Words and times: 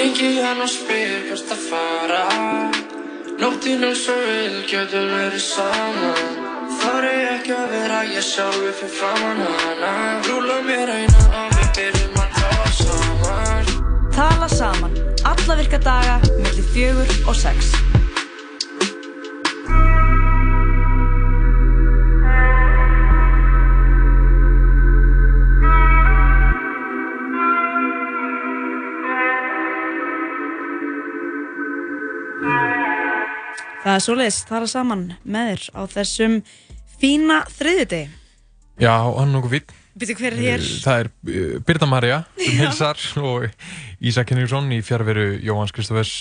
Ringi 0.00 0.40
hann 0.40 0.62
og 0.64 0.68
spyr 0.72 1.26
hvert 1.28 1.50
að 1.52 1.64
fara. 1.66 2.20
Nóttinn 3.36 3.84
eins 3.84 4.06
og 4.08 4.22
við 4.24 4.54
getum 4.70 5.10
verið 5.12 5.42
saman 5.44 6.38
Þar 6.78 7.08
er 7.10 7.26
ekki 7.34 7.52
að 7.52 7.74
vera 7.74 7.98
ég 8.08 8.24
sjálfur 8.24 8.72
fyrir 8.78 8.94
framann 8.96 9.44
hana. 9.44 9.92
Rúla 10.24 10.56
mér 10.64 10.94
eina 10.94 11.28
og 11.42 11.52
við 11.58 11.70
byrjum 11.82 12.18
að 12.24 12.40
tala 12.40 12.72
saman. 12.80 13.70
Tala 14.16 14.52
saman, 14.56 14.98
alla 15.34 15.60
virka 15.60 15.84
daga, 15.90 16.18
mellir 16.38 16.72
fjögur 16.72 17.16
og 17.28 17.40
sex. 17.44 17.74
Það 33.90 33.96
er 33.98 34.02
svoleiðis, 34.04 34.36
tala 34.46 34.66
saman 34.70 35.00
með 35.26 35.48
þér 35.48 35.62
á 35.74 35.82
þessum 35.90 36.34
fína 37.02 37.38
þriðjudegi. 37.50 38.12
Já, 38.78 38.92
hann 39.02 39.24
er 39.24 39.32
nokkuð 39.32 39.54
fín. 39.56 39.72
Býtu 39.98 40.14
hver 40.20 40.36
er 40.36 40.42
hér? 40.44 40.66
Það 40.84 41.00
er 41.00 41.08
uh, 41.10 41.56
Birta 41.66 41.88
Marja 41.90 42.20
sem 42.38 42.54
hilsar 42.60 43.02
og 43.18 43.48
Ísak 43.98 44.30
Henriksson 44.30 44.70
í 44.76 44.78
fjárveru 44.86 45.24
Jóhanns 45.42 45.74
Kristofers 45.74 46.12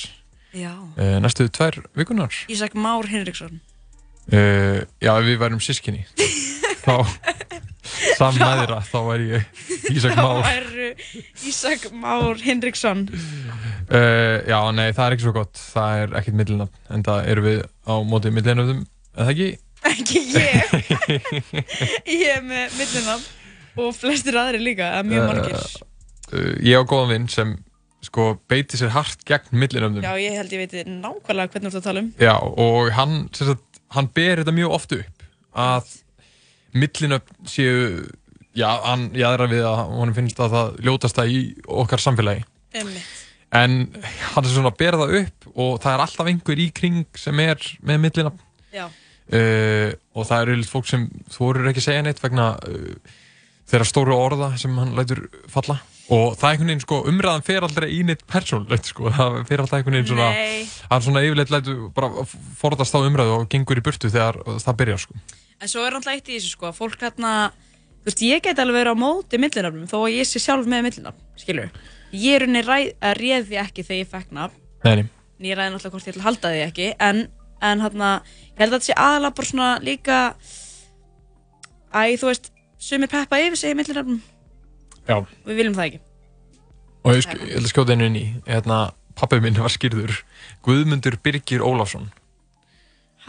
Já. 0.50 0.74
næstu 1.22 1.46
tvær 1.54 1.78
vikunar. 1.94 2.34
Ísak 2.50 2.74
Már 2.74 3.06
Hinriksson. 3.06 3.62
Uh, 4.34 4.82
já, 4.98 5.14
við 5.22 5.38
værum 5.38 5.62
sískinni 5.62 6.08
þá 6.88 7.06
þeirra, 8.20 8.80
þá 8.86 8.98
væri 9.08 9.30
ég 9.34 9.64
Ísak 9.94 10.16
Þá 10.18 10.22
Már. 10.22 10.50
er 10.52 11.48
Ísak 11.50 11.88
Már 11.96 12.44
Hinriksson. 12.44 13.06
Uh, 13.90 14.40
já, 14.46 14.60
nei, 14.76 14.90
það 14.94 15.06
er 15.06 15.16
ekki 15.16 15.26
svo 15.26 15.34
gott. 15.40 15.62
Það 15.74 16.04
er 16.04 16.18
ekkert 16.20 16.40
millinafn, 16.40 16.82
en 16.94 17.06
það 17.08 17.32
eru 17.34 17.46
við 17.48 17.64
á 17.90 17.94
móti 18.06 18.34
millinafnum, 18.34 18.84
eða 19.18 19.34
ekki? 19.34 19.50
Ekki 19.90 20.24
ég. 20.36 20.76
ég 22.20 22.28
er 22.36 22.44
með 22.46 22.78
millinafn 22.78 23.80
og 23.80 23.96
flestir 23.96 24.38
aðri 24.40 24.62
líka, 24.62 24.92
eða 25.00 25.08
mjög 25.08 25.32
margir. 25.32 25.66
Uh, 26.30 26.54
ég 26.66 26.78
á 26.78 26.84
góðan 26.84 27.14
vinn 27.16 27.32
sem 27.32 27.56
sko 28.06 28.34
beiti 28.50 28.80
sér 28.80 28.94
hart 28.96 29.26
gegn 29.28 29.58
millinafnum. 29.60 30.04
Já, 30.06 30.14
ég 30.22 30.38
held 30.40 30.54
ég 30.56 30.62
veit 30.64 30.76
nákvæmlega 30.88 31.56
hvernig 31.56 31.74
þú 31.74 31.74
ert 31.74 31.82
að 31.82 31.88
tala 31.90 32.04
um. 32.06 32.12
Já, 32.22 32.36
og 32.40 32.92
hann, 32.96 33.18
sagt, 33.36 33.82
hann 33.96 34.12
ber 34.16 34.44
þetta 34.44 34.56
mjög 34.56 34.78
oft 34.78 34.96
upp 34.96 35.26
að 35.60 35.90
millinöfn 36.76 37.50
séu, 37.50 38.06
já, 38.58 38.70
hann 38.86 39.10
jáðra 39.18 39.50
við 39.52 39.66
að 39.70 39.82
hann 39.98 40.16
finnst 40.18 40.42
að 40.44 40.56
það 40.56 40.80
ljótasta 40.88 41.26
í 41.30 41.42
okkar 41.66 42.04
samfélagi. 42.04 42.46
Einmitt. 42.76 43.16
En 43.56 43.80
hann 44.36 44.46
er 44.46 44.52
svona 44.54 44.70
að 44.70 44.82
bera 44.82 45.00
það 45.02 45.16
upp 45.24 45.48
og 45.56 45.80
það 45.82 45.94
er 45.94 46.04
alltaf 46.06 46.28
einhver 46.30 46.60
í 46.62 46.68
kring 46.76 47.08
sem 47.18 47.40
er 47.42 47.72
með 47.82 48.04
millinöfn. 48.06 48.44
Uh, 49.30 49.94
og 50.18 50.26
það 50.26 50.44
eru 50.44 50.66
fólk 50.66 50.88
sem 50.90 51.06
þorir 51.30 51.70
ekki 51.70 51.84
að 51.84 51.86
segja 51.86 52.06
neitt 52.06 52.22
vegna 52.22 52.52
uh, 52.66 53.18
þeirra 53.70 53.88
stóru 53.88 54.16
orða 54.18 54.54
sem 54.58 54.74
hann 54.80 54.96
lætur 54.98 55.28
falla 55.52 55.78
og 56.10 56.34
það 56.40 56.46
er 56.48 56.54
einhvern 56.56 56.72
veginn 56.72 56.82
sko 56.82 57.00
umræðan 57.12 57.46
fer 57.46 57.66
aldrei 57.68 57.88
í 57.94 58.00
neitt 58.08 58.24
persónlegt 58.30 58.90
sko 58.90 59.12
það 59.18 59.38
fer 59.50 59.64
alltaf 59.64 59.78
einhvern 59.78 60.00
veginn 60.00 60.10
svona 60.10 60.32
hann 60.90 61.06
svona 61.06 61.24
yfirleitt 61.28 61.54
lætur 61.54 61.84
bara 61.94 62.26
forðast 62.58 62.98
á 62.98 63.00
umræðu 63.02 63.36
og 63.38 63.46
gengur 63.54 63.82
í 63.82 63.86
burtu 63.86 64.10
þegar 64.10 64.42
það 64.64 64.80
byrjar 64.82 65.04
sko 65.06 65.22
En 65.60 65.68
svo 65.68 65.84
er 65.84 65.96
alltaf 65.98 66.14
eitt 66.16 66.30
í 66.32 66.38
þessu 66.38 66.54
sko, 66.54 66.70
að 66.70 66.78
fólk 66.78 67.02
hérna, 67.04 67.32
þú 68.00 68.08
veist, 68.10 68.22
ég 68.24 68.44
get 68.46 68.60
alveg 68.64 68.78
verið 68.80 68.96
á 68.96 69.02
móti 69.02 69.40
millinafnum 69.42 69.90
þó 69.92 69.98
að 70.06 70.14
ég 70.16 70.28
sé 70.30 70.40
sjálf 70.40 70.70
með 70.72 70.86
millinafn, 70.88 71.24
skilur. 71.40 71.72
Ég 72.16 72.38
er 72.38 72.46
unni 72.48 72.62
að 72.64 73.18
réð 73.20 73.50
því 73.50 73.60
ekki 73.64 73.84
þegar 73.84 74.00
ég 74.00 74.12
fekk 74.14 74.32
nafn, 74.38 74.62
Neini, 74.86 75.04
en 75.40 75.50
ég 75.50 75.58
ræði 75.60 75.74
náttúrulega 75.74 75.94
hvort 75.98 76.08
ég 76.08 76.14
ætla 76.16 76.24
að 76.24 76.28
halda 76.30 76.52
því 76.54 76.62
ekki, 76.64 76.88
en, 77.10 77.20
en 77.72 77.84
hérna, 77.84 78.12
ég 78.54 78.62
held 78.64 78.72
að 78.72 78.78
þetta 78.78 78.88
sé 78.88 78.96
aðalega 79.04 79.38
bara 79.40 79.50
svona 79.50 79.72
líka, 79.84 80.20
æ, 81.92 82.02
þú 82.22 82.30
veist, 82.32 82.52
sumir 82.80 83.12
peppa 83.12 83.42
yfir 83.44 83.60
sig 83.60 83.76
millinafnum, 83.76 84.22
já 85.10 85.18
við 85.44 85.60
viljum 85.60 85.76
það 85.76 85.90
ekki. 85.90 86.00
og 87.04 87.20
ég, 87.20 87.28
ætla 87.36 87.60
að 87.66 87.70
skjóta 87.74 87.98
einu 87.98 88.08
inn 88.08 88.18
í 88.22 88.26
hérna, 88.48 88.80
pappi 89.20 89.42
minn 89.44 89.60
var 89.60 89.76
skýrður 89.76 90.22
Guðmundur 90.64 91.20
Birgir 91.20 91.60
Ólafsson 91.68 92.08
Ha? 92.08 92.19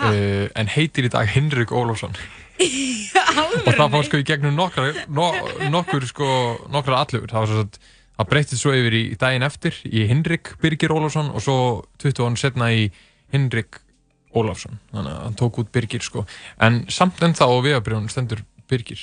Uh, 0.06 0.47
en 0.56 0.71
heitir 0.72 1.09
í 1.09 1.12
dag 1.12 1.28
Henrik 1.31 1.72
Ólafsson. 1.72 2.16
Og 2.61 3.72
það 3.72 3.93
fór 3.94 4.06
sko 4.06 4.21
í 4.21 4.27
gegnum 4.27 4.56
nokkra, 4.59 4.91
no, 5.09 5.31
nokkur 5.72 6.05
sko, 6.09 6.28
nokkra 6.72 7.00
allur 7.05 7.28
það 7.31 7.41
var 7.41 7.50
svo 7.50 7.62
að 7.65 7.78
það 8.21 8.28
breytið 8.34 8.60
svo 8.60 8.72
yfir 8.77 8.97
í 8.97 9.05
daginn 9.21 9.47
eftir 9.47 9.77
í 9.89 10.05
Henrik 10.10 10.53
Birgir 10.60 10.93
Ólafsson 10.93 11.31
og 11.33 11.44
svo 11.44 11.56
20 12.03 12.28
án 12.28 12.37
setna 12.41 12.69
í 12.77 12.91
Henrik 13.33 13.81
Ólafsson. 14.37 14.77
Þannig 14.93 15.15
að 15.15 15.22
hann 15.25 15.39
tók 15.41 15.62
út 15.62 15.72
Birgir 15.72 16.05
sko. 16.05 16.27
En 16.62 16.83
samt 16.93 17.22
en 17.25 17.34
þá 17.39 17.47
á 17.49 17.56
vegabrjónu 17.65 18.12
stendur 18.12 18.44
Birgir 18.71 19.00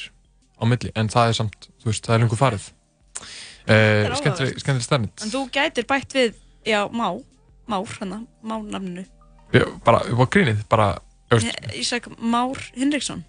á 0.57 0.63
milli 0.69 0.94
en 0.96 1.09
það 1.12 1.31
er 1.31 1.40
samt, 1.41 1.69
þú 1.81 1.91
veist, 1.91 2.06
það 2.06 2.16
er 2.16 2.24
lengur 2.24 2.40
farið. 2.40 2.69
Uh, 3.68 3.74
áhugavert. 3.74 4.19
skemmtileg 4.22 4.59
skemmtileg 4.62 4.86
stærnit 4.86 5.24
En 5.25 5.31
þú 5.34 5.40
gætir 5.52 5.84
bætt 5.90 6.13
við, 6.16 6.38
já, 6.63 6.86
má, 6.88 7.09
már, 7.68 7.90
hérna, 7.97 8.22
mánafninu. 8.47 9.03
Bara 9.85 10.02
upp 10.12 10.19
á 10.24 10.25
grínið, 10.34 10.63
bara 10.69 10.88
veist, 11.31 11.59
Ísak 11.75 12.08
Már 12.19 12.58
Hinriksson. 12.75 13.24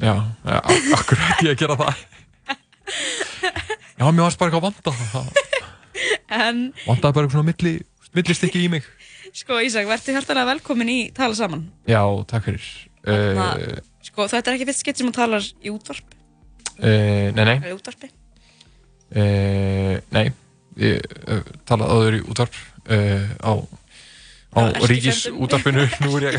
já, 0.00 0.14
ja, 0.44 0.60
akkur 0.96 1.18
ég 1.44 1.52
að 1.54 1.58
gera 1.60 1.76
það. 1.76 2.06
Já, 4.00 4.06
mér 4.10 4.24
varst 4.24 4.38
bara 4.40 4.50
eitthvað 4.50 4.66
vanda 4.70 5.24
En, 6.30 6.60
vandaði 6.86 7.12
bara 7.14 7.26
eitthvað 7.26 7.34
svona 7.36 7.50
milli, 7.50 7.72
millistikki 8.16 8.62
í 8.64 8.68
mig. 8.72 8.86
Sko, 9.36 9.58
Ísak, 9.62 9.86
verður 9.90 10.16
hjartalega 10.16 10.48
velkomin 10.54 10.88
í 10.90 10.98
Tala 11.14 11.34
Saman. 11.38 11.66
já, 11.86 12.00
takk 12.30 12.44
fyrir. 12.48 12.68
Uh, 13.00 13.34
Þarna- 13.36 13.82
Sko, 14.02 14.26
þetta 14.32 14.50
er 14.50 14.56
ekki 14.56 14.66
fyrst 14.70 14.80
skipt 14.82 14.98
sem 14.98 15.08
þú 15.10 15.12
talar 15.18 15.44
í 15.64 15.70
útvarp, 15.70 16.14
uh, 16.80 17.28
nei, 17.36 17.44
nei. 17.44 17.58
Eða 17.60 17.76
útvarpi. 17.76 18.08
uh, 19.10 19.96
nei 20.14 20.30
ég 20.80 21.02
talaði 21.68 21.90
áður 21.94 22.16
í 22.16 22.20
útvarp 22.30 22.54
á 23.44 23.52
á 24.50 24.58
Já, 24.60 24.68
ekki 24.74 24.90
ríkis 24.90 25.22
fjöndum. 25.24 25.42
útvarpinu 25.46 25.86
nú 26.02 26.16
er 26.18 26.26
ég 26.28 26.34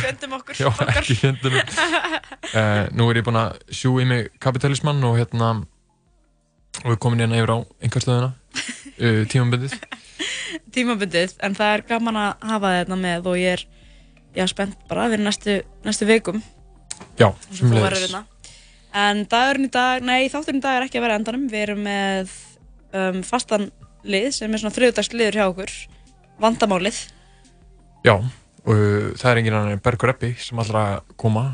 já, 0.59 0.69
ekki 0.97 1.17
fjöndum 1.21 1.57
uh, 1.57 2.85
nú 2.97 3.09
er 3.09 3.21
ég 3.21 3.27
búinn 3.27 3.39
að 3.39 3.59
sjú 3.71 3.95
í 4.03 4.07
mig 4.07 4.31
kapitalismann 4.43 5.03
og 5.07 5.17
hérna 5.21 5.53
og 6.83 6.87
við 6.93 7.01
komin 7.03 7.23
hérna 7.23 7.39
yfir 7.39 7.55
á 7.55 7.57
einhverstöðuna 7.81 8.31
uh, 8.31 9.23
tímambundið 9.31 9.77
Tímabundið, 10.71 11.35
en 11.43 11.55
það 11.55 11.75
er 11.75 11.83
gaman 11.87 12.19
að 12.19 12.49
hafa 12.51 12.73
þetta 12.77 12.97
með 12.99 13.29
og 13.31 13.37
ég 13.39 13.55
er, 13.57 13.63
já, 14.35 14.45
spennt 14.51 14.83
bara 14.89 15.07
fyrir 15.11 15.23
næstu, 15.25 15.55
næstu 15.87 16.07
vikum. 16.07 16.41
já, 17.19 17.31
sem 17.51 17.71
hérna. 17.71 18.25
En 18.91 19.23
dagurinn 19.31 19.69
í 19.69 19.71
dag, 19.71 20.03
nei, 20.03 20.27
þátturinn 20.31 20.59
í 20.59 20.63
dag 20.65 20.77
er 20.77 20.85
ekki 20.87 20.99
að 20.99 21.05
vera 21.05 21.17
endanum. 21.19 21.47
Við 21.51 21.61
erum 21.63 21.83
með 21.85 22.33
um, 22.91 23.21
fastan 23.23 23.69
lið 24.03 24.29
sem 24.35 24.51
er 24.51 24.63
svona 24.63 24.75
þriðdags 24.75 25.11
liður 25.15 25.39
hjá 25.39 25.45
okkur. 25.47 25.75
Vandamálið. 26.43 26.99
Já, 28.05 28.15
og 28.17 28.71
uh, 28.73 29.11
það 29.19 29.31
er 29.31 29.41
annar 29.43 29.73
en 29.75 29.83
Bergur 29.83 30.13
Eppi 30.13 30.31
sem 30.41 30.59
ætlar 30.61 30.81
að 30.81 31.17
koma 31.21 31.51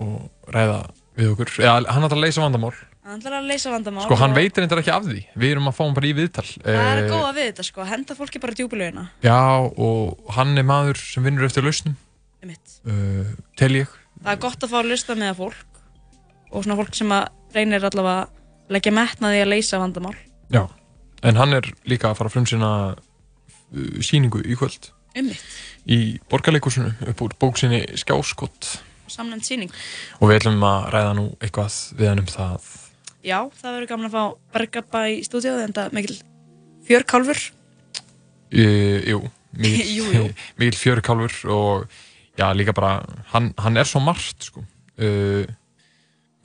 og 0.00 0.52
ræða 0.54 0.78
við 1.18 1.34
okkur. 1.34 1.52
Já, 1.60 1.72
hann 1.76 2.06
ætlar 2.06 2.16
að 2.18 2.24
leysa 2.24 2.44
vandamál. 2.44 2.72
Hann 3.04 3.20
ætlar 3.20 3.36
að 3.40 3.48
leysa 3.50 3.72
vandamál. 3.72 4.04
Sko, 4.06 4.16
hann 4.20 4.36
veitir 4.36 4.64
endur 4.64 4.80
ekki 4.80 4.92
af 4.94 5.06
því. 5.06 5.22
Við 5.40 5.54
erum 5.54 5.68
að 5.70 5.76
fá 5.76 5.82
hann 5.84 5.96
bara 5.96 6.08
í 6.08 6.12
viðtal. 6.16 6.46
Það 6.62 6.78
er 6.80 7.00
Eh, 7.02 7.10
góða 7.10 7.32
við 7.36 7.48
þetta, 7.50 7.66
sko. 7.68 7.86
Henda 7.88 8.16
fólki 8.16 8.40
bara 8.40 8.56
djúbulögina. 8.56 9.04
Já, 9.24 9.40
og 9.76 10.32
hann 10.36 10.56
er 10.56 10.68
maður 10.68 11.00
sem 11.00 11.24
vinnur 11.24 11.48
eftir 11.48 11.64
lausnum, 11.66 11.96
uh, 12.44 13.34
tel 13.56 13.72
ég. 13.82 13.88
Það 14.20 14.32
er 14.32 14.40
gott 14.44 14.64
að 14.64 14.72
fá 14.72 14.78
að 14.80 14.90
lusta 14.92 15.16
með 15.16 15.34
fólk 15.36 15.80
og 16.52 16.64
svona 16.64 16.76
fólk 16.76 16.94
sem 16.94 17.12
að 17.14 17.28
reynir 17.54 17.84
allavega 17.88 18.28
að 18.28 18.72
leggja 18.76 18.92
metnaði 18.92 19.42
að 19.42 19.52
leysa 19.52 19.80
vandamál. 19.80 20.16
Já, 20.52 20.64
en 21.22 21.36
hann 21.36 21.52
er 21.56 21.68
líka 21.88 22.10
að 22.10 22.20
fara 22.20 22.32
frum 22.32 22.46
sína 22.46 22.70
uh, 22.94 24.00
síningu 24.00 24.44
í 24.44 24.56
kvöld 24.56 24.92
Einmitt. 25.16 25.42
í 25.90 26.20
borgarleikursunu 26.30 26.92
upp 27.10 27.22
úr 27.24 27.34
bóksinni 27.40 27.80
Skjáskott 27.98 28.76
Samnefnd 29.10 29.46
síning. 29.46 29.72
og 30.20 30.30
við 30.30 30.38
ætlum 30.38 30.62
að 30.62 30.86
ræða 30.94 31.14
nú 31.18 31.24
eitthvað 31.42 31.78
við 31.98 32.10
hann 32.10 32.22
um 32.22 32.28
það. 32.30 32.68
Já, 33.26 33.38
það 33.58 33.74
verður 33.74 33.90
gaman 33.90 34.08
að 34.08 34.14
fá 34.14 34.24
Bergabba 34.54 35.02
í 35.10 35.16
stúdíu 35.26 35.56
en 35.58 35.74
það 35.74 35.96
mikil 35.98 36.16
fjörkálfur. 36.86 37.42
Uh, 38.54 38.98
jú, 39.10 39.18
jú. 39.58 40.24
mikill 40.60 40.78
fjörkálfur 40.78 41.40
og 41.50 42.00
já, 42.38 42.46
líka 42.54 42.76
bara, 42.76 43.00
hann, 43.34 43.50
hann 43.58 43.76
er 43.76 43.90
svo 43.90 44.02
margt, 44.04 44.46
sko. 44.46 44.62
Uh, 45.00 45.42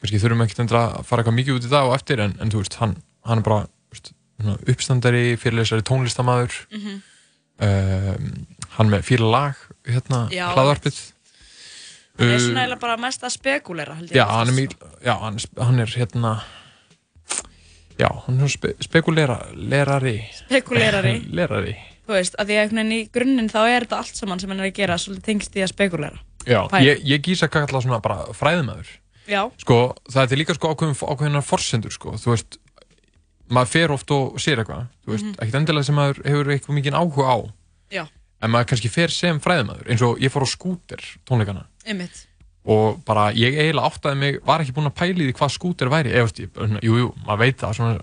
kannski 0.02 0.22
þurfum 0.22 0.46
ekki 0.48 0.66
að 0.66 1.02
fara 1.06 1.22
eitthvað 1.22 1.38
mikið 1.38 1.60
út 1.60 1.70
í 1.70 1.74
það 1.78 1.92
og 1.92 2.00
eftir, 2.00 2.26
en, 2.26 2.38
en 2.42 2.54
veist, 2.58 2.82
hann, 2.82 2.98
hann 3.30 3.42
er 3.44 3.46
bara 3.46 3.68
veist, 3.94 4.16
uppstandari, 4.74 5.28
fyrirlesari 5.38 5.86
tónlistamæður, 5.86 6.64
Mm 6.74 7.04
um, 7.60 8.48
hann 8.77 8.92
með 8.92 9.06
fyrir 9.07 9.30
lag, 9.31 9.60
hérna, 9.88 10.25
Já. 10.33 10.48
hlaðvarpið. 10.56 11.01
Það 12.16 12.30
er 12.30 12.36
Uh, 12.36 12.39
svona 12.39 12.62
eiginlega 12.63 12.80
bara 12.80 12.95
mest 13.04 13.25
að 13.27 13.33
spekulera. 13.33 13.95
Já, 14.16 14.24
hann 14.30 14.48
er 14.48 14.56
mjög, 14.56 14.75
já, 15.04 15.13
hann, 15.19 15.39
hann 15.60 15.80
er 15.83 15.89
hérna, 16.00 16.30
já, 18.00 18.07
hann 18.27 18.38
er 18.45 18.51
spe, 18.54 18.72
spekulera, 18.86 19.39
lerari. 19.56 20.22
Spekulerari. 20.45 21.18
lerari. 21.38 21.75
þú 22.06 22.13
veist, 22.16 22.38
að 22.39 22.51
því 22.54 22.60
að 22.62 22.94
í 22.95 23.00
grunninn 23.12 23.50
þá 23.51 23.60
er 23.66 23.83
þetta 23.88 24.00
allt 24.00 24.16
saman 24.22 24.39
sem 24.39 24.51
hann 24.54 24.62
er 24.63 24.69
að 24.69 24.78
gera 24.78 24.95
svolítið 25.01 25.25
tengst 25.28 25.57
í 25.60 25.63
að 25.66 25.71
spekulera. 25.74 26.21
Já, 26.45 26.62
Pæla. 26.69 26.83
ég, 26.86 27.01
ég 27.10 27.24
gísa 27.25 27.50
að 27.50 27.56
kalla 27.57 27.81
svona 27.83 28.00
bara 28.06 28.28
fræðumæður. 28.38 28.92
Já, 29.25 29.42
Sko, 29.57 29.80
það 30.13 30.31
er 30.36 30.39
líka 30.44 30.54
sko 30.56 30.71
ákveðin, 30.75 30.95
ákveðinar 31.01 31.44
forsendur, 31.48 31.92
sko, 31.95 32.13
þú 32.21 32.31
veist, 32.36 32.60
maður 33.50 33.71
fer 33.74 33.94
oft 33.95 34.12
og 34.13 34.36
sér 34.39 34.62
eitthvað, 34.62 34.86
þú 35.04 35.16
veist, 35.16 35.31
ekkert 35.42 35.57
endilega 35.63 35.88
sem 35.89 35.98
maður 35.98 36.21
hefur 36.30 36.51
eitthvað 36.54 36.78
mikið 36.78 36.98
áhuga 37.00 37.25
á, 37.25 37.38
já, 37.98 38.04
en 38.45 38.53
maður 38.53 38.69
kannski 38.71 38.92
fer 38.94 39.12
sem 39.13 39.39
fræðumæður, 39.44 39.89
eins 39.92 40.06
og 40.06 40.21
ég 40.24 40.31
fór 40.33 40.45
á 40.45 40.50
skúter 40.50 41.01
tónleikana 41.27 41.65
einmitt. 41.86 42.25
og 42.65 43.00
bara 43.06 43.27
ég 43.33 43.53
eiginlega 43.59 43.89
áttaði 43.92 44.18
mig, 44.18 44.39
var 44.45 44.62
ekki 44.63 44.74
búinn 44.74 44.89
að 44.89 44.97
pæli 45.01 45.27
því 45.27 45.33
hvað 45.38 45.53
skúter 45.53 45.89
væri, 45.92 46.13
eða 46.18 46.31
svona, 46.33 46.80
jú, 46.86 47.09
maður 47.25 47.42
veit 47.44 47.57
það 47.62 47.75
svona 47.77 48.01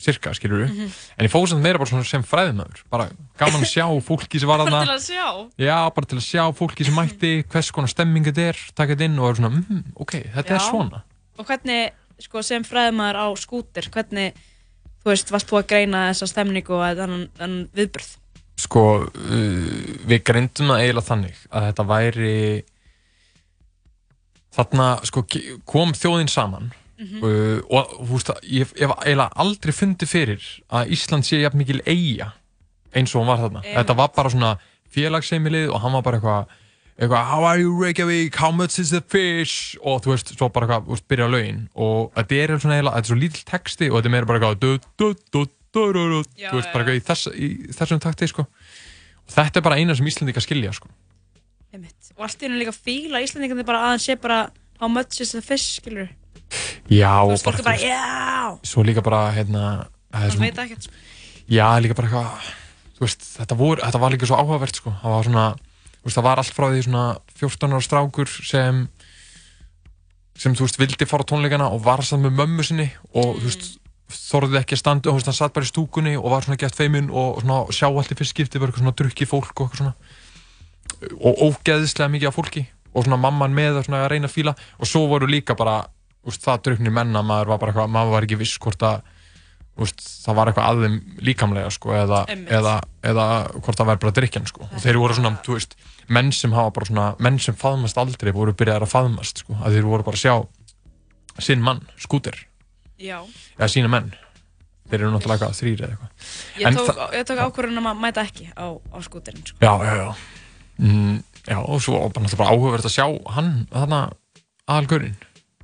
cirka, 0.00 0.30
skilur 0.32 0.64
Mhm. 0.66 0.88
en 1.18 1.26
ég 1.26 1.30
fóð 1.30 1.48
samt 1.50 1.62
meira 1.62 1.78
bara 1.78 2.02
sem 2.08 2.22
fræðumæður, 2.24 2.80
bara 2.90 3.10
gaman 3.38 3.60
að 3.60 3.68
sjá 3.68 3.84
fólki 4.08 4.40
sem 4.40 4.48
var 4.48 4.58
Bara 4.64 4.70
þarna, 4.70 4.86
til 4.86 4.96
að 4.96 5.04
sjá. 5.04 5.50
já, 5.60 5.76
bara 5.94 6.06
til 6.06 6.18
að 6.18 6.24
sjá 6.24 6.44
fólki 6.56 6.84
sem 6.88 6.94
mætti, 6.96 7.32
hvers 7.52 7.70
konar 7.70 7.88
stemming 7.92 8.24
þetta 8.24 8.48
er, 8.48 8.56
taka 8.74 8.94
þetta 8.96 9.04
inn 9.10 9.18
og 9.20 9.28
er 9.30 9.34
svona, 9.42 9.50
mm, 9.60 9.84
ok, 10.00 10.12
þetta 10.34 10.54
er 10.56 10.58
Já. 10.58 10.70
svona. 10.70 11.02
Og 11.38 11.46
hvernig, 11.46 11.90
sko, 12.18 12.42
sem 12.42 12.64
fræðmaður 12.64 13.16
á 13.20 13.26
skúter, 13.36 13.90
hvernig, 13.92 14.32
þú 15.04 15.12
veist, 15.12 15.30
varst 15.30 15.46
þú 15.52 15.60
að 15.60 15.66
greina 15.68 16.08
þessa 16.10 16.26
stemningu 16.32 16.72
og 16.80 16.96
þennan 16.96 17.68
viðbröð? 17.76 18.16
Sko, 18.60 18.84
uh, 19.08 19.70
við 20.10 20.22
greindum 20.26 20.72
það 20.72 20.82
eiginlega 20.82 21.06
þannig 21.06 21.40
að 21.48 21.66
þetta 21.68 21.86
væri 21.88 22.34
þarna, 24.56 24.88
sko, 25.08 25.24
kom 25.70 25.94
þjóðin 25.96 26.30
saman 26.32 26.70
uh, 27.00 27.60
og 27.70 27.94
þú 27.96 28.10
veist 28.12 28.32
ég 28.50 28.74
hef 28.76 28.94
eiginlega 28.98 29.30
aldrei 29.44 29.74
fundið 29.76 30.12
fyrir 30.12 30.48
að 30.68 30.92
Ísland 30.96 31.28
sé 31.28 31.40
jafn 31.40 31.60
mikil 31.62 31.80
eiga 31.86 32.32
eins 32.90 33.14
og 33.14 33.22
hún 33.22 33.30
var 33.30 33.38
þarna. 33.44 33.62
Einmitt. 33.62 33.76
Þetta 33.78 33.96
var 34.00 34.10
bara 34.16 34.32
svona 34.32 34.56
félagsheimilið 34.90 35.70
og 35.70 35.84
hann 35.84 35.94
var 35.94 36.02
bara 36.06 36.18
eitthvað 36.18 36.56
eitthvað, 37.00 37.24
how 37.30 37.46
are 37.48 37.60
you 37.62 37.72
Reykjavík, 37.80 38.34
how 38.36 38.50
much 38.52 38.78
is 38.78 38.90
the 38.92 39.00
fish 39.00 39.78
og 39.80 40.02
þú 40.04 40.12
veist, 40.12 40.34
svo 40.36 40.50
bara 40.52 40.66
eitthvað, 40.66 40.88
þú 40.88 40.96
veist, 40.96 41.06
byrja 41.08 41.30
lögin 41.32 41.62
og 41.72 42.10
þetta 42.18 42.40
er 42.42 42.54
svona 42.58 42.76
eiginlega, 42.76 42.96
þetta 42.98 43.06
er 43.06 43.12
svo 43.12 43.20
lítill 43.22 43.46
texti 43.48 43.88
og 43.88 43.96
þetta 43.96 44.10
er 44.10 44.14
meira 44.16 44.28
bara 44.28 44.42
eitthvað 44.42 45.54
þú 45.74 46.56
veist, 46.56 46.72
bara 46.72 46.96
í, 46.96 47.02
þess, 47.04 47.30
í 47.34 47.50
þessum 47.76 48.00
takti, 48.02 48.28
sko. 48.30 48.46
Og 49.26 49.34
þetta 49.36 49.60
er 49.60 49.66
bara 49.66 49.78
eina 49.80 49.96
sem 49.96 50.08
Íslandika 50.10 50.42
skilja, 50.42 50.72
sko. 50.76 50.90
Og 51.70 52.24
allt 52.26 52.40
í 52.42 52.48
hennu 52.48 52.58
líka 52.58 52.74
fíla 52.74 53.20
Íslandingandi 53.22 53.64
bara 53.66 53.84
aðeins 53.88 54.08
sé 54.08 54.16
bara 54.20 54.40
how 54.80 54.88
much 54.90 55.20
is 55.22 55.30
the 55.36 55.42
fish, 55.44 55.78
skilur 55.78 56.08
Já, 56.90 57.22
veist, 57.28 57.46
bara, 57.46 57.60
er 57.60 57.66
bara, 57.68 57.78
já! 57.78 58.58
Svo 58.66 58.82
líka 58.82 59.04
bara, 59.06 59.20
hérna 59.36 59.62
það 60.10 60.24
er 60.24 60.24
Það 60.24 60.34
svo, 60.34 60.42
veit 60.42 60.62
ekkert, 60.64 60.88
sko. 60.88 61.04
Já, 61.50 61.66
líka 61.78 61.96
bara 61.98 62.10
eitthvað 62.10 62.48
veist, 63.00 63.26
þetta, 63.38 63.58
vor, 63.60 63.82
þetta 63.84 64.00
var 64.02 64.14
líka 64.16 64.28
svo 64.28 64.40
áhugavert, 64.40 64.80
sko. 64.82 64.94
Það 65.04 65.14
var 65.14 65.28
svona, 65.28 65.44
veist, 66.02 66.16
það 66.18 66.26
var 66.26 66.42
allt 66.42 66.56
frá 66.56 66.66
því 66.72 66.82
svona 66.88 67.04
14 67.38 67.76
ára 67.76 67.86
strákur 67.86 68.34
sem 68.50 68.82
sem, 70.40 70.56
þú 70.56 70.66
veist, 70.66 70.80
vildi 70.80 71.06
fara 71.08 71.26
á 71.26 71.30
tónleikana 71.30 71.70
og 71.70 71.84
var 71.84 72.02
samt 72.06 72.26
með 72.26 72.38
mömmu 72.40 72.66
sinni 72.66 72.88
og, 73.12 73.36
þú 73.38 73.46
veist, 73.46 73.70
þorði 74.14 74.60
ekki 74.60 74.76
að 74.76 74.82
standa 74.82 75.14
hann 75.14 75.36
satt 75.36 75.54
bara 75.54 75.66
í 75.66 75.70
stúkunni 75.70 76.16
og 76.18 76.30
var 76.32 76.46
svona 76.46 76.58
gett 76.60 76.76
feiminn 76.76 77.10
og 77.10 77.40
svona 77.42 77.62
sjá 77.74 77.88
allt 77.88 78.12
í 78.12 78.18
fyrst 78.18 78.34
skipti 78.34 78.60
bara 78.60 78.70
eitthvað 78.70 78.84
svona 78.86 78.98
drukki 79.00 79.28
fólk 79.28 79.54
og 79.54 79.68
eitthvað 79.68 79.80
svona 79.84 79.94
og 81.20 81.42
ógeðislega 81.46 82.10
mikið 82.12 82.30
af 82.30 82.36
fólki 82.36 82.66
og 82.90 83.06
svona 83.06 83.20
mamman 83.20 83.54
með 83.54 83.80
og 83.80 83.86
svona 83.86 84.02
að 84.04 84.12
reyna 84.14 84.28
að 84.30 84.34
fíla 84.34 84.54
og 84.78 84.88
svo 84.88 85.06
voru 85.10 85.28
líka 85.30 85.56
bara, 85.58 85.84
veist, 86.26 86.42
það 86.44 86.66
drukni 86.66 86.92
menna 86.92 87.22
maður 87.26 87.54
var 87.54 87.62
bara 87.62 87.74
eitthvað, 87.74 87.94
maður 87.94 88.14
var 88.16 88.26
ekki 88.26 88.40
viss 88.40 88.58
hvort 88.62 88.84
að 88.86 89.00
veist, 89.80 90.02
það 90.24 90.38
var 90.40 90.50
eitthvað 90.50 90.68
að 90.68 90.84
þeim 90.84 90.98
líkamlega 91.30 91.70
sko, 91.72 91.94
eða, 91.96 92.20
eða, 92.58 92.74
eða 93.06 93.26
hvort 93.54 93.78
það 93.78 93.90
væri 93.92 94.04
bara 94.04 94.16
drikkjan 94.18 94.50
sko. 94.50 94.66
og 94.66 94.84
þeir 94.84 95.00
voru 95.00 95.16
svona, 95.16 95.32
þú 95.46 95.56
veist, 95.56 95.78
menn 96.10 96.32
sem 96.36 96.54
hafa 96.56 96.74
bara 96.76 96.90
svona, 96.90 97.08
menn 97.22 97.40
sem 97.40 97.56
faðmast 97.56 98.00
aldrei 98.00 98.34
voru 98.36 98.56
byrjaðar 98.56 98.88
að 98.88 98.94
faðmast, 98.96 99.44
sko, 99.44 99.56
að 99.62 99.78
Já. 103.00 103.18
Eða 103.56 103.70
sína 103.72 103.90
menn. 103.92 104.10
Þeir 104.90 105.04
eru 105.04 105.10
náttúrulega 105.14 105.46
eitthvað 105.46 105.58
þrýr 105.60 105.82
eða 105.84 105.94
eitthvað. 105.94 106.28
Ég 106.60 106.76
tók, 106.76 107.00
ég 107.14 107.26
tók 107.28 107.40
ákvörðun 107.46 107.80
um 107.80 107.88
að 107.92 108.00
mæta 108.02 108.24
ekki 108.26 108.48
á, 108.58 108.66
á 108.74 108.98
skúterinn, 109.06 109.44
sko. 109.46 109.58
Já, 109.62 109.72
já, 109.86 109.92
já. 110.00 110.08
Mm, 110.80 111.20
já, 111.46 111.58
og 111.60 111.82
svo 111.84 112.00
náttúrulega 112.08 112.40
bara 112.40 112.54
áhugavert 112.56 112.88
að 112.88 112.94
sjá 112.96 113.06
hann, 113.36 113.50
þarna 113.70 114.00
aðalgörinn 114.66 115.14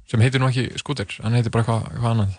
sem 0.07 0.23
heitir 0.23 0.43
nú 0.43 0.51
ekki 0.53 0.69
skúter, 0.79 1.11
hann 1.25 1.35
heitir 1.35 1.51
bara 1.55 1.65
eitthvað, 1.67 1.89
eitthvað 1.91 2.13
annað. 2.15 2.39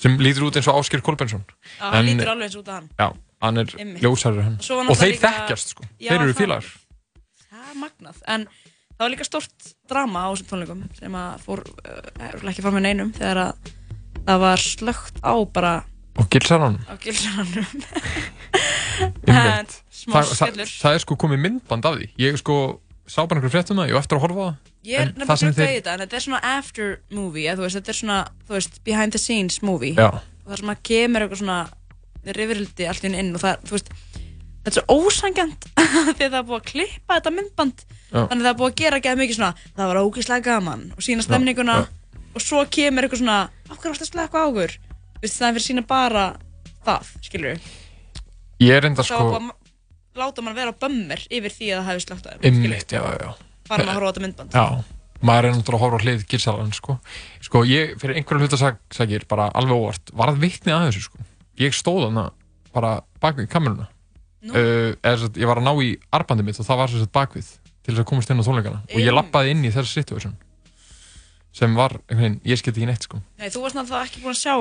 Sem 0.00 0.16
lítur 0.20 0.46
út 0.48 0.56
eins 0.56 0.68
og 0.72 0.78
Áskir 0.80 1.02
Kolbensson 1.04 1.42
Já, 1.48 1.90
hann 1.92 2.06
lítur 2.08 2.30
alveg 2.32 2.48
eins 2.50 2.56
út 2.60 2.68
af 2.68 2.78
hann. 2.78 2.88
Já, 3.00 3.08
hann 3.44 3.60
er 3.60 3.74
ljósarður 4.04 4.46
hann. 4.46 4.60
Og 4.60 4.96
þeir 4.96 5.14
líka- 5.14 5.32
þekkjast 5.40 5.74
sko, 5.74 5.88
Já, 6.00 6.12
þeir 6.12 6.24
eru 6.26 6.36
félagar. 6.36 6.70
Það 7.50 7.66
er 7.72 7.80
magnað, 7.80 8.22
en 8.28 8.46
það 8.46 9.04
var 9.04 9.12
líka 9.16 9.28
stort 9.28 9.72
drama 9.88 10.24
á 10.24 10.28
þessum 10.32 10.48
tónleikum 10.52 10.84
sem 11.00 11.16
að 11.20 11.44
fór, 11.44 11.64
uh, 11.64 12.48
ekki 12.52 12.64
fram 12.64 12.76
með 12.76 12.86
neinum 12.88 13.12
þegar 13.16 13.42
að 13.46 13.70
það 14.30 14.42
var 14.46 14.62
slögt 14.64 15.20
á 15.24 15.34
bara 15.54 15.72
og 16.20 16.26
gilsar 16.32 16.60
hann 16.64 16.78
á 16.90 16.94
gilsarannum 17.00 17.66
Einmitt. 19.30 19.74
smá 19.94 20.16
það, 20.18 20.30
það, 20.30 20.36
skellur. 20.40 20.72
það 20.82 20.96
er 20.98 21.02
sko 21.04 21.16
komið 21.22 21.40
myndband 21.44 21.86
af 21.88 21.94
því. 21.98 22.08
Ég 22.20 22.38
sko 22.40 22.56
sá 23.10 23.20
bara 23.26 23.38
einhverju 23.40 23.52
fréttum 23.54 23.78
það, 23.80 23.88
ég 23.90 23.96
var 23.96 24.04
eftir 24.04 24.18
að 24.18 24.24
horfa 24.24 24.40
á 24.40 24.46
það. 24.50 24.56
Ég 24.90 24.96
er 24.96 25.00
En 25.00 25.08
nefnilega 25.10 25.28
það 25.30 25.40
sem 25.40 25.48
glöggt 25.48 25.60
að 25.60 25.64
þeir- 25.66 25.76
þetta, 25.80 25.92
en 25.94 26.02
þetta 26.04 26.16
er 26.18 26.24
svona 26.26 26.40
after 26.50 26.90
movie, 27.18 27.46
eða, 27.46 27.56
þú 27.60 27.64
veist, 27.66 27.78
þetta 27.80 27.92
er 27.94 27.98
svona, 28.00 28.18
þú 28.48 28.56
veist, 28.56 28.78
behind 28.86 29.12
the 29.16 29.20
scenes 29.22 29.60
movie. 29.66 29.94
Já, 29.96 30.08
og 30.10 30.48
það 30.52 30.60
sem 30.62 30.72
að 30.74 30.82
kemur 30.90 31.24
eitthvað 31.26 31.42
svona 31.42 31.58
rifrildi 32.40 32.88
allt 32.90 33.04
einu 33.08 33.20
inn 33.22 33.32
og 33.36 33.40
það, 33.44 33.64
þú 33.70 33.76
veist, 33.76 33.92
þetta 34.60 34.70
er 34.70 34.76
svo 34.76 34.98
ósangjant 35.00 35.68
því 36.16 36.24
að 36.26 36.34
það 36.34 36.38
er 36.40 36.48
búið 36.50 36.58
að 36.60 36.68
klippa 36.72 37.16
þetta 37.20 37.34
myndband. 37.38 37.86
Já. 38.10 38.24
þannig 38.26 38.40
að 38.40 38.46
það 38.46 38.52
er 38.52 38.58
búið 38.60 38.70
að 38.72 38.78
gera 38.82 38.98
ekki 39.00 39.16
mikið 39.20 39.36
svona 39.38 39.52
það 39.78 39.86
var 39.92 39.98
ógeðslega 40.02 40.42
gaman 40.50 40.80
og 40.96 41.04
sína 41.06 41.22
stemninguna. 41.22 41.76
já. 41.78 41.99
Og 42.34 42.44
svo 42.44 42.62
kemur 42.70 43.06
eitthvað 43.06 43.22
svona 43.24 43.40
af 43.48 43.76
hverju 43.76 43.92
varst 43.92 44.06
að 44.06 44.12
slaka 44.12 44.42
á 44.42 44.48
okkur? 44.48 44.76
Þú 45.20 45.24
veist, 45.24 45.38
það 45.38 45.48
er 45.48 45.56
fyrir 45.56 45.66
sína 45.66 45.86
bara 45.88 46.24
það, 46.86 47.14
skilur 47.26 47.70
ég 48.60 48.76
er 48.76 48.88
enda 48.90 49.04
þá 49.04 49.10
sko 49.10 49.26
að 49.38 49.50
láta 50.20 50.44
mann 50.44 50.56
vera 50.56 50.72
bömmir 50.76 51.22
yfir 51.30 51.54
því 51.54 51.68
að 51.70 51.78
það 51.78 51.88
hefði 51.90 52.04
slögt 52.04 52.26
á 52.26 52.30
þeim. 52.30 52.40
Einmitt, 52.48 52.92
já, 52.92 53.00
já, 53.00 53.20
já. 53.22 53.30
Bara 53.70 53.86
maður 53.86 53.90
að 53.90 53.94
horfa 53.94 54.08
á 54.08 54.10
þetta 54.10 54.24
myndband. 54.24 54.56
Já, 54.56 54.64
maður 55.30 55.48
er 55.48 55.54
náttúrulega 55.54 55.78
að 55.78 55.84
horfa 55.84 56.00
á 56.00 56.04
hlið 56.04 56.26
gilsalan 56.32 56.74
sko. 56.76 56.96
sko, 57.46 57.62
ég, 57.70 57.94
fyrir 58.02 58.18
einhverju 58.18 58.48
hlutasakir 58.48 59.26
bara 59.30 59.48
alveg 59.56 59.78
óvart, 59.78 60.12
var 60.12 60.32
það 60.32 60.44
vitni 60.44 60.74
að 60.74 60.86
þessu 60.88 61.06
sko. 61.06 61.24
ég 61.62 61.76
stóð 61.76 62.08
hana 62.08 62.26
bara 62.74 62.92
bakvið 63.22 63.48
kameruna. 63.52 63.88
Nú. 64.40 64.54
uh, 64.56 64.92
eða, 65.04 65.16
sem 65.16 65.26
sagt, 65.26 65.40
ég 65.40 65.48
var 65.50 65.60
að 65.60 65.66
ná 65.68 65.72
í 65.84 65.90
arbandi 66.16 66.46
mitt 66.46 66.60
og 66.60 66.66
það 66.66 66.78
var 66.80 66.92
sem 66.92 67.02
sagt 67.04 67.12
bakvið 67.12 67.48
til 67.84 67.92
þess 67.92 68.02
að 68.02 68.08
komast 68.08 68.30
inn 68.32 68.40
á 68.40 68.44
tónleikana. 68.44 68.82
Og 68.90 69.02
ég 69.02 69.14
lappaði 69.14 69.54
inn 69.54 69.66
í 69.68 69.72
þessu 69.74 70.00
situation 70.00 70.36
sem 71.52 71.74
var, 71.74 71.96
veginn, 72.08 72.40
ég 72.46 72.58
skildi 72.60 72.80
ekki 72.82 72.86
neitt 72.90 73.06
sko. 73.08 73.20
Nei, 73.38 73.48
þú 73.50 73.62
varst 73.64 73.76
náttúrulega 73.78 74.06
ekki 74.10 74.22
búin 74.22 74.36
að 74.36 74.42
sjá 74.42 74.54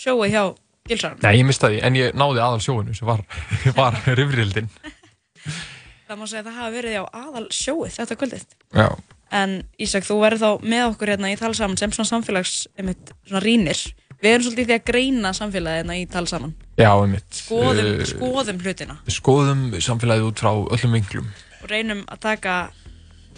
sjóið 0.00 0.30
hjá 0.34 0.42
Gilsarn 0.90 1.18
Nei, 1.22 1.34
ég 1.38 1.46
mistaði, 1.46 1.78
en 1.86 1.96
ég 1.96 2.14
náði 2.18 2.40
aðal 2.42 2.60
sjóinu 2.64 2.94
sem 2.96 3.06
var, 3.08 3.22
var 3.78 3.96
rifrildin. 4.16 4.68
Það 6.10 6.18
má 6.18 6.26
segja 6.26 6.40
að 6.42 6.46
það 6.50 6.56
hafi 6.58 6.74
verið 6.74 6.94
á 6.98 7.04
aðal 7.20 7.46
sjóið 7.54 7.96
þetta 8.00 8.16
kvöldið. 8.20 8.44
Já, 8.74 8.88
En 9.30 9.52
Ísak, 9.78 10.02
þú 10.02 10.16
verður 10.24 10.40
þá 10.42 10.64
með 10.66 10.84
okkur 10.88 11.10
hérna 11.12 11.28
í 11.30 11.36
talsaman 11.38 11.78
sem 11.78 11.92
svona 11.94 12.08
samfélags, 12.08 12.54
einmitt, 12.74 13.12
svona 13.28 13.42
rínir. 13.44 13.78
Við 14.20 14.32
erum 14.32 14.42
svolítið 14.48 14.66
því 14.66 14.74
að 14.74 14.88
greina 14.90 15.30
samfélagið 15.38 15.78
hérna 15.84 15.98
í 16.00 16.06
talsaman. 16.10 16.54
já, 16.80 16.90
einmitt. 16.98 17.28
Skoðum, 17.38 17.78
Eh, 18.00 18.02
skoðum 18.10 18.58
hlutina. 18.64 18.96
skoðum 19.06 19.62
samfélagið 19.78 20.26
út 20.32 20.42
frá 20.42 20.50
öllum 20.74 20.96
vinglum 20.98 21.28
og 21.62 21.70
reynum 21.70 22.02
að 22.10 22.18
taka, 22.26 22.56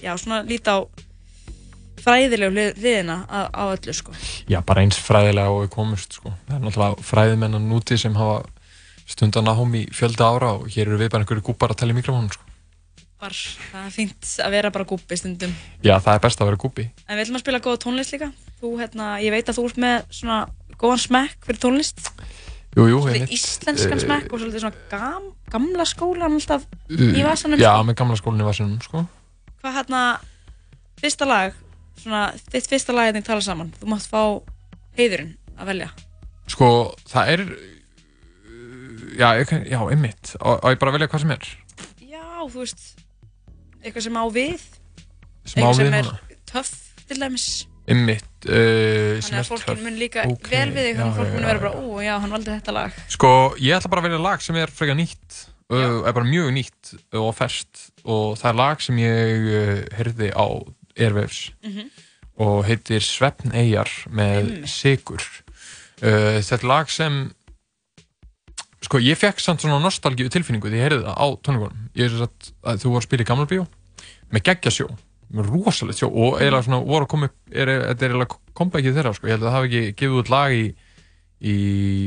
já, 0.00 0.16
svona 0.16 0.40
líta 0.48 0.78
á 0.80 0.88
fræðilegu 2.04 2.52
hlið- 2.54 2.76
hliðina 2.80 3.16
á, 3.30 3.38
á 3.54 3.62
öllu, 3.72 3.92
sko. 3.94 4.12
Já, 4.50 4.60
bara 4.66 4.82
eins 4.82 4.98
fræðilega 4.98 5.48
og 5.50 5.64
við 5.66 5.70
komumst 5.76 6.12
sko. 6.18 6.32
Það 6.48 6.56
er 6.56 6.64
náttúrulega 6.66 7.06
fræðimennan 7.10 7.68
núti 7.70 7.98
sem 7.98 8.14
hafa 8.14 8.42
stundan 9.06 9.48
að 9.50 9.58
hóm 9.60 9.74
í 9.74 9.82
fjölda 9.92 10.24
ára 10.34 10.52
og 10.58 10.66
hér 10.72 10.86
eru 10.88 10.98
við 10.98 11.10
bara 11.10 11.24
einhverju 11.24 11.42
gúpar 11.42 11.70
að 11.74 11.76
tala 11.82 11.92
í 11.92 11.98
mikrofónu 12.00 12.32
sko. 12.32 12.42
Bara, 13.22 13.30
það 13.72 13.84
er 13.86 13.92
fínt 13.94 14.30
að 14.42 14.50
vera 14.50 14.70
bara 14.74 14.84
gúbbi 14.84 15.16
stundum. 15.16 15.52
Já, 15.84 15.94
það 16.02 16.14
er 16.16 16.22
best 16.24 16.40
að 16.42 16.48
vera 16.50 16.56
gúpi. 16.58 16.88
En 17.06 17.16
við 17.18 17.24
ætlum 17.26 17.36
að 17.38 17.44
spila 17.44 17.60
góða 17.62 17.78
tónlist 17.84 18.12
líka. 18.16 18.32
Þú, 18.60 18.70
hérna, 18.80 19.10
ég 19.22 19.30
veit 19.30 19.46
að 19.46 19.58
þú 19.60 19.66
ert 19.68 19.78
með 19.84 20.08
svona 20.10 20.38
góðan 20.82 21.02
smekk 21.04 21.46
fyrir 21.46 21.60
tónlist. 21.62 22.10
Jú, 22.74 22.86
jú, 22.88 22.98
Svolítið 22.98 23.20
einmitt. 23.20 23.34
íslenskan 23.36 23.98
Eh, 24.00 24.02
smekk 24.06 24.32
og 24.32 24.40
svolítið 24.40 24.60
svona 24.64 24.74
gam, 24.90 25.22
gamla 25.52 25.84
skólan 25.86 26.34
alltaf 26.34 26.62
í 26.90 27.22
vasanum. 27.22 27.58
Já, 27.60 27.76
sko. 27.76 27.84
með 27.86 27.94
gamla 28.00 28.16
skólinni 28.16 28.42
í 28.42 28.48
vasanum, 28.48 28.78
sko. 28.82 29.06
Hvað 29.62 29.74
hérna, 29.76 30.02
fyrsta 30.98 31.26
lag, 31.28 31.52
svona, 32.00 32.22
þitt 32.52 32.70
fyrsta 32.72 32.94
lag 32.96 33.10
hérna 33.10 33.22
í 33.22 33.26
tala 33.26 33.44
saman, 33.44 33.72
þú 33.80 33.90
mátt 33.92 34.08
fá 34.10 34.22
heiðurinn 34.98 35.34
að 35.58 35.70
velja. 35.72 35.90
Sko, 36.52 36.68
það 37.08 37.32
er, 37.36 37.42
já, 39.18 39.28
ég, 39.40 39.52
já, 39.70 39.80
einmitt. 39.92 40.34
Og, 40.40 40.58
og 40.62 40.72
ég 40.74 40.80
bara 40.82 40.94
velja 40.96 41.08
hvað 41.12 41.24
sem 41.24 41.34
er. 41.36 41.50
Já, 42.12 42.24
þú 42.48 42.62
veist, 42.62 42.86
eitthvað 43.82 44.06
sem 44.08 44.18
á 44.18 44.24
við, 44.32 44.64
Smá 45.42 45.68
eitthvað 45.68 45.76
við 45.76 45.82
sem 45.82 45.98
er 46.00 46.08
núna. 46.08 46.40
töff 46.52 46.72
til 47.08 47.20
dæmis. 47.22 47.46
Einmitt, 47.92 48.28
uh, 48.46 49.18
sem 49.18 49.24
Þannig 49.26 49.38
er 49.38 49.40
að 49.42 49.48
fólkin 49.50 49.66
töff. 49.72 49.80
mun 49.82 49.96
líka 49.98 50.22
Ok, 50.30 50.50
vel 50.52 50.68
við 50.70 50.84
þig, 50.86 50.98
þannig 51.00 51.02
já, 51.02 51.08
að 51.08 51.16
fólk 51.18 51.26
já, 51.26 51.32
mun 51.34 51.42
já, 51.42 51.48
vera 51.50 51.62
bara, 51.64 51.72
ó, 51.82 52.02
já, 52.06 52.12
hann 52.22 52.34
valdi 52.36 52.52
þetta 52.52 52.74
lag. 52.76 53.00
Sko, 53.10 53.30
ég 53.58 53.74
ætla 53.78 53.90
bara 53.90 54.04
að 54.04 54.06
velja 54.10 54.20
lag 54.22 54.44
sem 54.46 54.58
er 54.62 54.70
frekar 54.70 54.98
nýtt 55.00 55.40
uh, 55.72 55.98
er 56.06 56.14
bara 56.14 56.28
mjög 56.28 56.52
nýtt 56.54 56.92
og 57.18 57.32
fest 57.34 57.82
og 58.06 58.36
það 58.38 58.48
er 58.52 58.58
lag 58.60 58.84
sem 58.86 59.00
ég 59.02 59.48
uh, 59.50 59.74
heyrði 59.98 60.30
á 60.30 60.46
Airwaves. 60.98 61.50
Mhm. 61.64 61.90
og 62.42 62.64
heitir 62.64 63.04
Svefn 63.04 63.52
Eyjar 63.54 63.90
með. 64.10 64.64
Sigur 64.66 65.20
uh, 66.02 66.40
þetta 66.40 66.66
lag 66.66 66.88
sem 66.90 67.18
sko 68.82 68.98
ég 68.98 69.18
fekk 69.20 69.38
samt 69.38 69.62
svona 69.62 69.76
nostalgíu 69.84 70.30
tilfinningu 70.32 70.70
því 70.72 70.80
ég 70.80 70.86
heyrði 70.88 71.04
það 71.04 71.18
á 71.22 71.26
tónleikunum. 71.44 71.82
Ég 71.94 72.08
er 72.08 72.16
satt 72.24 72.48
að 72.66 72.80
þú 72.82 72.88
voru 72.94 73.02
að 73.02 73.06
spila 73.06 73.22
í 73.22 73.28
gamla 73.28 73.46
bíó 73.50 73.66
með 74.32 74.44
geggjasjó, 74.48 74.86
með 75.36 75.50
rosalegt 75.52 76.00
sjó 76.00 76.08
og 76.08 76.38
eiginlega 76.40 76.64
svona 76.66 76.80
voru 76.88 77.04
að 77.06 77.10
koma 77.12 77.28
upp 77.28 77.52
er, 77.52 77.70
þetta 77.92 78.06
er 78.06 78.14
eiginlega 78.14 78.38
comebackið 78.58 78.96
þeirra 78.96 79.12
sko, 79.18 79.28
ég 79.28 79.36
held 79.36 79.44
að 79.44 79.48
það 79.50 79.56
hafi 79.58 79.68
ekki 79.68 79.94
gefið 80.00 80.18
út 80.22 80.32
lag 80.32 80.56
í, 80.56 80.64
í 81.52 81.56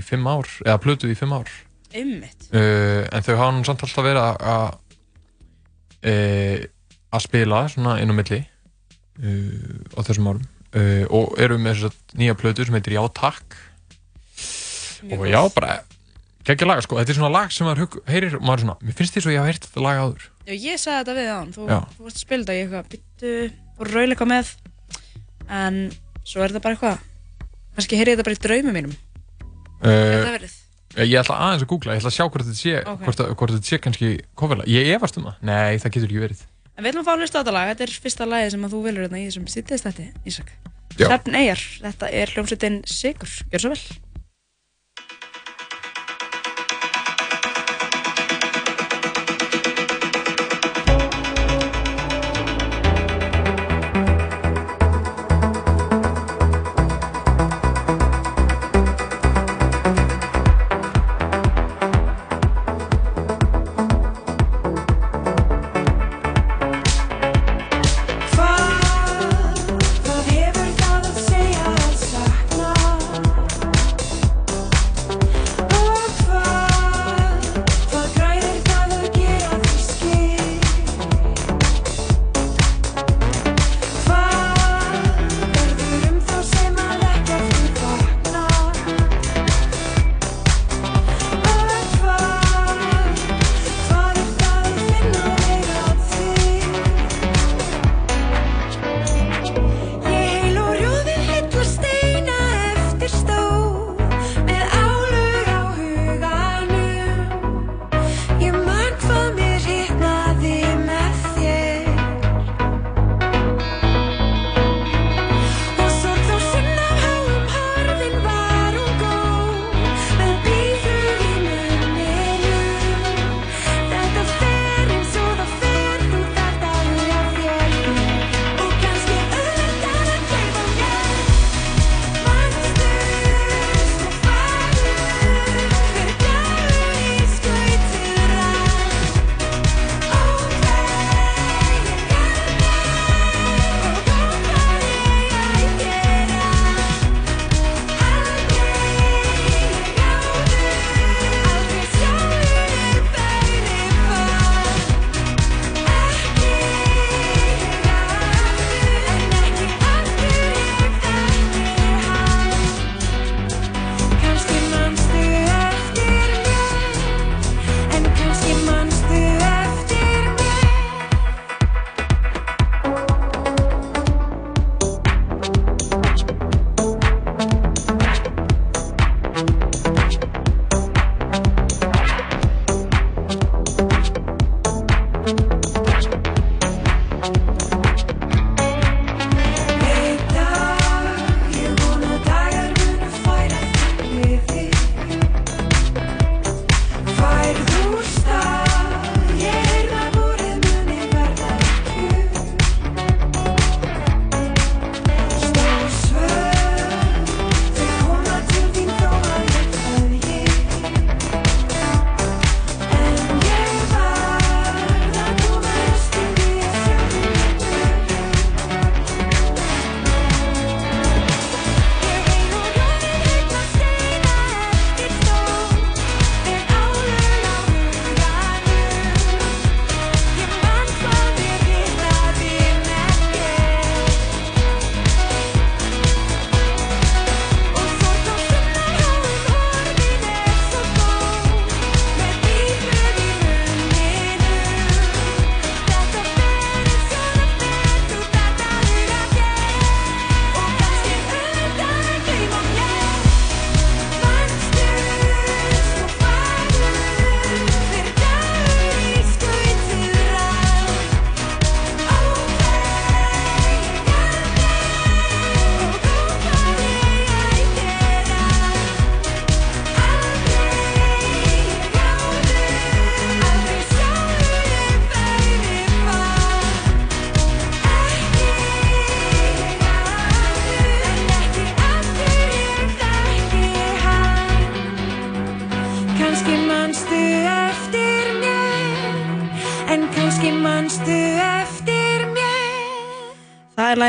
fimm 0.10 0.28
ár, 0.34 0.50
eða 0.66 0.82
plötuð 0.84 1.14
í 1.14 1.20
fimm 1.22 1.38
ár. 1.38 1.54
Einmitt. 1.96 2.50
uh, 2.50 3.06
en 3.14 3.24
þau 3.24 3.36
hafa 3.38 3.52
nú 3.56 3.64
samt 3.70 3.86
alltaf 3.86 4.10
verið 4.10 4.26
að 4.26 4.50
að 4.56 4.82
að 6.06 7.24
spila 7.24 7.64
svona 7.72 7.96
inn 8.02 8.12
á 8.12 8.16
milli 8.18 8.42
á 9.20 10.00
þessum 10.04 10.30
árum. 10.32 10.46
Uh, 10.76 11.06
og 11.14 11.38
eru 11.40 11.56
með 11.62 11.78
þess 11.78 11.88
að 11.88 12.20
nýja 12.20 12.36
plötu 12.36 12.66
sem 12.68 12.76
heitir 12.76 12.98
Já 12.98 13.04
Takk. 13.16 13.56
Mjög 15.06 15.22
og 15.22 15.30
já 15.30 15.42
bara 15.56 15.76
geggja 16.46 16.68
laga 16.68 16.84
sko, 16.86 16.98
þetta 17.00 17.14
er 17.14 17.18
svona 17.18 17.32
lag 17.34 17.54
sem 17.54 17.66
maður 17.68 17.96
heyrir 18.10 18.36
og 18.38 18.44
maður 18.46 18.60
er 18.60 18.64
svona, 18.66 18.76
mér 18.86 18.98
finnst 18.98 19.16
því 19.16 19.24
svo 19.24 19.34
ég 19.34 19.40
hafa 19.42 19.50
heyrt 19.52 19.66
þetta 19.66 19.84
lag 19.86 20.02
áður. 20.02 20.26
Já, 20.46 20.54
ég 20.54 20.82
sagði 20.82 20.98
þetta 21.00 21.16
við 21.18 21.30
hann, 21.32 21.54
þú, 21.56 21.66
þú 21.96 22.06
varst 22.06 22.20
að 22.20 22.22
spila 22.26 22.46
þetta. 22.46 22.56
Í 22.56 22.64
eitthvað, 22.66 22.90
byttu, 22.94 23.32
og 23.80 23.90
raul 23.92 24.06
eitthvað 24.06 24.32
með, 24.32 24.52
en 25.62 25.80
svo 26.26 26.44
er 26.46 26.54
þetta 26.54 26.64
bara 26.66 26.78
eitthvað, 26.78 27.08
kannski 27.78 28.00
heyri 28.02 28.14
ég 28.14 28.20
þetta 28.20 28.28
bara 28.30 28.38
í 28.38 28.44
draumum 28.46 28.78
mínum, 28.78 28.96
uh, 29.82 29.90
uh, 29.90 30.28
verið. 30.36 30.58
ég 31.02 31.18
ætla 31.22 31.40
aðeins 31.48 31.66
að 31.66 31.72
googla, 31.74 31.96
ég 31.98 32.04
ætla 32.04 32.14
að 32.14 32.18
sjá 32.20 32.26
hvort 32.28 32.46
þetta 32.46 32.62
sé 32.62 32.76
Ok. 32.84 33.02
hvort, 33.08 33.24
hvort 33.42 33.56
þetta 33.56 33.72
sé 33.72 33.82
kannski 33.88 34.12
coverlag, 34.38 34.70
ég 34.70 34.92
efast 34.98 35.18
um 35.22 35.30
það. 35.32 35.42
Nei, 35.50 35.80
það 35.82 35.98
getur 35.98 36.12
ekki 36.12 36.26
verið 36.28 36.46
En 36.76 36.84
við 36.84 36.92
ætlum 36.92 37.06
að 37.06 37.08
fá 37.08 37.14
að 37.14 37.22
hlusta 37.24 37.40
á 37.40 37.42
þetta 37.42 37.56
lag, 37.56 37.70
þetta 37.72 37.86
er 37.86 37.94
fyrsta 38.04 38.26
lagi 38.28 38.48
sem 38.52 38.66
að 38.68 38.74
þú 38.76 38.80
velur 38.84 39.06
hérna 39.06 39.22
í 39.22 39.28
þessum 39.30 39.46
sýttiðist 39.52 39.88
þetta, 39.88 40.08
Ísak. 40.28 40.50
Já. 40.96 41.06
Svefn 41.08 41.38
Eyjar, 41.40 41.64
þetta 41.86 42.10
er 42.22 42.34
hljómsveitin 42.36 42.82
Sigur, 42.88 43.32
gjör 43.52 43.64
svo 43.64 43.72
vel. 43.76 43.84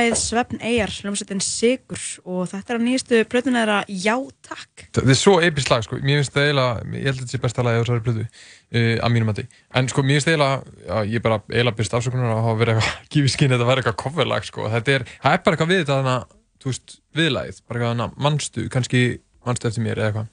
Lagið 0.06 0.20
Svefn 0.20 0.60
Eyjar, 0.62 0.90
hljómsveitin 1.02 1.40
Sigur 1.42 1.98
og 2.28 2.46
þetta 2.50 2.72
er 2.72 2.78
á 2.78 2.82
nýjastu 2.84 3.18
plötun 3.30 3.58
eða 3.58 3.78
Já 3.90 4.14
takk. 4.46 4.84
Þetta 4.94 5.10
er 5.12 5.18
svo 5.18 5.34
eipist 5.42 5.70
lag 5.72 5.82
sko, 5.82 5.98
mér 5.98 6.20
finnst 6.20 6.34
það 6.34 6.46
eiginlega, 6.46 6.74
ég 6.94 7.06
held 7.08 7.16
að 7.16 7.22
þetta 7.22 7.32
sé 7.34 7.40
besta 7.42 7.64
lagið 7.66 7.78
á 7.78 7.82
þessari 7.82 8.04
plötu 8.06 8.24
uh, 8.26 8.96
að 9.02 9.14
mínum 9.14 9.32
að 9.32 9.40
því. 9.40 9.46
En 9.80 9.90
sko 9.90 10.04
mér 10.06 10.18
finnst 10.18 10.30
eiginlega, 10.30 10.56
já, 10.86 10.96
ég 11.10 11.18
er 11.18 11.24
bara 11.24 11.40
eiginlega 11.50 11.78
byrst 11.80 11.96
afsökunar 11.98 12.34
að 12.36 12.42
hafa 12.44 12.60
verið 12.60 12.72
eitthvað, 12.76 13.02
gífið 13.16 13.34
skinn 13.34 13.50
að 13.50 13.56
þetta 13.56 13.70
verið 13.70 13.82
eitthvað 13.82 14.00
coverlag 14.04 14.44
sko. 14.46 14.68
Þetta 14.76 14.94
er, 14.94 15.06
það 15.24 15.32
er 15.38 15.42
bara 15.46 15.58
eitthvað 15.58 15.72
við 15.72 15.82
þetta 15.82 15.98
þannig 15.98 16.14
að, 16.14 16.22
þú 16.62 16.72
veist, 16.72 16.88
viðlagið, 17.20 17.56
bara 17.66 17.80
eitthvað 17.80 17.94
þannig 17.94 18.06
að 18.06 18.12
mannstu, 18.26 18.60
kannski 18.76 19.02
mannstu 19.46 19.70
eftir 19.70 19.86
mér 19.86 20.02
eða 20.02 20.08
eitthvað, 20.12 20.28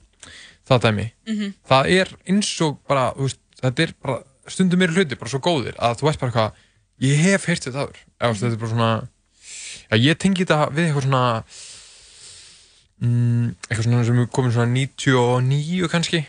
það 0.70 0.86
dæmi. 0.86 1.08
Já, 9.90 9.98
ég 10.00 10.20
tengi 10.22 10.46
þetta 10.46 10.70
við 10.72 10.88
eitthvað 10.88 11.08
svona 11.08 11.24
mm, 13.04 13.52
eitthvað 13.68 13.86
svona 13.88 14.08
sem 14.08 14.24
er 14.24 14.32
komin 14.38 14.56
svona 14.56 14.72
99 14.74 15.92
kannski. 15.92 16.24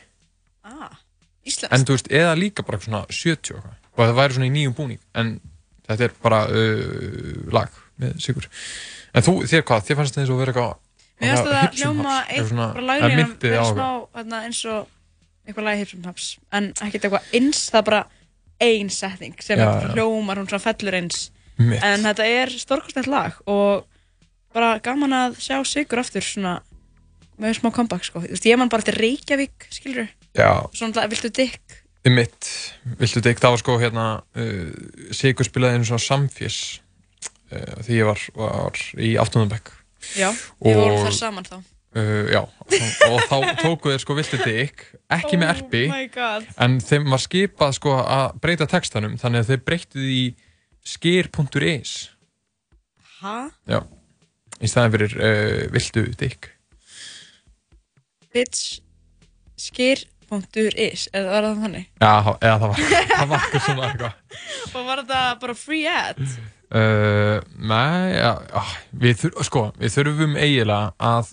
Ah, 0.64 1.00
Íslands 1.44 1.74
en 1.76 1.86
þú 1.86 1.96
veist, 1.98 2.12
eða 2.12 2.36
líka 2.38 2.64
bara 2.66 2.80
svona 2.82 3.04
70 3.10 3.58
og 3.94 4.00
það 4.00 4.16
væri 4.18 4.36
svona 4.38 4.48
í 4.48 4.54
nýjum 4.54 4.76
búning 4.78 5.02
en 5.18 5.36
þetta 5.84 6.08
er 6.08 6.16
bara 6.24 6.40
uh, 6.48 7.44
lag 7.54 7.76
með 8.00 8.16
sigur 8.24 8.48
en 9.14 9.26
þú, 9.26 9.36
þér 9.50 9.66
hvað, 9.68 9.84
þér 9.88 10.00
fannst 10.00 10.14
þetta 10.16 10.24
eins 10.24 10.34
og 10.34 10.40
verið 10.40 10.58
eitthvað 10.58 10.80
Mér 11.14 11.30
finnst 11.30 11.46
þetta 11.46 11.78
hljóma 11.78 12.14
eitt 12.26 12.54
bara 12.58 12.86
laglega 12.88 13.10
en 13.22 13.34
verið 13.44 13.68
smá 13.70 13.88
hérna, 14.16 14.40
eins 14.48 14.62
og 14.72 14.88
eitthvað 15.44 15.68
lagi 15.68 15.82
Hipsum 15.84 16.08
Haps 16.08 16.30
en 16.50 16.70
ekkert 16.72 17.06
eitthvað 17.06 17.36
eins, 17.38 17.62
það 17.70 17.80
er 17.80 17.88
bara 17.90 18.02
ein 18.64 18.90
setting 18.94 19.44
sem 19.44 19.62
hljómar, 19.92 20.40
hún 20.40 20.48
svona 20.48 20.64
fellur 20.64 20.96
eins 20.98 21.28
Mitt. 21.56 21.82
en 21.86 22.02
þetta 22.02 22.24
er 22.26 22.50
stórkostnætt 22.50 23.06
lag 23.10 23.36
og 23.46 23.84
bara 24.54 24.78
gaman 24.82 25.14
að 25.14 25.36
sjá 25.42 25.60
Sigur 25.66 26.02
aftur 26.02 26.24
svona 26.24 26.58
með 27.38 27.58
smá 27.58 27.70
comeback 27.74 28.06
sko, 28.06 28.22
þú 28.22 28.34
veist 28.34 28.46
ég 28.46 28.58
man 28.58 28.70
bara 28.70 28.86
til 28.86 28.94
Reykjavík 28.98 29.68
skilur, 29.74 30.10
svona 30.74 31.06
viltu 31.10 31.30
dikk 31.34 31.80
mitt, 32.10 32.48
viltu 33.00 33.22
dikk 33.24 33.40
það 33.42 33.54
var 33.54 33.62
sko 33.62 33.76
hérna 33.80 34.06
uh, 34.36 34.72
Sigur 35.14 35.46
spilaði 35.46 35.78
einu 35.78 35.88
svona 35.88 36.04
samfés 36.04 36.58
uh, 37.54 37.78
því 37.86 38.00
ég 38.00 38.10
var, 38.10 38.26
var 38.38 38.82
í 38.98 39.14
aftunanbæk 39.22 39.70
já, 40.18 40.28
við 40.60 40.82
vorum 40.82 41.06
þar 41.06 41.16
saman 41.16 41.48
þá. 41.48 41.56
Uh, 41.94 42.26
já, 42.34 42.40
og 43.06 43.20
þá 43.30 43.36
tóku 43.62 43.92
þeir 43.92 44.02
sko 44.02 44.16
viltu 44.18 44.40
dikk, 44.42 44.88
ekki 45.14 45.38
með 45.38 45.52
erpi 45.54 45.84
oh 45.86 46.48
en 46.66 46.80
þeim 46.82 47.06
var 47.14 47.22
skipað 47.22 47.76
sko 47.78 47.94
að 48.02 48.40
breyta 48.42 48.66
textanum 48.70 49.14
þannig 49.22 49.44
að 49.44 49.52
þeir 49.52 49.62
breytið 49.70 50.08
í 50.10 50.24
skir.is 50.84 51.92
Hæ? 53.20 53.50
Já, 53.70 53.80
í 54.60 54.68
staðin 54.70 54.94
fyrir 54.96 55.14
uh, 55.18 55.60
viltu 55.74 56.06
dikk 56.20 56.50
Bitch 58.34 58.80
skir.is 59.60 61.06
eða 61.14 61.30
var 61.30 61.46
það 61.46 61.62
þannig? 61.64 61.86
Já, 62.02 62.14
eða 62.40 62.56
það 62.58 62.68
var 62.72 62.82
það 63.18 63.30
var 63.30 63.46
eitthvað 63.46 63.64
svona 63.68 63.86
eitthvað 63.90 64.74
Og 64.74 64.88
var 64.88 65.04
þetta 65.04 65.22
bara 65.44 65.56
free 65.58 65.86
ad? 65.90 66.20
Uh, 66.74 67.38
nei, 67.54 68.16
já, 68.16 68.32
við, 68.98 69.18
þur, 69.20 69.34
sko, 69.46 69.60
við 69.78 69.92
þurfum 69.94 70.32
eiginlega 70.34 70.90
að 70.98 71.30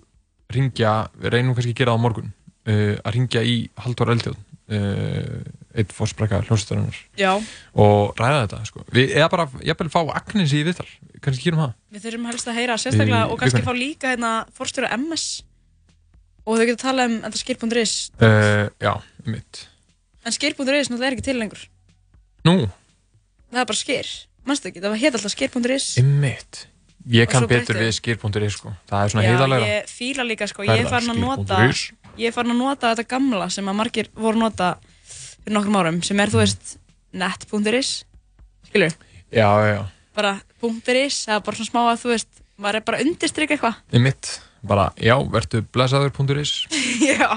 ringja, 0.53 0.91
við 1.17 1.33
reynum 1.33 1.55
kannski 1.57 1.73
að 1.73 1.79
gera 1.79 1.95
það 1.95 1.97
á 1.97 2.03
morgun 2.03 2.29
uh, 2.29 2.95
að 3.01 3.15
ringja 3.15 3.41
í 3.47 3.55
Haldur 3.81 4.11
Eldjóð 4.13 4.37
uh, 4.37 5.39
eitt 5.77 5.93
fórsprækka 5.95 6.41
hljómsveistarinnar 6.47 6.97
og 7.79 8.19
ræða 8.19 8.41
þetta 8.45 8.59
sko. 8.67 8.83
við, 8.91 9.13
eða 9.15 9.29
bara, 9.31 9.47
ég 9.63 9.79
vil 9.79 9.91
fá 9.93 10.01
Agnes 10.03 10.55
í 10.55 10.65
viðtal. 10.67 10.87
Kannski 11.23 11.47
kýrum 11.47 11.63
það. 11.63 11.77
Við 11.93 12.05
þurfum 12.07 12.27
helst 12.31 12.49
að 12.51 12.59
heyra 12.59 12.77
sérstaklega 12.81 13.23
í, 13.23 13.31
og 13.31 13.39
kannski 13.39 13.63
fá 13.63 13.71
líka 13.77 14.11
hérna 14.11 14.33
fórstjóra 14.57 14.91
MS 14.97 15.27
og 16.45 16.57
þau 16.57 16.65
getur 16.65 16.81
tala 16.81 17.07
um 17.07 17.17
þetta 17.25 17.41
skir.is 17.43 17.95
uh, 18.19 18.67
já, 18.81 18.93
mitt 19.27 19.65
en 20.25 20.35
skir.is 20.35 20.59
náttúrulega 20.65 21.07
er 21.07 21.15
ekki 21.15 21.25
til 21.25 21.39
lengur. 21.39 21.63
Nú? 22.45 22.55
það 23.51 23.63
er 23.63 23.69
bara 23.71 23.79
skir, 23.79 24.11
mannstu 24.47 24.69
ekki, 24.71 24.83
það 24.83 24.99
heit 25.01 25.17
alltaf 25.17 25.33
skir.is 25.35 25.87
mitt 26.21 26.65
ég 27.11 27.29
kann 27.29 27.47
betur 27.49 27.79
við 27.81 27.91
skir.is 27.97 28.57
sko. 28.57 28.73
það 28.89 29.03
er 29.03 29.13
svona 29.13 29.25
heiðalega 29.27 29.69
ég 29.69 29.91
fýla 29.91 30.25
líka, 30.27 30.47
sko, 30.49 30.65
ég 30.67 30.85
er 30.85 30.89
farin 30.91 31.13
að 31.15 31.21
nota 31.23 31.61
ég 32.19 32.29
er 32.29 32.35
farin 32.35 32.55
að 32.55 32.61
nota 32.61 32.93
þetta 32.93 33.07
gamla 33.15 33.49
sem 33.53 33.67
að 33.67 33.79
margir 33.81 34.11
voru 34.17 34.43
nota 34.43 34.75
fyrir 35.41 35.57
nokkrum 35.57 35.77
árum 35.81 35.99
sem 36.05 36.19
er, 36.21 36.31
þú 36.31 36.41
veist, 36.43 36.75
net.is 37.13 37.91
skilur? 38.71 38.95
Já, 39.31 39.47
já. 39.67 39.81
Bara 40.15 40.35
.is, 40.61 41.23
það 41.25 41.35
er 41.37 41.43
bara 41.45 41.57
svona 41.57 41.69
smá 41.69 41.81
að 41.85 42.01
þú 42.03 42.11
veist, 42.11 42.41
maður 42.61 42.79
er 42.79 42.85
bara 42.87 43.01
undirstrykk 43.05 43.55
eitthvað. 43.55 43.79
Í 43.95 44.01
mitt, 44.03 44.31
bara, 44.67 44.89
já, 44.99 45.15
verður 45.31 45.65
blessaður.is. 45.73 46.53
já, 47.11 47.29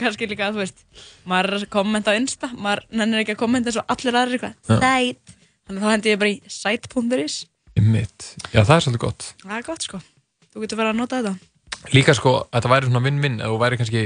kannski 0.00 0.28
líka 0.30 0.48
að 0.48 0.58
þú 0.58 0.62
veist, 0.62 0.84
maður 1.28 1.50
er 1.50 1.58
að 1.58 1.66
kommenta 1.72 2.14
á 2.14 2.18
Insta, 2.18 2.50
maður 2.54 2.84
nennir 2.94 3.24
ekki 3.24 3.34
að 3.34 3.40
kommenta 3.42 3.72
eins 3.72 3.80
og 3.80 3.96
allir 3.96 4.20
aðrir 4.20 4.38
eitthvað, 4.38 4.84
sæt, 4.84 5.34
þannig 5.64 5.80
að 5.80 5.88
þá 5.88 5.94
hendi 5.94 6.12
ég 6.14 6.20
bara 6.22 6.34
í 6.34 6.54
sæt.is. 6.58 7.38
Í 7.74 7.82
mitt, 7.82 8.28
já 8.52 8.60
það 8.62 8.76
er 8.76 8.84
svolítið 8.86 9.04
gott. 9.08 9.30
Það 9.42 9.56
er 9.56 9.66
gott 9.66 9.88
sko, 9.88 10.02
þú 10.52 10.64
getur 10.64 10.80
verið 10.80 10.94
að 10.94 11.00
nota 11.00 11.22
þetta. 11.22 11.50
Líka 11.92 12.14
sko, 12.16 12.36
þetta 12.54 12.70
væri 12.70 12.88
svona 12.88 13.02
vinn-vinn, 13.04 13.40
ef 13.42 13.50
þú 13.50 13.56
væri 13.64 13.80
kannski 13.80 14.04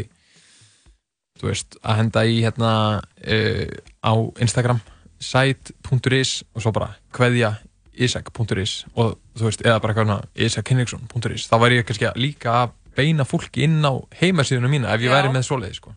þú 1.39 1.51
veist, 1.51 1.79
að 1.83 2.01
henda 2.03 2.25
í 2.27 2.41
hérna 2.45 2.73
uh, 3.03 3.69
á 4.03 4.13
Instagram 4.43 4.83
site.is 5.19 6.43
og 6.55 6.63
svo 6.63 6.75
bara 6.75 6.93
hveðja 7.17 7.57
isag.is 7.99 8.75
og 8.95 9.17
þú 9.39 9.49
veist, 9.49 9.65
eða 9.67 9.81
bara 9.83 9.95
eitthvað 9.95 10.45
isagkinriksson.is 10.47 11.49
þá 11.51 11.57
væri 11.65 11.81
ég 11.81 11.89
kannski 11.89 12.13
líka 12.19 12.55
að 12.63 12.77
beina 12.99 13.27
fólki 13.27 13.67
inn 13.67 13.81
á 13.83 13.95
heimasíðunum 14.21 14.75
mína 14.75 14.95
ef 14.95 15.03
ég 15.03 15.15
væri 15.15 15.33
með 15.35 15.47
svoleiði 15.47 15.79
sko. 15.79 15.95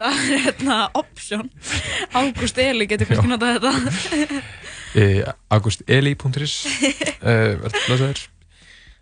Það 0.00 0.20
er 0.20 0.40
hérna 0.44 0.78
option. 0.98 1.50
August 2.18 2.58
Eli 2.60 2.86
getur 2.90 3.08
kannski 3.08 3.30
notað 3.30 3.58
þetta. 3.58 4.44
Uh, 4.94 5.24
augusteli.is 5.50 6.52
uh, 7.26 7.56
blöðsæðir 7.88 8.20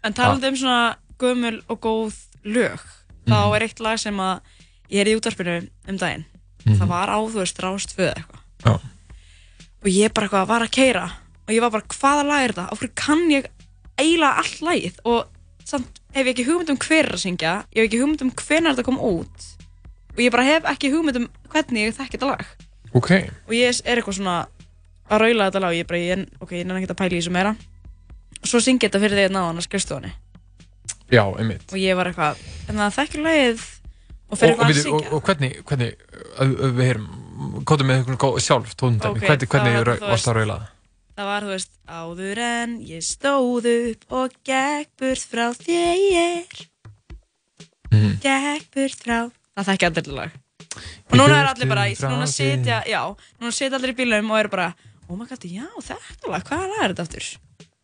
En 0.01 0.15
talað 0.17 0.47
um 0.49 0.55
svona 0.57 0.95
gömul 1.21 1.59
og 1.69 1.83
góð 1.85 2.15
lög 2.49 2.81
þá 3.29 3.37
mm. 3.37 3.57
er 3.59 3.65
eitt 3.67 3.83
lag 3.85 4.01
sem 4.01 4.23
að 4.25 4.62
ég 4.93 5.03
er 5.03 5.11
í 5.11 5.17
útvarpinu 5.17 5.59
um 5.89 5.99
daginn. 5.99 6.25
Mm 6.63 6.73
-hmm. 6.73 6.79
það 6.79 6.89
var 6.89 7.09
á 7.11 7.19
þú 7.19 7.39
veist 7.41 7.63
rást 7.63 7.97
föð 7.97 8.13
eitthvað. 8.13 8.81
Og 9.83 9.89
ég 9.89 10.13
bara 10.13 10.27
eitthvað 10.27 10.49
var 10.49 10.63
að 10.63 10.71
keira 10.71 11.07
og 11.47 11.51
ég 11.51 11.61
var 11.61 11.71
bara 11.71 11.89
hvaða 11.89 12.23
lag 12.27 12.43
er 12.45 12.53
þetta 12.53 12.71
og 12.71 12.79
fyrir 12.79 12.95
kann 12.95 13.31
ég 13.31 13.47
eiginlega 13.99 14.39
all 14.39 14.55
lagið? 14.61 14.97
Og 15.05 15.27
samt 15.65 16.01
hef 16.15 16.27
ég 16.27 16.35
ekki 16.35 16.47
hugmynd 16.47 16.71
um 16.71 16.77
hver 16.77 17.13
að 17.13 17.23
syngja 17.25 17.65
ég 17.75 17.83
hef 17.83 17.89
ekki 17.89 18.01
hugmynd 18.01 18.23
um 18.23 18.31
hvernig 18.31 18.71
þetta 18.71 18.85
kom 18.85 18.99
út 18.99 19.39
og 20.13 20.19
ég 20.19 20.31
bara 20.31 20.45
hef 20.45 20.65
ekki 20.65 20.93
hugmynd 20.93 21.17
um 21.17 21.29
hvernig 21.49 21.89
ég 21.89 21.97
þekk 21.97 22.13
þetta 22.13 22.27
lag. 22.27 22.47
Okay. 22.93 23.31
og 23.49 23.55
ég 23.57 23.81
er 23.85 23.97
eitthvað 23.97 24.19
svona 24.21 24.47
að 25.09 25.23
raula 25.25 25.49
þetta 25.49 25.63
lag 25.63 25.73
og 25.73 25.79
ég 25.79 25.89
bara, 25.89 26.01
ég, 26.01 26.27
ok, 26.41 26.53
ég 26.53 26.67
er 26.67 26.77
ekki 26.79 26.91
að 26.93 26.99
pæla 27.01 27.17
í 27.17 27.21
þessu 27.21 27.35
meira. 27.35 27.55
Og 28.43 28.51
svo 28.51 28.61
syngi 28.61 28.87
þetta 28.87 29.01
fyrir 29.03 29.19
því 29.19 29.25
að 29.29 29.35
náðan 29.37 29.61
að 29.61 29.67
skrifstofunni. 29.67 30.13
Já, 31.13 31.25
einmitt. 31.39 31.65
Og 31.73 31.81
ég 31.81 31.97
var 31.99 32.11
eitthvað, 32.11 32.43
en 32.69 32.81
það 32.81 32.95
þekkir 32.99 33.25
lagið 33.27 33.65
Og 34.33 34.41
fyrir 34.41 34.57
hvað 34.57 34.71
að 34.71 34.79
syngja? 34.81 35.09
Og, 35.13 35.25
hvernig, 35.27 35.57
hvernig, 35.69 35.91
við 36.63 36.87
heyrum, 36.87 37.09
kóttum 37.69 37.91
við 37.93 38.13
sjálf 38.41 38.77
tónundæmi, 38.81 39.21
okay, 39.21 39.29
hvernig, 39.29 39.51
hvernig 39.53 40.07
varst 40.07 40.29
það 40.29 40.39
raulað? 40.39 40.69
Það 41.13 41.29
var, 41.29 41.45
þú 41.45 41.53
veist, 41.53 41.73
áður 41.93 42.39
en 42.47 42.77
ég 42.89 43.05
stóð 43.05 43.67
upp 43.73 44.15
og 44.17 44.37
gekk 44.49 44.89
burt 45.03 45.27
frá 45.29 45.45
þér, 45.59 46.63
mm. 47.93 48.15
gekk 48.23 48.71
burt 48.73 49.05
frá, 49.05 49.19
það 49.53 49.69
þekkja 49.69 49.91
allir 49.93 50.17
lag. 50.17 50.39
Og 51.13 51.19
núna 51.21 51.43
er 51.43 51.51
allir 51.51 51.69
bara, 51.69 51.85
núna 52.09 52.29
setja, 52.31 52.81
já, 52.89 53.03
núna 53.37 53.53
setja 53.53 53.77
allir 53.77 53.93
í 53.93 53.99
bílum 53.99 54.33
og 54.33 54.41
eru 54.41 54.53
bara, 54.55 54.71
oh 55.11 55.19
my 55.19 55.29
god, 55.29 55.45
já, 55.45 55.67
þetta 55.77 56.33
lag, 56.33 56.47
hvaða 56.49 56.71
lag 56.71 56.87
er 56.87 56.95
þetta 56.95 57.05
aftur? 57.05 57.29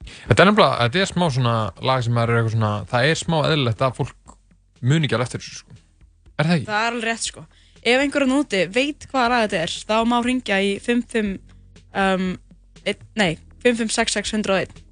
Þetta 0.09 0.41
er 0.41 0.49
nefnilega, 0.49 0.81
þetta 0.87 1.03
er 1.03 1.13
smá 1.13 1.27
svona 1.29 1.59
lag 1.85 2.07
sem 2.07 2.23
er 2.23 2.33
eitthvað 2.33 2.55
svona, 2.57 2.73
það 2.89 3.11
er 3.11 3.21
smá 3.21 3.37
eðlilegt 3.43 3.85
að 3.85 4.01
fólk 4.01 4.39
muni 4.81 5.05
ekki 5.05 5.19
alveg 5.19 5.29
eftir 5.29 5.45
þessu, 5.45 5.61
sko. 5.61 5.79
Er 6.39 6.47
það 6.49 6.57
ekki? 6.57 6.69
Það 6.69 6.83
er 6.83 6.93
alveg 6.93 7.09
rétt 7.09 7.29
sko. 7.29 7.45
Ef 7.79 8.03
einhverjum 8.03 8.35
úti 8.39 8.61
veit 8.75 9.07
hvaða 9.11 9.31
lag 9.33 9.47
þetta 9.47 9.63
er, 9.65 9.77
þá 9.89 9.97
má 10.11 10.17
ringja 10.25 10.59
í 10.63 10.75
55, 10.83 11.33
um, 12.03 12.29
nei, 13.19 13.31
5566101 13.65 14.85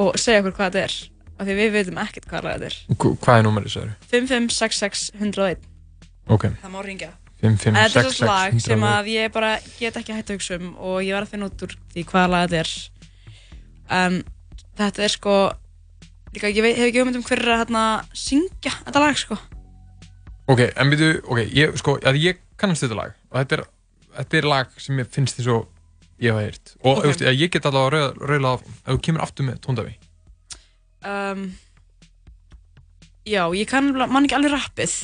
og 0.00 0.16
segja 0.20 0.42
okkur 0.42 0.56
hvað 0.58 0.72
þetta 0.72 0.84
er. 0.84 0.96
Af 1.34 1.48
því 1.48 1.54
við 1.58 1.74
veitum 1.74 2.00
ekkert 2.04 2.28
hvaða 2.30 2.46
lag 2.46 2.62
þetta 2.62 2.70
er. 2.70 2.78
Hvað 3.24 3.38
er 3.40 3.46
númerið 3.48 3.74
það 3.74 3.84
eru? 3.84 3.94
5566101. 4.12 5.68
Ok. 6.34 6.48
Það 6.62 6.74
má 6.74 6.80
ringja. 6.86 7.10
5566101. 7.44 7.68
En 7.68 7.80
þetta 7.80 8.04
er 8.04 8.14
svona 8.14 8.30
lag 8.30 8.60
sem 8.64 8.86
að 8.88 9.10
ég 9.12 9.32
bara 9.34 9.50
get 9.78 9.98
ekki 10.00 10.14
að 10.14 10.32
hugsa 10.32 10.58
um 10.60 10.70
og 10.78 11.00
ég 11.04 11.12
var 11.16 11.26
að 11.26 11.34
finna 11.34 11.50
út 11.50 11.66
úr 11.66 11.74
því 11.92 12.06
hvaða 12.12 12.30
lag 12.32 12.46
þetta 12.48 12.62
er. 12.62 12.72
Um, 13.98 14.20
þetta 14.78 15.04
er 15.04 15.12
sko, 15.12 15.34
líka, 16.32 16.48
ég 16.48 16.64
hef 16.64 16.86
ekki 16.88 17.02
hugmynd 17.02 17.20
um 17.20 17.26
hverju 17.26 17.52
að 17.52 17.60
hérna 17.64 17.84
syngja 18.16 18.72
þetta 18.86 19.02
lag 19.04 19.20
sko. 19.20 19.40
Ok, 20.50 20.60
en 20.68 20.92
veitu, 20.92 21.10
ok, 21.24 21.40
ég, 21.56 21.76
sko, 21.80 21.96
að 22.04 22.20
ég 22.20 22.42
kannast 22.60 22.84
þetta 22.84 22.98
lag. 22.98 23.14
Og 23.32 23.38
þetta 23.40 23.56
er, 23.58 23.64
þetta 24.18 24.40
er 24.40 24.48
lag 24.50 24.74
sem 24.82 24.98
ég 25.00 25.12
finnst 25.14 25.38
því 25.38 25.46
svo 25.46 25.60
ég 26.20 26.34
hef 26.34 26.42
heyrt. 26.42 26.74
Og 26.82 26.98
okay. 26.98 27.10
veist, 27.10 27.24
ég 27.42 27.52
get 27.52 27.68
allavega 27.68 28.10
að 28.10 28.24
reyla 28.28 28.56
ef 28.58 28.66
þú 28.90 28.98
kemur 29.08 29.24
aftur 29.24 29.48
með 29.48 29.60
tóndavi. 29.64 29.94
Um, 31.04 31.48
Já, 33.24 33.48
ég 33.56 33.68
kann 33.68 33.88
mann 33.96 34.26
ekki 34.26 34.36
alveg 34.36 34.52
rappið. 34.52 34.94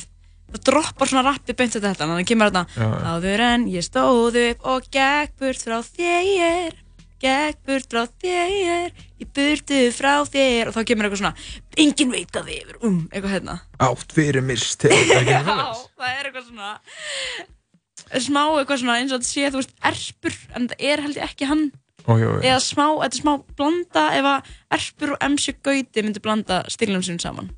Það 0.51 0.63
droppar 0.67 1.09
svona 1.09 1.25
rappið 1.25 1.57
beint 1.57 1.73
þetta. 1.73 1.93
Þannig 1.97 2.13
að 2.13 2.19
það 2.19 2.29
kemur 2.29 2.51
þarna 2.51 3.09
áður 3.15 3.43
en 3.47 3.67
ég 3.71 3.85
stóð 3.87 4.37
upp 4.43 4.67
og 4.69 4.89
gegg 4.93 5.33
burt 5.41 5.63
frá 5.65 5.79
þér 5.87 6.75
gegg 7.21 7.59
burt 7.67 7.93
frá 7.93 8.03
þér 8.23 8.91
ég 9.21 9.29
burtu 9.35 9.79
frá 9.95 10.13
þér 10.27 10.71
og 10.71 10.75
þá 10.75 10.81
kemur 10.89 11.07
eitthvað 11.07 11.21
svona 11.23 11.35
engin 11.83 12.13
veit 12.13 12.35
að 12.39 12.51
þið 12.51 12.73
er 12.73 12.81
um 12.89 12.99
eitthvað 13.11 13.35
hérna 13.35 13.57
átt 13.87 14.15
fyrir 14.17 14.45
mist 14.45 14.85
já, 14.89 15.41
það 15.45 16.09
er 16.09 16.29
eitthvað 16.29 16.49
svona 16.49 16.73
smá 18.19 18.43
eitthvað 18.45 18.83
svona 18.83 18.97
eins 18.99 19.13
og 19.13 19.21
þetta 19.21 19.31
sé 19.31 19.53
þú 19.53 19.61
veist 19.61 19.77
erpur 19.91 20.37
en 20.57 20.69
það 20.71 20.85
er 20.91 21.05
held 21.05 21.21
ég 21.21 21.29
ekki 21.29 21.49
hann 21.51 21.65
ó, 22.05 22.11
jó, 22.17 22.27
jó. 22.27 22.37
eða 22.41 22.59
smá, 22.65 22.85
þetta 23.05 23.13
er 23.13 23.21
smá 23.21 23.33
blanda 23.57 24.05
ef 24.17 24.29
að 24.33 24.53
erpur 24.79 25.15
og 25.15 25.25
MC 25.31 25.57
Gauti 25.61 26.05
myndi 26.05 26.23
blanda 26.23 26.63
stílunum 26.71 27.05
sín 27.05 27.21
saman 27.21 27.51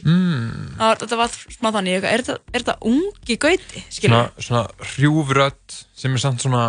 Mm. 0.00 0.78
Það 0.80 1.16
var 1.20 1.34
smá 1.52 1.70
þannig, 1.74 2.04
er 2.08 2.22
þetta 2.24 2.76
ungi 2.88 3.36
gauti? 3.40 3.82
Svona, 3.92 4.22
svona 4.40 4.62
hrjúfrödd 4.94 5.74
sem 5.92 6.14
er 6.16 6.22
samt 6.22 6.44
svona 6.44 6.62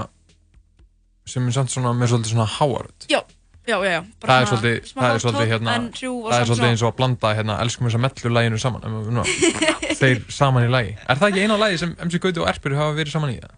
sem 1.28 1.48
er 1.48 1.56
samt 1.56 1.74
svona 1.74 1.94
með 1.98 2.14
svolítið 2.14 2.34
svona 2.34 2.48
háarödd 2.50 3.08
Já, 3.12 3.22
já, 3.68 3.76
já, 3.76 3.92
já. 3.92 4.02
Það 4.26 4.36
er 4.36 4.50
svolítið, 4.52 4.92
það 4.92 5.14
er 5.14 5.24
svolítið 5.24 5.54
hérna 5.54 5.78
það 5.78 6.38
er 6.38 6.50
svolítið 6.50 6.68
eins 6.70 6.84
og 6.84 6.92
að 6.92 6.98
blanda 7.00 7.34
hérna 7.38 7.58
elskum 7.66 7.88
þess 7.88 8.00
að 8.00 8.06
mellu 8.08 8.34
læginu 8.38 8.62
saman 8.62 9.00
Nú, 9.16 9.26
þeir 10.02 10.26
saman 10.34 10.68
í 10.68 10.74
lægi 10.74 10.98
Er 11.06 11.22
það 11.22 11.30
ekki 11.30 11.46
eina 11.46 11.60
lægi 11.62 11.82
sem 11.84 11.96
MC 12.08 12.22
Gauti 12.26 12.44
og 12.44 12.52
Erpur 12.52 12.78
hafa 12.80 12.98
verið 12.98 13.16
saman 13.16 13.34
í 13.34 13.40
það? 13.40 13.58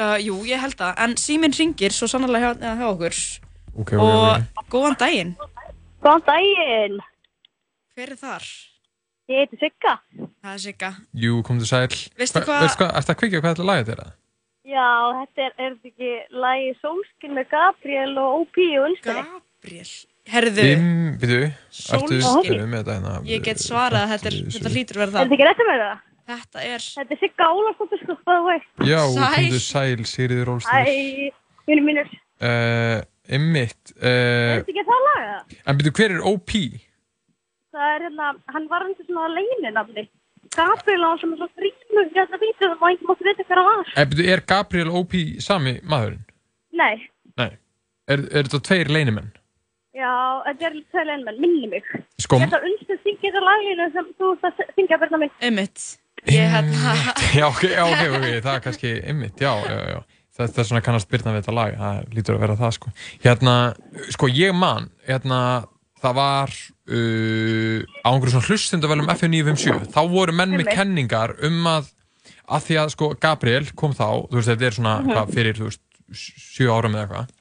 Uh, 0.00 0.16
jú, 0.22 0.40
ég 0.48 0.62
held 0.62 0.78
það, 0.78 0.94
en 1.04 1.18
síminn 1.20 1.52
ringir 1.52 1.92
svo 1.92 2.08
sannarlega 2.08 2.54
hjá, 2.56 2.78
hjá 2.78 2.86
okkur 2.88 3.16
okay, 3.74 4.00
og 4.00 4.08
okay, 4.08 4.46
okay. 4.46 4.68
góðan 4.72 4.98
daginn 5.02 5.36
Góðan 6.00 6.26
daginn 6.30 7.00
Hver 7.98 8.14
er 8.14 8.20
þar? 8.20 8.46
Ég 9.30 9.44
heiti 9.44 9.58
Sigga. 9.60 9.92
Það 10.42 10.54
er 10.54 10.62
Sigga. 10.64 10.88
Jú, 11.22 11.36
kom 11.46 11.60
þú 11.60 11.66
sæl. 11.68 11.98
Veistu 12.18 12.40
hvað? 12.42 12.64
Veistu 12.64 12.80
hvað, 12.80 12.96
ertu 12.98 13.12
að 13.12 13.18
kvikja 13.20 13.40
hvað 13.42 13.52
þetta 13.52 13.66
lag 13.68 13.82
þetta 13.84 14.06
er? 14.06 14.14
Já, 14.70 14.90
þetta 15.16 15.44
er, 15.46 15.54
er 15.56 15.74
þetta 15.74 15.90
ekki 15.90 16.40
lagi 16.44 16.70
Solskin 16.78 17.34
með 17.36 17.48
Gabriel 17.50 18.12
og 18.22 18.42
O.P. 18.42 18.66
og 18.78 18.86
Ulstari? 18.90 19.24
Gabriel? 19.26 19.90
Herðu. 20.30 20.66
Vim, 20.68 20.90
við 21.22 21.32
þú, 21.32 21.40
Solskin. 21.80 22.60
Hérna, 22.76 23.16
ég 23.26 23.42
get 23.46 23.62
svarað 23.62 24.04
að 24.04 24.12
þetta, 24.14 24.30
er, 24.30 24.38
þetta 24.56 24.74
hlýtur 24.74 25.00
verða 25.02 25.16
það. 25.16 25.22
Er 25.22 25.30
þetta 25.30 25.38
ekki 25.38 25.48
rétt 25.48 25.64
að 25.64 25.70
verða 25.72 25.88
það? 25.90 26.04
Þetta 26.30 26.66
er... 26.66 26.84
Þetta 27.00 27.16
er 27.16 27.22
Sigga 27.24 27.48
Ólafsdóttir, 27.56 28.02
sko, 28.04 28.18
það 28.28 28.44
var 28.46 28.60
það. 28.60 28.92
Já, 28.92 29.00
þú 29.50 29.62
sæl, 29.64 30.04
Sigriður 30.12 30.52
Ólstari. 30.54 30.92
Æ, 30.94 31.64
mínum 31.70 31.90
mínur. 31.90 32.12
Uh, 32.40 33.00
Emmitt. 33.30 33.96
Uh, 33.96 34.06
er 34.06 34.62
þetta 34.62 34.74
ekki 34.76 34.86
það 34.86 35.02
laga? 35.08 35.40
En 35.64 35.80
byrju, 35.80 35.96
hver 35.98 36.14
er 36.14 36.30
O.P.? 36.30 36.62
það 37.74 37.94
er 37.94 38.04
hérna, 38.06 38.30
hann 38.54 38.66
var 38.70 38.86
undir 38.86 39.06
svona 39.06 39.28
leininafni. 39.34 40.06
Gabriel 40.56 41.06
á 41.06 41.10
sem 41.20 41.32
er 41.32 41.38
svona 41.38 41.54
frímur 41.54 42.08
hérna 42.14 42.40
vítum 42.42 42.72
og 42.74 42.86
einhvern 42.88 43.10
mátti 43.10 43.26
vita 43.28 43.44
hvað 43.46 43.60
það 43.60 43.68
var. 43.70 43.92
Er, 44.02 44.22
er 44.34 44.42
Gabriel 44.52 44.90
O.P. 45.00 45.22
sami 45.42 45.76
maðurinn? 45.86 46.24
Nei. 46.74 46.94
Nei. 47.38 47.52
Er, 48.10 48.24
er 48.34 48.48
þetta 48.48 48.60
tveir 48.66 48.90
leinimenn? 48.90 49.30
Já, 49.94 50.10
þetta 50.48 50.68
er 50.68 50.78
tveir 50.90 51.08
leinimenn, 51.12 51.40
minni 51.44 51.70
mig. 51.70 51.86
Sko... 52.22 52.40
Ég 52.40 52.48
ætla 52.48 52.60
að 52.60 52.68
unnstu 52.70 52.98
syngja 53.04 53.26
þetta 53.28 53.42
laginu 53.46 53.88
sem 53.94 54.12
þú 54.18 54.30
ætla 54.36 54.52
að 54.52 54.72
syngja 54.78 55.00
verða 55.04 55.20
mig. 55.22 55.34
Emmitt. 55.50 55.84
Ég 56.30 56.54
hérna... 56.54 56.94
já, 57.38 57.46
ok, 57.46 57.62
já, 57.70 57.84
ok, 57.86 58.02
ok, 58.18 58.26
það 58.44 58.54
er 58.54 58.64
kannski 58.66 58.94
Emmitt, 59.12 59.40
já, 59.40 59.52
já, 59.64 59.78
já. 59.94 60.00
Það 60.40 60.58
er 60.62 60.66
svona 60.70 60.82
kannast 60.84 61.10
byrna 61.10 61.34
við 61.34 61.42
þetta 61.42 61.54
lag, 61.54 61.74
það 61.78 62.14
lítur 62.16 62.36
að 62.36 62.44
vera 62.46 62.58
það, 62.58 62.74
sko. 62.78 62.92
Hérna, 63.22 63.54
sko, 64.14 64.28
ég 64.34 64.54
man, 64.56 64.88
hérna, 65.06 65.40
það 66.00 66.16
var 66.16 66.50
uh, 66.50 67.78
á 68.04 68.08
einhverju 68.10 68.34
svona 68.34 68.48
hlustundavelum 68.48 69.10
FN957 69.14 69.90
þá 69.94 70.02
voru 70.10 70.36
menn 70.36 70.56
með 70.56 70.72
kenningar 70.74 71.36
um 71.46 71.66
að 71.70 71.90
að 72.50 72.66
því 72.66 72.78
að 72.82 72.92
sko 72.96 73.12
Gabriel 73.20 73.70
kom 73.78 73.94
þá 73.94 74.26
þú 74.26 74.38
veist 74.38 74.50
þetta 74.50 74.66
er 74.66 74.76
svona 74.76 74.94
mm 74.98 75.06
-hmm. 75.06 75.16
hvað, 75.16 75.34
fyrir 75.36 75.58
þú 75.58 75.68
veist 75.68 75.82
7 76.10 76.70
ára 76.70 76.90
með 76.90 77.02
eitthvað. 77.04 77.34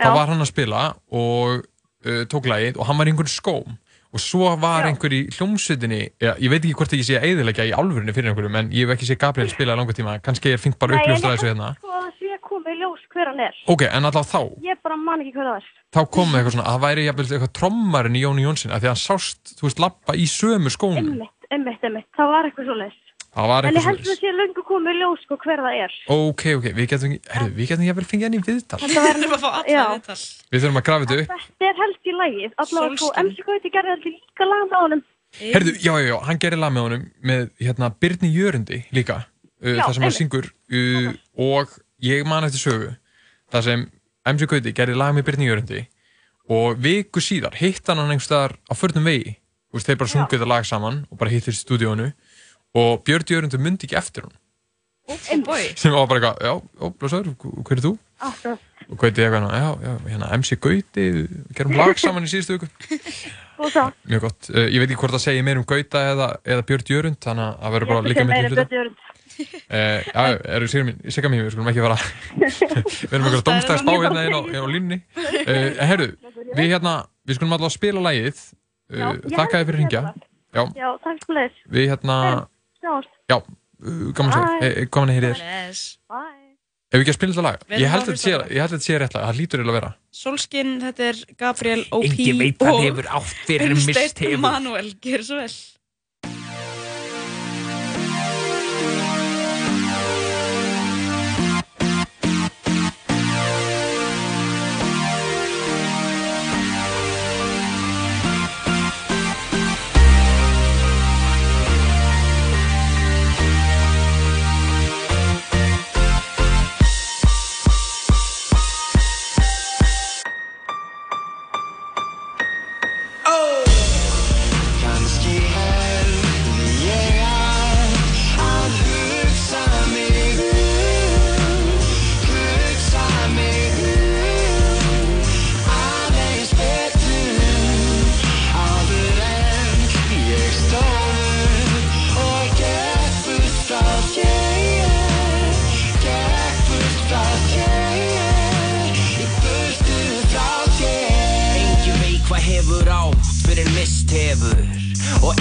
Þá 0.00 0.10
var 0.14 0.28
hann 0.32 0.44
að 0.44 0.50
spila 0.50 0.82
og 1.10 1.64
uh, 2.06 2.22
tók 2.30 2.46
lagið 2.48 2.78
og 2.78 2.86
hann 2.88 2.98
var 2.98 3.08
í 3.08 3.12
einhvern 3.12 3.32
skóm. 3.32 3.78
Og 4.14 4.22
svo 4.22 4.52
var 4.62 4.84
Já. 4.84 4.88
einhver 4.88 5.12
í 5.12 5.24
hljómsutinni 5.34 6.02
ja, 6.22 6.36
ég 6.38 6.50
veit 6.50 6.62
ekki 6.62 6.76
hvort 6.78 6.92
ég 6.94 7.02
sé 7.02 7.16
að 7.18 7.26
eðilegja 7.32 7.66
í 7.66 7.74
alvörunni 7.74 8.14
fyrir 8.14 8.30
einhverjum 8.30 8.60
en 8.60 8.70
ég 8.70 8.86
hef 8.86 8.94
ekki 8.94 9.08
sé 9.08 9.16
Gabriel 9.18 9.50
spila 9.50 9.74
í 9.74 9.76
langa 9.76 9.96
tíma. 9.96 10.20
Kannski 10.22 10.54
ég 10.54 10.62
fengt 10.62 10.78
bara 10.78 11.00
uppljóstra 11.00 11.34
þessu 11.34 11.50
hérna 11.50 11.72
Nei, 11.74 11.82
en 11.82 11.90
það 11.90 12.12
sé 12.20 12.38
komið 12.46 12.78
ljós 12.84 13.03
hver 13.14 13.30
hann 13.32 13.42
er 13.46 13.62
Ok, 13.70 13.86
en 13.88 14.10
alltaf 14.10 14.28
þá 14.30 14.40
Ég 14.66 14.82
bara 14.84 14.98
man 15.00 15.22
ekki 15.24 15.36
hver 15.38 15.50
það 15.52 15.62
er 15.62 15.72
þá 15.94 16.02
kom 16.10 16.34
eitthvað 16.34 16.56
svona, 16.56 16.66
að 16.66 16.74
það 16.74 16.84
væri 16.84 17.06
jafnvel 17.06 17.26
eitthvað 17.28 17.54
trommarinn 17.60 18.18
í 18.18 18.24
Jóni 18.24 18.44
Jónsson, 18.44 18.74
að 18.74 18.82
því 18.84 18.90
að 18.90 18.94
hann 18.94 19.02
sást, 19.04 19.54
þú 19.58 19.68
veist, 19.68 19.80
lappa 19.82 20.16
í 20.18 20.26
sömu 20.30 20.72
skónum. 20.74 21.10
Emmitt, 21.14 21.48
emmitt, 21.54 21.86
emmitt, 21.86 22.08
það 22.18 22.30
var 22.32 22.48
eitthvað 22.48 22.68
svo 22.68 22.76
leiðis. 22.80 23.00
Það 23.34 23.50
var 23.50 23.68
eitthvað 23.68 23.84
svo 23.84 23.84
leiðis. 23.84 23.84
En 23.84 23.84
ég 23.84 23.86
held 23.86 24.00
að 24.00 24.10
það 24.10 24.20
sé 24.24 24.32
lungu 24.40 24.64
komið 24.70 24.98
ljós 25.00 25.24
sko 25.26 25.38
hver 25.44 25.62
það 25.66 25.78
er. 25.84 25.96
Ok, 26.16 26.44
ok, 26.58 26.68
við 26.78 26.90
getum, 26.90 27.14
herru, 27.34 27.50
við 27.54 27.70
getum 27.70 27.86
jafnvel 27.88 28.06
fengið 28.10 28.28
henni 28.28 28.40
í 28.40 28.46
viðtal. 28.48 28.80
Þetta 28.82 29.04
verður 29.06 29.34
að 29.36 29.44
fá 29.44 29.50
alla 29.50 29.86
viðtal. 29.94 30.18
Við 30.50 30.64
þurfum 30.64 30.80
að 30.80 30.86
grafa 30.88 31.08
þetta 31.10 31.20
upp. 31.20 31.44
Þetta 31.44 31.68
er 31.70 31.80
helst 31.82 32.10
í 32.10 32.16
lagið, 32.18 32.56
allavega 32.64 32.98
sko, 32.98 33.12
MC 33.22 33.46
Gauti 33.48 33.74
gerði 33.74 33.94
alltaf 33.94 34.10
líka 34.10 34.50
lag 34.50 34.66
með 34.66 34.82
honum. 34.84 35.04
Herru, 35.34 35.72
já, 35.82 35.92
já, 35.98 36.08
já, 36.10 36.16
hann 36.28 36.42
gerði 36.42 36.58
lag 36.62 36.74
með 36.74 36.84
honum 36.88 37.06
með, 37.26 37.46
hérna, 37.58 37.88
Byrni 38.02 38.30
Jörundi 38.30 38.82
líka, 38.94 39.16
uh, 39.62 39.80
það 39.80 39.96
sem 39.96 40.04
hann 40.06 40.14
syngur, 40.14 40.46
uh, 40.70 41.08
og 41.42 41.72
ég 42.06 42.22
man 42.28 42.46
eftir 42.46 42.62
sögu, 42.62 42.92
það 43.54 43.66
sem 43.68 43.86
MC 44.34 44.48
Gauti 44.50 44.74
gerði 44.76 44.98
lag 44.98 45.14
með 45.16 45.28
Byrni 45.28 45.48
Jörundi 45.48 45.82
og 46.54 46.78
viku 46.84 47.22
síðar 47.24 47.56
hitt 47.56 47.86
hann 47.88 48.02
hann 48.02 48.12
einhverstaðar 48.12 48.58
á 48.68 48.72
förnum 48.76 49.06
vegi. 49.08 49.38
Og 49.74 49.82
þeir 49.82 49.98
bara 49.98 50.12
sungið 50.12 50.36
þetta 50.36 50.50
lag 50.50 50.66
saman 50.68 51.02
og 51.10 51.18
bara 51.18 51.32
hittist 51.32 51.62
í 51.62 51.64
stúdíónu 51.64 52.12
og 52.78 53.04
Björn 53.06 53.30
Jörgundur 53.30 53.62
myndi 53.62 53.88
ekki 53.88 53.98
eftir 53.98 54.26
hann 54.26 54.36
oh 55.08 55.18
sem 55.80 55.92
var 55.92 56.06
bara 56.08 56.20
eitthvað, 56.20 56.38
já, 56.40 56.52
ó, 56.80 56.84
blóðsar, 56.98 57.30
hver 57.38 57.78
er 57.78 57.82
þú? 57.84 57.94
Ah, 58.24 58.36
og 58.88 59.00
Gauti 59.00 59.24
eitthvað, 59.24 59.48
já, 59.52 59.70
já, 59.84 59.94
hérna 60.10 60.30
MC 60.38 60.58
Gauti 60.60 61.08
við 61.16 61.32
gerum 61.58 61.76
lag 61.78 61.98
saman 62.00 62.26
í 62.26 62.30
síðustu 62.30 62.58
viku. 62.58 62.70
Mjög 64.10 64.24
gott, 64.24 64.48
uh, 64.50 64.64
ég 64.66 64.80
veit 64.82 64.88
ekki 64.88 65.00
hvort 65.02 65.14
það 65.14 65.24
segir 65.28 65.46
meir 65.46 65.60
um 65.60 65.66
Gauta 65.68 66.02
eða, 66.12 66.30
eða 66.42 66.66
Björn 66.70 66.88
Jörgund 66.90 67.20
þannig 67.22 67.44
að 67.50 67.60
það 67.60 67.76
verður 67.76 67.92
bara 67.92 68.08
líka 68.08 68.26
myndið 68.30 68.88
Uh, 69.34 70.00
já, 70.06 70.38
eru 70.56 70.68
sigur 70.70 70.86
mín, 70.86 71.00
sigga 71.10 71.30
mín, 71.32 71.42
við 71.42 71.54
skulum 71.54 71.70
ekki 71.72 71.82
fara 71.82 71.96
við 72.38 73.14
erum 73.16 73.26
einhverja 73.26 73.46
domstæðsbá 73.48 73.96
hérna 73.96 74.22
einn 74.22 74.36
á, 74.36 74.40
á 74.62 74.66
línni 74.70 75.00
uh, 75.16 75.82
herru, 75.88 76.08
við 76.54 76.70
hérna 76.74 76.94
við 77.26 77.40
skulum 77.40 77.56
alltaf 77.56 77.74
spila 77.74 78.04
lægið 78.04 78.44
uh, 78.44 79.10
þakka 79.32 79.58
þið 79.58 79.66
fyrir 79.66 79.74
að 79.74 79.80
ringja 79.80 80.04
já, 80.04 80.62
já 80.78 80.88
takk 81.02 81.26
fyrir 81.26 81.42
þess 81.42 81.66
við 81.74 81.90
hérna, 81.94 82.16
já, 83.26 83.38
gaman 84.14 84.34
sér 84.36 84.88
gaman 84.94 85.12
að 85.12 85.18
heyri 85.18 85.34
þér. 85.34 85.84
Ef 86.94 87.00
við 87.00 87.02
ekki 87.02 87.10
að 87.10 87.16
spila 87.18 87.34
þetta 87.34 87.46
lag 87.48 87.78
ég 87.80 87.90
held 87.90 88.04
að 88.04 88.10
þetta 88.14 88.84
sé 88.84 88.98
rétt 89.02 89.14
lag, 89.16 89.24
það 89.24 89.38
lítur 89.40 89.62
eiginlega 89.62 89.74
að 89.74 89.80
vera. 89.80 89.92
Solskin, 90.14 90.74
þetta 90.84 91.08
er 91.08 91.22
Gabriel 91.40 91.80
O.P. 91.88 92.10
Engi 92.12 92.34
veit 92.38 92.60
hvað 92.60 92.82
hefur 92.84 93.08
átt 93.18 93.32
fyrir 93.48 93.74
mist 93.74 93.90
hefur. 93.90 94.04
Unsteinn 94.04 94.44
Manuel, 94.44 94.92
gerð 95.02 95.26
svo 95.26 95.40
vel 95.40 95.48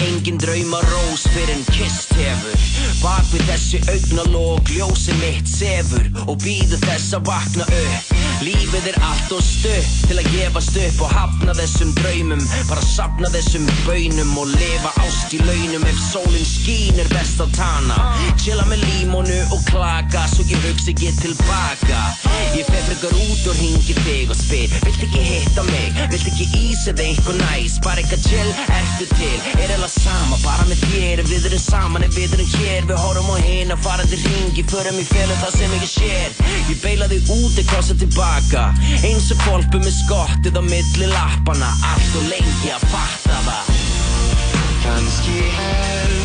engin 0.02 0.38
drauma 0.38 0.80
rós 0.82 1.28
fyrir 1.34 1.56
en 1.56 1.66
kist 1.70 2.14
hefur 2.18 2.58
Bak 3.04 3.26
við 3.32 3.46
þessi 3.52 3.82
augnalók, 3.94 4.70
ljósi 4.74 5.14
mitt 5.22 5.50
sefur 5.50 6.10
Og 6.26 6.40
býðu 6.44 6.80
þess 6.86 7.14
að 7.18 7.28
vakna 7.30 7.68
upp 7.70 8.33
Lífið 8.44 8.88
er 8.92 8.98
allt 9.08 9.30
og 9.32 9.40
stutt 9.40 9.92
til 10.10 10.18
að 10.20 10.26
gefast 10.34 10.76
upp 10.76 10.98
og 11.06 11.12
hafna 11.16 11.54
þessum 11.56 11.94
draumum. 11.96 12.42
Bara 12.68 12.82
sapna 12.84 13.30
þessum 13.32 13.64
bönum 13.86 14.34
og 14.42 14.50
lifa 14.52 14.92
ást 15.00 15.32
í 15.32 15.40
launum. 15.48 15.86
Ef 15.88 16.02
sólinn 16.10 16.44
skín 16.48 17.00
er 17.00 17.08
best 17.14 17.40
á 17.40 17.48
tana 17.56 17.96
Chilla 18.42 18.66
með 18.68 18.84
límónu 18.84 19.38
og 19.56 19.64
klaka 19.70 20.26
svo 20.34 20.44
ég 20.50 20.60
hugsi 20.66 20.92
ekki 20.92 21.14
tilbaka. 21.22 22.02
Ég 22.58 22.68
fer 22.68 22.84
frekar 22.90 23.16
út 23.16 23.48
og 23.48 23.56
ringi 23.62 23.96
þig 24.04 24.34
og 24.34 24.38
spyr 24.38 24.76
Vilt 24.84 25.06
ekki 25.08 25.24
hitta 25.24 25.64
mig, 25.70 25.96
vilt 26.12 26.28
ekki 26.34 26.50
ís 26.60 26.84
eða 26.92 27.08
eitthvað 27.08 27.40
næs? 27.40 27.78
Bara 27.86 28.04
eitthvað 28.04 28.28
chill, 28.28 28.52
ertu 28.76 29.08
til, 29.14 29.40
er 29.56 29.74
eða 29.78 29.90
sama 29.94 30.42
Bara 30.44 30.68
með 30.68 30.84
þér, 30.90 31.24
við 31.32 31.48
erum 31.48 31.64
saman, 31.64 32.08
ef 32.10 32.18
við 32.18 32.36
erum 32.36 32.52
hér. 32.58 32.92
Við 32.92 33.02
horfum 33.06 33.32
á 33.32 33.38
hinn 33.48 33.72
að 33.72 33.88
fara 33.88 34.10
til 34.12 34.20
ringi 34.26 34.68
Förum 34.74 35.00
í 35.00 35.08
félum 35.08 35.40
það 35.40 35.58
sem 35.60 35.78
ekki 35.80 35.92
sér. 35.94 36.38
Ég 36.68 36.84
beila 36.84 37.10
þig 37.12 37.34
út, 37.38 37.58
ég 37.62 37.68
krossa 37.72 37.96
tilbaka 37.98 38.33
Eins 38.34 39.28
og 39.30 39.43
kolpu 39.43 39.78
með 39.84 39.93
skottið 39.93 40.58
á 40.58 40.63
milli 40.65 41.10
lappana 41.12 41.69
Allt 41.91 42.17
og 42.17 42.26
lengi 42.32 42.74
að 42.74 42.88
fatta 42.89 43.39
það. 43.46 43.72
Kanski 44.88 45.39
heldur 45.60 46.23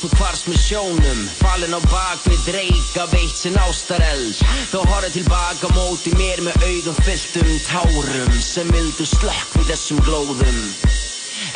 Þú 0.00 0.08
hvarst 0.16 0.46
með 0.48 0.60
sjónum 0.64 1.18
Fallin 1.42 1.76
á 1.76 1.80
bak 1.92 2.22
við 2.24 2.46
dreika 2.46 3.04
Veitt 3.12 3.36
sinn 3.36 3.58
ástareld 3.60 4.40
Þú 4.72 4.80
horfið 4.88 5.18
tilbaka 5.18 5.68
móti 5.76 6.14
mér 6.16 6.40
Með 6.46 6.64
augum 6.70 6.96
fylltum 7.04 7.52
tárum 7.68 8.40
Sem 8.40 8.72
vildu 8.72 9.04
slökk 9.04 9.60
við 9.60 9.74
þessum 9.74 10.00
glóðum 10.08 10.64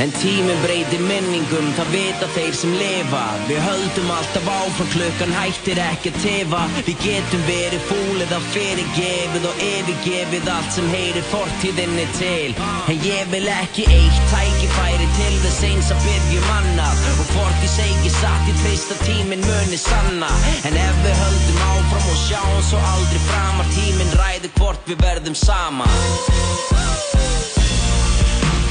En 0.02 0.10
tíminn 0.18 0.58
breytir 0.64 1.02
minningum, 1.06 1.68
það 1.76 1.90
vita 1.94 2.26
þeir 2.34 2.56
sem 2.58 2.72
lifa. 2.74 3.22
Við 3.46 3.60
höldum 3.62 4.10
alltaf 4.10 4.48
áfram, 4.50 4.88
klukkan 4.94 5.34
hættir 5.36 5.78
ekki 5.78 6.10
að 6.10 6.18
tefa 6.24 6.62
Við 6.88 7.04
getum 7.04 7.44
verið 7.46 7.84
fúlið 7.90 8.34
að 8.34 8.48
fyrirgefið 8.54 9.46
og 9.50 9.62
yfirgefið 9.68 10.50
allt 10.56 10.74
sem 10.74 10.90
heyrir 10.94 11.28
fortíðinni 11.30 12.06
til. 12.18 12.56
En 12.90 13.06
ég 13.06 13.30
vil 13.30 13.46
ekki 13.54 13.86
eitt 13.86 14.20
tækifæri 14.32 15.08
til 15.20 15.38
þess 15.46 15.62
eins 15.70 15.92
að 15.94 16.04
byggjum 16.08 16.50
annað. 16.58 17.06
Og 17.14 17.32
fortíð 17.36 17.74
segi 17.76 18.14
satt 18.18 18.50
í 18.50 18.56
trist 18.64 18.94
að 18.96 19.04
tíminn 19.06 19.46
muni 19.46 19.78
sanna. 19.78 20.32
En 20.66 20.80
ef 20.88 21.02
við 21.06 21.22
höldum 21.22 21.64
áfram 21.70 22.10
og 22.10 22.22
sjáum 22.26 22.62
svo 22.66 22.82
aldrei 22.94 23.22
framar 23.30 23.70
Tíminn 23.74 24.16
ræði 24.18 24.50
hvort 24.58 24.90
við 24.90 25.00
verðum 25.06 25.38
saman 25.38 27.03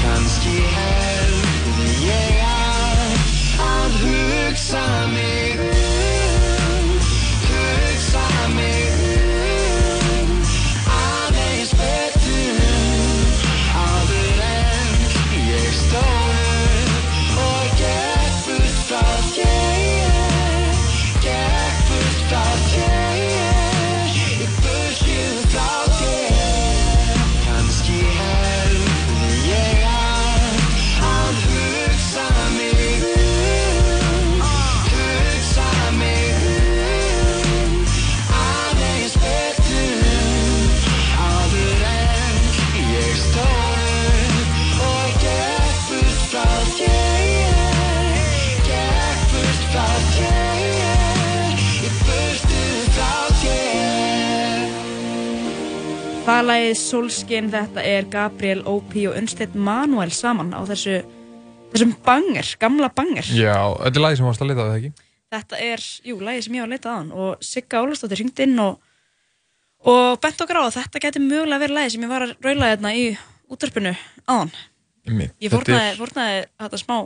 Kanski 0.04 0.58
heldur 0.74 1.78
ég 2.04 2.42
að 3.64 3.96
hugsa 4.02 4.84
mig 5.14 5.73
Það 56.24 56.40
lagið 56.48 56.74
Solskin, 56.80 57.48
þetta 57.52 57.82
er 57.84 58.06
Gabriel 58.12 58.62
O.P. 58.70 59.02
og 59.10 59.16
Unstedt 59.18 59.56
Manuel 59.60 60.12
saman 60.14 60.54
á 60.56 60.60
þessu, 60.68 61.02
þessum 61.74 61.92
banger, 62.06 62.48
gamla 62.62 62.88
banger. 62.96 63.28
Já, 63.36 63.58
þetta 63.82 64.00
er 64.00 64.04
lagi 64.06 64.18
sem 64.20 64.28
varst 64.30 64.44
að 64.44 64.50
leta 64.50 64.64
á 64.64 64.68
það 64.70 64.78
ekki? 64.78 64.92
Þetta 65.34 65.60
er, 65.66 65.84
jú, 66.08 66.16
lagið 66.24 66.46
sem 66.46 66.56
ég 66.56 66.64
var 66.64 66.70
að 66.70 66.74
leita 66.76 66.94
á 66.94 66.96
hann 66.96 67.10
og 67.12 67.44
Sigga 67.44 67.82
Ólastóttir 67.84 68.20
ringd 68.22 68.40
inn 68.44 68.56
og, 68.62 68.78
og 69.90 70.20
bent 70.24 70.44
okkur 70.46 70.60
á 70.60 70.64
að 70.64 70.76
þetta 70.78 71.02
geti 71.04 71.22
mögulega 71.24 71.60
verið 71.64 71.76
lagið 71.78 71.94
sem 71.96 72.06
ég 72.06 72.12
var 72.14 72.26
að 72.28 72.34
raula 72.46 72.70
hérna 72.72 72.94
í 72.96 73.04
útvarpinu 73.52 73.92
á 74.24 74.32
hann. 74.32 74.54
Ég 75.04 75.50
Þetta 75.50 75.56
fórnaði, 75.58 75.88
er- 75.92 75.98
fórnaði 76.00 76.38
þetta 76.64 76.80
smá, 76.80 76.96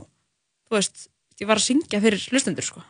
þú 0.69 0.79
veist, 0.79 1.09
ég 1.43 1.51
var 1.51 1.59
að 1.59 1.67
syngja 1.67 2.03
fyrir 2.05 2.29
hlustendur, 2.31 2.69
sko. 2.71 2.85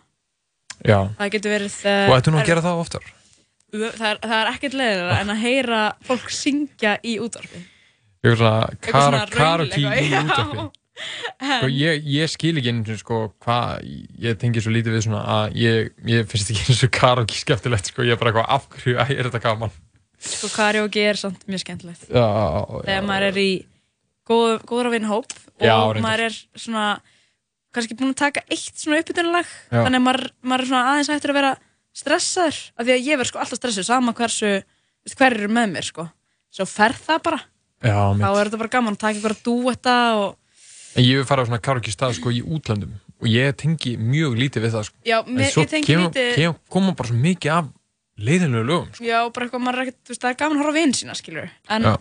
Já, 0.85 0.99
Það 1.17 1.31
getur 1.39 1.55
verið... 1.57 1.79
og 1.89 2.19
ættu 2.19 2.35
nú 2.35 2.43
að 2.43 2.51
gera 2.53 2.63
það 2.69 2.83
oftar? 2.85 3.07
Það? 3.73 4.01
Er, 4.11 4.21
það 4.25 4.37
er 4.41 4.51
ekkert 4.55 4.77
leiðilega 4.81 5.19
en 5.23 5.33
að 5.35 5.43
heyra 5.45 5.81
fólk 6.09 6.31
syngja 6.33 6.97
í 7.05 7.17
útvarpi. 7.25 7.63
Eitthvað 8.19 8.39
svona 8.41 8.61
Eitthvað 8.73 9.07
svona 9.07 9.23
kar- 9.25 9.39
karaoke 9.39 9.83
raul 9.85 10.03
í 10.03 10.11
já. 10.11 10.69
Sko, 10.99 11.69
ég, 11.71 12.07
ég 12.11 12.31
skil 12.33 12.57
ekki 12.59 12.73
einu 12.73 12.81
sinni, 12.83 12.99
sko, 12.99 13.19
hvað, 13.45 13.85
ég 14.19 14.39
tengi 14.41 14.59
svo 14.65 14.73
lítið 14.75 14.97
við 14.97 15.05
svona 15.05 15.21
að 15.31 15.59
ég, 15.63 15.93
ég 16.11 16.25
finnst 16.27 16.51
ekki 16.51 16.65
eins 16.73 16.81
og 16.89 16.91
karaoke 16.97 17.37
skemmtilegt, 17.39 17.93
sko, 17.93 18.03
ég 18.03 18.17
er 18.17 18.19
bara 18.19 18.33
eitthvað 18.33 18.49
af 18.57 18.67
hverju, 18.73 18.97
æ, 18.99 19.05
er 19.21 19.29
þetta 19.29 19.43
gaman? 19.45 19.77
Sko 20.19 20.51
karaoke 20.57 21.05
er 21.13 21.21
samt 21.21 21.45
mjög 21.47 21.63
skemmtilegt. 21.63 22.09
Já, 22.11 22.25
Þegar 22.89 23.07
maður 23.07 23.29
er 23.29 23.39
í 23.45 23.51
góð, 24.27 24.57
góðra 24.67 24.91
vinnhóp 24.97 25.31
og 25.39 25.63
Já, 25.71 25.77
maður 26.03 26.25
er 26.27 26.41
svona 26.59 26.89
kannski 27.79 27.95
búinn 28.01 28.11
að 28.17 28.21
taka 28.25 28.43
eitt 28.51 28.75
svona 28.83 28.99
uppbytunarlag 29.05 29.47
Já. 29.47 29.79
þannig 29.85 30.01
að 30.01 30.05
maður, 30.09 30.27
maður 30.51 30.65
er 30.67 30.71
svona 30.73 30.83
aðeins 30.97 31.11
hættur 31.15 31.33
að 31.37 31.39
vera 31.39 31.55
stressaður 31.99 32.59
af 32.79 32.87
því 32.87 32.95
að 32.95 33.07
ég 33.09 33.19
verð 33.21 33.31
sko 33.33 33.41
alltaf 33.43 33.59
stressuð 33.61 33.87
sama 33.89 34.15
hversu, 34.17 34.53
hver 35.19 35.37
eru 35.39 35.49
með 35.53 35.73
mér 35.75 35.87
sko. 35.89 36.09
Svo 36.55 36.65
fer 36.69 36.95
það 36.97 37.23
bara. 37.27 37.41
Já, 37.85 37.95
Þá 38.19 38.29
er 38.33 38.49
þetta 38.49 38.59
bara 38.63 38.73
gaman 38.75 38.97
að 38.97 39.03
taka 39.05 39.19
ykkur 39.21 39.35
að 39.37 39.43
dúetta 39.47 39.97
og 40.19 40.37
En 40.99 41.05
ég 41.05 41.19
vil 41.21 41.27
fara 41.29 41.45
á 41.45 41.47
svona 41.47 41.61
karaoke 41.63 41.93
stað, 41.93 42.17
sko, 42.19 42.31
í 42.35 42.41
útlöndum 42.43 42.95
og 43.21 43.27
ég 43.31 43.53
tengi 43.61 43.93
mjög 44.01 44.35
lítið 44.41 44.65
við 44.65 44.73
það, 44.75 44.85
sko. 44.89 44.97
já, 45.07 45.19
En 45.27 45.51
svo 45.53 45.65
kemur- 45.85 46.11
lítið 46.15 46.55
koma 46.71 46.95
bara 46.99 47.09
svo 47.11 47.19
mikið 47.19 47.53
af 47.55 47.69
leiðinlegu 48.19 48.65
lögum, 48.67 48.89
sko. 48.97 49.05
Já, 49.07 49.19
bara 49.31 49.47
eitthvað, 49.47 49.63
maður 49.63 49.79
er 49.79 49.83
ekkert, 49.87 49.99
þú 50.03 50.11
veist, 50.15 50.23
það 50.25 50.31
er 50.33 50.39
gaman 50.41 50.57
að 50.59 50.63
horfa 50.65 50.73
á 50.75 50.79
vinn 50.81 50.95
sína, 50.99 51.15
skilur 51.15 51.51
en, 51.69 51.83
Já. 51.83 51.95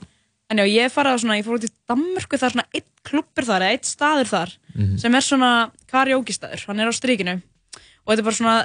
en 0.49 0.57
já, 0.57 0.65
ég 0.65 0.93
farið 0.95 1.13
á 1.13 1.17
svona, 1.21 1.37
ég 1.37 1.45
fór 1.45 1.57
út 1.59 1.67
í 1.67 1.71
Danmörku, 1.91 2.37
það 2.41 2.47
er 2.47 2.55
svona 2.55 2.67
eitt 2.73 2.89
klubbur 3.03 3.45
þar, 3.51 3.65
eitt 3.69 3.85
staður 3.85 4.31
þar 4.31 4.57
Mhm. 4.73 4.97
sem 4.99 5.15
er 5.15 5.21
svona 5.21 5.51
karaoke 5.91 6.33
staður, 6.33 6.65
hann 6.65 6.79
er 6.79 6.87
á 6.89 6.93
strikinu 6.95 7.35
og 7.37 8.07
þetta 8.15 8.17
er 8.17 8.23
bara 8.23 8.39
svona, 8.41 8.57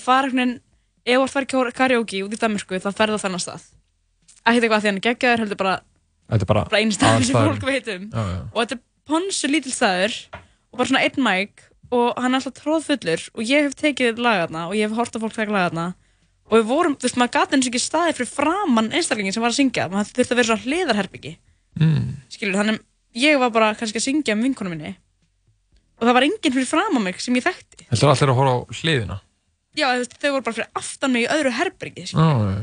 fara 0.00 0.28
einhvern 0.28 0.40
veginn, 0.40 0.60
ef 1.04 1.18
þú 1.18 1.24
ert 1.24 1.34
farið 1.54 1.74
karaoke 1.80 2.22
út 2.24 2.34
í 2.36 2.40
Danmörku, 2.40 2.78
þá 2.80 2.90
ferðu 2.96 3.18
á 3.20 3.24
þennan 3.24 3.42
stað. 3.44 3.66
Ekkert 4.44 4.64
eitthvað 4.64 4.78
að 4.78 4.84
því 4.84 4.90
hann 4.90 5.00
er 5.00 5.06
geggjaður, 5.08 5.42
heldur 5.44 5.60
bara, 5.60 5.74
Þetta 6.24 6.44
er 6.44 6.48
bara, 6.48 6.64
bara 6.72 6.80
einu 6.80 6.94
staður 6.96 7.24
sem 7.28 7.36
fólk 7.36 7.64
veit 7.68 7.88
um. 7.92 8.04
Já, 8.08 8.22
já. 8.32 8.38
og 8.48 8.58
þetta 8.62 8.74
er 8.78 8.82
ponsu 9.04 9.48
lítill 9.52 9.74
staður 9.76 10.14
og 10.72 10.78
bara 10.80 10.88
svona 10.88 11.02
einn 11.04 11.24
mæk 11.26 11.64
og 11.92 12.06
hann 12.16 12.32
er 12.32 12.40
alltaf 12.40 12.54
tróðfullur 12.62 13.26
og 13.34 13.42
ég 13.44 13.66
hef 13.68 13.74
tekið 13.76 14.22
lagarna 14.24 14.62
og 14.70 14.72
ég 14.78 14.88
hef 14.88 14.96
hort 14.96 15.12
á 15.12 15.20
fólk 15.20 15.36
taka 15.36 15.52
lagarna 15.52 15.84
og 16.48 16.56
við 16.56 16.64
vorum, 16.70 16.96
þú 16.96 17.04
veist, 17.08 17.18
maður 17.20 17.34
gati 17.36 17.56
eins 17.58 17.68
og 17.68 17.74
ekki 17.74 17.82
staði 17.84 18.16
fyrir 18.16 18.30
framann 18.32 18.88
einstaklingin 18.96 19.36
sem 19.36 19.44
var 19.44 19.52
að 19.52 19.58
syngja 19.60 19.86
maður 19.92 20.10
þurfti 20.16 20.32
að 20.32 20.40
vera 20.40 20.48
svona 20.52 20.64
hliðarherbyggi 20.64 21.34
Mm. 21.74 22.10
skilur, 22.30 22.54
þannig 22.54 22.80
ég 23.18 23.38
var 23.42 23.50
bara 23.50 23.72
kannski 23.74 23.98
að 23.98 24.04
syngja 24.06 24.34
um 24.36 24.42
vinkonu 24.46 24.70
minni. 24.70 24.92
Og 25.98 26.06
það 26.06 26.14
var 26.14 26.26
enginn 26.26 26.54
fyrir 26.54 26.68
framann 26.70 27.02
mig 27.02 27.18
sem 27.22 27.34
ég 27.34 27.42
þekkti. 27.42 27.88
Þetta 27.90 28.06
er 28.06 28.12
allir 28.12 28.30
að 28.30 28.38
horfa 28.38 28.52
á 28.54 28.58
hliðina. 28.78 29.16
Já, 29.78 29.86
veist, 29.94 30.16
þau 30.20 30.30
voru 30.36 30.46
bara 30.46 30.58
fyrir 30.58 30.70
aftan 30.80 31.14
mig 31.14 31.26
í 31.26 31.30
öðru 31.34 31.52
já, 31.52 32.04
já. 32.14 32.62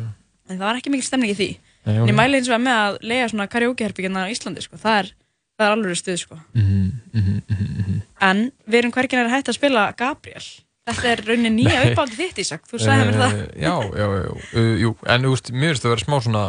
en 0.50 0.58
það 0.58 0.65
var 0.67 0.80
ekki 0.80 0.93
mikil 0.93 1.08
stemning 1.08 1.34
í 1.34 1.38
því 1.38 1.50
Nei, 1.82 1.95
en 1.97 2.10
ég 2.12 2.17
mæli 2.17 2.38
eins 2.38 2.50
og 2.52 2.62
með 2.62 2.80
að 2.80 2.97
lega 3.10 3.30
svona 3.32 3.47
karaokeherbyggina 3.50 4.26
á 4.28 4.32
Íslandi, 4.32 4.62
sko, 4.62 4.78
það 4.78 5.00
er, 5.00 5.13
það 5.58 5.67
er 5.67 5.76
alveg 5.78 5.97
stuð, 5.97 6.19
sko 6.26 6.38
Mhm, 6.54 6.84
mhm, 7.13 7.39
mhm, 7.47 7.71
mhm. 7.82 8.02
En 8.21 8.52
við 8.69 8.84
erum 8.84 8.93
hverginn 8.93 9.24
að 9.26 9.34
hætta 9.34 9.52
að 9.54 9.58
spila 9.58 9.88
Gabriel. 9.97 10.43
Þetta 10.86 11.10
er 11.12 11.24
raunin 11.26 11.56
nýja 11.58 11.80
uppáldi 11.89 12.17
þitt, 12.19 12.41
Ísak. 12.43 12.67
Þú 12.69 12.82
sagði 12.82 13.08
mér 13.08 13.17
það. 13.21 13.34
Eh, 13.38 13.50
Já, 13.62 13.74
já, 13.97 14.06
já, 14.17 14.32
uh, 14.58 14.76
jú, 14.82 14.91
en 15.13 15.26
þú 15.26 15.34
veist, 15.34 15.52
mér 15.54 15.78
það 15.78 15.88
að 15.88 15.93
vera 15.95 16.06
smá 16.06 16.15
svona 16.26 16.43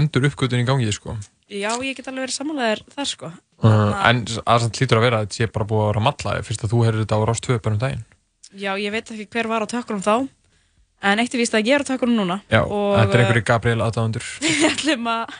endur 0.00 0.28
uppgötun 0.30 0.62
í 0.62 0.66
gangi, 0.66 0.94
sko. 0.94 1.16
Já, 1.50 1.70
ég 1.84 1.98
get 1.98 2.08
alveg 2.10 2.24
verið 2.26 2.36
samanlegaðir 2.38 2.82
þar 2.94 3.10
sko. 3.10 3.30
Uh, 3.64 3.92
en 4.08 4.22
það 4.26 4.66
hlýtur 4.78 4.98
að 4.98 5.04
vera 5.06 5.20
að 5.22 5.34
sé 5.36 5.48
bara 5.52 5.66
búið 5.68 5.82
að 5.84 5.90
vera 5.92 6.04
matlaði 6.08 6.46
fyrst 6.48 6.64
að 6.64 6.72
þú 6.72 6.82
heyrður 6.86 7.04
þetta 7.04 7.18
á 7.18 7.26
Rás 7.28 7.42
2 7.44 7.58
börnum 7.58 7.82
daginn. 7.82 8.04
Já, 8.54 8.74
ég 8.78 8.92
veit 8.94 9.10
ekki 9.10 9.26
hver 9.34 9.48
var 9.50 9.64
á 9.64 9.68
tökkunum 9.70 10.02
þá, 10.04 10.28
en 11.02 11.22
eitt 11.22 11.34
er 11.34 11.42
víst 11.42 11.54
að 11.56 11.70
ég 11.70 11.78
er 11.78 11.82
á 11.82 11.90
tökkunum 11.90 12.18
núna. 12.22 12.40
Já, 12.46 12.62
og, 12.62 12.94
þetta 13.00 13.16
er 13.16 13.22
einhverju 13.24 13.46
Gabriel 13.48 13.84
aðdáðundur. 13.86 14.28
Við 14.44 14.66
ætlum 14.68 15.08
að, 15.10 15.38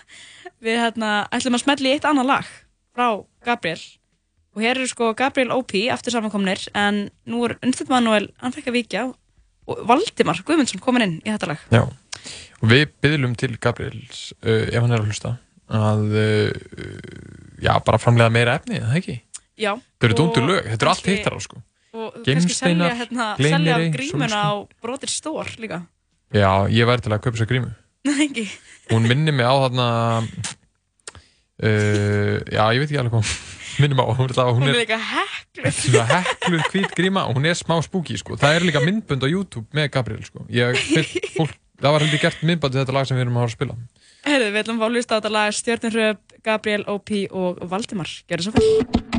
við 0.64 0.80
hérna, 0.82 1.10
ætlum 1.34 1.58
að 1.58 1.64
smelli 1.64 1.92
eitt 1.94 2.08
annan 2.08 2.30
lag 2.30 2.48
frá 2.94 3.08
Gabriel 3.46 3.80
og 4.54 4.62
hér 4.62 4.78
eru 4.78 4.86
sko 4.90 5.10
Gabriel 5.18 5.52
O.P. 5.54 5.88
aftur 5.90 6.14
samankomnir 6.14 6.62
en 6.78 7.08
nú 7.26 7.42
er 7.46 7.56
Unstætt 7.64 7.90
Manuel, 7.90 8.28
hann 8.42 8.54
fekk 8.54 8.70
að 8.70 8.78
vikja 8.78 9.04
og 9.66 9.84
Valdimar 9.88 10.40
Guðmundsson 10.46 10.82
komin 10.82 11.06
inn 11.06 11.16
í 11.24 11.32
þetta 11.32 11.50
lag. 11.50 11.64
Já, 11.74 11.82
og 12.60 12.70
við 12.70 12.84
byðlum 13.02 13.34
til 13.40 13.54
Gabriels, 13.58 14.28
uh, 14.44 14.66
ef 14.70 14.78
hann 14.78 14.94
er 14.94 15.02
að 15.02 15.10
hlusta 15.10 15.36
að 15.74 16.04
uh, 16.20 16.50
já, 17.64 17.72
bara 17.86 18.00
framlega 18.00 18.32
meira 18.32 18.58
efni, 18.60 18.82
það 18.82 18.98
ekki? 19.00 19.16
Já. 19.58 19.72
Það 19.98 20.08
eru 20.08 20.18
dóndur 20.20 20.46
lög, 20.50 20.66
þetta 20.68 20.86
eru 20.86 20.92
allt 20.92 21.10
hittar 21.10 21.38
á 21.38 21.40
sko. 21.42 21.62
Og 21.94 22.14
kannski 22.26 22.54
selja, 22.56 22.90
hérna, 22.98 23.26
selja 23.38 23.78
grímuna 23.94 24.40
á 24.50 24.52
brotir 24.82 25.10
stór 25.12 25.46
líka. 25.62 25.84
Já, 26.34 26.66
ég 26.66 26.88
væri 26.88 27.04
til 27.04 27.14
að 27.14 27.22
köpa 27.22 27.38
þessa 27.38 27.50
grímu. 27.50 27.70
Nei. 28.08 28.48
Hún 28.90 29.06
minni 29.08 29.32
mig 29.32 29.46
á 29.46 29.54
þarna, 29.54 29.86
uh, 31.62 32.36
já, 32.50 32.64
ég 32.74 32.82
veit 32.82 32.88
ekki 32.90 33.00
alveg 33.00 33.14
hvað 33.14 33.30
minnum 33.82 34.02
á, 34.02 34.04
hún 34.10 34.28
er, 34.30 34.40
hún 34.58 34.68
er 34.68 34.78
líka 34.80 34.98
hekluð. 34.98 35.78
Hekluð 36.10 36.66
hvít 36.72 36.94
gríma 36.98 37.26
og 37.28 37.38
hún 37.38 37.46
er 37.50 37.58
smá 37.58 37.78
spooky 37.86 38.18
sko. 38.18 38.38
Það 38.40 38.58
er 38.58 38.68
líka 38.68 38.82
myndbund 38.84 39.22
á 39.22 39.28
YouTube 39.30 39.66
með 39.74 39.90
Gabriel 39.94 40.26
sko. 40.26 40.46
Ég, 40.50 40.78
fólk, 41.38 41.54
það 41.78 41.96
var 41.96 42.06
heldur 42.06 42.24
gert 42.26 42.46
myndbund 42.46 42.74
í 42.74 42.82
þetta 42.82 42.98
lag 42.98 43.08
sem 43.08 43.18
við 43.18 43.28
erum 43.28 43.42
að 43.42 43.54
spila. 43.54 43.78
Herðu, 44.24 44.52
við 44.52 44.62
ætlum 44.62 44.78
að 44.78 44.82
fá 44.82 44.88
að 44.90 44.94
hlusta 44.98 45.14
á 45.14 45.18
þetta 45.18 45.34
lag 45.38 45.58
Stjórniröp, 45.58 46.38
Gabriel, 46.44 46.86
O.P. 46.90 47.26
og 47.30 47.60
Valdimar. 47.70 48.18
Það 48.26 48.48
svo 48.48 48.56
vel. 48.58 49.13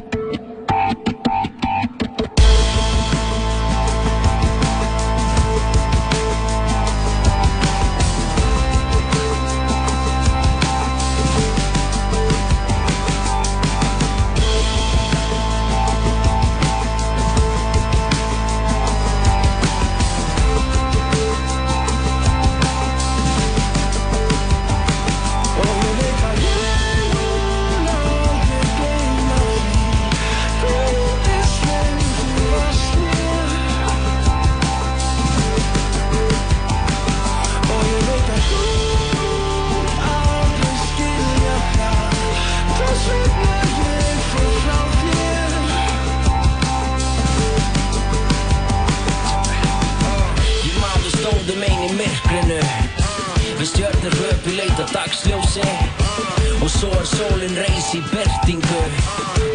Og 57.06 57.12
er 57.12 57.18
sólinn 57.22 57.58
reys 57.60 57.88
í 57.94 58.00
byrtingu 58.10 58.80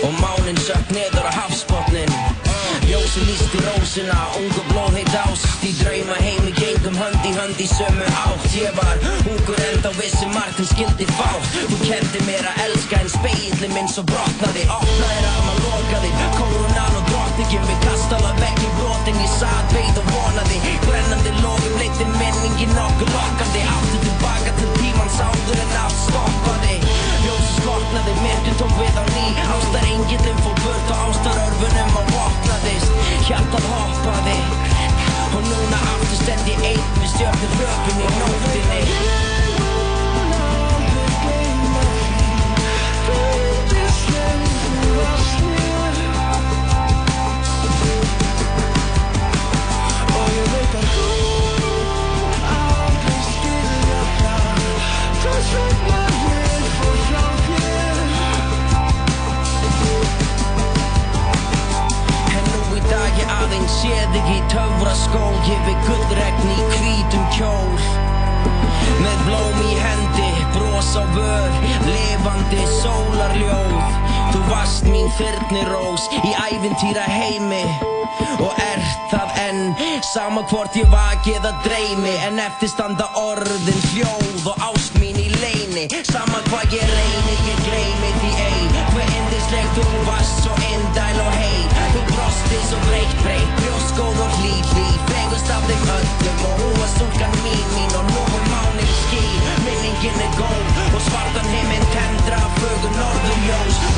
Og 0.06 0.12
mánin 0.20 0.58
sökk 0.62 0.92
neður 0.94 1.24
á 1.26 1.32
hafsbotnin 1.34 2.12
Ljósi 2.86 3.24
líst 3.26 3.56
í 3.58 3.62
rósina, 3.64 4.18
ungu 4.38 4.62
blóð 4.68 5.00
heit 5.00 5.10
ást 5.24 5.64
Í 5.66 5.72
drauma 5.80 6.14
heimi 6.22 6.52
gengum 6.54 6.94
hönd 7.00 7.26
í 7.26 7.32
hönd 7.34 7.58
í 7.58 7.66
sömu 7.70 8.06
átt. 8.22 8.46
Ég 8.54 8.70
var 8.78 9.02
ungur 9.32 9.58
enda 9.66 9.90
vissi 9.98 10.28
margt 10.30 10.62
en 10.62 10.70
skildi 10.70 11.06
fátt. 11.18 11.50
Þú 11.72 11.80
kendi 11.82 12.22
mér 12.28 12.48
að 12.52 12.62
elska 12.68 13.02
en 13.02 13.12
speilin 13.12 13.74
minn 13.74 13.90
svo 13.90 14.06
brotnaði. 14.08 14.64
Opnaði 14.76 15.20
rafma, 15.26 15.54
lokaði, 15.66 16.14
koronan 16.38 16.98
og 17.00 17.10
drottningin 17.10 17.68
Við 17.68 17.84
kastala 17.88 18.32
vekk 18.40 18.64
í 18.64 18.72
brotin, 18.78 19.22
ég 19.26 19.34
satt, 19.36 19.76
veið 19.76 20.02
og 20.02 20.10
vonaði 20.14 20.62
Brennandi 20.86 21.34
logum 21.42 21.76
leiti 21.82 22.06
minningin 22.16 22.78
okkur 22.86 23.10
lokkandi 23.14 23.49
Myrkun 27.90 28.54
tók 28.56 28.74
við 28.78 28.98
á 29.02 29.04
ný. 29.14 29.24
Ástar 29.50 29.84
engillum 29.90 30.36
fór 30.44 30.54
burt 30.62 30.90
og 30.94 30.98
ástar 31.10 31.38
örfunum 31.46 31.96
á 31.98 32.02
vopnaðist. 32.14 32.92
Hjartað 33.26 33.66
hoppaði. 33.72 34.36
Og 35.34 35.42
núna 35.48 35.80
aftur 35.94 36.20
stend 36.22 36.52
ég 36.52 36.62
einn 36.70 36.86
við 37.00 37.10
stjórnir 37.16 37.58
röpun 37.58 38.04
í 38.06 38.12
nóttinni 38.20 39.19
aðeins 63.80 63.84
sé 63.84 63.96
þig 64.12 64.30
í 64.34 64.40
töfraskól 64.52 65.36
Gefi 65.46 65.74
gullregn 65.86 66.50
í 66.52 66.64
hvítum 66.74 67.24
kjól. 67.32 67.78
Með 69.00 69.22
blóm 69.26 69.60
í 69.64 69.76
hendi, 69.80 70.30
bros 70.54 70.96
á 70.96 71.04
vör 71.14 71.50
Levandi 71.86 72.64
sólarljóð. 72.80 73.96
Þú 74.32 74.42
varst 74.50 74.84
mín 74.84 75.08
þyrnirós 75.16 76.08
í 76.20 76.34
ævintýra 76.50 77.06
heimi. 77.08 77.64
Og 78.40 78.52
ert 78.60 79.10
það 79.10 79.40
enn, 79.46 79.74
sama 80.12 80.42
hvort 80.50 80.76
ég 80.76 80.88
vakið 80.90 81.44
að 81.46 81.58
dreymi 81.64 82.12
En 82.26 82.40
eftir 82.40 82.70
standa 82.72 83.06
orðin 83.16 83.84
hljóð 83.92 84.48
og 84.50 84.64
ást 84.70 84.96
mín 85.00 85.18
í 85.20 85.28
leini 85.40 85.86
Sama 86.08 86.40
hvað 86.48 86.76
ég 86.76 86.94
reyni, 86.94 87.36
ég 87.48 87.64
gleymi 87.68 88.14
því 88.20 88.32
ei. 88.46 88.62
Hver 88.94 89.12
indisleg 89.20 89.74
þú 89.78 89.88
varst 90.08 90.44
svo 90.44 90.56
indæl 90.72 91.20
og 91.24 91.36
hei 91.38 91.69
Brosti 92.50 92.68
svo 92.68 92.78
breytt, 92.88 93.14
breytt, 93.22 93.50
brjóskóð 93.58 94.16
og 94.24 94.32
hlýt, 94.40 94.70
hlýt 94.74 95.02
Fegust 95.10 95.50
af 95.54 95.62
þeim 95.68 95.84
öllum 95.96 96.40
og 96.48 96.56
hún 96.58 96.74
var 96.80 96.90
stúlkan 96.94 97.36
mín, 97.44 97.62
mín 97.76 97.94
Og 97.98 98.10
nú 98.10 98.24
er 98.38 98.48
mánin 98.50 98.90
ský, 99.04 99.22
minningin 99.62 100.18
er 100.26 100.34
góð 100.34 100.82
Og 100.90 101.00
svartan 101.06 101.46
heiminn 101.52 101.86
tendra, 101.94 102.42
fögur 102.58 102.98
norðurljós 102.98 103.89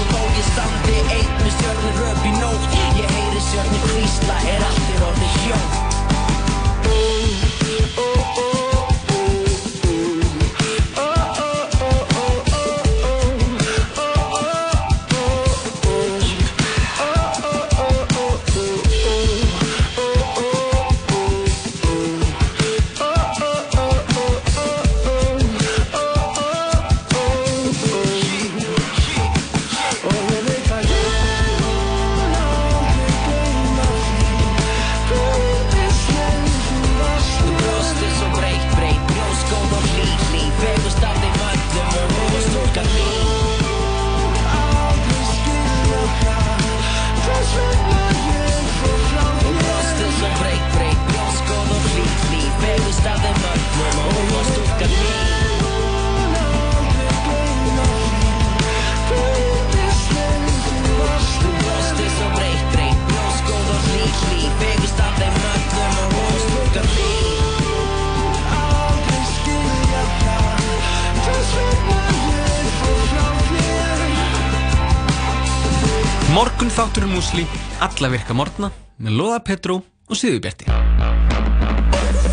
alla 77.93 78.13
virka 78.13 78.35
morgna 78.37 78.71
með 79.03 79.17
Lóða 79.19 79.41
Petró 79.45 79.81
og 79.83 80.19
Siðubjerti. 80.19 80.69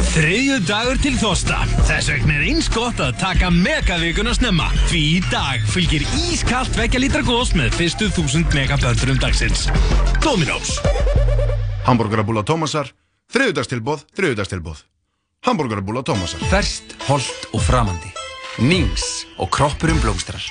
Þriðju 0.10 0.56
dagur 0.66 1.00
til 1.04 1.14
þosta. 1.20 1.60
Þess 1.86 2.10
vegna 2.10 2.38
er 2.40 2.46
eins 2.50 2.70
gott 2.74 3.00
að 3.04 3.18
taka 3.22 3.52
megavíkun 3.54 4.30
að 4.32 4.40
snemma. 4.40 4.70
Því 4.90 5.02
í 5.06 5.20
dag 5.30 5.66
fylgir 5.70 6.06
ískallt 6.18 6.78
vekja 6.80 7.02
lítra 7.04 7.22
gós 7.28 7.52
með 7.58 7.76
fyrstu 7.78 8.10
þúsund 8.16 8.56
megaböndurum 8.56 9.20
dagsins. 9.22 9.68
Dominós. 10.24 10.80
Hamburgerabúla 11.86 12.46
Tómasar. 12.48 12.90
Þriðudagstilbóð, 13.30 14.08
þriðudagstilbóð. 14.18 14.82
Hamburgerabúla 15.46 16.02
Tómasar. 16.08 16.42
Ferst, 16.50 16.98
holdt 17.06 17.52
og 17.54 17.62
framandi. 17.68 18.10
Nings 18.66 19.28
og 19.38 19.52
kroppurum 19.54 20.02
blómstrar. 20.04 20.42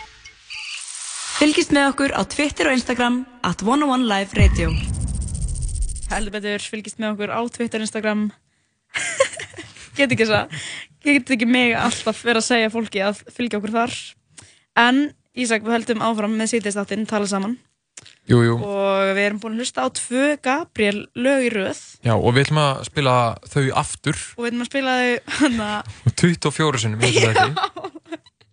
Fylgist 1.39 1.75
með 1.75 1.93
okkur 1.93 2.15
á 2.19 2.23
Twitter 2.31 2.71
og 2.71 2.79
Instagram 2.79 3.21
at 3.47 3.63
101 3.67 4.09
Live 4.11 4.39
Radio. 4.39 4.73
Heldur 6.09 6.33
betur, 6.33 6.63
fylgist 6.73 7.01
með 7.03 7.15
okkur 7.15 7.33
á 7.37 7.41
Twitter 7.53 7.83
Instagram. 7.85 8.29
Get 9.99 10.09
ekki 10.09 10.25
þess 10.25 10.37
að 10.39 10.67
get 11.05 11.31
ekki 11.35 11.47
mig 11.49 11.75
alltaf 11.77 12.23
verið 12.25 12.41
að 12.41 12.47
segja 12.49 12.73
fólki 12.73 13.03
að 13.05 13.23
fylgja 13.35 13.61
okkur 13.61 13.75
þar. 13.75 13.97
En 14.79 15.09
Ísak, 15.39 15.63
við 15.63 15.77
höldum 15.77 16.01
áfram 16.03 16.33
með 16.35 16.55
sítistáttin 16.55 17.05
tala 17.07 17.29
saman. 17.31 17.59
Jú, 18.29 18.41
jú. 18.45 18.55
og 18.61 19.13
við 19.17 19.23
erum 19.25 19.39
búin 19.41 19.55
að 19.57 19.63
hlusta 19.63 19.85
á 19.85 19.89
tvö 19.95 20.25
Gabriel 20.45 21.05
lög 21.17 21.47
í 21.47 21.53
röð. 21.55 21.79
Já, 22.05 22.13
og 22.15 22.35
við 22.35 22.45
ætlum 22.45 22.61
að 22.65 22.83
spila 22.89 23.15
þau 23.49 23.63
aftur. 23.83 24.19
Og 24.37 24.43
við 24.45 24.51
ætlum 24.51 24.65
að 24.65 24.71
spila 24.71 24.97
þau 24.99 25.39
hana... 25.39 25.69
24 26.11 26.83
sinni, 26.83 27.01
við 27.01 27.21
veitum 27.21 27.39
það 27.39 27.47
ekki? 27.47 27.95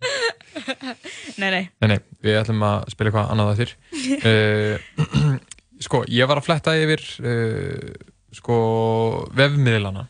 Nei, 1.41 1.49
nei. 1.51 1.63
Nei, 1.81 1.87
nei, 1.91 1.97
við 2.23 2.37
ætlum 2.39 2.63
að 2.65 2.85
spila 2.93 3.11
eitthvað 3.11 3.31
annað 3.33 3.49
að 3.51 3.57
þér 3.59 3.71
uh, 4.29 4.75
Sko, 5.83 6.03
ég 6.07 6.27
var 6.29 6.39
að 6.39 6.47
fletta 6.47 6.75
yfir 6.79 7.03
uh, 7.25 7.93
sko 8.35 8.57
vefmiðlana. 9.35 10.07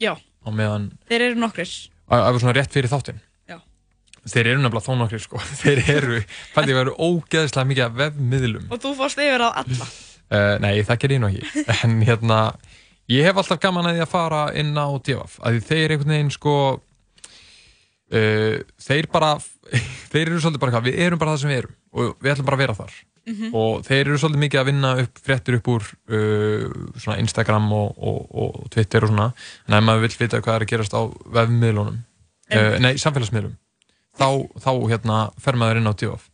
Já, 0.00 0.14
meðan, 0.48 0.90
þeir 1.10 1.26
eru 1.30 1.40
nokkrir. 1.42 1.72
Að 2.08 2.24
var 2.32 2.40
svona 2.40 2.56
rétt 2.56 2.72
fyrir 2.72 2.88
þáttinn. 2.92 3.20
Já. 3.50 3.58
þeir 4.24 4.52
eru 4.54 4.62
nefnilega 4.62 4.86
þó 4.86 4.98
nokkrir 5.02 5.24
sko. 5.24 5.40
Þeir 5.62 5.82
eru, 5.92 6.20
fætti 6.54 6.72
að 6.72 6.80
vera 6.80 6.96
ógeðslega 6.96 7.68
mikið 7.68 7.84
af 7.84 7.96
vefmiðlum. 8.02 8.68
Og 8.72 8.82
þú 8.84 8.94
fórst 8.96 9.20
yfir 9.20 9.44
á 9.44 9.48
alla. 9.50 9.88
Uh, 10.28 10.54
nei, 10.64 10.74
það 10.84 11.00
ger 11.04 11.16
ég 11.16 11.22
nú 11.22 11.30
ekki. 11.32 11.64
En 11.84 12.00
hérna, 12.04 12.40
ég 13.12 13.28
hef 13.28 13.40
alltaf 13.40 13.60
gaman 13.62 13.88
að 13.88 13.98
því 13.98 14.04
að 14.04 14.12
fara 14.12 14.42
inn 14.60 14.74
á 14.76 14.88
DFF 15.00 15.38
að 15.44 15.60
þeir 15.68 15.94
einhvern 15.94 16.14
veginn 16.14 16.32
sko 16.34 16.54
uh, 18.12 18.56
þeir 18.84 19.08
bara 19.12 19.34
þeir 20.12 20.24
eru 20.26 20.40
svolítið 20.42 20.62
bara 20.64 20.76
hvað, 20.76 20.88
við 20.88 21.00
erum 21.06 21.20
bara 21.20 21.34
það 21.34 21.44
sem 21.44 21.52
við 21.52 21.62
erum 21.62 21.76
og 21.88 22.18
við 22.20 22.32
ætlum 22.34 22.48
bara 22.48 22.58
að 22.58 22.64
vera 22.64 22.78
þar 22.78 22.98
mm 23.28 23.34
-hmm. 23.34 23.54
og 23.54 23.84
þeir 23.86 24.00
eru 24.06 24.18
svolítið 24.18 24.44
mikið 24.44 24.60
að 24.60 24.68
vinna 24.72 24.90
upp 25.04 25.22
fréttir 25.26 25.58
upp 25.58 25.68
úr 25.68 25.82
uh, 26.10 27.18
Instagram 27.18 27.72
og, 27.72 27.94
og, 27.98 28.20
og 28.34 28.70
Twitter 28.70 29.04
og 29.04 29.12
svona. 29.12 29.32
En 29.68 29.74
ef 29.74 29.84
maður 29.84 30.00
vil 30.06 30.16
vita 30.18 30.40
hvað 30.40 30.54
er 30.54 30.66
að 30.66 30.72
gerast 30.72 30.94
á 30.96 31.02
vefmiðlunum 31.36 31.98
uh, 32.56 32.78
nei, 32.80 32.96
samfélagsmiðlum 32.96 33.56
þá, 34.18 34.28
þá 34.58 34.72
hérna 34.90 35.20
fer 35.40 35.58
maður 35.58 35.80
inn 35.80 35.90
á 35.90 35.94
DFF 35.94 36.28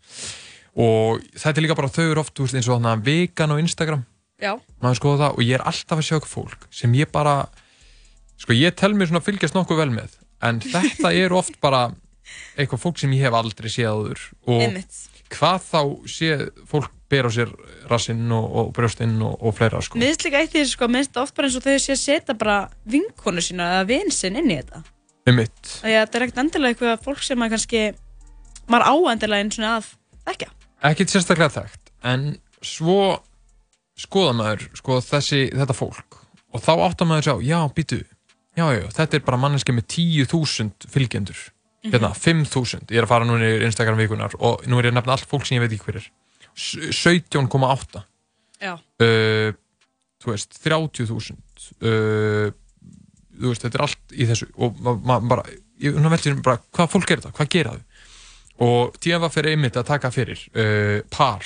og 0.75 1.23
þetta 1.39 1.55
er 1.55 1.67
líka 1.67 1.79
bara 1.79 1.93
þau 1.93 2.05
eru 2.09 2.23
oft 2.25 2.41
veist, 2.41 2.57
eins 2.57 2.69
og 2.69 2.81
þarna 2.81 2.97
vegan 3.05 3.55
á 3.55 3.57
Instagram. 3.63 4.05
Já. 4.43 4.59
maður 4.83 4.99
skoða 4.99 5.19
það 5.21 5.37
og 5.37 5.45
ég 5.47 5.55
er 5.55 5.63
alltaf 5.63 6.01
að 6.01 6.05
sjá 6.05 6.15
eitthvað 6.17 6.33
fólk 6.33 6.65
sem 6.75 6.95
ég 6.99 7.11
bara 7.15 7.35
sko 8.43 8.57
ég 8.57 8.75
tel 8.75 8.91
mér 8.99 9.09
svona 9.09 9.23
að 9.23 9.29
fylgjast 9.29 9.55
nokkuð 9.55 9.79
vel 9.79 9.93
með. 9.95 10.17
En 10.43 10.59
þetta 10.61 11.13
er 11.23 11.33
oft 11.33 11.61
bara 11.63 11.87
eitthvað 12.59 12.83
fólk 12.83 12.99
sem 12.99 13.15
ég 13.15 13.29
hef 13.29 13.37
aldrei 13.39 13.71
séð 13.71 14.11
og 14.11 14.59
Einmitt 14.59 15.14
hvað 15.33 15.67
þá 15.69 15.81
sé 16.11 16.31
fólk 16.69 16.93
ber 17.13 17.29
á 17.29 17.31
sér 17.33 17.51
rassinn 17.91 18.33
og, 18.33 18.45
og 18.45 18.73
brjóstinn 18.77 19.17
og, 19.23 19.37
og 19.39 19.55
fleira 19.57 19.83
sko. 19.85 19.99
Mér 20.01 20.15
finnst 20.15 20.27
líka 20.27 20.41
eitt 20.41 20.55
í 20.55 20.63
þessu 20.63 20.77
sko, 20.77 20.89
mér 20.91 21.05
finnst 21.05 21.21
oft 21.21 21.37
bara 21.37 21.51
eins 21.51 21.59
og 21.59 21.67
þau 21.67 21.77
sé 21.77 21.95
að 21.95 22.01
setja 22.01 22.37
bara 22.39 22.57
vinkonu 22.91 23.45
sína 23.45 23.69
eða 23.77 23.89
vinsinn 23.93 24.41
inn 24.41 24.51
í 24.51 24.59
þetta. 24.61 24.83
Um 25.25 25.39
mitt 25.41 25.61
Þannig 25.81 25.99
að 25.99 26.03
þetta 26.03 26.19
er 26.19 26.25
ekkert 26.27 26.41
endilega 26.43 26.75
eitthvað 26.75 27.05
fólk 27.05 27.23
sem 27.25 27.39
maður 27.41 27.55
kannski 27.55 27.85
maður 28.69 28.89
áendilega 28.93 29.45
eins 29.45 29.61
og 29.61 29.69
að 29.71 29.93
ekki 30.35 30.51
Ekkert 30.85 31.15
sérstaklega 31.15 31.55
þekkt 31.55 31.95
en 32.05 32.27
svo 32.65 32.99
skoða 33.97 34.35
maður 34.37 34.67
sko, 34.77 34.99
þessi, 35.05 35.47
þetta 35.55 35.77
fólk. 35.77 36.19
Og 36.55 36.63
þá 36.63 36.73
áttar 36.75 37.09
maður 37.09 37.29
sjá, 37.29 37.35
já, 37.47 37.61
býtu 37.77 38.01
já, 38.55 38.67
já, 38.75 38.85
þetta 38.99 39.19
er 39.19 39.25
bara 39.27 39.41
manneski 39.41 39.75
með 39.75 39.87
10.000 39.97 40.91
fylgjendur 40.93 41.41
hérna, 41.93 42.11
5.000, 42.17 42.89
ég 42.91 43.01
er 43.01 43.07
að 43.07 43.13
fara 43.13 43.29
núna 43.29 43.49
í 43.49 43.65
Instagram 43.67 44.01
vikunar 44.01 44.37
og 44.39 44.65
nú 44.71 44.79
er 44.79 44.89
ég 44.89 44.95
að 44.95 44.99
nefna 45.01 45.17
allt 45.17 45.29
fólk 45.29 45.47
sem 45.49 45.59
ég 45.59 45.65
veit 45.65 45.75
ekki 45.75 45.89
hver 45.89 46.01
er. 46.01 46.11
17,8 46.55 48.03
uh, 48.71 49.51
þú 50.23 50.31
veist 50.31 50.61
30.000 50.65 51.35
uh, 51.35 52.53
þú 53.35 53.51
veist, 53.51 53.65
þetta 53.67 53.79
er 53.79 53.87
allt 53.89 54.15
í 54.15 54.29
þessu 54.31 54.49
og 54.55 54.79
maður 54.85 55.29
bara, 55.33 55.47
ég 55.83 55.99
veldi 55.99 56.37
bara 56.45 56.63
hvað 56.71 56.93
fólk 56.95 57.11
er 57.11 57.25
þetta, 57.25 57.35
hvað 57.39 57.53
gera 57.57 57.75
þau? 57.75 57.83
Og 58.65 58.95
tíðan 59.03 59.25
var 59.25 59.33
fyrir 59.35 59.57
einmitt 59.57 59.77
að 59.81 59.89
taka 59.89 60.13
fyrir 60.15 60.45
uh, 60.55 61.01
par. 61.11 61.43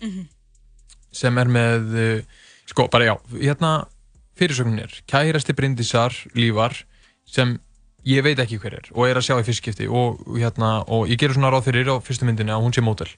-hmm. 0.00 0.24
sem 1.12 1.38
er 1.38 1.48
með 1.48 1.94
uh, 2.00 2.22
sko, 2.66 2.88
bara 2.88 3.04
já, 3.04 3.14
hérna 3.36 3.86
fyrirsögnin 4.36 4.84
er, 4.84 4.92
kærasti 5.08 5.54
brindisar 5.56 6.12
lífar 6.34 6.84
sem 7.26 7.58
ég 8.06 8.22
veit 8.22 8.38
ekki 8.42 8.60
hver 8.62 8.78
er 8.78 8.90
og 8.94 9.08
er 9.08 9.18
að 9.18 9.26
sjá 9.28 9.36
í 9.40 9.46
fyrstskipti 9.46 9.88
og, 9.90 10.22
hérna, 10.38 10.78
og 10.86 11.10
ég 11.10 11.18
gerur 11.20 11.38
svona 11.38 11.50
ráð 11.52 11.68
fyrir 11.70 11.90
á 11.90 11.96
fyrstu 12.04 12.28
myndinni 12.28 12.54
að 12.54 12.64
hún 12.64 12.76
sé 12.76 12.84
mótel 12.84 13.10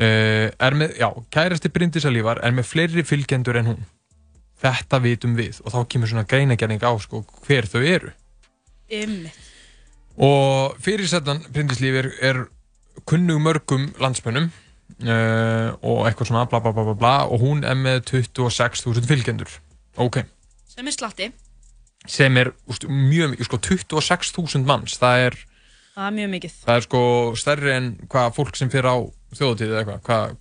uh, 0.00 0.48
er 0.50 0.76
með, 0.76 0.96
já, 1.00 1.08
kærasti 1.34 1.70
Bryndísalífar 1.74 2.40
er 2.44 2.54
með 2.56 2.68
fleiri 2.70 3.04
fylgjendur 3.06 3.60
en 3.60 3.72
hún. 3.72 3.84
Þetta 4.60 5.00
vitum 5.00 5.36
við 5.38 5.60
og 5.64 5.72
þá 5.72 5.78
kemur 5.92 6.10
svona 6.10 6.26
greinagerning 6.28 6.82
á 6.84 6.92
sko, 7.00 7.22
hver 7.46 7.68
þau 7.70 7.80
eru. 7.80 8.10
Ymmi 8.90 9.30
og 10.20 10.74
fyrirsettan 10.84 11.44
Bryndíslífur 11.54 12.10
er 12.20 12.42
kunnug 13.08 13.38
mörgum 13.40 13.86
landsmönnum 14.02 14.50
uh, 14.50 15.70
og 15.80 16.02
eitthvað 16.08 16.32
svona 16.32 16.48
bla 16.50 16.60
bla 16.60 16.74
bla 16.76 16.84
bla 16.90 16.96
bla 16.98 17.14
og 17.30 17.40
hún 17.44 17.62
er 17.64 17.78
með 17.78 18.02
26.000 18.10 19.06
fylgjendur. 19.08 19.54
Ok. 19.96 20.24
Sem 20.68 20.86
er 20.86 20.96
slatti 20.96 21.30
sem 22.08 22.36
er 22.40 22.52
úst, 22.70 22.86
mjög 22.88 23.34
mikið, 23.34 23.48
sko 23.48 23.58
26.000 23.66 24.68
manns, 24.68 24.96
það 25.00 25.24
er 25.26 25.38
það 25.94 26.06
er 26.06 26.14
mjög 26.16 26.30
mikið. 26.36 26.54
það 26.66 26.78
er 26.78 26.86
sko 26.86 27.02
stærri 27.36 27.74
en 27.74 27.90
hvað 28.10 28.30
fólk 28.38 28.60
sem 28.60 28.70
fyrir 28.72 28.88
á 28.88 28.96
þjóðutíð 29.36 29.74
eða 29.74 29.82
eitthvað. 29.82 30.00
Hvað, 30.06 30.38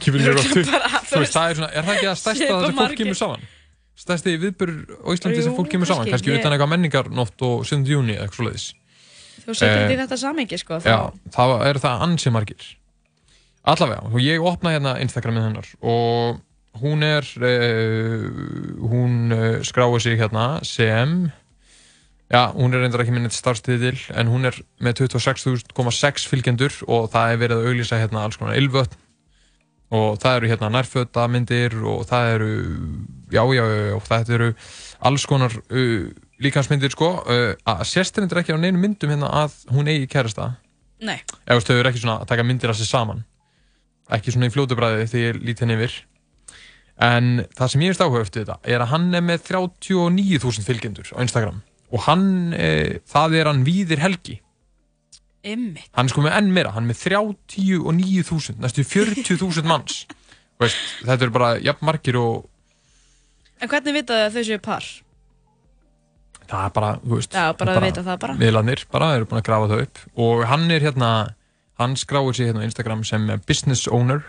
kemur 0.00 0.24
þér 0.24 0.40
á 0.40 0.44
þú 0.46 1.20
veist, 1.20 1.36
það 1.36 1.50
er 1.50 1.58
svona, 1.60 1.68
er 1.70 1.86
það 1.86 1.94
ekki 1.96 2.08
að 2.10 2.18
stærsta 2.22 2.48
það 2.50 2.66
sem 2.66 2.80
fólk 2.80 2.96
kemur 3.02 3.18
saman? 3.20 3.46
Stærsti 3.96 4.34
viðbörur 4.40 4.96
á 4.96 5.08
Íslandi 5.14 5.44
sem 5.44 5.54
fólk 5.56 5.70
kemur 5.72 5.88
saman, 5.88 6.10
kannski 6.12 6.34
utan 6.34 6.52
eitthvað 6.52 6.72
menningarnótt 6.72 7.44
og 7.46 7.62
7. 7.68 7.84
júni 7.88 8.16
eða 8.16 8.26
eitthvað 8.26 8.40
svoleiðis. 8.40 8.66
Þú 9.46 9.54
setur 9.54 9.76
þetta 9.76 9.94
í 9.94 10.00
þetta 10.00 10.18
samengi 10.20 10.58
sko 10.60 10.80
já, 10.82 10.98
þá 11.32 11.42
er 11.68 11.80
það 11.80 12.04
ansi 12.08 12.32
margir. 12.34 12.66
Allavega, 13.66 14.08
og 14.10 14.18
ég 14.22 14.44
opna 14.46 14.72
hérna 14.74 14.96
Instagramið 15.02 15.48
hennar 15.48 15.70
og 15.80 16.40
hún 16.80 17.04
er 17.06 17.26
uh, 17.40 18.26
hún 18.90 19.32
uh, 19.34 19.58
skráði 19.66 20.02
sig 20.04 20.20
hérna 20.20 20.46
sem 20.66 21.30
já, 22.32 22.42
hún 22.54 22.74
er 22.74 22.82
reyndar 22.82 23.04
ekki 23.04 23.14
minnit 23.14 23.36
starfstíðil 23.36 23.98
en 24.16 24.30
hún 24.32 24.48
er 24.48 24.58
með 24.82 25.06
26.6 25.06 26.28
fylgjendur 26.30 26.76
og 26.86 27.10
það 27.12 27.32
er 27.32 27.42
verið 27.44 27.62
að 27.62 27.70
auglýsa 27.70 28.00
hérna 28.00 28.24
alls 28.26 28.38
konar 28.40 28.58
ylvötn. 28.58 29.02
Og 29.94 30.16
það 30.18 30.40
eru 30.40 30.48
hérna 30.50 30.68
nærfötamindir 30.74 31.76
og 31.86 32.00
það 32.08 32.32
eru 32.34 32.48
já, 33.30 33.42
já, 33.54 33.62
já, 33.62 33.92
og 33.94 34.02
það 34.08 34.32
eru 34.34 34.48
alls 35.06 35.26
konar 35.30 35.54
uh, 35.54 36.08
líkansmyndir 36.42 36.90
sko. 36.92 37.12
Að 37.62 37.84
sérstærindir 37.86 38.42
ekki 38.42 38.56
á 38.56 38.58
neinu 38.58 38.82
myndum 38.82 39.14
hérna 39.14 39.30
að 39.44 39.54
hún 39.70 39.86
eigi 39.92 40.10
kærasta? 40.10 40.56
Nei. 41.04 41.20
eða 41.44 41.60
þau 41.60 41.76
eru 41.76 41.90
ekki 41.90 42.00
svona 42.02 42.20
að 42.22 42.28
taka 42.30 42.44
myndir 42.46 42.72
af 42.72 42.78
sig 42.78 42.88
saman? 42.88 43.22
Ekki 44.12 44.32
svona 44.32 44.48
í 44.48 44.52
fljótubræði 44.54 45.08
því 45.10 45.24
ég 45.24 45.40
lít 45.44 45.62
henni 45.62 45.76
yfir 45.76 45.96
en 47.02 47.44
það 47.56 47.70
sem 47.72 47.82
ég 47.84 47.92
veist 47.92 48.02
áhuga 48.04 48.22
eftir 48.24 48.44
þetta 48.46 48.58
er 48.72 48.80
að 48.84 48.90
hann 48.94 49.06
er 49.14 49.24
með 49.26 49.42
39.000 49.50 50.64
fylgjendur 50.66 51.10
á 51.12 51.18
Instagram. 51.24 51.62
Og 51.92 52.02
hann, 52.08 52.26
e, 52.56 52.98
það 53.06 53.36
er 53.40 53.50
hann 53.50 53.64
Víðir 53.66 54.00
Helgi. 54.02 54.40
Einmitt. 55.46 55.86
hann 55.94 56.08
er 56.08 56.10
sko 56.10 56.22
með 56.24 56.34
enn 56.40 56.48
meira, 56.56 56.72
hann 56.74 56.88
er 56.88 56.90
með 56.90 57.02
39.000 57.06 58.58
næstu 58.64 58.82
40.000 58.82 59.68
manns. 59.68 60.06
Veist, 60.60 60.78
þetta 61.04 61.26
er 61.28 61.34
bara 61.34 61.50
jafn 61.60 61.84
margir 61.86 62.16
og 62.18 62.46
En 63.60 63.68
hvernig 63.72 63.94
vitaðu 63.96 64.24
að 64.26 64.34
þau 64.36 64.42
séu 64.48 64.58
par? 64.60 64.84
það 66.46 66.64
er 66.68 66.72
bara, 66.76 66.90
þú 67.02 67.16
veist 67.18 67.32
Já, 67.34 67.44
bara 67.58 67.72
að 67.76 67.84
vita 67.86 68.02
það 68.06 68.18
bara. 68.22 68.34
miðlanir 68.38 68.82
bara, 68.92 69.08
eru 69.16 69.26
búin 69.26 69.40
að 69.40 69.46
grafa 69.48 69.68
þau 69.72 69.80
upp. 69.82 70.00
Og 70.22 70.42
hann 70.46 70.66
er 70.70 70.84
hérna, 70.84 71.08
hann 71.80 71.96
skráir 71.98 72.36
sig 72.36 72.50
hérna 72.50 72.62
á 72.62 72.66
Instagram 72.68 73.02
sem 73.08 73.26
business 73.48 73.86
owner 73.90 74.20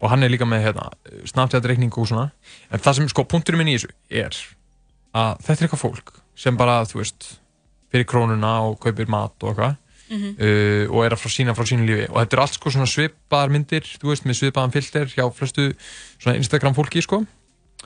og 0.00 0.10
hann 0.12 0.24
er 0.24 0.32
líka 0.32 0.48
með 0.48 0.64
hérna, 0.68 0.88
snabtjæðreikning 1.28 1.92
og 1.92 2.08
svona. 2.08 2.30
En 2.72 2.80
það 2.80 2.98
sem, 2.98 3.10
sko, 3.12 3.26
punkturinn 3.28 3.60
minn 3.60 3.72
í 3.72 3.76
þessu 3.76 3.92
er 4.08 4.36
að 5.16 5.44
þetta 5.44 5.56
er 5.56 5.66
eitthvað 5.66 5.84
fólk 5.84 6.12
sem 6.40 6.56
bara, 6.56 6.80
þú 6.88 7.02
veist 7.02 7.28
fyrir 7.90 8.06
krónuna 8.08 8.52
og 8.68 8.78
kaupir 8.82 9.10
mat 9.10 9.34
og 9.42 9.50
eitthvað 9.52 9.76
mm 10.10 10.16
-hmm. 10.16 10.34
uh, 10.44 10.94
og 10.94 11.04
er 11.04 11.12
að 11.12 11.20
frá 11.22 11.30
sína 11.30 11.54
frá 11.54 11.64
sínu 11.66 11.86
lífi. 11.86 12.06
Og 12.10 12.16
þetta 12.20 12.36
er 12.36 12.42
allt 12.42 12.54
sko 12.54 12.70
svona 12.70 12.86
svipaðar 12.86 13.50
myndir 13.50 13.84
þú 14.00 14.08
veist, 14.08 14.24
með 14.24 14.38
svipaðan 14.40 14.72
filter 14.72 15.06
hjá 15.06 15.24
flestu 15.32 15.74
svona 16.18 16.36
Instagram 16.36 16.74
fólki 16.74 17.02
sko. 17.02 17.24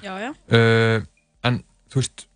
Já, 0.03 0.15
já. 0.19 0.31
Uh, 0.53 1.03
en 1.45 1.65
þú 1.91 1.95
veist 1.95 2.27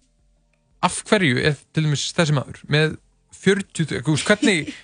af 0.82 1.02
hverju 1.04 1.38
er 1.42 1.54
til 1.72 1.84
dæmis 1.84 2.12
þessi 2.12 2.32
maður 2.32 2.60
með 2.68 2.96
40, 3.38 4.02
þú 4.02 4.14
veist, 4.14 4.26
hvernig 4.26 4.74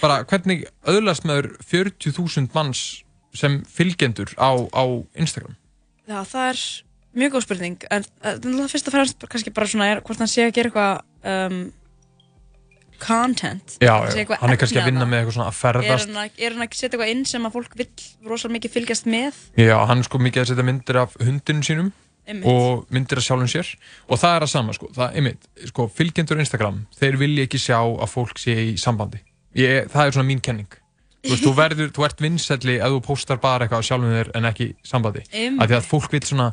bara 0.00 0.24
hvernig 0.24 0.64
öðlast 0.84 1.24
maður 1.24 1.56
40.000 1.64 2.48
manns 2.54 3.04
sem 3.36 3.60
fylgjendur 3.68 4.32
á, 4.36 4.50
á 4.70 4.84
Instagram? 5.14 5.56
Já, 6.10 6.22
það 6.26 6.46
er 6.50 6.62
mjög 7.20 7.34
góð 7.34 7.44
spurning. 7.46 7.84
En 7.90 8.06
það 8.22 8.72
fyrst 8.72 8.88
og 8.88 8.96
fremst 8.96 9.28
kannski 9.30 9.52
bara 9.54 9.70
svona 9.70 9.90
er 9.92 10.02
hvort 10.06 10.22
hann 10.22 10.30
sé 10.30 10.48
að 10.48 10.56
gera 10.56 10.70
eitthvað 10.70 11.52
um, 11.52 11.60
content. 13.00 13.78
Já, 13.80 13.94
já. 14.10 14.26
hann 14.42 14.54
er 14.54 14.60
kannski 14.60 14.82
að 14.82 14.90
vinna 14.90 15.06
með 15.08 15.22
eitthvað 15.22 15.38
svona 15.38 15.48
að 15.50 15.58
ferðast. 15.60 15.90
Er 15.90 16.04
hann 16.04 16.20
að, 16.24 16.36
er 16.36 16.56
hann 16.56 16.66
að 16.66 16.76
setja 16.76 16.90
eitthvað 16.92 17.14
inn 17.14 17.24
sem 17.30 17.48
að 17.48 17.56
fólk 17.56 17.78
vil 17.80 17.88
rosalega 18.28 18.58
mikið 18.58 18.76
fylgjast 18.76 19.10
með? 19.10 19.40
Já, 19.60 19.76
hann 19.90 20.02
er 20.02 20.10
sko 20.10 20.22
mikið 20.22 20.44
að 20.44 20.52
setja 20.52 20.68
myndir 20.70 21.00
af 21.04 21.16
hundinu 21.22 21.66
sínum 21.66 21.90
Einmitt. 22.30 22.50
og 22.50 22.92
myndir 22.94 23.22
af 23.22 23.26
sjálfum 23.26 23.50
sér. 23.50 23.72
Og 24.10 24.20
það 24.20 24.36
er 24.36 24.46
að 24.46 24.52
sama 24.52 24.76
sko, 24.76 24.90
það, 24.98 25.16
einmitt, 25.22 25.50
sko 25.72 25.88
fylgjendur 25.94 26.42
Instagram, 26.42 26.84
þeir 26.98 27.18
vilja 27.22 27.48
ekki 27.48 27.62
sjá 27.62 27.80
að 27.80 28.12
fólk 28.12 28.42
sé 28.42 28.58
í 28.68 28.76
sambandi. 28.80 29.22
Ég, 29.58 29.88
það 29.90 30.06
er 30.06 30.18
svona 30.18 30.30
mín 30.30 30.44
kenning 30.44 30.80
þú, 31.22 31.30
veist, 31.30 31.44
þú, 31.44 31.52
verður, 31.56 31.90
þú 31.96 32.04
ert 32.06 32.20
vinnselli 32.24 32.76
ef 32.80 32.92
þú 32.94 33.00
postar 33.04 33.38
bara 33.42 33.66
eitthvað 33.66 33.78
af 33.82 33.88
sjálfum 33.90 34.14
þér 34.16 34.30
en 34.38 34.44
ekki 34.50 34.68
sambandi 34.82 35.22
af 35.60 35.68
því 35.68 35.76
að 35.78 35.88
fólk 35.90 36.12
vil 36.12 36.22
svona 36.24 36.50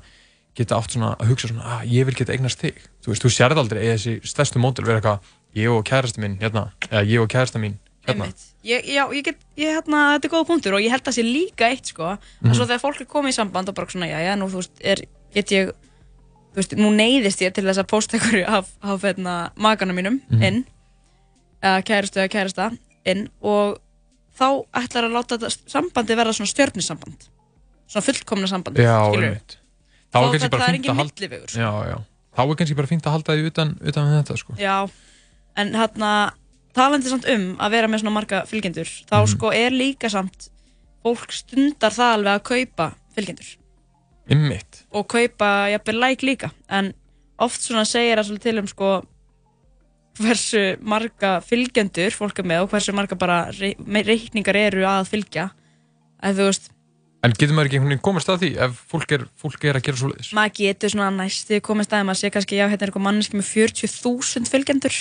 geta 0.57 0.75
átt 0.79 0.91
svona 0.95 1.15
að 1.21 1.27
hugsa 1.31 1.47
svona, 1.51 1.79
að 1.79 1.91
ég 1.93 2.05
vil 2.09 2.15
geta 2.17 2.33
eignast 2.33 2.59
þig 2.63 2.79
þú 3.05 3.11
veist, 3.13 3.23
þú 3.23 3.29
sérð 3.37 3.61
aldrei 3.61 3.81
eða 3.85 3.97
þessi 3.97 4.15
stærstu 4.25 4.59
mótil 4.59 4.85
vera 4.87 4.99
eitthvað, 4.99 5.19
ég 5.55 5.69
og 5.71 5.83
kærasta 5.85 6.21
mín 6.23 6.37
hérna, 6.41 6.71
eða 6.89 7.03
ég 7.05 7.21
og 7.21 7.29
kærasta 7.29 7.59
mín 7.61 7.77
hérna 8.07 8.25
Einmitt. 8.27 8.43
Ég, 8.67 8.83
já, 8.89 9.03
ég 9.13 9.23
get, 9.23 9.37
ég, 9.55 9.69
hérna, 9.77 9.99
þetta 10.17 10.27
er 10.27 10.31
góða 10.33 10.47
punktur 10.49 10.73
og 10.75 10.81
ég 10.83 10.91
held 10.91 11.03
að 11.03 11.11
það 11.11 11.15
sé 11.19 11.23
líka 11.27 11.67
eitt, 11.71 11.85
sko, 11.93 12.17
Mhm. 12.41 12.49
að 12.51 12.55
svo 12.57 12.65
þegar 12.67 12.81
fólk 12.83 13.01
er 13.01 13.05
komið 13.11 13.29
í 13.29 13.35
samband 13.37 13.69
og 13.69 13.75
bara 13.75 13.87
svona, 13.87 14.07
já, 14.09 14.17
já, 14.25 14.33
nú, 14.35 14.47
þú 14.51 14.59
veist, 14.61 14.71
er, 14.83 15.01
get 15.33 15.51
ég, 15.51 15.71
þú 16.51 16.55
veist, 16.59 16.75
nú 16.79 16.89
neyðist 16.95 17.41
ég 17.45 17.53
til 17.53 17.63
þess 17.67 17.79
að 17.83 17.87
posta 17.87 18.17
einhverju 18.17 18.45
af, 18.47 18.71
af, 18.81 19.01
hérna, 19.03 19.35
maganum 19.55 19.95
mínum 19.95 20.19
Mhm. 20.31 20.43
inn, 20.43 20.65
eða 21.63 21.83
kærastu 21.87 22.19
eða 22.23 22.31
kærasta 22.33 22.69
inn 23.05 23.27
og 23.41 23.77
þá 24.37 24.47
ætlar 24.83 25.07
að 25.07 25.15
láta 25.17 25.49
sambandi 25.67 26.15
verða 26.19 26.33
svona 26.37 26.51
stjörnisamband, 26.51 27.27
svona 27.87 28.05
fullkomna 28.05 28.47
sambandi, 28.51 28.83
Já, 28.85 28.97
skilurðu? 29.09 29.31
einmitt. 29.31 29.57
Þá 30.13 30.17
er 30.21 30.31
kannski 30.31 30.49
bara 30.53 30.67
engin 30.73 30.91
að 30.93 30.99
halda 31.01 31.27
sko. 31.47 31.59
Já, 31.59 31.71
já 31.91 31.97
Þá 32.37 32.41
er 32.45 32.55
kannski 32.59 32.75
bara 32.77 32.87
fínt 32.87 33.07
að 33.09 33.15
halda 33.17 33.33
því 33.33 33.47
utan, 33.49 33.71
utan 33.81 34.11
þetta 34.13 34.35
sko 34.37 34.53
Já, 34.61 34.75
en 35.57 35.71
hérna 35.73 36.11
talandi 36.77 37.09
samt 37.09 37.25
um 37.33 37.45
að 37.57 37.71
vera 37.73 37.87
með 37.89 38.03
svona 38.03 38.13
marga 38.13 38.43
fylgjendur 38.45 38.85
þá 39.09 39.15
Mhm. 39.23 39.27
sko 39.33 39.51
er 39.53 39.71
líka 39.73 40.09
samt 40.13 40.49
fólk 41.03 41.31
stundar 41.33 41.91
það 41.95 42.13
alveg 42.13 42.33
að 42.37 42.43
kaupa 42.51 42.91
fylgjendur 43.15 43.49
Ymmitt 44.29 44.83
og 44.91 45.07
kaupa 45.07 45.49
jafnvel 45.71 45.99
like 46.03 46.25
líka 46.25 46.51
en 46.69 46.93
oft 47.39 47.61
svona 47.61 47.85
segir 47.85 48.17
það 48.21 48.39
til 48.43 48.57
um 48.59 48.67
sko 48.67 49.03
hversu 50.21 50.63
marga 50.81 51.37
fylgjendur 51.45 52.15
fólk 52.15 52.41
er 52.41 52.49
með 52.53 52.65
og 52.65 52.73
hversu 52.73 52.95
marga 52.95 53.17
bara 53.19 53.43
rei 53.57 53.75
reikningar 54.07 54.59
eru 54.59 54.87
að 54.89 55.13
fylgja. 55.13 55.51
Að 56.23 56.41
þú 56.41 56.49
veist, 56.49 56.73
En 57.25 57.33
getur 57.33 57.55
maður 57.57 57.67
ekki 57.67 57.77
einhvern 57.79 57.91
veginn 57.91 58.03
komast 58.05 58.29
að 58.29 58.43
því 58.43 58.49
ef 58.61 58.75
fólk 58.91 59.13
er, 59.15 59.23
fólk 59.41 59.63
er 59.65 59.77
að 59.79 59.87
gera 59.87 59.99
svo 59.99 60.09
leiðis? 60.11 60.27
maður 60.37 60.53
getur 60.59 60.91
svona 60.93 61.07
næstu 61.15 61.57
komið 61.65 61.87
staðið, 61.87 62.05
maður 62.07 62.19
sé 62.19 62.29
kannski, 62.35 62.59
já, 62.59 62.65
hérna 62.69 62.77
er 62.85 62.91
eitthvað 62.91 63.05
manneski 63.07 63.39
með 63.39 63.47
40.000 63.49 64.51
fylgjendur. 64.51 64.99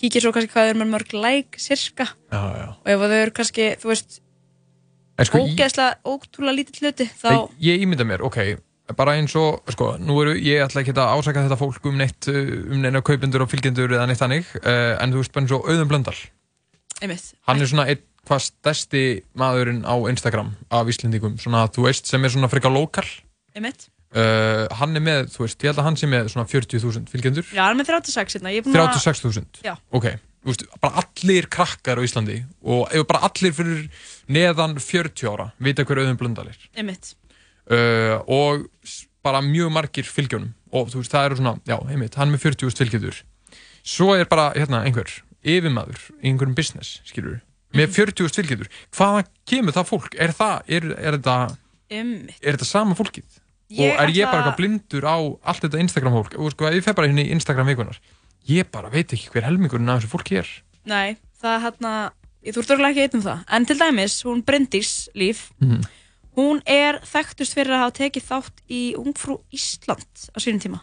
Kíkir 0.00 0.24
svo 0.24 0.32
kannski 0.34 0.54
hvað 0.54 0.70
er 0.72 0.80
með 0.80 0.90
mörg 0.94 1.12
like, 1.14 1.60
cirka 1.60 2.08
já, 2.08 2.40
já. 2.40 2.66
Og 2.80 2.90
ef 2.94 3.04
þau 3.04 3.18
eru 3.20 3.36
kannski, 3.36 3.68
þú 3.82 3.92
veist 3.92 4.18
sko, 5.28 5.42
ég, 5.44 5.52
ógeðslega, 5.52 6.00
ótrúlega 6.08 6.58
lítið 6.62 6.80
hluti 6.80 7.08
þá, 7.12 7.30
ég, 7.60 7.68
ég 7.68 7.84
ímynda 7.84 8.08
mér, 8.08 8.24
ok 8.24 8.40
bara 8.98 9.16
eins 9.18 9.34
og, 9.38 9.62
sko, 9.74 9.92
nú 10.02 10.18
eru, 10.22 10.34
ég 10.40 10.64
ætla 10.64 10.82
ekki 10.82 10.94
að 10.96 11.14
ásaka 11.16 11.44
þetta 11.46 11.58
fólk 11.60 11.88
um 11.90 11.98
neitt 12.00 12.28
uh, 12.32 12.40
um 12.70 12.82
neina 12.84 13.02
kaupendur 13.04 13.44
og 13.44 13.50
fylgjendur 13.52 13.96
eða 13.96 14.06
neitt 14.10 14.20
þannig 14.22 14.48
uh, 14.62 14.96
en 15.00 15.14
þú 15.14 15.22
veist, 15.22 15.34
bara 15.34 15.46
eins 15.46 15.56
og 15.56 15.68
Auðun 15.70 15.90
Blöndal. 15.90 16.16
Einmitt. 17.00 17.32
Hann 17.48 17.62
er 17.62 17.70
svona 17.70 17.88
einn 17.90 18.06
hvað 18.28 18.42
stærsti 18.44 19.04
maðurinn 19.40 19.80
á 19.88 19.94
Instagram 20.10 20.52
af 20.76 20.90
Íslendingum, 20.92 21.38
svona, 21.40 21.64
þú 21.72 21.86
veist, 21.88 22.10
sem 22.10 22.24
er 22.24 22.32
svona 22.34 22.50
frekar 22.52 22.72
lokal 22.74 23.06
einmitt, 23.56 23.88
uh, 24.14 24.66
hann 24.80 24.98
er 24.98 25.04
með, 25.04 25.30
þú 25.34 25.46
veist, 25.46 25.60
ég 25.62 25.72
held 25.72 25.82
að 25.82 25.88
hann 25.88 26.00
sé 26.00 26.10
með 26.10 26.32
svona 26.34 26.48
40.000 26.50 27.10
fylgjendur. 27.10 27.46
Já, 27.50 27.64
hann 27.64 27.74
er 27.74 27.80
með 27.80 27.94
36 27.94 28.36
hérna, 28.38 28.52
ég 28.54 28.62
er 28.62 28.68
búin 28.68 28.82
að 28.82 28.92
36.000 28.98 29.64
Já. 29.66 29.72
ok, 29.96 30.10
þú 30.44 30.52
veist, 30.52 30.66
bara 30.84 31.04
allir 31.04 31.48
krakkar 31.56 32.00
á 32.00 32.06
Íslandi 32.06 32.38
og 32.60 32.92
bara 33.10 33.24
allir 33.30 33.56
fyrir 33.56 33.88
neðan 34.30 34.78
40 34.78 35.32
ára 35.32 35.50
vita 35.58 35.86
hver 35.88 36.04
auðvun 36.04 36.20
blöndal 36.20 36.50
er. 36.52 36.60
Einmitt, 36.78 37.14
uh, 37.70 38.16
og 38.26 38.66
bara 39.24 39.42
mjög 39.44 39.72
margir 39.74 40.08
fylgjónum. 40.08 40.52
Og 40.72 40.90
þú 40.92 41.00
veist, 41.02 41.12
það 41.14 41.26
eru 41.28 41.38
svona, 41.40 41.54
já, 41.66 41.76
einmitt, 41.90 42.14
hann 42.20 42.30
með 42.30 42.44
40.000 42.46 42.78
fylgjendur. 42.84 43.20
Svo 43.82 44.12
er 44.14 44.28
bara, 44.30 44.50
hérna, 44.54 44.84
einhver 44.86 45.10
yfirmaður 45.42 46.02
í 46.20 46.30
einhverjum 46.30 46.54
business, 46.58 47.00
skilur 47.08 47.40
með 47.74 47.92
40.000 47.96 48.34
fylgjendur, 48.38 48.70
hvaðan 48.96 49.28
kemur 49.48 49.74
það 49.76 49.88
fólk? 49.88 50.16
Er 50.18 50.32
það, 50.36 50.56
er, 50.68 50.86
er 50.98 51.16
þetta 51.18 51.36
einmitt. 51.90 52.38
er 52.42 52.56
þetta 52.58 52.68
sama 52.68 52.96
fólkið? 52.98 53.38
Ég 53.70 53.92
og 53.94 54.00
er 54.02 54.10
ég 54.10 54.26
bara 54.26 54.40
eitthvað 54.42 54.56
blindur 54.58 55.06
á 55.06 55.16
allt 55.46 55.62
þetta 55.62 55.78
Instagram 55.84 56.16
fólk? 56.18 56.34
Og 56.42 56.50
sko, 56.54 56.70
ég 56.74 56.82
fer 56.82 56.96
bara 56.98 57.06
inn 57.10 57.20
í 57.22 57.28
Instagram 57.30 57.70
vikunar 57.70 58.00
ég 58.50 58.66
bara 58.72 58.90
veit 58.90 59.12
ekki 59.14 59.30
hver 59.34 59.44
helmingurinn 59.46 59.90
af 59.92 60.00
þessu 60.00 60.10
fólki 60.14 60.38
er. 60.40 60.48
Nei, 60.88 61.16
það 61.42 61.56
hérna 61.66 61.92
þú 62.40 62.62
ert 62.62 62.72
örgulega 62.74 62.90
ekki 62.94 63.04
einn 63.06 63.18
um 63.20 63.24
það, 63.26 63.42
en 63.56 63.66
til 63.68 63.76
dæmis 63.78 64.14
hún 64.26 64.42
Bryndís 64.46 64.92
Líf 65.14 65.50
Mhm. 65.60 65.84
Hún 66.40 66.62
er 66.66 66.98
þekktust 67.04 67.54
fyrir 67.56 67.76
að 67.76 67.82
hafa 67.84 67.96
tekið 68.00 68.24
þátt 68.30 68.62
í 68.72 68.80
Ungfrú 69.00 69.36
Ísland 69.52 70.26
á 70.32 70.38
sínum 70.40 70.60
tíma, 70.64 70.80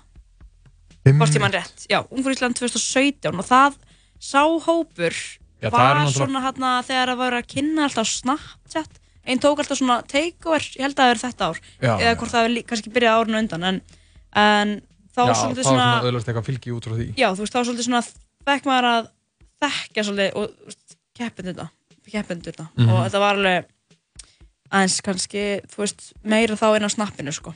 hvort 1.07 1.33
ég 1.35 1.41
mann 1.43 1.55
rétt. 1.55 1.85
Já, 1.89 1.99
Ungfrú 2.11 2.35
Ísland 2.35 2.57
2017 2.59 3.33
og 3.41 3.45
það 3.47 3.77
sá 4.19 4.41
hópur 4.67 5.13
Já, 5.61 5.69
var 5.73 6.03
svona 6.13 6.41
hérna 6.45 6.71
þegar 6.85 7.11
það 7.13 7.21
var 7.23 7.35
að 7.39 7.47
kynna 7.53 7.85
alltaf 7.87 8.09
Snapchat. 8.11 8.99
Einn 9.27 9.41
tók 9.43 9.59
alltaf 9.59 9.79
svona 9.81 9.97
takeover, 10.07 10.63
ég 10.77 10.85
held 10.85 10.95
að 10.95 11.01
það 11.03 11.09
er 11.13 11.21
þetta 11.23 11.47
ár. 11.49 11.57
Já, 11.81 11.89
eða 11.97 12.11
já. 12.13 12.17
hvort 12.21 12.31
það 12.35 12.45
er 12.47 12.61
kannski 12.69 12.91
byrjað 12.95 13.17
árinu 13.23 13.39
undan 13.41 13.65
en, 13.67 13.79
en 14.37 14.75
þá 15.11 15.21
Já, 15.25 15.33
svolítið 15.33 15.41
það 15.41 15.55
var 15.57 15.67
svona, 15.67 15.87
svona 15.89 16.11
öðlast 16.11 16.29
eitthvað 16.31 16.47
fylgi 16.47 16.75
út 16.77 16.87
frá 16.87 16.95
því. 16.99 17.07
Já 17.17 17.27
þú 17.33 17.41
veist 17.43 17.55
þá 17.57 17.59
svolítið 17.67 17.87
svona 17.89 18.03
þekk 18.47 18.69
maður 18.69 18.87
að 18.91 19.09
þekkja 19.65 20.05
svolítið 20.07 20.37
og 20.37 20.77
keppindur 21.17 21.57
þetta 21.57 21.67
keppindur 22.07 22.53
þetta 22.53 22.67
Mhm. 22.77 22.89
og 22.93 22.99
þetta 23.07 23.19
var 23.25 23.35
alveg 23.41 23.65
aðeins 24.71 24.99
kannski 25.05 25.45
þú 25.71 25.83
veist 25.83 26.09
meira 26.23 26.57
þá 26.59 26.67
inn 26.77 26.87
á 26.87 26.91
snappinu 26.91 27.33
sko. 27.35 27.53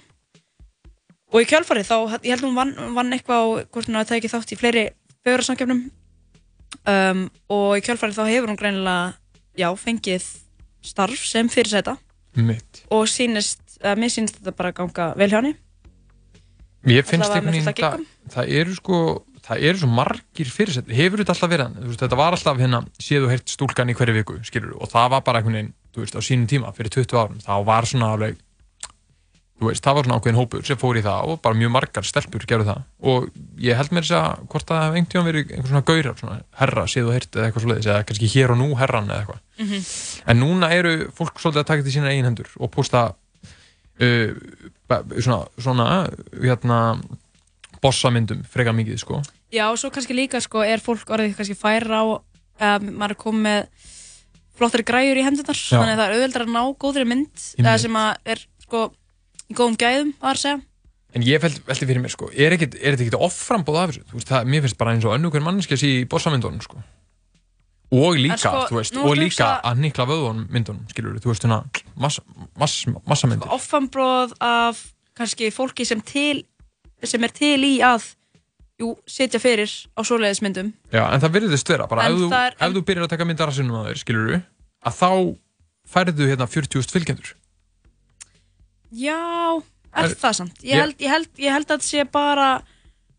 Og 1.32 1.44
í 1.44 1.48
kjálfarið 1.48 1.88
þá 1.88 1.98
ég 2.26 2.34
held 2.34 2.46
hún 2.46 2.58
vann, 2.58 2.76
vann 2.96 3.16
eitthvað 3.16 3.40
á 3.40 3.48
hvort 3.72 3.88
hún 3.88 4.00
hafi 4.00 4.16
tekið 4.16 4.34
þátt 4.34 4.52
í 4.52 4.60
fleiri 4.60 4.86
fegurarsamkjöfnum 5.24 5.82
um, 6.92 7.26
og 7.56 7.68
í 7.80 7.84
kjálfarið 7.86 8.20
þá 8.20 8.24
hefur 8.28 8.52
hún 8.52 8.60
greinilega 8.60 9.14
já 9.60 9.70
fengið 9.80 10.28
starf 10.82 11.26
sem 11.28 11.50
fyrirsæta. 11.52 11.98
Mitt. 12.40 12.84
Og 12.92 13.08
sýnist, 13.12 13.62
að 13.84 14.02
mér 14.02 14.14
sýnist 14.14 14.40
þetta 14.40 14.56
bara 14.58 14.74
ganga 14.76 15.12
vel 15.20 15.30
hjá 15.32 15.40
henni. 15.42 15.54
Mér 16.88 17.06
finnst 17.06 17.30
einhvern 17.30 17.54
veginn 17.54 17.76
það, 17.78 18.06
það 18.34 18.54
eru 18.62 18.76
sko 18.78 19.02
það 19.48 19.66
eru 19.70 19.82
svo 19.82 19.90
margir 19.92 20.52
fyrirsett 20.54 20.92
hefur 20.94 21.24
þetta 21.24 21.36
alltaf 21.36 21.52
verið 21.52 21.82
veist, 21.88 22.04
þetta 22.04 22.20
var 22.20 22.38
alltaf 22.38 22.62
hérna 22.62 22.84
séð 23.02 23.28
og 23.28 23.34
heyrt 23.34 23.52
stúlkan 23.52 23.92
í 23.92 23.98
hverju 23.98 24.18
viku, 24.20 24.38
skilur 24.48 24.78
og 24.78 24.92
það 24.92 25.12
var 25.16 25.26
bara 25.28 25.42
einhvern 25.42 25.58
veginn, 25.60 25.74
þú 25.96 26.06
veist, 26.06 26.18
á 26.18 26.22
sínum 26.22 26.48
tíma 26.52 26.74
fyrir 26.78 26.94
20 26.94 27.22
árum, 27.22 27.42
þá 27.42 27.54
var 27.68 27.90
svona 27.90 28.14
alveg 28.16 28.40
þú 29.62 29.70
veist, 29.70 29.84
það 29.86 29.98
var 29.98 30.08
svona 30.08 30.18
ákveðin 30.18 30.40
hópur 30.40 30.64
sem 30.66 30.80
fór 30.82 30.98
í 30.98 31.04
það 31.06 31.28
og 31.30 31.42
bara 31.46 31.58
mjög 31.58 31.72
margar 31.76 32.06
stelpur 32.08 32.46
gerðu 32.50 32.66
það. 32.72 32.80
Og 33.12 33.28
ég 33.62 33.78
held 33.78 33.92
mér 33.94 34.08
þess 34.08 34.18
að 34.18 34.48
hvort 34.50 34.72
það 34.72 34.80
hef 34.82 34.96
einhvern 34.96 35.12
tíma 35.12 35.26
verið 35.28 35.52
einhver 35.52 35.70
svona 35.70 35.86
gaurar, 35.86 36.16
svona 36.18 36.38
herra, 36.58 36.86
séð 36.90 37.12
og 37.12 37.14
heyrt 37.14 37.38
eða 37.38 37.46
eitthvað 37.46 37.66
svoleiðis, 37.68 37.90
eða 37.92 38.08
kannski 38.10 38.30
hér 38.34 38.54
og 38.56 38.58
nú 38.58 38.70
herran 38.80 39.12
eða 39.12 39.20
eitthvað. 39.22 39.42
Mhm. 39.62 39.80
en 40.34 40.42
núna 40.42 40.72
eru 40.74 40.94
fólk 41.14 41.38
svolítið 41.38 41.62
að 41.62 41.70
taka 41.70 41.86
bossamyndum 47.82 48.44
frekar 48.48 48.76
mikið 48.78 49.00
sko. 49.02 49.22
Já, 49.52 49.66
og 49.72 49.80
svo 49.82 49.90
kannski 49.94 50.16
líka 50.18 50.42
sko 50.44 50.64
er 50.64 50.84
fólk 50.84 51.10
orðið 51.12 51.36
kannski 51.40 51.58
færa 51.58 52.02
á 52.02 52.06
um, 52.08 52.90
maður 52.94 53.16
er 53.16 53.20
komið 53.24 53.46
með 53.48 53.90
flottari 54.62 54.86
græjur 54.86 55.18
í 55.18 55.24
hendunar 55.26 55.58
Já. 55.58 55.78
þannig 55.80 55.96
að 55.96 56.02
það 56.02 56.08
er 56.08 56.16
auðveldar 56.18 56.46
að 56.46 56.52
ná 56.54 56.62
góðri 56.84 57.06
mynd 57.10 57.46
eða 57.58 57.78
sem 57.82 57.96
að 57.98 58.12
er 58.36 58.44
sko 58.66 58.84
í 59.52 59.56
góðum 59.58 59.80
gæðum, 59.82 60.12
var 60.22 60.38
að 60.38 60.44
segja. 60.46 60.62
En 61.12 61.26
ég 61.28 61.42
veldi, 61.44 61.60
fyrir 61.76 62.00
mér 62.00 62.14
sko 62.14 62.30
er, 62.32 62.54
ekkit, 62.56 62.78
er 62.80 62.96
þetta 62.96 63.04
ekkert 63.10 63.26
offrambóð 63.28 63.80
af 63.82 63.90
þessu? 63.92 64.04
Þú 64.08 64.16
veist, 64.20 64.30
það, 64.30 64.46
mér 64.54 64.62
finnst 64.64 64.78
bara 64.80 64.94
eins 64.96 65.08
og 65.08 65.16
önnu 65.18 65.32
hver 65.34 65.44
mannski 65.44 65.76
að 65.76 65.82
sé 65.82 65.90
í 65.98 66.06
bossamyndunum 66.08 66.62
sko. 66.64 66.80
Og 67.92 68.16
líka, 68.16 68.38
sko, 68.40 68.62
þú 68.70 68.78
veist, 68.78 68.96
og 68.96 69.10
að 69.10 69.20
líka 69.20 69.28
hugsa- 69.44 69.62
að 69.68 69.82
nikla 69.84 70.06
vöðunum 70.08 70.46
myndunum 70.54 70.86
skilur 70.94 71.18
þú 71.20 71.34
veist, 71.34 71.44
svona 71.44 71.58
massa, 72.00 72.24
massa, 72.56 72.94
massa 73.04 73.28
myndir 73.28 73.52
offambróð 73.52 74.32
af 74.40 74.80
kannski 75.20 75.50
fólki 75.52 75.84
sem 75.86 76.00
til 76.00 76.46
sem 77.10 77.24
er 77.24 77.34
til 77.36 77.60
í 77.64 77.74
að 77.86 78.06
jú, 78.82 78.96
setja 79.08 79.40
fyrir 79.40 79.70
á 79.94 80.02
svoleiðismyndum 80.02 80.74
Já, 80.94 81.04
en 81.14 81.22
það 81.22 81.34
virðist 81.38 81.70
vera, 81.70 81.88
bara 81.88 82.06
En 82.08 82.14
ef 82.14 82.20
þú, 82.20 82.30
það 82.32 82.48
er- 82.48 82.56
ef 82.68 82.74
þú 82.78 82.84
byrjar 82.90 83.04
að 83.08 83.10
taka 83.16 83.26
mynda 83.30 83.46
rassinum 83.50 83.78
á 83.78 83.84
þér, 83.90 84.00
skilur 84.02 84.28
þú, 84.32 84.42
að 84.86 84.98
þá 85.02 85.12
færðu 85.92 86.28
hérna 86.30 86.48
40.000 86.48 86.92
fylgjendur. 86.96 87.34
Já, 88.92 89.62
er, 89.96 90.06
Er- 90.06 90.16
það 90.20 90.34
samt? 90.36 90.58
Ég 90.64 90.72
Ég- 90.76 90.80
held, 90.82 90.96
ég, 91.00 91.10
held, 91.10 91.30
ég 91.38 91.52
held 91.56 91.68
að 91.72 91.80
það 91.80 91.88
sé 91.88 92.04
bara 92.12 92.50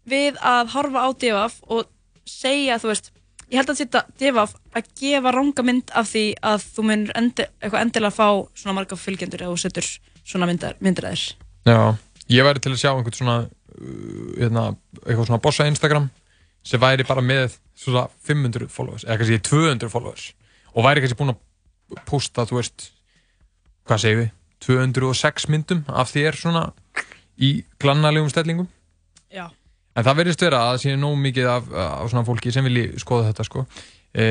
við 0.08 0.36
að 0.42 0.68
horfa 0.74 1.04
á 1.06 1.08
divaf 1.18 1.60
og 1.68 1.86
segja, 2.26 2.78
þú 2.78 2.88
veist, 2.92 3.10
ég 3.50 3.56
held 3.60 3.70
að 3.70 3.80
þetta 3.84 4.02
divaf 4.18 4.54
að 4.74 4.88
gefa 4.98 5.32
ranga 5.32 5.62
mynd 5.62 5.90
af 5.94 6.08
því 6.12 6.24
að 6.42 6.64
þú 6.74 6.84
munir 6.88 7.12
endi, 7.14 7.46
eitthvað 7.62 7.80
endilega 7.86 8.16
fá 8.16 8.28
svona 8.54 8.74
marga 8.74 8.96
fylgjendur 8.96 9.42
ef 9.42 9.48
þú 9.52 9.58
setur 9.58 9.88
svona 10.24 10.46
myndar, 10.48 10.74
myndir 10.80 11.04
að 11.08 11.16
þér. 11.16 11.34
Já, 11.66 11.96
ég 12.28 12.44
væri 12.44 12.60
til 12.60 12.72
að 12.72 12.80
sjá 12.82 12.90
einhvern 12.96 13.16
svona, 13.16 13.36
hérna, 14.38 14.72
eitthvað 15.02 15.28
svona 15.28 15.42
bossa 15.42 15.66
Instagram 15.70 16.10
sem 16.66 16.80
væri 16.82 17.06
bara 17.08 17.24
með 17.24 17.56
svona 17.78 18.06
500 18.28 18.68
followers, 18.70 19.06
eða 19.06 19.18
kannski 19.20 19.40
200 19.48 19.90
followers 19.92 20.28
og 20.72 20.86
væri 20.86 21.02
kannski 21.02 21.18
búinn 21.18 21.34
að 21.34 22.04
posta, 22.08 22.46
þú 22.48 22.60
veist, 22.60 22.90
hvað 23.88 24.04
segir 24.04 24.20
við, 24.20 24.30
206 24.62 25.48
myndum 25.50 25.82
af 25.90 26.12
þér 26.12 26.38
svona 26.38 26.62
í 27.42 27.56
glannalegum 27.82 28.30
stellingum. 28.30 28.68
Já. 29.32 29.48
En 29.92 30.06
það 30.06 30.18
verðist 30.20 30.44
vera 30.44 30.60
að 30.62 30.70
það 30.70 30.82
sé 30.84 30.94
nóg 31.00 31.16
mikið 31.20 31.48
af, 31.50 31.66
af 31.82 32.12
svona 32.12 32.24
fólki 32.28 32.52
sem 32.54 32.64
vilji 32.64 33.00
skoða 33.02 33.32
þetta, 33.32 33.46
sko. 33.48 33.64
E, 34.14 34.26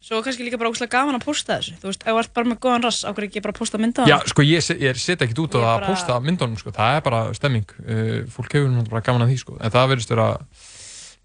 Svo 0.00 0.20
kannski 0.22 0.44
líka 0.46 0.58
bara 0.60 0.70
ógslag 0.70 0.88
gaman 0.92 1.16
að 1.18 1.24
posta 1.26 1.56
þessu. 1.58 1.74
Þú 1.82 1.88
veist, 1.90 2.04
ef 2.06 2.12
þú 2.14 2.18
ert 2.22 2.32
bara 2.36 2.46
með 2.52 2.58
góðan 2.62 2.84
rass, 2.86 3.00
ákveð 3.04 3.24
ekki 3.26 3.40
bara 3.42 3.52
að 3.52 3.58
posta 3.58 3.78
mynda 3.82 4.06
Já, 4.06 4.16
sko, 4.30 4.44
ég, 4.46 4.62
ég 4.78 4.96
set 5.02 5.24
ekkert 5.26 5.40
út 5.42 5.54
á 5.54 5.58
það 5.58 5.66
að 5.66 5.80
bara- 5.80 5.88
posta 5.90 6.18
myndunum, 6.22 6.56
sko. 6.60 6.70
Það 6.70 6.96
er 6.96 7.02
bara 7.08 7.22
stemming. 7.34 7.66
Uh, 7.82 8.20
fólk 8.30 8.52
hefur 8.54 8.70
náttúrulega 8.70 8.90
bara 8.94 9.02
gaman 9.08 9.22
að 9.26 9.32
því, 9.32 9.38
sko. 9.42 9.56
En 9.58 9.70
það 9.74 9.88
verðist 9.92 10.12
vera 10.14 10.28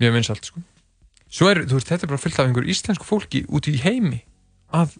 mjög 0.02 0.14
vinsalt, 0.18 0.46
sko. 0.50 0.64
Svo 1.34 1.50
er, 1.54 1.64
þú 1.70 1.78
veist, 1.78 1.90
þetta 1.94 2.04
er 2.04 2.12
bara 2.16 2.24
fyllt 2.26 2.40
af 2.42 2.48
einhver 2.50 2.66
íslensku 2.74 3.06
fólki 3.06 3.44
út 3.50 3.70
í 3.70 3.78
heimi 3.86 4.24
að, 4.74 4.98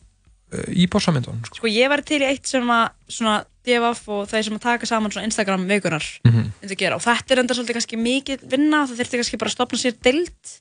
uh, 0.54 0.70
í 0.70 0.86
bossamyndunum, 0.88 1.42
sko. 1.50 1.56
Sko 1.58 1.68
ég 1.74 1.90
var 1.90 2.02
til 2.06 2.22
í 2.22 2.30
eitt 2.30 2.46
sem 2.46 2.70
að 2.70 2.92
svona 3.10 3.40
DFF 3.66 4.08
og 4.12 4.28
þeir 4.30 4.44
sem 4.44 4.56
að 4.58 4.62
taka 4.70 4.86
saman 4.86 5.10
svona 5.12 5.26
Instagram 5.26 5.66
Mhm. 5.66 6.52
myndi 6.62 6.76
gera 6.78 6.96
og 6.96 7.02
þetta 7.02 7.32
er 7.32 7.40
enda 7.40 7.54
svolítið 7.56 7.78
kannski 7.80 7.98
mikið 7.98 8.44
vinna 8.50 8.86
það 8.86 8.98
þurfti 9.00 9.18
kannski 9.18 9.38
bara 9.40 9.50
að 9.50 9.56
stopna 9.56 9.78
sér 9.80 9.96
deild 10.04 10.60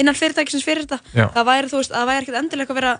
innan 0.00 0.18
fyrirtækisins 0.18 0.66
fyrir 0.66 0.86
þetta. 0.86 1.00
Já. 1.14 1.28
það 1.36 1.48
væri 1.50 1.72
þú 1.72 1.80
veist, 1.80 1.94
það 1.94 2.10
væri 2.10 2.24
ekkert 2.24 2.40
endilega 2.42 2.74
að 2.74 2.80
vera 2.80 2.92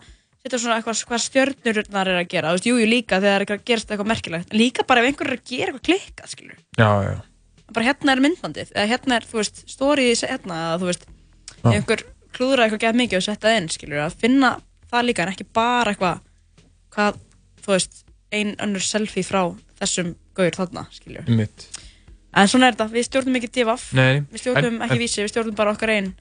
setja 0.44 0.60
svona 0.60 0.78
eitthvað 0.78 1.04
hvað 1.08 1.22
stjörnurnar 1.24 2.10
er 2.12 2.18
að 2.20 2.32
gera. 2.34 2.50
Þú 2.52 2.58
veist, 2.58 2.66
jú, 2.68 2.74
jú, 2.80 2.88
líka 2.90 3.20
þegar 3.20 3.24
það 3.24 3.34
er 3.34 3.44
eitthvað 3.44 3.60
að 3.60 3.68
gerast 3.70 3.94
eitthvað 3.94 4.10
merkilegt. 4.12 4.50
En 4.52 4.60
líka 4.60 4.84
bara 4.88 5.00
ef 5.00 5.08
einhver 5.08 5.30
er 5.30 5.38
að 5.38 5.46
gera 5.48 5.72
eitthvað 5.72 5.86
klikkað 5.88 6.34
skilur 6.34 6.58
Já, 6.76 6.90
já, 7.06 7.14
bara 7.72 7.86
hérna 7.88 8.14
er 8.14 8.22
myndbandið 8.24 8.72
eða 8.74 8.90
hérna 8.90 9.18
er, 9.18 9.26
þú 9.28 9.40
veist, 9.40 9.62
story 9.70 10.10
hérna 10.20 10.58
eða 10.66 10.80
þú 10.82 10.90
veist, 10.90 11.06
ef 11.54 11.70
einhver 11.72 12.04
klúðra 12.34 12.66
eitthvað 12.66 12.82
gett 12.84 12.98
mikið 13.00 13.20
og 13.20 13.26
setja 13.26 13.48
það 13.48 13.60
inn, 13.60 13.70
skilur 13.72 14.02
að 14.04 14.18
finna 14.20 14.50
það 14.90 15.06
líka 15.08 15.24
en 15.24 15.32
ekki 15.32 15.46
bara 15.56 15.94
eitthvað 15.94 16.20
hvað, 16.94 17.22
þú 17.64 17.74
veist, 17.74 18.02
ein 18.34 18.52
önnur 18.62 18.84
selfie 18.84 19.26
frá 19.26 19.42
þessum 19.80 20.12
gaur 20.36 20.54
þarna, 20.54 20.84
skilur 20.94 21.30
mitt. 21.30 21.66
en 22.34 22.50
svona 22.50 22.68
er 22.68 22.76
þetta, 22.76 22.90
við 22.92 23.08
stjórnum 23.08 23.40
ekki 23.40 23.52
divaf 23.60 23.88
Nei, 23.96 24.22
við 24.30 24.44
stjórnum 24.44 24.80
ekki 24.86 25.00
vísi, 25.00 25.22
við 25.22 25.32
stjórnum 25.32 25.58
bara 25.58 25.74
okkar 25.74 25.94
einn 25.94 26.12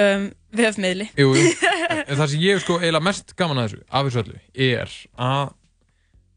um, 0.00 0.26
vefmiðli 0.56 1.08
Jú. 1.18 1.30
En 2.10 2.16
það 2.16 2.26
sem 2.32 2.42
ég 2.44 2.54
hef 2.56 2.62
sko 2.64 2.78
eiginlega 2.80 3.02
mest 3.06 3.32
gaman 3.38 3.58
að 3.60 3.66
þessu, 3.68 3.80
af 3.90 4.06
þessu 4.06 4.20
öllu, 4.22 4.38
er 4.54 4.92
að 5.26 5.52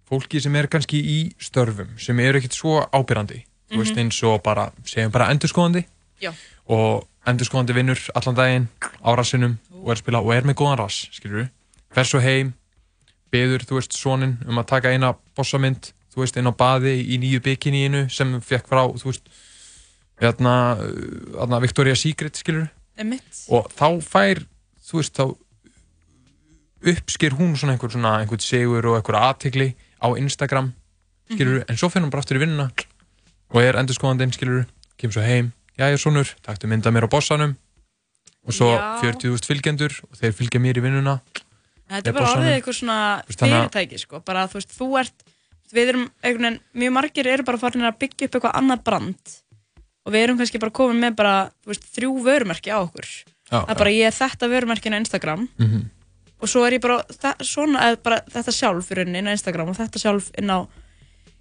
fólki 0.09 0.41
sem 0.43 0.55
er 0.59 0.67
kannski 0.69 0.99
í 0.99 1.17
störfum, 1.41 1.93
sem 2.01 2.19
eru 2.21 2.39
ekkert 2.41 2.57
svo 2.57 2.79
ábyrrandi, 2.93 3.39
þú 3.71 3.79
veist, 3.81 3.93
Mhm. 3.95 4.01
eins 4.03 4.19
og 4.27 4.41
bara, 4.45 4.67
segjum 4.85 5.11
bara 5.13 5.29
endurskoðandi 5.33 5.85
Já. 6.21 6.31
og 6.69 7.07
endurskoðandi 7.25 7.73
vinnur 7.77 8.01
allan 8.15 8.35
daginn 8.35 8.67
á 9.01 9.09
rassinum 9.17 9.57
og 9.83 9.91
er 9.91 10.01
spila 10.01 10.19
og 10.21 10.33
er 10.35 10.41
með 10.43 10.57
góðan 10.59 10.77
rass, 10.83 11.07
skilur 11.15 11.43
við, 11.43 11.49
fer 11.93 12.03
svo 12.09 12.19
heim, 12.21 12.53
beður, 13.31 13.63
þú 13.65 13.79
veist, 13.79 13.93
sonin 13.97 14.37
um 14.47 14.59
að 14.61 14.67
taka 14.73 14.91
eina 14.93 15.13
bossamynd, 15.37 15.93
þú 16.13 16.21
veist, 16.21 16.37
inn 16.37 16.49
á 16.49 16.53
baði 16.53 16.97
í 17.01 17.17
nýju 17.17 17.39
bikiníinu 17.41 18.09
sem 18.11 18.35
fekk 18.41 18.67
frá, 18.69 18.83
þú 18.93 19.09
veist, 19.09 19.23
hérna, 20.21 20.77
hérna 21.33 21.61
Victoria's 21.63 22.01
Secret, 22.05 22.37
skilur 22.37 22.65
við, 22.67 22.69
Einmitt. 22.97 23.45
og 23.49 23.71
þá 23.73 23.87
fær 24.05 24.43
þú 24.83 25.01
veist 25.01 25.17
þá 25.17 25.25
uppsker 26.93 27.35
hún 27.39 27.55
svona 27.57 27.75
einhver 27.77 27.91
svona 27.91 28.17
einhvern 28.21 28.43
sigur 28.43 28.85
og 28.91 28.99
einhver 28.99 29.19
aðtegli 29.21 29.73
á 30.03 30.07
Instagram 30.19 30.73
skilur 31.31 31.63
en 31.67 31.79
svo 31.79 31.89
fyrir 31.89 32.05
hún 32.05 32.13
bara 32.13 32.25
aftur 32.25 32.37
í 32.37 32.43
vinnuna 32.43 32.69
og 33.53 33.61
er 33.61 33.77
endurskoðandinn 33.79 34.33
skilur 34.35 34.65
kemur 34.97 35.17
svo 35.17 35.25
heim, 35.25 35.51
já 35.77 35.87
ég 35.89 35.97
er 35.97 36.01
svonur, 36.01 36.29
taktu 36.45 36.69
mynda 36.69 36.91
mér 36.93 37.07
á 37.07 37.09
bossanum. 37.11 37.55
Og 38.43 38.55
svo 38.55 38.73
Já. 38.75 38.99
40.000 38.99 39.47
fylgjendur 39.47 39.93
og 40.09 40.17
þeir 40.19 40.33
fylgja 40.35 40.59
mér 40.59 40.79
í 40.79 40.83
vinnuna. 40.83 41.19
Þetta 41.87 42.09
er 42.09 42.15
bara 42.15 42.25
bossanum. 42.25 42.43
orðið 42.43 42.55
eitthvað 42.57 42.77
svona 42.79 42.97
fyrirtæki, 43.29 43.99
sko, 44.01 44.19
bara 44.25 44.47
þú 44.51 44.59
veist, 44.59 44.73
þú 44.75 44.87
ert 44.99 45.25
við 45.73 45.91
erum 45.93 46.03
einhvern 46.21 46.47
veginn, 46.49 46.59
mjög 46.83 46.93
margir 46.97 47.29
eru 47.31 47.45
bara 47.47 47.61
farin 47.61 47.87
að 47.87 47.97
byggja 48.03 48.27
upp 48.27 48.35
eitthvað 48.37 48.57
annað 48.59 48.83
brand 48.89 49.35
og 50.05 50.13
við 50.13 50.23
erum 50.25 50.37
kannski 50.39 50.59
bara 50.59 50.71
komin 50.75 50.99
með 50.99 51.15
bara, 51.15 51.35
veist, 51.65 51.85
þrjú 51.95 52.13
vörumerki 52.25 52.71
á 52.73 52.79
okkur. 52.83 53.07
Já, 53.51 53.59
það 53.63 53.69
er 53.75 53.79
bara 53.83 53.93
ég 53.93 54.07
er 54.09 54.15
þetta 54.17 54.49
vörumerkin 54.51 54.95
á 54.95 55.01
Instagram. 55.03 55.49
Mhm. 55.59 55.83
og 56.43 56.49
svo 56.51 56.65
er 56.67 56.73
ég 56.75 56.81
bara 56.83 56.97
þa- 57.07 57.39
svona, 57.47 57.95
bara 58.03 58.17
þetta 58.27 58.51
sjálf 58.51 58.87
fyrir 58.89 59.07
inn 59.07 59.27
á 59.27 59.31
Instagram 59.31 59.69
og 59.69 59.77
þetta 59.77 59.99
sjálf 60.01 60.25
inn 60.37 60.49
á 60.51 60.67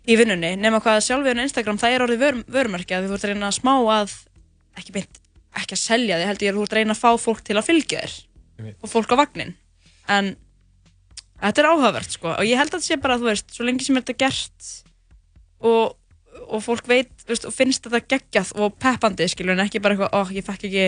í 0.07 0.15
vinnunni, 0.17 0.53
nema 0.57 0.79
hvað 0.81 1.01
sjálf 1.03 1.27
inn 1.27 1.41
á 1.43 1.47
Instagram 1.47 1.79
það 1.79 1.91
er 1.97 2.05
orðið 2.07 2.21
vör, 2.23 2.39
vörumerki 2.47 2.95
að 2.95 3.09
þú 3.09 3.15
ert 3.17 3.25
að 3.25 3.33
reyna 3.33 3.49
að 3.51 3.57
smá 3.59 3.73
að 3.83 4.15
ekki 4.79 4.93
beint, 4.95 5.19
ekki 5.59 5.75
að 5.75 5.83
selja 5.83 6.17
því 6.21 6.27
held 6.31 6.39
ég 6.47 6.53
að 6.53 6.57
þú 6.57 6.63
ert 6.63 6.73
að 6.73 6.79
reyna 6.79 6.95
að 6.95 7.03
fá 7.03 7.11
fólk 7.19 7.43
til 7.43 7.57
að 7.59 7.67
fylgja 7.67 7.99
þér. 8.05 8.15
Og 8.83 8.89
fólk 8.95 9.11
á 9.11 9.17
vagnin 9.19 9.55
en 10.09 10.37
þetta 11.43 11.59
er 11.59 11.71
áhugavert 11.73 12.11
sko. 12.15 12.29
Og 12.39 12.45
ég 12.47 12.57
held 12.63 12.71
að 12.71 12.79
þetta 12.79 12.87
sé 12.87 13.01
bara, 13.03 13.19
þú 13.19 13.27
veist, 13.27 13.51
svo 13.51 13.65
lengi 13.67 13.83
sem 13.85 13.97
er 13.99 14.03
þetta 14.07 14.19
gert 14.23 14.71
og, 15.67 15.97
og 16.49 16.63
fólk 16.65 16.87
veit, 16.89 17.11
veist, 17.29 17.45
og 17.49 17.53
finnst 17.55 17.85
þetta 17.87 18.01
geggjað 18.09 18.53
og 18.61 18.75
peppandi, 18.79 19.29
skilur, 19.29 19.53
en 19.57 19.65
ekki 19.67 19.81
bara 19.83 19.95
eitthvað, 19.97 20.13
ó, 20.15 20.21
ég 20.33 20.45
fekk 20.47 20.65
ekki 20.69 20.87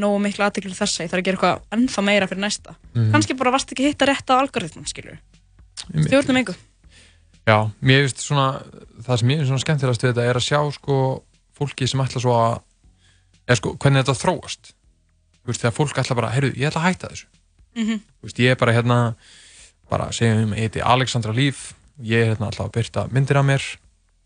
nógu 0.00 0.18
miklu 0.22 0.44
aðtekli 0.46 0.72
þessa, 0.76 1.04
ég 1.04 1.10
þarf 1.10 1.20
að 1.22 1.26
gera 1.28 1.36
eitthvað 1.38 1.62
ennþá 1.78 2.02
meira 2.06 2.26
fyrir 2.30 2.40
næsta. 2.44 2.74
Mhm. 2.94 3.10
Kannski 3.12 3.36
bara 3.38 3.50
varst 3.50 3.72
ekki 3.72 3.84
að 3.84 3.92
hitta 3.94 4.06
rétt 4.06 4.30
á 4.30 4.34
algoritmum, 4.38 4.86
skilur. 4.86 5.18
Stjórnum 5.90 6.36
einhver. 6.36 6.56
Já, 7.48 7.70
mér 7.82 8.04
finnst 8.06 8.20
svona 8.22 8.62
það 9.02 9.18
sem 9.18 9.28
ég 9.32 9.38
finnst 9.40 9.48
svona 9.50 9.64
skemmtilegast 9.64 10.02
við 10.04 10.12
þetta 10.12 10.26
er 10.30 10.36
að 10.38 10.46
sjá 10.46 10.60
sko 10.76 10.96
fólki 11.58 11.88
sem 11.88 12.00
ætla 12.04 12.20
svo 12.20 12.34
að 12.36 12.60
eða 13.48 13.56
sko, 13.56 13.72
hvernig 13.80 14.04
þetta 14.04 14.20
þróast 14.20 14.72
þú 15.40 15.50
veist, 15.50 15.60
þegar 15.64 15.74
fólk 15.74 15.98
ætla 16.02 16.16
bara, 16.20 16.30
heyrðu, 16.36 16.52
ég 16.60 16.68
ætla 16.70 16.82
að 16.84 16.88
hætta 16.90 17.08
þessu 17.08 17.26
Mhm. 17.76 17.96
þú 18.20 18.28
veist, 18.28 18.38
ég 18.44 18.50
er 18.50 18.56
bara 18.60 18.72
hérna 18.76 18.98
bara 19.90 20.10
segjum, 20.12 20.52
ég 20.54 20.68
heiti 20.68 20.80
Alexandra 20.84 21.32
Líf 21.32 21.72
ég 22.02 22.20
er 22.22 22.34
hérna 22.36 22.46
alltaf 22.52 22.68
að 22.68 22.72
byrta 22.76 23.08
myndir 23.10 23.36
af 23.40 23.44
mér 23.44 23.62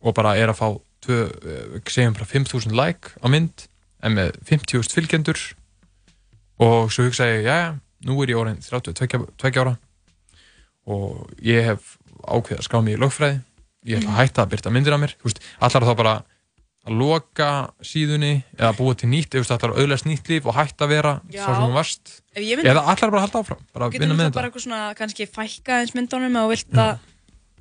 og 0.05 0.14
bara 0.16 0.34
er 0.36 0.52
að 0.52 0.59
fá 0.61 0.68
tvö, 1.05 1.18
eh, 1.44 1.80
segjum 1.88 2.14
bara 2.16 2.28
5.000 2.28 2.76
like 2.76 3.14
á 3.20 3.26
mynd 3.32 3.66
en 4.05 4.14
með 4.18 4.34
50.000 4.44 4.92
fylgjendur. 4.94 5.40
Og 6.61 6.92
svo 6.92 7.07
hugsa 7.09 7.24
ég, 7.26 7.46
já, 7.48 7.74
nú 8.07 8.20
er 8.22 8.30
ég 8.34 8.38
orðin 8.38 8.61
32 8.62 9.59
ára. 9.64 9.74
Og 10.86 11.30
ég 11.42 11.64
hef 11.70 11.96
ákveðið 12.24 12.61
að 12.61 12.66
skrá 12.68 12.82
mig 12.84 12.96
í 12.96 13.00
lögfræði. 13.00 13.40
Ég 13.88 14.00
ætla 14.00 14.12
að 14.14 14.20
hætta 14.20 14.44
að 14.44 14.52
byrta 14.55 14.72
myndir 14.72 14.94
af 14.96 15.00
mér. 15.02 15.14
Þú 15.20 15.28
veist, 15.28 15.40
allar 15.61 15.84
þá 15.88 15.94
bara 15.98 16.14
að 16.84 16.98
loka 17.00 17.48
síðunni 17.84 18.34
eða 18.59 18.74
búa 18.76 18.94
til 19.00 19.09
nýtt 19.09 19.32
eða 19.40 19.57
allar 19.57 19.72
að 19.72 19.78
auðlast 19.80 20.05
nýtt 20.09 20.28
líf 20.28 20.44
og 20.50 20.57
hætta 20.59 20.84
að 20.84 20.90
vera 20.92 21.12
þá 21.32 21.46
sem 21.48 21.62
hún 21.64 21.72
varst? 21.76 22.11
Myndi- 22.36 22.68
eða 22.68 22.82
allar 22.92 23.11
bara 23.14 23.20
að 23.22 23.24
halda 23.24 23.40
áfram 23.40 23.62
bara 23.72 23.84
Þú 23.84 23.88
að 23.88 23.92
getur 23.94 24.05
vinna 24.05 24.14
með 24.18 24.26
náttúrulega 24.28 24.34
bara 24.34 24.44
þetta? 24.44 24.50
eitthvað 24.50 24.64
svona, 24.66 24.80
kannski 24.98 25.26
fækka 25.32 25.78
eins 25.80 25.94
myndunum 25.96 26.36
og 26.42 26.50
vilt 26.52 26.76
að 26.76 26.98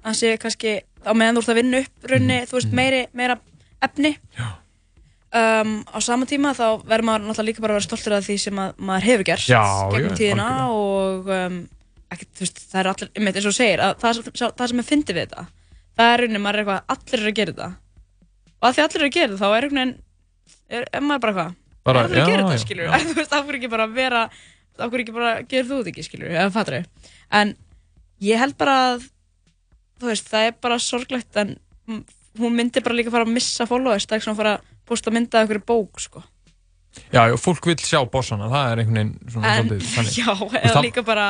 það 0.03 0.17
sé 0.19 0.31
kannski, 0.43 0.73
á 1.07 1.11
meðan 1.13 1.35
þú 1.37 1.41
ert 1.43 1.51
að 1.53 1.59
vinna 1.61 1.81
upp 1.83 2.09
raunni, 2.11 2.37
Mhm. 2.41 2.47
þú 2.51 2.57
veist, 2.59 2.71
meiri, 2.79 3.01
meira 3.13 3.39
efni. 3.83 4.13
Um, 5.33 5.81
á 5.89 5.97
sama 5.97 6.27
tíma 6.29 6.51
þá 6.53 6.83
verður 6.85 7.05
maður 7.07 7.23
náttúrulega 7.25 7.47
líka 7.47 7.61
bara 7.63 7.73
að 7.73 7.77
vera 7.79 7.85
stoltur 7.87 8.13
af 8.13 8.25
því 8.27 8.35
sem 8.37 8.59
að 8.61 8.75
maður 8.77 9.05
hefur 9.07 9.23
gert 9.31 9.47
Já, 9.49 9.61
gegnum 9.89 10.13
tíðina 10.19 10.45
algjörlega. 10.45 10.67
og 10.69 11.31
um, 11.33 11.55
ekki, 12.13 12.27
þú 12.37 12.43
veist, 12.43 12.59
það 12.69 12.79
er 12.83 12.89
allir, 12.91 13.09
einmitt 13.17 13.39
eins 13.39 13.47
og 13.49 13.55
segir, 13.57 13.81
að 13.81 13.95
það, 14.03 14.19
það 14.59 14.67
sem 14.69 14.79
er 14.83 14.87
fyndið 14.91 15.17
við 15.17 15.23
þetta, 15.23 15.45
það 15.97 16.11
er 16.13 16.21
rauninni, 16.21 16.41
maður 16.43 16.59
er 16.59 16.61
eitthvað, 16.61 16.83
allir 16.93 17.17
eru 17.23 17.31
að 17.33 17.39
gera 17.39 17.53
þetta 17.55 17.69
og 18.53 18.69
að 18.69 18.75
því 18.77 18.83
allir 18.85 19.01
eru 19.01 19.09
að 19.09 19.15
gera 19.17 19.31
þetta, 19.33 19.41
þá 19.41 19.57
er 19.57 19.67
veginn, 19.71 19.95
er, 20.69 20.85
er 20.93 21.01
maður 21.09 21.23
bara 21.25 21.33
hvað, 21.39 21.55
Bara, 21.83 22.03
allir 22.05 22.13
að 22.13 22.21
já, 22.21 22.29
gera 22.29 22.45
þetta, 22.45 22.61
skilur, 22.67 22.93
þú 23.09 23.17
veist, 23.17 23.33
af 23.33 23.45
hverju 23.49 23.59
ekki 23.63 23.71
bara 23.73 23.87
vera, 23.97 24.21
af 24.77 24.93
hverju 24.93 25.07
ekki 25.07 25.17
bara, 25.17 25.33
gerir 25.49 25.65
þú 25.71 25.79
þetta 25.81 25.93
ekki, 25.95 26.05
skilur, 26.11 26.29
eða 26.37 26.53
fattur 26.53 26.77
þau, 26.77 27.09
en 27.41 27.55
ég 28.21 28.37
held 28.45 28.53
bara 28.61 28.77
að, 28.93 29.09
þú 30.03 30.11
veist, 30.11 30.27
það 30.29 30.47
er 30.49 30.53
bara 30.65 30.77
sorglegt, 30.83 31.39
en 31.41 31.55
hún 32.39 32.55
myndi 32.57 32.81
bara 32.83 32.95
líka 32.97 33.11
fara 33.13 33.25
að 33.27 33.33
missa 33.35 33.65
followers, 33.69 34.05
það 34.07 34.15
er 34.15 34.19
ekki 34.21 34.27
svona 34.27 34.37
að 34.37 34.41
fara 34.43 34.53
að 34.57 34.69
posta 34.89 35.13
mynda 35.15 35.39
af 35.39 35.45
einhverju 35.45 35.65
bók, 35.69 35.99
sko. 36.03 36.23
já, 37.13 37.21
já, 37.31 37.35
fólk 37.41 37.65
vil 37.71 37.77
sjá 37.81 37.99
bossana 38.11 38.49
það 38.51 38.71
er 38.73 38.81
einhvern 38.83 38.99
veginn 38.99 39.33
svona 39.33 39.51
En, 39.53 39.67
svolítið 39.67 39.91
þannig. 39.95 40.15
já, 40.21 40.29
Þú 40.37 40.47
veist, 40.51 40.63
eða 40.63 40.73
það- 40.77 40.85
líka 40.87 41.03
bara, 41.07 41.27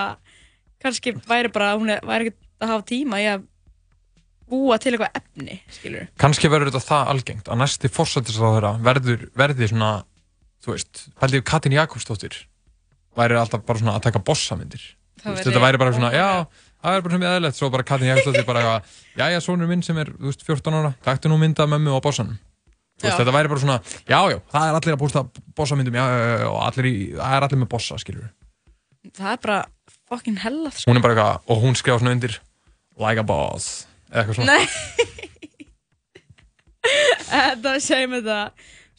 kannski 0.84 1.14
væri 1.28 1.52
bara, 1.56 1.74
hún 1.80 1.94
er, 1.94 2.02
væri 2.08 2.28
ekki 2.32 2.38
að 2.64 2.72
hafa 2.74 2.86
tíma 2.90 3.20
í 3.24 3.28
að 3.34 3.46
búa 4.54 4.76
til 4.82 4.92
eitthvað 4.94 5.16
efni, 5.22 5.56
skilur. 5.72 6.08
kannski 6.20 6.50
verður 6.52 6.72
þetta 6.74 6.88
það 6.90 7.12
algengt 7.14 7.48
að 7.50 7.62
næsti 7.64 7.90
fórsættisráðara 7.96 8.74
verður 8.86 9.24
verði 9.40 9.70
svona 9.72 9.92
þú 10.64 10.74
veist, 10.76 11.06
pældi 11.20 11.40
ef 11.40 11.46
Katrin 11.48 11.76
Jakobsdóttir 11.78 12.36
væri 13.18 13.38
alltaf 13.40 13.64
bara 13.66 13.80
svona 13.82 13.96
að 13.98 14.04
taka 14.10 14.22
bossamyndir 14.28 14.84
þetta 15.24 15.64
væri 15.64 15.80
bara 15.82 15.96
svona, 15.96 16.12
já 16.14 16.28
það 16.84 16.98
er 16.98 17.06
bara 17.06 17.16
sem 17.16 17.26
ég 17.26 17.32
aðeinlegt, 17.32 17.60
svo 17.60 17.70
bara 17.74 17.88
Katrin 17.88 18.12
Jakobsdóttir 18.12 18.48
bara 18.48 18.64
eitthvað, 18.64 18.98
já 19.20 19.26
já, 19.34 19.40
sonur 19.44 19.72
minn 19.72 19.84
sem 19.86 20.00
er, 20.04 20.14
þú 20.20 20.30
veist, 20.30 20.46
14 20.48 20.80
ára 20.80 20.94
taktu 21.06 21.32
nú 21.32 21.40
mynda 21.42 21.68
mömmu 21.72 21.96
á 21.96 22.00
bossanum. 22.04 22.38
Veist, 23.02 23.18
þetta 23.18 23.34
væri 23.36 23.50
bara 23.52 23.64
svona, 23.64 23.80
já 24.08 24.20
já, 24.32 24.38
það 24.54 24.70
er 24.70 24.78
allir 24.80 24.96
að 24.96 25.02
posta 25.02 25.26
bossamyndum, 25.58 25.98
já, 25.98 26.04
já, 26.06 26.34
já, 26.44 26.48
og 26.52 26.60
allir 26.68 26.90
í, 26.92 26.96
það 27.18 27.38
er 27.38 27.48
allir 27.48 27.64
með 27.64 27.72
bossa, 27.74 28.00
skiljur 28.04 28.30
það 29.12 29.32
er 29.34 29.42
bara 29.44 29.58
fucking 30.10 30.40
hella 30.44 30.72
sko. 30.72 30.92
hún 30.92 31.00
er 31.00 31.04
bara 31.04 31.16
eitthvað, 31.16 31.42
og 31.52 31.64
hún 31.64 31.76
skrifa 31.80 32.00
svona 32.00 32.14
undir 32.16 32.38
like 33.02 33.20
a 33.20 33.26
boss, 33.28 33.88
eða 34.12 34.24
eitthvað 34.24 34.40
svona. 34.40 34.60
Nei. 34.60 34.68
Það 37.34 37.78
segjum 37.80 38.14
þetta 38.18 38.38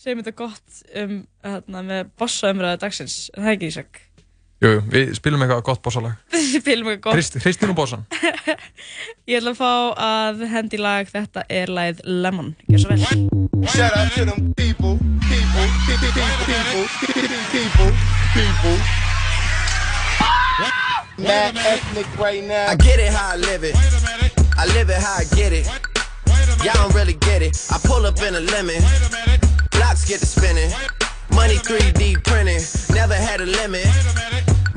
segjum 0.00 0.20
þetta 0.22 0.36
gott 0.38 0.78
um 1.00 1.12
hérna, 1.44 1.82
með 1.84 2.08
bossaumræðu 2.18 2.80
dagsins, 2.82 3.16
það 3.36 3.48
er 3.50 3.52
ekki 3.54 3.68
Ísak 3.70 4.00
Jújú, 4.64 4.80
við 4.88 5.10
spilum 5.18 5.42
eitthvað 5.44 5.58
gott 5.66 5.80
bossalag. 5.84 6.12
Við 6.32 6.62
spilum 6.62 6.86
eitthvað 6.88 7.02
gott. 7.04 7.16
Hrist, 7.18 7.34
hristin 7.42 7.72
og 7.74 7.76
bossan. 7.76 8.06
Ég 9.28 9.36
ætla 9.36 9.52
að 9.52 9.58
fá 9.58 9.72
að 10.06 10.44
hendi 10.48 10.80
lag, 10.80 11.10
þetta 11.10 11.44
er 11.52 11.68
lagið 11.68 12.00
Lemon. 12.08 12.54
Gjör 12.72 12.80
svo 12.80 12.94
vel. 12.94 13.02
Shout 13.68 13.92
out 13.92 14.12
to 14.16 14.24
them 14.24 14.54
people, 14.56 14.96
people, 15.28 15.66
people, 15.84 16.12
people, 16.48 16.86
people, 17.52 17.92
people. 18.32 18.76
Mad 21.20 21.56
ethnic 21.56 22.08
right 22.18 22.42
now. 22.42 22.72
I 22.72 22.76
get 22.76 22.98
it 22.98 23.12
how 23.12 23.34
I 23.34 23.36
live 23.36 23.64
it. 23.64 23.76
I 24.56 24.64
live 24.72 24.88
it 24.88 24.96
how 24.96 25.20
I 25.20 25.24
get 25.36 25.52
it. 25.52 25.68
Y'all 26.64 26.72
don't 26.80 26.94
really 26.94 27.20
get 27.20 27.42
it. 27.42 27.68
I 27.70 27.78
pull 27.84 28.06
up 28.06 28.16
in 28.22 28.34
a 28.34 28.40
lemon. 28.40 28.80
Blocks 29.70 30.08
get 30.08 30.20
to 30.20 30.26
spinning. 30.26 30.72
Money 31.34 31.56
3D 31.56 32.22
printing, 32.24 32.62
never 32.94 33.14
had 33.14 33.40
a 33.40 33.46
limit, 33.46 33.86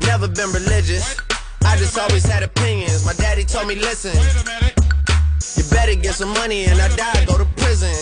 never 0.00 0.28
been 0.28 0.50
religious. 0.50 1.16
I 1.64 1.76
just 1.76 1.96
always 1.98 2.24
had 2.24 2.42
opinions. 2.42 3.04
My 3.06 3.12
daddy 3.14 3.44
told 3.44 3.68
me, 3.68 3.76
listen, 3.76 4.14
you 5.56 5.70
better 5.70 5.94
get 5.94 6.14
some 6.14 6.30
money 6.34 6.64
and 6.64 6.80
I 6.80 6.88
die, 6.96 7.24
go 7.26 7.38
to 7.38 7.44
prison. 7.56 7.94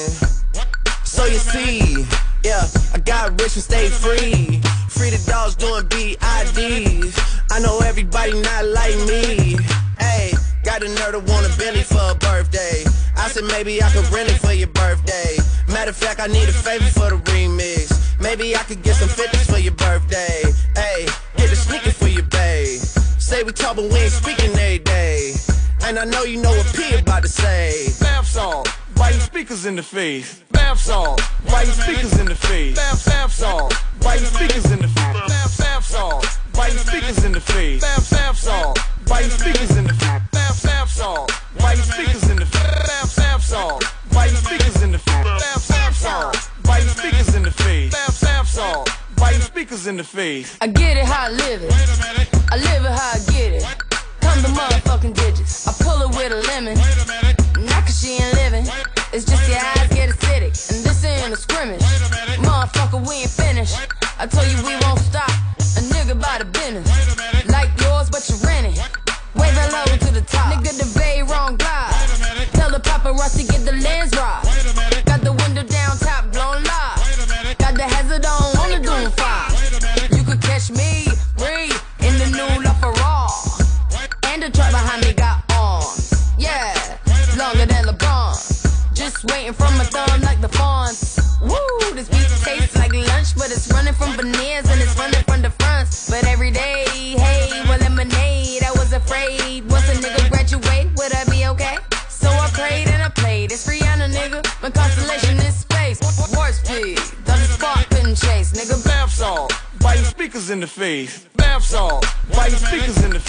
So 1.04 1.24
you 1.26 1.38
see, 1.38 2.07
yeah, 2.44 2.64
I 2.94 2.98
got 2.98 3.40
rich 3.40 3.54
and 3.57 3.64
stayed 3.64 3.92
free. 3.92 4.61
Free 4.88 5.11
the 5.11 5.22
dogs 5.26 5.54
doing 5.57 5.84
BIDs. 5.88 7.14
I 7.52 7.61
know 7.61 7.78
everybody 7.80 8.40
not 8.40 8.64
like 8.66 8.96
me. 9.07 9.57
Hey, 9.98 10.32
got 10.64 10.82
a 10.82 10.86
nerd 10.86 11.12
to 11.12 11.20
want 11.32 11.46
a 11.46 11.59
Bentley 11.59 11.82
for 11.82 12.00
a 12.11 12.14
birthday. 12.14 12.84
I 13.16 13.28
said 13.28 13.44
maybe 13.44 13.82
I 13.82 13.90
could 13.90 14.09
rent 14.11 14.30
it 14.30 14.38
for 14.38 14.52
your 14.52 14.68
birthday. 14.68 15.36
Matter 15.68 15.90
of 15.90 15.96
fact, 15.96 16.20
I 16.20 16.26
need 16.26 16.48
a 16.48 16.52
favor 16.52 16.84
for 16.84 17.11
the 17.11 17.18
remix. 17.30 17.95
Maybe 18.21 18.57
I 18.57 18.61
could 18.61 18.83
get 18.83 18.97
some 18.97 19.09
fitness 19.09 19.49
for 19.49 19.59
your 19.59 19.75
birthday. 19.75 20.43
Hey, 20.75 21.07
get 21.37 21.53
a 21.53 21.57
sneaker 21.57 21.91
for 21.93 22.09
your 22.09 22.25
babe. 22.25 22.81
Say 23.19 23.43
we 23.43 23.53
talk, 23.53 23.77
but 23.77 23.91
we 23.91 23.99
ain't 23.99 24.12
speaking 24.12 24.51
every 24.53 24.79
day. 24.79 25.35
And 25.85 25.99
I 25.99 26.05
know 26.05 26.25
you 26.25 26.41
know 26.41 26.51
what 26.51 26.67
P 26.75 26.95
about 26.97 27.23
to 27.23 27.29
say. 27.29 27.93
Bath 28.01 28.27
salt, 28.27 28.69
biting 28.97 29.21
speakers 29.21 29.67
in 29.67 29.77
the 29.77 29.83
face. 29.83 30.43
Bath 30.51 30.81
salt, 30.81 31.21
biting 31.51 31.73
speakers 31.75 32.19
in 32.19 32.27
the 32.27 32.35
face. 32.35 32.75
Bath, 32.75 33.05
bath 33.07 33.33
salt, 33.33 33.75
biting 34.01 34.27
speakers 34.27 34.71
in 34.73 34.81
the 34.81 34.89
face. 34.89 35.29
Bath, 35.29 35.59
bath 35.59 35.85
salt, 35.85 36.27
biting 36.55 36.79
speakers 36.79 37.25
in 37.25 37.33
the 37.33 37.41
face. 37.41 37.81
Bath, 37.83 38.11
bath 38.11 38.39
salt, 38.39 38.79
biting 39.07 39.31
speakers 39.31 39.77
in 39.77 39.85
the 39.85 39.95
face. 39.95 40.31
Bath, 40.33 40.62
bath 40.64 40.91
salt, 40.91 41.33
biting 41.59 41.85
speakers 41.85 42.29
in 42.31 42.37
the 42.37 42.47
face. 42.47 42.87
Bath, 42.87 43.17
bath 43.17 43.43
salt, 43.45 43.85
biting 44.12 44.37
speakers 44.37 44.83
in 44.83 44.93
the 44.93 44.99
face. 44.99 45.25
Bath, 45.25 45.69
bath 45.69 45.97
salt, 45.97 46.51
biting 46.77 46.89
speakers 46.91 47.35
in 47.35 47.43
the 47.43 47.51
face. 47.51 47.93
Bath, 47.93 48.20
bath 48.20 48.49
salt, 48.49 48.91
biting 49.16 49.41
speakers 49.41 49.87
in 49.87 49.97
the 49.97 50.05
face. 50.05 50.59
I 50.61 50.66
get 50.66 50.97
it 50.97 51.07
how 51.07 51.27
I 51.27 51.31
live 51.31 51.62
it. 51.62 51.72
I 52.53 52.57
live 52.57 52.85
it 52.85 52.93
how 52.93 53.12
I 53.16 53.20
get 53.33 53.53
it. 53.57 53.64
Come 54.20 54.43
the 54.43 54.49
motherfucking 54.49 55.14
digits. 55.14 55.66
I 55.66 55.72
pull 55.83 56.03
it 56.03 56.11
with 56.16 56.33
a 56.33 56.41
lemon. 56.53 56.77
Not 57.64 57.87
cause 57.87 57.99
she 58.01 58.20
ain't 58.20 58.35
living. 58.35 58.66
It's 59.12 59.24
just 59.24 59.49
your 59.49 59.59
eyes 59.59 59.89
get 59.89 60.11
acidic. 60.11 60.53
And 60.53 60.85
this 60.85 61.05
ain't 61.05 61.33
a 61.33 61.37
scrimmage. 61.37 61.81
Motherfucker, 62.45 63.01
we 63.09 63.24
ain't 63.24 63.31
finished. 63.31 63.77
I 64.18 64.27
told 64.27 64.47
you 64.47 64.59
we 64.66 64.77
won't 64.85 65.01
stop. 65.01 65.31
A 65.81 65.83
nigga 65.93 66.20
by 66.20 66.39
the 66.39 66.45
business. 66.45 66.89
Like 67.49 67.70
yours, 67.81 68.11
but 68.11 68.29
you 68.29 68.37
rent 68.47 68.66
it. 68.66 68.77
Waving 69.35 69.72
low 69.72 69.85
to 69.85 70.12
the 70.12 70.24
top. 70.29 70.53
Nigga, 70.53 70.77
the 70.77 70.99
bay 70.99 71.22
wrong 71.22 71.57
glide. 71.57 71.93
Tell 72.53 72.70
the 72.70 72.81
paparazzi 72.81 73.49
get 73.49 73.64
the 73.64 73.72
lens 73.72 74.12
right. 74.12 74.45
Waiting 89.33 89.53
for 89.53 89.70
my 89.79 89.85
thumb 89.85 90.20
like 90.22 90.41
the 90.41 90.49
fawns. 90.49 91.18
Woo, 91.43 91.95
this 91.95 92.09
beat 92.09 92.29
tastes 92.45 92.77
like 92.77 92.93
lunch, 92.93 93.35
but 93.37 93.51
it's 93.51 93.70
running 93.72 93.95
from 93.95 94.12
veneers 94.16 94.66
and 94.70 94.81
it's 94.81 94.97
running 94.99 95.22
from 95.24 95.43
the 95.43 95.51
fronts. 95.51 96.11
But 96.11 96.24
every 96.27 96.51
day, 96.51 96.85
hey, 97.16 97.62
well, 97.68 97.79
lemonade. 97.79 98.62
I 98.62 98.72
was 98.72 98.93
afraid 98.93 99.68
once 99.70 99.89
a 99.89 99.95
nigga 99.95 100.31
graduate, 100.31 100.89
would 100.97 101.12
I 101.14 101.24
be 101.31 101.47
okay? 101.53 101.77
So 102.09 102.29
I 102.29 102.49
prayed 102.53 102.89
and 102.89 103.03
I 103.03 103.09
played. 103.09 103.53
It's 103.53 103.66
Rihanna, 103.66 104.12
nigga. 104.12 104.41
My 104.62 104.70
constellation 104.70 105.37
is 105.39 105.61
space. 105.61 106.01
Warp 106.35 106.53
speed, 106.53 106.99
the 107.24 107.37
spark 107.37 107.89
couldn't 107.91 108.16
chase, 108.16 108.53
nigga. 108.53 108.85
Bath 108.85 109.12
salt, 109.12 109.53
biting 109.81 110.05
speakers 110.05 110.51
in 110.51 110.61
the 110.61 110.66
face. 110.66 111.27
Bath 111.37 111.62
salt, 111.62 112.05
biting 112.35 112.59
speakers 112.59 113.05
in 113.05 113.11
the 113.11 113.20
face. 113.20 113.26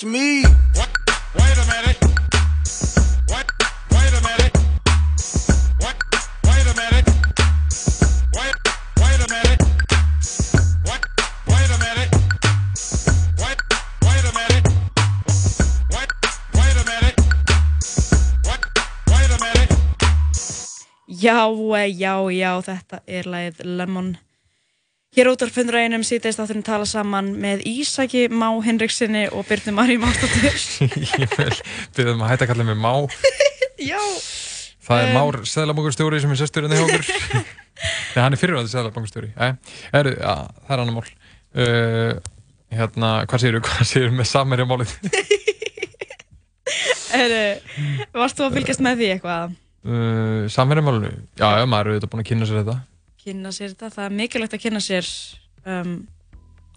You 0.00 0.04
could 0.04 0.12
catch 0.12 0.12
me. 0.12 0.44
Wait 1.34 1.58
a 1.58 1.66
minute. 1.66 1.98
Wait, 3.28 3.46
wait 3.90 4.14
a 4.14 4.20
minute. 4.22 4.54
Wait, 5.80 5.96
wait 6.44 6.66
a 6.66 6.74
minute. 6.74 7.08
Wait, 8.34 8.54
wait 9.00 9.20
a 9.20 9.28
minute. 9.28 9.62
Wait, 10.86 11.04
wait 11.48 11.70
a 11.70 11.78
minute. 11.78 12.12
Wait, 13.38 13.58
wait 14.02 14.24
a 14.24 14.32
minute. 14.38 14.66
Wait, 15.90 16.10
wait 16.54 16.76
a 16.78 16.84
minute. 16.84 17.16
Wait, 18.44 18.62
wait 19.08 19.30
a 19.30 19.38
minute. 19.40 19.72
Já, 21.08 21.48
já, 21.88 22.30
já, 22.30 22.60
þetta 22.62 23.00
er 23.06 23.24
lagið 23.26 23.64
Lemon. 23.64 24.16
Hér 25.16 25.30
út 25.32 25.40
á 25.40 25.48
fundræðinum 25.48 26.02
sýtist 26.04 26.36
átturinn 26.36 26.64
tala 26.66 26.84
saman 26.84 27.30
með 27.40 27.62
Ísaki 27.70 28.26
Má 28.28 28.50
Henriksinni 28.60 29.22
og 29.32 29.46
Byrnu 29.48 29.72
Maríu 29.72 30.02
Mástóttur. 30.02 30.52
Ég 30.84 31.30
vil 31.32 31.54
byrja 31.96 32.12
um 32.12 32.24
að 32.26 32.32
hætta 32.34 32.44
að 32.44 32.50
kalla 32.50 32.66
mig 32.68 32.76
Má. 32.76 32.92
Já. 33.90 34.02
Það 34.84 35.00
er 35.00 35.08
um, 35.08 35.16
Már 35.16 35.38
Sæðlabankustjóri 35.48 36.20
sem 36.20 36.34
er 36.34 36.40
sesturinn 36.42 36.74
í 36.76 36.80
okkur. 36.84 37.08
Nei, 38.12 38.18
hann 38.20 38.36
er 38.36 38.42
fyrirvæðið 38.42 38.74
Sæðlabankustjóri. 38.74 39.30
Ja, 39.32 39.54
það 39.94 40.10
er 40.12 40.76
annar 40.76 40.92
mál. 40.98 41.08
Uh, 41.56 42.12
hérna, 42.76 43.14
hvað 43.32 43.44
séu 43.46 43.56
þú? 43.56 43.64
Hvað 43.70 43.90
séu 43.94 44.10
þú 44.10 44.18
með 44.18 44.30
samverja 44.34 44.68
málið? 44.68 44.92
Varst 48.12 48.36
þú 48.36 48.50
að 48.50 48.60
fylgjast 48.60 48.84
með 48.84 49.00
því 49.00 49.10
eitthvað? 49.16 49.56
Uh, 49.88 50.44
samverja 50.52 50.84
málinu? 50.84 51.16
Já, 51.40 51.48
maður 51.64 51.94
eru 51.94 51.96
auðvitað 51.96 52.12
búin 52.12 52.26
að 52.26 52.30
kynna 52.34 52.52
sér 52.52 52.60
þetta 52.60 52.78
kynna 53.28 53.52
sér 53.54 53.74
þetta. 53.74 53.90
Það 53.94 54.06
er 54.08 54.16
mikilvægt 54.22 54.56
að 54.58 54.64
kynna 54.66 54.82
sér 54.84 55.10
um, 55.68 55.98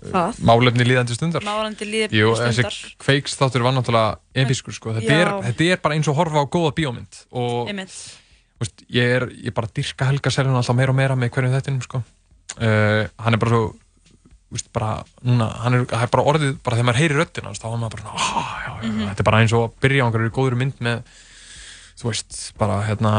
Það? 0.02 0.39
Málefni 0.49 0.86
líðandi 0.88 1.14
stundar. 1.14 1.43
Málefni 1.45 1.86
líðandi 1.86 2.18
Jú, 2.18 2.32
stundar. 2.34 2.74
þessi 2.74 2.95
kveiks 3.04 3.36
þáttur 3.38 3.62
var 3.68 3.76
náttúrulega 3.76 4.16
episkur 4.41 4.74
sko. 4.74 4.95
Þetta 4.97 5.14
er, 5.14 5.30
þetta 5.45 5.68
er 5.76 5.82
bara 5.84 5.93
eins 5.99 6.10
og 6.10 6.18
horfa 6.18 6.41
á 6.41 6.45
góða 6.49 6.72
bíómynd. 6.80 7.20
Og 7.38 7.70
veist, 7.70 8.82
ég 8.89 9.14
er 9.20 9.28
ég 9.45 9.54
bara 9.54 9.70
dyrka 9.78 10.08
Helga 10.10 10.34
Seljan 10.34 10.58
alltaf 10.58 10.78
meira 10.80 10.93
og 10.93 10.97
meira 10.97 11.18
með 11.22 11.30
hverjum 11.36 11.54
þettinum 11.54 11.86
sko. 11.86 12.02
Uh, 12.58 13.06
hann 13.22 13.38
er 13.38 13.41
bara 13.45 13.54
svo 13.54 13.62
veist, 14.52 14.72
bara, 14.74 14.89
núna, 15.24 15.47
hann 15.62 15.78
er, 15.78 15.86
er 16.02 16.10
bara 16.12 16.26
orðið 16.34 16.58
bara 16.66 16.76
þegar 16.82 16.89
maður 16.89 17.02
heyrir 17.04 17.22
hans, 17.45 17.62
þá 17.62 17.68
er 17.70 17.78
maður 17.80 17.93
bara 17.93 18.02
svona, 18.02 18.18
ah, 18.18 18.56
já, 18.66 18.72
já, 18.74 18.89
Mhm. 18.89 19.06
þetta 19.12 19.22
er 19.24 19.28
bara 19.30 19.39
eins 19.45 19.54
og 19.56 19.64
að 19.70 19.78
byrja 19.86 20.02
á 20.02 20.06
einhverju 20.10 20.34
góður 20.36 20.58
mynd 20.60 20.82
með 20.82 21.04
þú 22.02 22.10
veist, 22.10 22.38
bara 22.60 22.80
hérna 22.88 23.12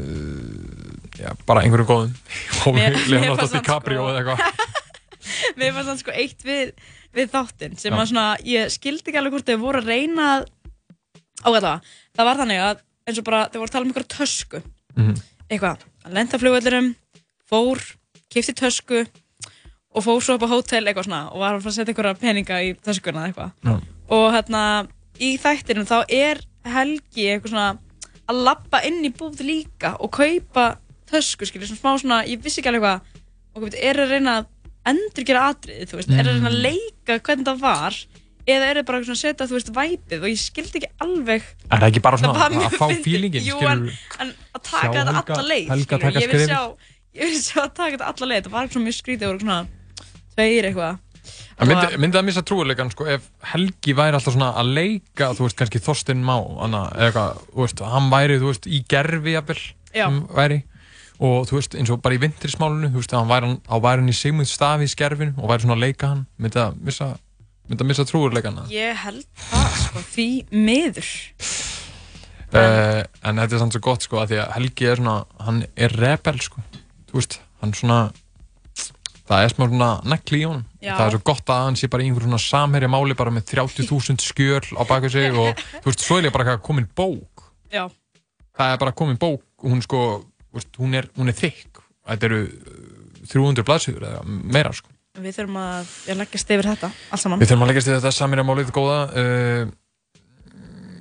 uh, 0.00 0.94
já, 1.20 1.30
bara 1.46 1.62
einhverju 1.64 1.86
góðum 1.88 2.14
og 2.66 2.78
Leonardo 3.10 3.46
DiCaprio 3.52 4.02
sko- 4.04 4.10
eða 4.10 4.22
eitthvað 4.22 4.66
Mér 5.60 5.74
fannst 5.76 5.90
það 5.90 5.98
sko 6.02 6.14
eitt 6.16 6.44
við, 6.46 6.70
við 7.16 7.30
þáttinn 7.32 7.74
sem 7.78 7.92
Já. 7.94 7.98
að 8.02 8.08
svona, 8.10 8.24
ég 8.46 8.70
skildi 8.72 9.10
ekki 9.10 9.20
alveg 9.20 9.34
hvort 9.36 9.50
þau 9.50 9.58
voru 9.62 9.80
að 9.82 9.90
reyna 9.92 10.26
að 10.38 10.46
ágæta 11.46 11.72
það 12.16 12.28
var 12.30 12.40
þannig 12.40 12.62
að 12.64 12.80
eins 13.10 13.20
og 13.20 13.26
bara 13.28 13.40
þau 13.50 13.58
voru 13.60 13.68
að 13.70 13.74
tala 13.74 13.84
um 13.86 13.90
einhverja 13.92 14.12
tösku 14.18 14.62
Mhm. 14.98 15.12
eitthvað, 15.46 15.84
hann 16.04 16.14
lenda 16.16 16.34
á 16.34 16.40
flugveldurum 16.42 16.88
fór, 17.50 17.78
kifti 18.32 18.54
tösku 18.58 19.04
og 19.94 20.02
fór 20.06 20.18
svo 20.22 20.34
upp 20.38 20.44
á 20.46 20.50
hótel 20.50 20.82
eitthvað 20.90 21.06
svona 21.06 21.20
og 21.30 21.38
var 21.44 21.54
að 21.56 21.62
fara 21.62 21.70
að 21.70 21.76
setja 21.78 21.92
einhverja 21.94 22.18
peninga 22.20 22.58
í 22.66 22.72
töskuna 22.82 23.22
eða 23.22 23.30
eitthvað 23.30 23.50
Já. 23.70 23.76
og 24.16 24.26
hérna 24.34 24.62
í 25.22 25.30
þættinum 25.42 25.86
þá 25.86 25.96
er 26.10 26.42
Helgi 26.66 27.28
eitthvað 27.32 27.54
svona 27.54 27.68
að 28.30 28.40
lappa 28.46 28.80
inn 28.88 29.02
í 29.04 29.10
búð 29.16 29.42
líka 29.46 29.94
og 30.00 30.10
kaupa 30.14 30.68
tösku 31.10 31.46
skilur, 31.48 31.66
svona 31.66 31.80
smá 31.82 31.92
svona, 32.04 32.18
ég 32.30 32.42
vissi 32.44 32.60
ekki 32.62 32.70
alveg 32.70 32.84
hvað 32.86 33.00
og 33.50 33.62
hvað, 33.64 33.76
er 33.82 33.98
að 34.04 34.12
reyna 34.14 34.34
að 34.40 34.48
endur 34.90 35.24
gera 35.26 35.48
atriði, 35.50 35.86
þú 35.90 35.98
veist, 35.98 36.10
er 36.14 36.24
að 36.24 36.34
reyna 36.36 36.50
að 36.50 36.58
Mm. 36.58 36.62
leika 36.66 37.16
hvernig 37.26 37.46
það 37.50 37.58
var, 37.64 37.96
eða 38.50 38.68
er 38.70 38.78
það 38.80 38.86
bara 38.88 39.00
svona 39.04 39.16
að 39.18 39.22
setja, 39.24 39.46
þú 39.50 39.56
veist, 39.58 39.72
væpið 39.76 40.22
og 40.22 40.28
ég 40.30 40.38
skildi 40.40 40.78
ekki 40.80 40.90
alveg 41.04 41.42
Er 41.70 41.76
það 41.82 41.88
ekki 41.90 42.02
bara 42.06 42.16
svona 42.22 42.48
mjög 42.54 42.64
að 42.70 42.78
fá 42.78 42.86
fyndið. 42.86 43.02
feelingin, 43.04 43.44
Jú, 43.50 43.58
en, 43.66 43.82
en 44.24 44.32
að 44.54 44.62
taka 44.70 44.94
þetta 44.94 45.20
alla 45.34 45.48
leið 45.50 45.68
taka 45.90 46.10
ég 46.20 46.30
vil 46.32 46.46
sjá 46.46 46.62
ég 47.20 47.26
vil 47.26 47.42
sjá 47.42 47.58
að 47.66 47.74
taka 47.74 47.92
þetta 47.96 48.08
alla 48.14 48.30
leið 48.32 48.44
það 48.46 48.54
var 48.54 48.66
eitthvað 48.68 48.86
mjög 48.86 48.98
skrítið 49.00 49.34
og 49.34 49.40
svona 49.42 49.58
tveir 50.36 50.68
eitthvað 50.70 50.98
myndi, 51.68 51.98
myndi 52.00 52.18
það 52.18 52.26
missa 52.30 52.42
trúilegan 52.46 52.90
sko, 52.94 53.06
ef 53.06 53.28
Helgi 53.52 53.92
væri 53.98 54.16
alltaf 54.16 54.34
svona 54.36 54.52
að 54.60 54.72
leika 54.78 55.30
þú 55.36 55.46
veist, 55.46 55.58
kannski 55.60 55.82
Þorstein 55.84 56.22
Má 56.24 56.36
eða 56.40 56.82
eitthvað, 57.06 57.40
þú 57.54 57.64
veist, 57.66 57.82
hann 57.94 58.10
væri 58.12 58.38
þú 58.40 58.50
veist, 58.52 58.66
í 58.70 58.82
gerfi 58.88 59.34
jafnvel 59.36 59.58
og 61.20 61.48
þú 61.50 61.58
veist, 61.58 61.74
eins 61.76 61.90
og 61.92 62.00
bara 62.00 62.16
í 62.16 62.20
vintrismálunu 62.22 62.88
þú 62.94 63.02
veist, 63.02 63.12
hann 63.12 63.28
væri, 63.28 63.50
hann- 63.50 63.82
væri 63.84 64.00
hann 64.04 64.08
í 64.08 64.16
Sigmund 64.16 64.48
Stafi 64.48 64.86
í 64.88 64.92
skerfinu 64.94 65.34
og 65.36 65.50
væri 65.50 65.66
svona 65.66 65.76
að 65.76 65.84
leika 65.84 66.08
hann. 66.14 66.22
Myndi 66.40 66.56
það 66.56 66.78
missa, 66.86 67.10
missa 67.90 68.06
trúilegan 68.08 68.62
ég 68.72 68.96
held 69.04 69.26
það 69.50 69.76
sko, 69.84 70.04
því 70.14 70.28
miður. 70.50 71.10
Uh, 72.50 73.04
en 73.22 73.38
þetta 73.38 73.54
er 73.54 73.60
samt 73.62 73.76
svo 73.76 73.82
gott 73.84 74.02
sko, 74.02 74.18
að 74.24 74.32
því 74.32 74.38
að 74.42 74.48
Helgi 74.56 74.88
er 74.90 74.96
svona, 74.98 75.18
hann 75.44 75.60
er 75.78 75.92
rebel 76.00 76.40
sko, 76.42 76.64
þú 77.10 77.20
veist, 77.20 77.36
hann 77.60 77.76
svona 77.78 77.98
það 79.30 79.44
er 79.44 79.52
smá 79.54 79.64
svona 79.68 79.90
nekli 80.10 80.40
í 80.40 80.46
honum. 80.48 80.66
Já. 80.80 80.94
það 80.96 81.04
er 81.06 81.14
svo 81.14 81.22
gott 81.30 81.52
að 81.54 81.64
hann 81.66 81.78
sé 81.78 81.90
bara 81.92 82.02
í 82.04 82.10
einhver 82.10 82.26
svona 82.26 82.42
samherja 82.42 82.90
máli 82.90 83.16
bara 83.18 83.32
með 83.34 83.46
30.000 83.52 84.24
skjöl 84.24 84.64
á 84.74 84.82
baku 84.88 85.10
sig 85.12 85.30
og 85.30 85.64
þú 85.80 85.90
veist, 85.90 86.04
svo 86.06 86.18
er 86.18 86.34
bara 86.34 86.56
komin 86.62 86.88
bók. 86.96 87.46
Já, 87.70 87.84
það 88.58 88.74
er 88.74 88.80
bara 88.82 88.96
komin 88.96 89.20
bók 89.20 89.44
og 89.62 89.68
hún 89.70 89.82
sko, 89.84 90.04
hún 90.80 90.96
er, 90.98 91.10
hún 91.18 91.30
er 91.30 91.38
þykk. 91.38 91.82
Þetta 92.10 92.30
eru 92.30 92.40
uh, 92.46 93.26
300 93.30 93.66
blaðsýður 93.68 94.08
eða 94.08 94.24
meira 94.26 94.72
sko. 94.74 94.90
Við 95.20 95.36
þurfum 95.36 95.58
að 95.60 95.92
ég 96.08 96.16
leggjast 96.16 96.50
yfir 96.54 96.68
þetta 96.70 96.88
allt 96.88 97.22
saman. 97.22 97.40
Við 97.42 97.50
þurfum 97.50 97.66
að 97.66 97.70
leggast 97.72 97.90
í 97.90 97.94
þetta 97.96 98.12
samir 98.14 98.42
málið 98.46 98.74
góða 98.74 98.98
uh, 99.10 99.70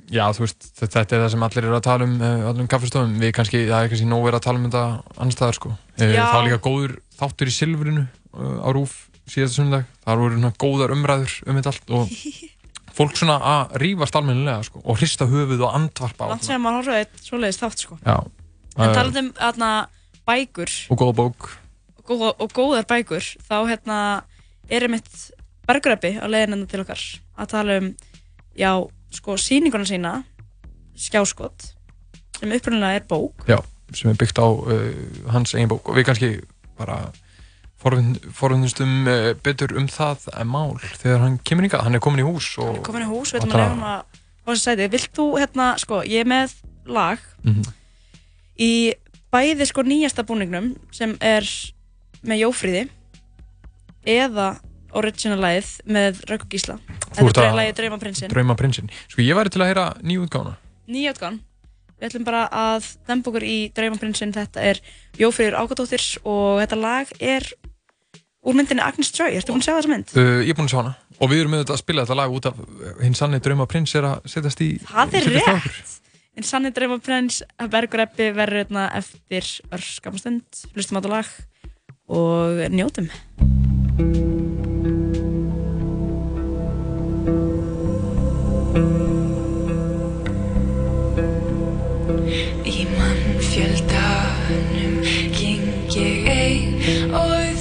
Já, 0.10 0.24
þú 0.34 0.42
veist 0.42 0.70
þetta 0.80 1.02
er 1.04 1.22
það 1.24 1.32
sem 1.36 1.44
allir 1.46 1.66
eru 1.68 1.76
að 1.78 1.84
tala 1.86 2.06
um 2.08 2.16
uh, 2.18 2.48
allir 2.50 2.64
um 2.64 2.70
kaffestofum, 2.72 3.12
við 3.22 3.34
kannski, 3.38 3.60
það 3.70 3.84
er 3.84 3.92
kannski 3.92 4.08
nóg 4.10 4.24
verið 4.26 4.40
að 4.40 4.46
tala 4.48 4.60
um 4.60 4.66
þetta 4.66 4.84
annarstaðar 5.22 5.58
sko. 5.60 5.74
Uh, 6.00 6.06
Já. 6.08 6.24
Það 6.24 6.34
var 6.34 6.48
líka 6.48 6.62
góður 6.66 6.96
þáttur 7.20 7.52
í 7.52 7.54
Silfrinu. 7.54 8.06
uh, 8.08 8.19
á 8.36 8.70
Rúf 8.76 9.10
síðasta 9.30 9.62
sundag 9.62 9.86
það 10.04 10.24
voru 10.24 10.38
svona 10.40 10.56
góðar 10.62 10.96
umræður 10.96 11.36
um 11.46 11.60
þetta 11.60 11.74
allt 11.74 11.94
og 11.98 12.14
fólk 13.00 13.16
svona 13.16 13.38
að 13.46 13.78
rífast 13.84 14.18
almennilega 14.18 14.66
sko 14.68 14.82
og 14.84 15.00
hrista 15.00 15.28
höfuð 15.30 15.64
og 15.68 15.78
andvarpa 15.78 16.30
langt 16.32 16.48
sem 16.48 16.62
maður 16.62 16.82
horfði 16.82 17.04
eitt 17.04 17.24
svoleiðis 17.24 17.62
þátt 17.62 17.86
sko. 17.86 17.98
Já, 18.04 18.18
en 18.76 18.86
uh, 18.90 18.96
talað 18.98 19.22
um 19.22 19.32
aðna 19.50 19.72
bækur. 20.30 20.76
Og 20.94 21.02
góða 21.02 21.16
bók. 21.20 21.50
Og, 21.98 22.04
góða, 22.10 22.34
og 22.38 22.54
góðar 22.56 22.88
bækur 22.90 23.32
þá 23.48 23.58
hérna 23.70 24.00
er 24.70 24.86
einmitt 24.86 25.10
bergröpi 25.70 26.16
á 26.18 26.26
leiðinna 26.30 26.70
til 26.70 26.84
okkar 26.84 27.02
að 27.40 27.52
tala 27.54 27.80
um 27.82 27.90
já, 28.58 28.72
sko, 29.16 29.38
sýninguna 29.40 29.88
sína 29.88 30.14
skjáskot 31.00 31.72
sem 32.40 32.54
upprunalega 32.56 33.02
er 33.02 33.08
bók. 33.10 33.48
Já, 33.50 33.60
sem 33.96 34.12
er 34.12 34.20
byggt 34.20 34.42
á 34.42 34.48
uh, 34.48 34.92
hans 35.34 35.56
eigin 35.56 35.72
bók. 35.72 35.90
Og 35.90 36.00
við 36.00 36.10
kannski 36.10 36.32
bara 36.80 37.06
forvindumstum 37.80 39.08
uh, 39.08 39.34
betur 39.44 39.74
um 39.80 39.88
það 39.92 40.28
en 40.40 40.48
mál 40.52 40.76
þegar 41.00 41.22
hann 41.24 41.38
kemur 41.48 41.66
hingað, 41.68 41.84
hann 41.88 41.96
er 41.96 42.04
komin 42.04 42.24
í 42.24 42.28
hús 42.28 42.50
og 42.60 42.82
komin 42.86 43.06
í 43.06 43.10
hús, 43.10 43.34
og 43.34 43.40
veitum 43.40 43.56
að 43.56 43.84
að 43.84 44.04
á 44.44 44.48
þessu 44.50 44.64
sæti, 44.66 44.88
vilt 44.92 45.12
þú 45.16 45.26
hérna, 45.40 45.68
sko, 45.80 46.02
ég 46.04 46.26
er 46.26 46.30
með 46.30 46.56
lag 46.90 47.20
Mhm. 47.46 47.64
í 48.60 48.72
bæði 49.32 49.66
sko 49.70 49.84
nýjasta 49.86 50.24
búningnum 50.28 50.74
sem 50.92 51.14
er 51.22 51.46
með 52.26 52.42
Jófríði 52.44 52.90
eða 54.10 54.60
original-læð 54.98 55.68
með 55.86 56.24
Rauk 56.30 56.48
og 56.48 56.50
Gísla 56.50 56.80
Þetta 57.14 57.44
er 57.44 57.52
að- 57.52 57.58
lagið 57.60 57.76
Drauma 57.78 57.98
prinsinn 58.02 58.30
Drauma 58.32 58.56
prinsinn. 58.56 58.90
Sko 59.08 59.22
ég 59.22 59.36
væri 59.38 59.50
til 59.54 59.62
að 59.62 59.70
heyra 59.70 59.86
nýju 60.02 60.26
útgána. 60.28 60.56
Nýjátgan 60.90 61.40
Við 62.00 62.08
ætlum 62.10 62.24
bara 62.26 62.48
að 62.50 62.86
dempa 63.08 63.30
okkur 63.30 63.44
í 63.44 63.74
Drauma 63.74 63.98
prinsinn 64.00 64.32
Þetta 64.34 64.58
er 64.64 64.80
Jófríður 65.20 65.58
Ágadóttir 65.60 66.18
og 66.26 66.60
þetta 66.64 66.78
lag 66.82 67.08
er 67.20 67.44
úr 68.46 68.54
myndinni 68.56 68.84
Agnes 68.84 69.12
Joy 69.16 69.36
Ertu 69.36 69.52
búin 69.54 69.62
að 69.64 69.68
sjá 69.68 69.74
þessa 69.76 69.90
mynd? 69.92 70.08
Uh, 70.16 70.22
ég 70.46 70.52
er 70.54 70.58
búinn 70.58 70.70
að 70.70 70.74
sjá 70.74 70.82
hana. 70.82 70.94
Og 71.20 71.28
við 71.32 71.40
erum 71.44 71.54
auðvitað 71.58 71.76
að 71.76 71.84
spila 71.84 72.04
þetta 72.06 72.20
lag 72.20 72.30
út 72.38 72.46
af 72.50 72.56
hinn 73.04 73.18
sannig 73.18 73.42
Drauma 73.44 73.66
prins 73.70 73.92
er 74.00 74.06
að 74.08 74.18
setjast 74.32 74.60
í 74.64 74.66
Það 74.88 75.10
er 75.20 75.26
rétt. 75.36 75.88
En 76.40 76.46
sannig 76.48 76.74
Drauma 76.78 76.98
prins 77.04 77.36
Bergur 77.74 78.02
Eppi 78.06 78.26
verður 78.36 78.60
hérna 78.64 78.84
eftir 78.96 79.44
örskamastund 79.76 80.48
Hlustum 80.72 80.96
á 80.96 80.98
þetta 81.02 81.16
lag 81.18 81.28
og 82.10 82.50
njótum. 82.72 83.08
Í 92.64 92.66
mannfjöldanum 92.96 94.96
geng 95.36 95.68
ég 96.00 96.16
ein 96.32 96.68
og 97.12 97.59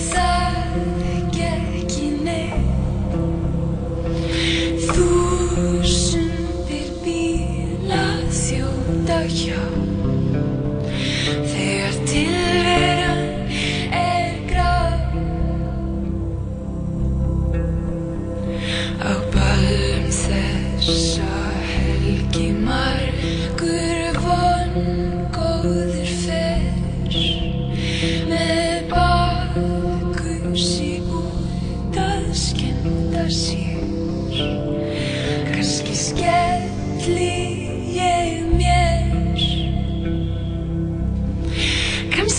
Þúsundir 5.58 6.90
bíla 7.02 8.02
þjóta 8.30 9.16
hjá 9.26 9.64
þegar 11.50 11.96
tilveran 12.06 13.24
er 13.98 14.38
graf. 14.52 15.18
Á 19.02 19.12
ballum 19.34 20.06
þessa 20.20 21.34
helgi 21.74 22.52
margur 22.62 24.22
vongóður 24.22 25.17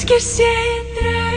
kannski 0.09 1.28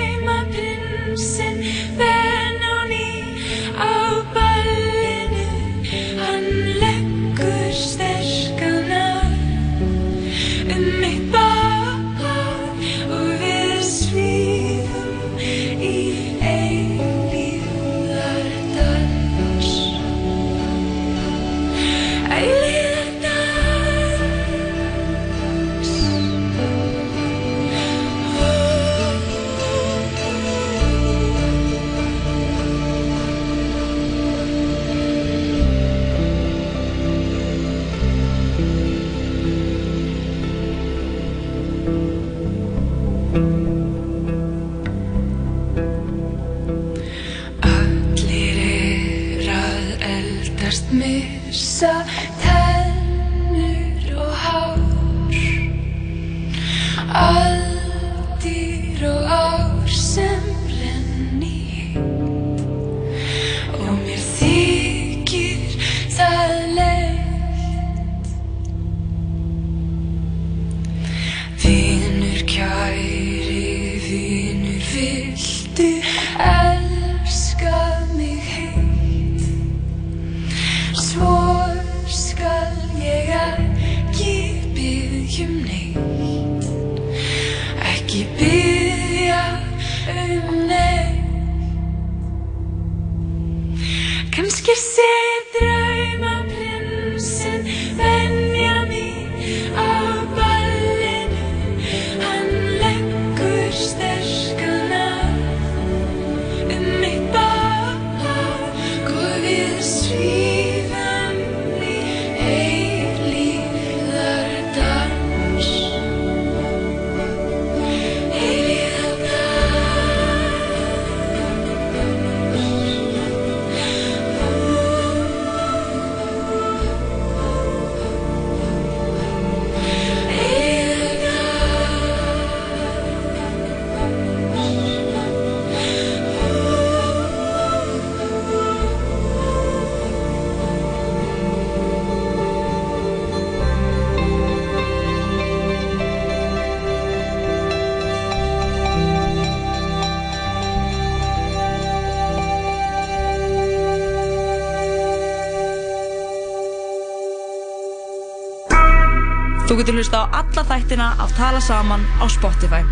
getur 159.83 159.99
hlusta 159.99 160.23
á 160.23 160.25
alla 160.39 160.63
þættina 160.63 161.09
af 161.19 161.33
Tala 161.35 161.61
Saman 161.61 162.05
á 162.23 162.25
Spotify. 162.31 162.85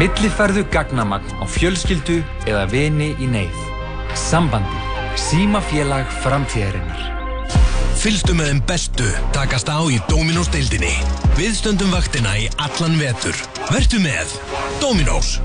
Millifærðu 0.00 0.64
gagnamagn 0.72 1.28
á 1.36 1.44
fjölskyldu 1.44 2.22
eða 2.48 2.64
vini 2.72 3.12
í 3.20 3.28
neyð. 3.28 3.58
Sambandi. 4.16 4.80
Símafélag 5.20 6.08
framtíðarinnar. 6.24 7.04
Fylgstu 8.00 8.32
með 8.36 8.50
þeim 8.50 8.62
bestu 8.70 9.10
takast 9.36 9.68
á 9.68 9.78
í 9.92 10.00
Dominós 10.08 10.48
deildinni. 10.54 10.94
Við 11.36 11.52
stöndum 11.60 11.92
vaktina 11.92 12.32
í 12.40 12.48
allan 12.56 12.96
vetur. 12.96 13.36
Vertu 13.68 14.00
með 14.00 14.32
Dominós. 14.80 15.36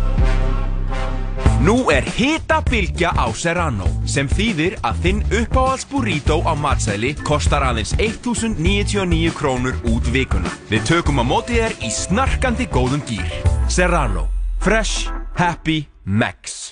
Nú 1.60 1.90
er 1.92 2.06
hita 2.16 2.62
bylgja 2.64 3.10
á 3.20 3.28
Serrano 3.36 3.84
sem 4.08 4.30
þýðir 4.32 4.78
að 4.80 5.02
þinn 5.04 5.18
uppáhalds 5.42 5.84
burrito 5.92 6.38
á 6.48 6.56
matsæli 6.56 7.12
kostar 7.28 7.66
aðeins 7.68 7.92
1099 8.00 9.34
krónur 9.36 9.76
út 9.92 10.08
vikuna. 10.08 10.48
Við 10.72 10.88
tökum 10.88 11.20
á 11.20 11.26
móti 11.28 11.60
þér 11.60 11.76
í 11.84 11.92
snarkandi 11.92 12.70
góðum 12.72 13.04
gýr. 13.04 13.28
Serrano. 13.68 14.30
Fresh. 14.64 15.12
Happy. 15.36 15.84
Max. 16.08 16.72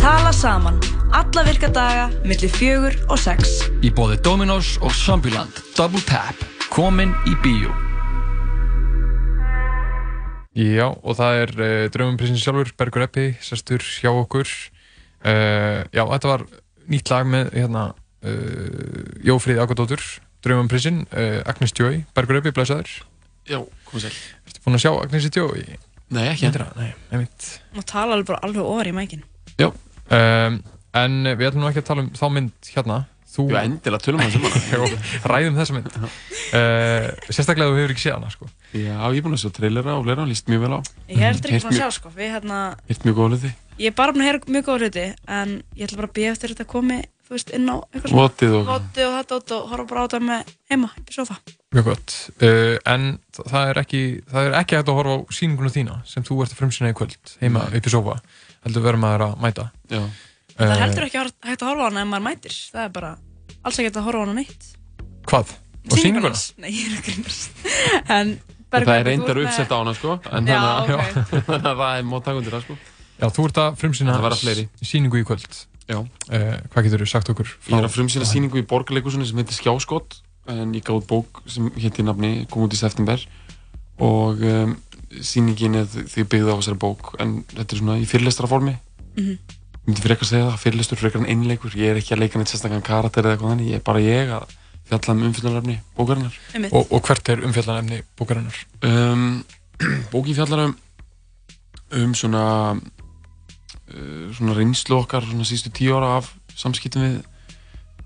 Tala 0.00 0.32
Saman. 0.32 0.80
Alla 1.12 1.44
virka 1.44 1.68
daga, 1.68 2.08
millir 2.24 2.48
fjögur 2.48 2.96
og 3.12 3.20
sex. 3.20 3.66
Í 3.84 3.92
bóði 3.92 4.16
Dominos 4.24 4.78
og 4.80 4.96
Zombieland 4.96 5.60
Double 5.76 6.00
Tap 6.08 6.40
Komin 6.72 7.12
í 7.28 7.36
bíó 7.44 7.81
Já, 10.52 10.88
og 10.90 11.16
það 11.16 11.38
er 11.42 11.52
uh, 11.56 11.84
Draumunprinsinn 11.94 12.40
sjálfur, 12.40 12.74
Bergur 12.76 13.06
Eppi, 13.06 13.30
sestur 13.40 13.80
hjá 13.80 14.10
okkur. 14.12 14.50
Uh, 15.24 15.80
já, 15.94 16.02
þetta 16.04 16.28
var 16.28 16.44
nýtt 16.92 17.12
lag 17.12 17.30
með 17.30 17.54
hérna, 17.56 17.86
uh, 18.26 19.06
Jófríði 19.24 19.62
Akadóttur, 19.64 20.02
Draumunprinsinn, 20.44 21.06
uh, 21.08 21.40
Agnes 21.48 21.72
Djói, 21.72 22.02
Bergur 22.12 22.42
Eppi, 22.42 22.52
blæsaður. 22.52 22.98
Já, 23.48 23.58
komið 23.88 24.04
sæl. 24.06 24.18
Ertu 24.46 24.62
búinn 24.66 24.76
að 24.78 24.84
sjá 24.84 24.92
Agnesi 24.92 25.32
Djói? 25.32 25.64
Nei, 26.12 26.26
ekki 26.28 26.50
enn. 26.50 26.60
Nei, 26.76 26.90
einmitt. 27.10 27.48
Og 27.72 27.86
tala 27.88 28.18
alveg 28.18 28.28
bara 28.28 28.42
alveg 28.46 28.68
ofar 28.68 28.90
í 28.90 28.92
mækin. 28.94 29.24
Já. 29.56 29.70
Um, 30.12 30.60
en 31.00 31.16
við 31.30 31.48
ætlum 31.48 31.64
nú 31.64 31.70
ekki 31.70 31.80
að 31.80 31.88
tala 31.88 32.04
um 32.04 32.12
þá 32.18 32.26
mynd 32.36 32.70
hérna. 32.74 32.98
Þú... 33.32 33.46
Já, 33.48 33.62
endilega 33.64 34.02
tölum 34.04 34.20
við 34.20 34.34
þessum 34.34 34.44
hana. 34.44 34.96
Ræðum 35.32 35.54
þessa 35.56 35.72
mynd. 35.76 35.86
Uh, 35.96 37.06
sérstaklega 37.32 37.70
þú 37.70 37.76
hefur 37.80 37.92
ekki 37.94 38.04
séð 38.04 38.16
hana, 38.18 38.28
sko. 38.34 38.44
Já, 38.76 38.92
ég 39.00 39.16
er 39.16 39.24
búinn 39.24 39.36
að 39.38 39.42
sjá 39.44 39.50
trailera 39.56 39.94
og 39.96 40.04
lera, 40.10 40.26
líst 40.28 40.46
mjög 40.52 40.60
vel 40.66 40.74
á. 40.76 40.80
Ég 41.08 41.16
er 41.16 41.24
heldur 41.30 41.48
ekki 41.48 41.62
búin 41.64 41.72
að 41.72 41.78
sjá, 41.80 41.88
sko. 41.96 42.08
Við 42.16 42.28
hérna, 42.34 42.58
Heyrt 42.90 43.06
mjög 43.08 43.16
góða 43.22 43.30
hluti. 43.36 43.50
ég 43.80 43.88
er 43.88 43.96
bara 43.96 44.12
búin 44.12 44.24
að 44.24 44.28
heyra 44.28 44.40
mjög 44.56 44.64
góða 44.68 44.80
hluti, 44.84 45.06
en 45.38 45.48
ég 45.78 45.84
ætla 45.88 46.00
bara 46.02 46.10
að 46.12 46.16
býja 46.18 46.34
eftir 46.36 46.52
þetta 46.52 46.66
komi, 46.74 46.98
þú 47.24 47.30
veist, 47.38 47.50
inn 47.56 47.68
á 47.72 47.76
eitthvað 47.88 48.16
Votið 48.18 48.52
og- 48.58 48.66
Votið 48.68 49.04
og 49.06 49.14
þetta 49.16 49.34
og, 49.38 49.42
og 49.56 49.62
horfa 49.72 49.86
bara 49.94 50.00
á 50.04 50.06
þetta 50.10 50.20
með 50.28 50.40
heima, 50.68 50.88
upp 50.92 51.08
í 51.08 51.16
sofa. 51.16 51.34
Mjög 51.72 51.84
gott. 51.88 52.08
Uh, 52.36 52.76
en 52.92 53.02
þa- 53.32 53.46
það 53.48 53.64
er, 53.72 53.76
ekki, 53.86 54.02
það 54.28 54.42
er 54.44 54.52
ekki 54.60 54.76
hægt 54.76 54.92
að 59.96 60.12
Já. 60.52 60.62
Það 60.62 60.72
er 60.76 60.82
heldur 60.84 61.06
ekki 61.08 61.18
hægt 61.22 61.36
hægt 61.48 61.62
að 61.62 61.68
horfa 61.72 61.82
á 61.82 61.88
hana 61.90 62.02
ef 62.04 62.08
maður 62.12 62.24
mætir. 62.28 62.56
Það 62.72 62.84
er 62.84 62.92
bara 62.96 63.10
alls 63.64 63.78
ekki 63.78 63.88
hægt 63.90 63.98
að 64.00 64.06
horfa 64.08 64.20
á 64.20 64.24
hana 64.26 64.34
neitt. 64.38 64.64
Hvað? 65.30 65.52
Á 65.82 65.94
sýninguna? 65.98 66.28
hans. 66.32 66.44
Nei, 66.62 66.70
ég 66.70 66.96
er 66.96 67.02
grínast. 67.02 67.50
en 68.08 68.32
Það 68.72 68.88
er 68.96 69.04
reyndar 69.04 69.36
uppsett 69.42 69.68
á 69.72 69.76
hana, 69.82 69.92
sko. 69.94 70.14
En 70.32 70.46
Já, 70.48 70.56
þannig 70.56 70.94
að- 70.96 70.96
ok. 70.96 71.42
þannig 71.48 71.66
að 71.72 71.80
það 71.82 71.98
er 71.98 72.06
mót 72.08 72.24
takundir 72.24 72.54
það, 72.56 72.62
sko. 72.64 72.76
Já, 73.22 73.26
þú 73.36 73.44
ert 73.48 73.58
að 73.62 73.74
frumsýna 73.82 74.14
Það 74.16 74.24
verða 74.26 74.38
fleiri. 74.40 74.64
sýningu 74.82 75.20
í 75.20 75.24
kvöld. 75.28 75.58
Já. 75.90 75.98
Uh, 75.98 76.56
hvað 76.72 76.86
getur 76.86 77.02
þú 77.04 77.08
sagt 77.10 77.28
okkur? 77.34 77.50
Ég 77.68 77.76
er 77.76 77.84
að 77.88 77.92
frumsýna 77.96 78.28
sýningu 78.30 78.60
í 78.62 78.64
borgarleikusunni 78.70 79.26
sem 79.28 79.36
heitir 79.42 79.58
Skjáskott 79.58 80.20
en 80.48 80.72
ég 80.74 80.82
gáði 80.86 81.04
bók 81.10 81.42
sem 81.46 81.68
hétti 81.76 82.02
nafni, 82.06 82.46
kom 82.50 82.64
út 82.64 82.72
í 82.74 82.78
september 82.80 83.20
og 84.02 84.40
um, 84.42 84.72
sýningin 85.20 85.76
er 85.82 85.86
því 85.90 86.24
byggði 86.32 86.54
á 86.54 86.56
þessari 86.62 86.80
bók 86.82 87.12
en 87.22 87.34
þetta 87.52 87.76
er 87.76 87.82
svona 87.82 87.98
í 88.00 88.06
fyrirlestraformi 88.08 88.76
Mhm. 89.18 89.36
Ég 89.82 89.88
myndi 89.90 90.02
frekar 90.04 90.28
segja 90.28 90.46
það, 90.50 90.58
fyrirlestur 90.62 90.98
frekar 91.00 91.20
en 91.24 91.30
einleikur 91.32 91.74
ég 91.74 91.90
er 91.90 91.96
ekki 91.98 92.14
að 92.14 92.20
leika 92.22 92.38
neitt 92.38 92.52
sérstakann 92.52 92.84
karakter 92.86 93.24
eða 93.26 93.34
eitthvað 93.36 93.50
þannig, 93.54 93.70
ég 93.72 93.80
er 93.80 93.86
bara 93.86 94.02
ég 94.04 94.30
að 94.36 94.52
fjalla 94.92 95.14
um 95.16 95.22
umfylgjarnarefni 95.28 95.76
bókarinnar. 95.96 96.38
Og, 96.70 96.92
og 96.92 97.02
hvert 97.06 97.28
er 97.32 97.42
umfjallanemni 97.46 98.02
bókarinnar? 98.18 98.56
um, 98.86 99.44
Bókin 100.12 100.34
fjallar 100.38 100.66
um 100.68 100.76
um 101.92 102.14
svona 102.14 102.42
uh, 102.76 104.28
svona 104.36 104.54
reynslu 104.56 104.96
okkar 105.02 105.26
svona 105.26 105.44
sístu 105.48 105.72
tíu 105.74 105.96
ára 105.98 106.16
af 106.20 106.30
samskiptum 106.56 107.02
við 107.04 107.18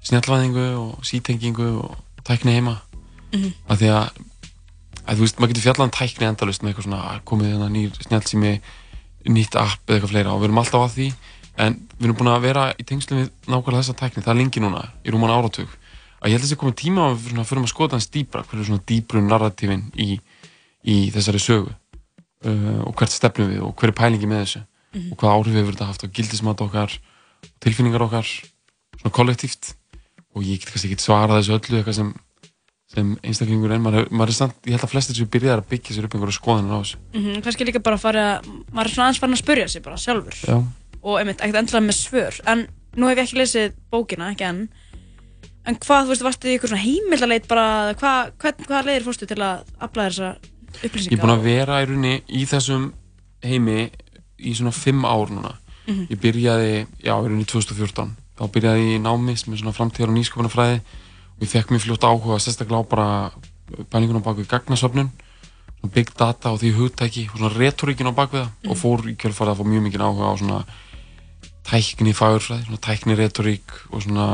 snjallvæðingu 0.06 0.64
og 0.80 1.04
sítengingu 1.06 1.68
og 1.82 1.96
tækni 2.26 2.56
heima 2.58 2.78
Mhm. 3.34 3.52
af 3.68 3.78
því 3.80 3.88
að, 3.90 4.10
að 5.10 5.16
þú 5.18 5.24
veist, 5.24 5.38
maður 5.40 5.50
getur 5.52 5.64
fjallað 5.66 5.84
um 5.88 5.94
tækni 5.96 6.26
endalust 6.28 6.62
með 6.62 6.70
eitthvað 6.70 6.84
svona 6.86 7.00
"Ah, 7.10 7.16
komið 7.26 7.48
hérna 7.52 7.68
nýr 7.74 7.90
snjallsími 8.06 8.52
nýtt 9.26 9.56
app 9.58 9.82
eða 9.90 9.96
eitthvað 9.98 10.12
fleira 10.12 10.30
og 10.32 10.40
við 10.40 10.44
erum 10.46 10.58
alltaf 10.62 10.84
að 10.86 10.94
því 10.94 11.08
en 11.56 11.78
við 11.96 12.08
erum 12.08 12.18
búin 12.20 12.32
að 12.32 12.46
vera 12.46 12.66
í 12.76 12.86
tengslum 12.86 13.22
við 13.22 13.30
nákvæmlega 13.46 13.82
þessa 13.82 13.96
tækni, 14.00 14.24
það 14.24 14.32
er 14.34 14.40
lengi 14.40 14.62
núna 14.62 14.82
í 15.04 15.14
rúman 15.14 15.32
áratug, 15.32 15.72
að 16.20 16.30
ég 16.30 16.36
held 16.36 16.42
að 16.42 16.46
þessi 16.46 16.60
komið 16.60 16.78
tíma 16.82 17.08
að 17.08 17.18
við 17.24 17.42
förum 17.48 17.66
að 17.66 17.72
skoða 17.72 17.96
hans 17.96 18.10
dýbra 18.12 18.44
hver 18.46 18.60
er 18.60 18.68
svona 18.68 18.86
dýbru 18.90 19.22
narratífin 19.24 19.86
í, 19.94 20.18
í 20.84 20.96
þessari 21.14 21.42
sögu 21.42 21.72
uh, 21.72 22.82
og 22.84 22.92
hvert 22.98 23.14
stefnum 23.14 23.52
við 23.52 23.64
og 23.64 23.74
hver 23.78 23.92
er 23.92 23.98
pælingi 24.02 24.30
með 24.30 24.44
þessu? 24.44 24.62
Mhm. 24.96 25.08
og 25.12 25.18
hvaða 25.20 25.34
áhrif 25.36 25.58
hefur 25.58 25.74
þetta 25.74 25.88
haft 25.90 26.04
á 26.06 26.14
gildismat 26.16 26.62
okkar 26.64 26.92
tilfinningar 27.60 28.06
okkar 28.06 28.28
svona 28.28 29.12
kollektíft? 29.12 29.74
Og 30.36 30.44
ég 30.44 30.60
get 30.60 30.70
kannski 30.70 30.92
ekki 30.92 31.00
svarað 31.00 31.40
þessu 31.40 31.56
öllu 31.56 31.78
eitthvað 31.80 31.98
sem 32.00 32.14
sem 32.92 33.14
einstaklingur 33.26 33.72
en 33.74 33.82
maður, 33.82 34.10
maður 34.14 34.30
er 34.30 34.36
samt, 34.36 34.58
ég 34.64 34.76
held 34.76 34.86
að 34.86 34.92
flestir 34.92 35.16
sem 35.18 35.28
byrjaði 35.30 35.58
að 35.58 35.70
byggja 35.72 35.96
sér 35.96 36.06
upp 36.06 36.12
einhverju 36.14 36.36
skoðanir 36.36 36.76
á 36.76 36.78
þessu. 36.78 36.98
Mm 37.12 37.24
kannski 37.42 37.64
og 41.06 41.20
einmitt, 41.20 41.40
ekkert 41.40 41.60
endilega 41.62 41.86
með 41.86 41.98
svör. 42.00 42.40
En 42.50 42.66
nú 42.96 43.08
hef 43.10 43.20
ég 43.20 43.28
ekki 43.28 43.38
lesið 43.40 43.78
bókina, 43.92 44.32
ekki 44.34 44.46
enn. 44.48 44.66
En 45.66 45.78
hvað, 45.82 46.06
þú 46.06 46.12
veist, 46.12 46.24
varstu 46.26 46.50
í 46.50 46.56
ykkur 46.56 46.70
svona 46.72 46.82
heimildaleit 46.82 47.48
bara, 47.50 47.94
hvað, 47.98 48.32
hvað, 48.42 48.60
hvað 48.68 48.90
leiðir 48.90 49.06
fórstu 49.06 49.26
til 49.30 49.40
að 49.42 49.64
afla 49.82 50.08
þessa 50.08 50.28
upplýsingar? 50.82 51.10
Ég 51.10 51.18
er 51.18 51.22
búinn 51.24 51.34
að 51.34 51.46
vera 51.46 51.80
í 51.82 51.88
rauninni 51.88 52.14
í 52.26 52.44
þessum 52.46 52.92
heimi 53.46 53.88
í 54.38 54.54
svona 54.54 54.74
fimm 54.74 55.06
ár 55.06 55.32
núna. 55.34 55.56
Mhm. 55.86 56.06
Ég 56.10 56.22
byrjaði, 56.22 56.72
já, 57.02 57.12
í 57.14 57.26
rauninni 57.26 57.46
2014 57.50 58.14
þá 58.36 58.46
byrjaði 58.52 58.86
ég 58.86 58.96
í 58.98 59.02
námi 59.02 59.36
sem 59.38 59.52
er 59.54 59.60
svona 59.62 59.74
framtíðar 59.76 60.12
og 60.12 60.18
nýsköpunarfræði. 60.18 60.80
Og 61.36 61.44
ég 61.44 61.52
fekk 61.52 61.70
mér 61.72 61.84
fljótt 61.84 62.06
áhuga 62.06 62.40
sérstaklega 62.42 62.82
á 62.82 62.90
bara 62.90 63.08
pælingun 63.90 64.20
á 64.22 64.26
bakvið 64.26 64.50
gagnasöfnun. 64.50 65.10
Big 65.92 66.10
data 66.18 66.50
og 66.50 66.60
því 66.60 66.72
hugtæki 66.74 67.28
og 67.30 67.38
svona 67.38 67.54
retoríkin 67.54 68.10
á 68.10 68.14
bakvið 68.14 68.42
það. 68.42 68.50
Mhm. 68.50 68.70
og 68.70 68.76
fór 68.76 69.06
í 69.06 69.16
kjölfarið 69.16 69.52
að 69.52 69.58
fá 69.58 69.64
mjög 69.66 69.82
mikið 69.86 70.04
áhuga 70.06 70.30
á 70.30 70.34
svona 70.38 70.58
tækni 71.66 72.12
fagurfræði, 72.14 72.66
svona 72.66 72.82
tækni 72.82 73.16
retorík 73.18 73.72
og 73.90 74.02
svona, 74.02 74.26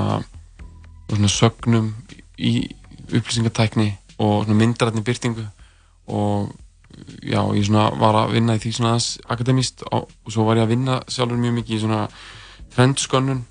og 1.08 1.14
svona 1.16 1.30
sögnum 1.32 1.92
í 2.38 2.70
upplýsingatækni 3.12 3.88
og 4.18 4.44
svona 4.44 4.58
myndarætni 4.58 5.04
byrtingu 5.06 5.46
og 6.06 6.52
já, 7.22 7.40
ég 7.56 7.64
svona 7.66 7.90
var 7.98 8.18
að 8.20 8.34
vinna 8.36 8.56
í 8.56 8.62
því 8.62 8.72
svona 8.76 8.96
akademíst 9.32 9.84
og, 9.92 10.10
svo 10.28 10.44
var 10.44 10.60
ég 10.60 10.66
að 10.66 10.74
vinna 10.76 11.00
sjálfur 11.08 11.40
mjög 11.40 11.56
mikið 11.60 11.76
í 11.76 11.80
svona 11.86 12.02
trendskönnun 12.76 13.44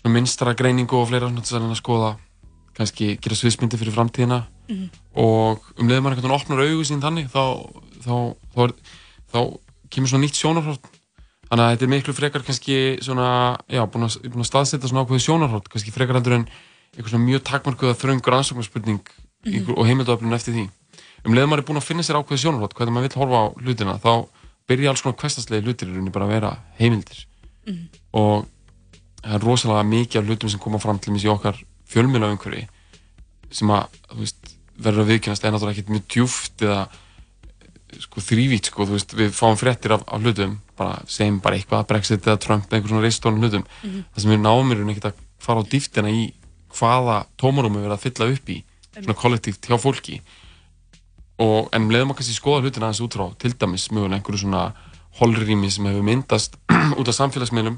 svona 0.00 0.14
minnstra 0.14 0.54
greiningu 0.54 1.00
og 1.00 1.08
fleira 1.08 1.28
svona 1.30 1.44
til 1.44 1.56
að 1.60 1.80
skoða 1.80 2.12
kannski 2.76 3.16
gera 3.16 3.38
sviðsmyndi 3.38 3.80
fyrir 3.80 3.96
framtíðina 3.96 4.44
Mhm. 4.66 4.90
og 5.14 5.62
um 5.78 5.86
leiðum 5.86 6.02
maður 6.02 6.16
einhvern 6.16 6.26
veginn 6.26 6.40
opnar 6.40 6.62
augu 6.64 6.84
sín 6.84 7.02
þannig 7.02 7.28
þá, 7.30 7.70
þá, 8.02 8.34
þá, 8.50 8.72
þá 9.30 9.38
kemur 9.94 10.10
svona 10.10 10.24
nýtt 10.26 10.40
sjónarhótt 10.40 10.88
þannig 11.50 11.64
að 11.64 11.70
þetta 11.74 11.84
er 11.86 11.92
miklu 11.92 12.12
frekar 12.16 12.42
kannski 12.46 12.76
svona, 13.04 13.56
já, 13.70 13.82
búin 13.86 14.06
að, 14.08 14.16
búin 14.32 14.42
að 14.44 14.48
staðsetja 14.50 14.88
svona 14.90 15.04
ákveði 15.06 15.24
sjónarhótt 15.26 15.68
kannski 15.70 15.92
frekar 15.94 16.18
heldur 16.18 16.32
en 16.40 16.46
eitthvað 16.96 17.12
svona 17.12 17.26
mjög 17.28 17.42
takmarkuða 17.46 17.94
þröngur 18.00 18.38
ansóknarspurning 18.40 19.00
Mhm. 19.46 19.76
og 19.78 19.86
heimildöflun 19.86 20.32
eftir 20.34 20.54
því 20.56 20.64
um 21.24 21.34
leiðum 21.34 21.50
maður 21.52 21.58
er 21.62 21.66
búin 21.68 21.78
að 21.78 21.84
finna 21.86 22.02
sér 22.02 22.16
ákveði 22.18 22.40
sjónarhótt 22.42 22.74
hvernig 22.74 22.94
maður 22.96 23.06
vill 23.06 23.20
horfa 23.20 23.38
á 23.38 23.44
hlutina 23.62 23.98
þá 24.02 24.26
byrja 24.66 24.90
alls 24.90 25.02
konar 25.02 25.16
kvestaslegi 25.20 25.62
hlutir 25.62 25.86
í 25.86 25.92
rauninni 25.94 26.10
bara 26.10 26.26
að 26.26 26.32
vera 26.34 26.50
heimildir 26.80 27.26
Mhm. 27.66 27.88
og 28.12 28.46
það 29.22 29.34
er 29.34 29.44
rosalega 29.46 29.86
mikið 29.86 30.18
af 30.18 30.26
hlutum 30.26 30.50
sem 30.50 30.58
koma 30.60 30.78
fram 30.78 30.98
til 30.98 31.12
mér 31.12 31.24
í 31.24 31.30
okkar 31.30 31.62
fjölmjöla 31.86 32.32
umhverfi 32.34 32.66
sem 33.50 33.68
að, 33.70 33.86
þú 34.10 34.18
veist, 34.18 34.56
verður 34.82 35.04
að 35.04 35.10
viðkynast 35.12 35.42
sko 38.02 38.22
þrývít, 38.22 38.70
sko, 38.70 38.86
veist, 38.90 39.14
við 39.16 39.34
fáum 39.36 39.58
fréttir 39.58 39.94
af, 39.96 40.04
af 40.06 40.22
hlutum, 40.22 40.58
bara 40.78 41.00
segjum 41.10 41.40
bara 41.44 41.58
eitthvað 41.58 41.86
Brexit 41.90 42.26
eða 42.26 42.40
Trump 42.42 42.66
eða 42.66 42.78
einhver 42.78 42.92
svona 42.92 43.04
reistólum 43.06 43.44
hlutum. 43.44 43.64
Mhm. 43.82 44.02
það 44.14 44.24
sem 44.24 44.34
við 44.34 44.42
náum 44.42 44.72
er 44.72 44.82
ekkert 44.84 45.10
að 45.10 45.22
fara 45.46 45.62
á 45.62 45.68
dýftina 45.70 46.12
í 46.12 46.24
hvaða 46.76 47.20
tómarúmi 47.40 47.80
við 47.80 47.88
erum 47.88 47.96
að 47.96 48.04
fylla 48.04 48.28
upp 48.32 48.50
í 48.52 48.58
svona 48.96 49.16
kollektíft 49.16 49.68
hjá 49.68 49.78
fólki. 49.80 50.20
Og 51.42 51.68
en 51.72 51.84
um 51.84 51.90
leiðum 51.92 52.12
að 52.14 52.20
kannski 52.20 52.36
skoða 52.36 52.64
hlutina 52.64 52.88
aðeins 52.88 53.02
út 53.04 53.16
frá 53.16 53.26
til 53.40 53.52
dæmis 53.52 53.90
mögulega 53.92 54.20
einhverju 54.20 54.42
svona 54.44 54.62
holrými 55.20 55.70
sem 55.72 55.88
hefur 55.88 56.04
myndast 56.04 56.56
út 56.98 57.08
af 57.08 57.16
samfélagsmiðlum. 57.16 57.76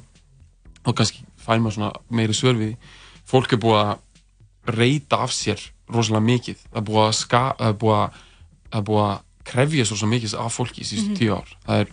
Og 0.86 0.94
kannski 0.98 1.24
fær 1.42 1.62
maður 1.62 1.78
svona 1.78 1.92
meiri 2.10 2.36
svör 2.36 2.58
við 2.58 2.74
því. 2.74 2.92
fólk 3.28 3.52
er 3.52 3.60
búið 3.62 3.80
að 3.82 4.76
reyta 4.78 5.22
af 5.24 5.32
sér 5.34 5.60
rosalega 5.88 6.24
mikið. 6.24 6.62
Það 6.70 6.80
er 6.80 6.86
búið 6.90 7.04
að, 7.04 7.16
ska, 7.18 7.42
það 7.58 7.72
er 7.72 7.78
búið 7.82 7.98
að, 7.98 8.20
það 8.68 8.78
er 8.80 8.86
búið 8.88 9.04
að 9.08 9.16
krefja 9.48 9.84
svo 9.88 10.08
mikið 10.10 10.34
af 10.38 10.54
fólki 10.58 10.82
í 10.84 10.88
síðustu 10.88 11.10
Mhm. 11.10 11.18
tíu 11.18 11.32
ár 11.36 11.48
það 11.66 11.80
er, 11.80 11.88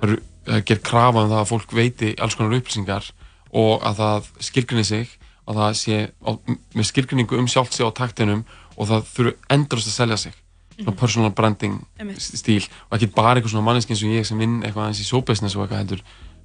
það 0.00 0.08
er, 0.14 0.22
er 0.56 0.60
gerð 0.68 0.82
krafa 0.82 1.22
um 1.24 1.30
það 1.30 1.42
að 1.42 1.50
fólk 1.52 1.72
veiti 1.72 2.14
alls 2.18 2.34
konar 2.38 2.56
upplýsingar 2.58 3.10
og 3.52 3.82
að 3.82 3.94
það 4.00 4.30
skilgrinni 4.40 4.84
sig 4.84 5.08
að 5.46 5.54
það 5.60 5.74
sé 5.76 5.96
á, 6.24 6.30
með 6.74 6.84
skilgrinningu 6.88 7.38
um 7.38 7.46
sjálft 7.48 7.72
sig 7.76 7.84
á 7.86 7.90
taktinum 7.92 8.44
og 8.76 8.88
það 8.88 9.04
þurfu 9.14 9.34
endurist 9.50 9.88
að 9.92 9.98
selja 10.00 10.16
sig 10.16 10.32
svona 10.74 10.90
Mhm. 10.90 10.98
personal 10.98 11.30
branding 11.30 11.86
stíl 12.18 12.64
og 12.90 12.98
ekki 12.98 13.14
bara 13.14 13.38
eitthvað 13.40 13.52
svona 13.54 13.64
manneski 13.68 13.92
eins 13.94 14.02
og 14.02 14.10
ég 14.10 14.26
sem 14.26 14.38
vinn 14.38 14.62
eitthvað 14.62 14.88
aðeins 14.88 15.00
í 15.00 15.06
showbusiness 15.06 15.54
og 15.56 15.62
eitthvað 15.68 15.78
heldur 15.84 16.00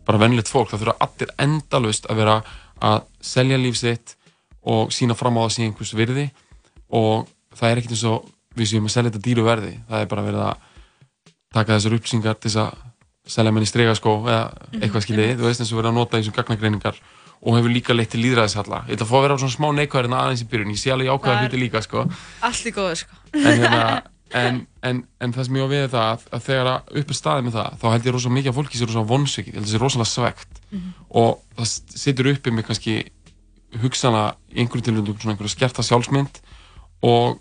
bara 0.06 0.18
vennilegt 0.20 0.48
fólk, 0.50 0.70
það 0.70 0.80
þurfa 0.84 0.98
allir 1.02 1.30
endalust 1.40 2.06
að 2.10 2.16
vera 2.16 2.44
að 2.82 3.04
selja 3.22 3.58
líf 3.58 3.76
sitt 3.78 4.16
og 4.64 4.90
sína 4.92 5.16
fram 5.16 5.38
á 5.38 5.42
það 5.48 5.54
síðan 5.56 5.72
einhvers 5.74 5.94
virði 5.96 6.30
og 6.92 7.28
það 7.56 7.72
er 7.72 7.78
ekkert 7.82 7.92
eins 7.96 8.04
og 8.06 8.26
við 8.58 8.70
séum 8.72 8.86
að 8.90 8.94
selja 8.96 9.12
þetta 9.12 9.26
dýru 9.28 9.44
verði. 9.46 9.74
Það 9.90 10.02
er 10.04 10.10
bara 10.12 10.26
verið 10.26 10.44
að 10.48 10.68
taka 11.54 11.76
þessar 11.78 11.96
upplýsingar 12.00 12.36
til 12.40 12.50
þess 12.52 12.62
að 12.64 12.78
selja 13.30 13.52
menn 13.54 13.66
í 13.66 13.70
stregaskó 13.70 14.14
eða 14.26 14.44
eitthvað 14.80 15.04
skiljið, 15.06 15.34
þú 15.40 15.46
veist 15.50 15.62
eins 15.62 15.72
og 15.74 15.80
verið 15.80 15.90
að 15.92 15.98
nota 16.00 16.18
þessum 16.18 16.36
gagnagreiningar 16.40 16.96
og 17.40 17.56
hefur 17.56 17.72
líka 17.72 17.94
leitt 17.96 18.10
til 18.12 18.20
líðræðishalla 18.24 18.80
ég 18.90 18.96
ætla 18.98 19.06
að 19.06 19.12
fá 19.12 19.16
að 19.20 19.22
vera 19.26 19.36
á 19.38 19.42
svona 19.42 19.54
smá 19.56 19.68
neikvæðin 19.78 20.16
aðeins 20.18 20.42
í 20.44 20.48
byrjun. 20.52 20.72
Ég 20.74 20.80
sé 20.82 20.92
alveg 20.92 21.12
ákvæða 21.14 21.36
er- 21.36 21.44
hluti 21.46 21.60
líka 21.62 21.82
sko. 21.86 22.02
Allt 22.44 22.66
í 22.66 22.74
góðu, 22.76 22.96
sko. 23.00 23.20
en, 23.34 23.62
hérna, 23.62 23.84
en, 24.42 24.58
en, 24.84 25.04
en 25.22 25.34
það 25.38 25.46
sem 25.48 25.56
ég 25.60 25.64
á 25.64 25.70
við 25.72 25.84
er 25.86 25.94
það 25.94 26.10
að, 26.10 26.26
að 26.36 26.44
þegar 26.50 26.72
upp 27.00 27.14
er 27.14 27.20
staðið 27.20 27.46
með 27.48 27.56
það 27.60 27.78
þá 27.80 27.86
held 27.94 28.06
ég 28.10 28.14
rosalega 28.18 28.38
mikið 28.40 28.52
að 28.52 28.58
fólki 28.60 28.78
sé 28.82 28.86
rosalega 28.90 29.12
vonsvikið. 29.14 29.54
Ég 29.54 29.60
held 29.62 29.72
sé 29.72 29.80
rosalega 29.86 30.10
svegt 30.12 30.60
Mhm. 30.70 30.90
og 31.18 31.40
það 31.58 31.70
situr 31.98 32.28
uppi 32.34 32.52
með 32.54 32.66
kannski 32.68 32.98
hugsana 33.82 34.26
í 34.54 34.60
einhverju 34.62 34.84
tilvægum 34.86 35.18
svona 35.22 35.34
einhverju 35.34 35.54
skerta 35.56 35.82
sjálfsmynd 35.86 36.42
og 37.08 37.40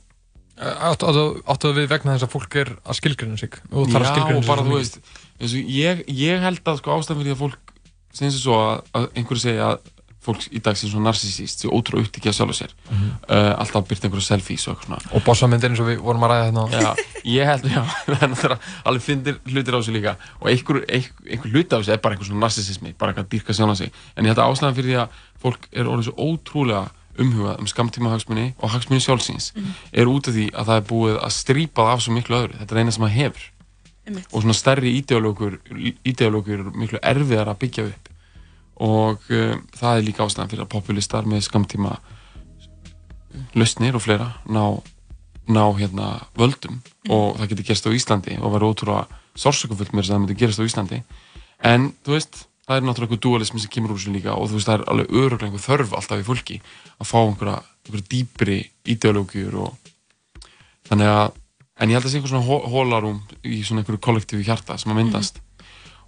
Áttu, 0.59 1.11
áttu 1.47 1.71
við 1.77 1.87
vegna 1.93 2.17
þess 2.17 2.27
að 2.27 2.33
fólk 2.35 2.57
er 2.63 2.73
að 2.83 2.97
skilgrina 2.99 3.37
sig 3.39 3.53
og 3.71 3.87
þarf 3.93 4.01
að 4.03 4.09
Já, 4.09 4.15
skilgreina 4.15 4.39
og 4.39 4.45
sig 4.45 4.51
bara 4.51 4.65
svo 4.65 4.73
þú 4.73 4.79
veist 4.81 4.99
eins 5.39 5.53
og 5.55 5.71
ég, 5.79 6.03
ég 6.19 6.43
held 6.43 6.65
að 6.73 6.81
sko 6.81 6.97
ástæðan 6.97 7.21
fyrir 7.21 7.31
því 7.31 7.37
að 7.37 7.45
fólk 7.45 7.77
sem 8.19 8.27
þessi 8.27 8.43
svo 8.43 8.57
að, 8.59 8.83
að 8.99 9.07
einhverju 9.21 9.45
segja 9.45 9.69
að 9.77 9.95
fólk 10.29 10.43
í 10.53 10.59
dag 10.61 10.77
sé 10.77 10.89
svona 10.91 11.07
narsisíst 11.09 11.63
sé 11.63 11.69
ótrúlega 11.71 12.09
upptikið 12.09 12.33
að 12.33 12.37
sjálfu 12.41 12.57
sér 12.59 12.73
Mhm. 12.91 13.13
uh, 13.31 13.53
alltaf 13.63 13.87
byrta 13.89 14.09
einhverju 14.09 14.25
selfies 14.27 14.67
og 14.69 14.75
eitthvað 14.75 14.89
svona. 14.99 15.13
Og 15.15 15.23
bossamyndin 15.25 15.71
eins 15.73 15.81
og 15.81 15.87
við 15.89 16.03
vorum 16.05 16.25
að 16.27 16.33
ræða 16.35 16.49
hérna 16.49 16.65
Já, 16.75 16.91
ég 17.25 17.49
held, 17.49 17.65
já, 17.71 17.81
er 18.19 18.29
náttúrulega 18.29 18.59
alveg 18.91 19.05
fyndir 19.07 19.39
hlutir 19.47 19.73
á 19.73 19.79
þessu 19.79 19.95
líka. 19.95 20.17
Og 20.43 20.51
einhver, 20.51 20.83
einhver, 20.91 21.49
hluti 21.55 21.71
á 21.73 21.79
þessu 21.79 21.95
er 21.95 22.03
bara 22.03 22.17
einhver 22.19 22.29
svona 22.29 22.43
narsisismi, 22.45 22.93
bara 22.99 23.13
eitthvað 23.15 23.29
að 23.29 23.33
dýrka 23.37 23.57
sjálf 23.57 23.79
sig. 23.79 23.93
En 24.17 24.27
ég 24.27 24.35
held 24.35 24.43
að 24.43 24.53
ástæðan 24.53 24.77
fyrir 24.81 24.91
því 24.91 24.99
að 25.05 25.23
fólk 25.47 25.69
er 25.73 25.89
orðið 25.95 26.09
svo 26.11 26.29
ótrúlega 26.29 26.85
umhugað 27.19 27.61
um 27.61 27.67
skamtíma 27.67 28.11
hagsmunni 28.15 28.55
og 28.59 28.71
hagsmunni 28.71 29.03
sjálfsins 29.05 29.53
Mhm. 29.55 29.75
er 29.93 30.07
út 30.07 30.29
af 30.29 30.35
því 30.35 30.51
að 30.53 30.67
það 30.67 30.77
er 30.77 30.89
búið 30.93 31.17
að 31.23 31.33
strípa 31.37 31.83
það 31.83 31.93
af 31.95 32.03
svo 32.03 32.13
miklu 32.15 32.37
öðru, 32.37 32.59
þetta 32.59 32.73
er 32.75 32.79
eina 32.79 32.91
sem 32.91 33.05
það 33.05 33.17
hefur. 33.21 33.47
Einmitt. 34.09 34.27
og 34.33 34.41
svona 34.43 34.55
stærri 34.57 35.05
eru 36.57 36.71
miklu 36.75 36.99
erfiðar 37.03 37.49
að 37.53 37.59
byggja 37.59 37.85
upp. 37.91 38.09
Og 38.81 39.19
um, 39.31 39.67
það 39.77 39.97
er 39.99 40.03
líka 40.07 40.25
ástæðan 40.25 40.49
fyrir 40.49 40.65
að 40.65 40.69
populistar 40.73 41.25
með 41.27 41.43
skamtíma 41.45 41.99
lausnir 43.55 43.95
og 43.99 44.03
fleira 44.03 44.31
ná, 44.49 44.81
ná 45.49 45.65
hérna 45.79 46.09
völdum. 46.39 46.81
Og 47.09 47.37
það 47.39 47.49
getur 47.53 47.69
gerst 47.69 47.87
á 47.87 47.91
Íslandi 47.93 48.39
og 48.41 48.53
verður 48.55 48.73
ótrúlega 48.73 49.07
sársökufullt 49.39 49.93
með 49.93 50.03
þess 50.03 50.11
að 50.11 50.15
það 50.15 50.23
myndi 50.25 50.39
gerast 50.41 50.61
á 50.63 50.69
Íslandi. 50.69 51.03
En 51.65 51.93
þú 52.07 52.17
veist, 52.17 52.47
það 52.69 52.77
er 52.77 52.85
náttúrulega 52.85 53.09
eitthvað 53.09 53.25
dualismi 53.25 53.63
sem 53.65 53.73
kemur 53.73 53.95
úr 53.95 53.99
þessu 54.03 54.13
líka 54.15 54.35
og 54.37 54.49
þú 54.51 54.59
veist, 54.59 54.69
það 54.69 54.79
er 54.79 54.87
alveg 54.93 55.13
öruglega 55.23 55.49
einhver 55.49 55.65
þörf 55.65 55.95
alltaf 55.99 56.21
í 56.23 56.27
fólki 56.29 56.59
að 57.01 57.09
fá 57.09 57.19
einhverja, 57.25 57.59
einhverja 57.89 58.09
dýpri 58.13 58.59
ideológjur 58.95 59.57
og 59.65 59.93
þannig 60.89 61.13
að 61.15 61.37
en 61.79 61.93
ég 61.93 61.97
held 61.99 62.05
að 62.05 62.09
það 62.09 62.13
sé 62.13 62.19
einhver 62.19 62.33
svona 62.35 62.49
hó- 62.49 62.69
hólarúm 62.73 63.19
í 63.47 63.61
svona 63.65 63.83
einhverju 63.85 64.01
kollektífi 64.05 64.45
hjarta 64.49 64.77
sem 64.83 64.93
að 64.93 64.99
myndast. 64.99 65.37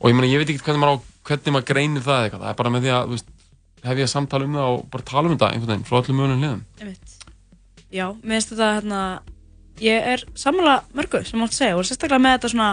Og 0.01 0.09
ég 0.11 0.17
meina, 0.19 0.31
ég 0.33 0.41
veit 0.43 0.51
ekki 0.51 0.65
hvernig 0.67 0.81
maður, 0.83 0.99
á, 0.99 1.05
hvernig 1.29 1.55
maður 1.55 1.69
greinir 1.71 2.03
það 2.07 2.23
eitthvað, 2.25 2.43
það 2.45 2.51
er 2.53 2.59
bara 2.61 2.73
með 2.75 2.87
því 2.87 2.93
að 2.97 3.11
veist, 3.15 3.29
hef 3.85 4.01
ég 4.01 4.09
að 4.09 4.13
samtala 4.15 4.49
um 4.49 4.57
það 4.59 4.71
og 4.75 4.81
bara 4.91 5.07
tala 5.11 5.29
um 5.31 5.35
þetta 5.37 5.51
einhvern 5.55 5.71
veginn 5.71 5.87
frá 5.89 5.99
öllum 6.01 6.19
mögulegum 6.21 6.43
liðum 6.45 6.63
Einmitt. 6.81 7.15
Já, 7.91 8.07
mér 8.23 8.35
finnst 8.37 8.51
þetta 8.55 8.71
hérna, 8.81 9.01
ég 9.85 10.09
er 10.15 10.25
sammála 10.43 10.75
mörgu 10.99 11.23
sem 11.29 11.41
mátt 11.41 11.55
segja 11.57 11.79
og 11.79 11.87
sérstaklega 11.89 12.21
með 12.25 12.35
þetta 12.39 12.51
svona 12.55 12.71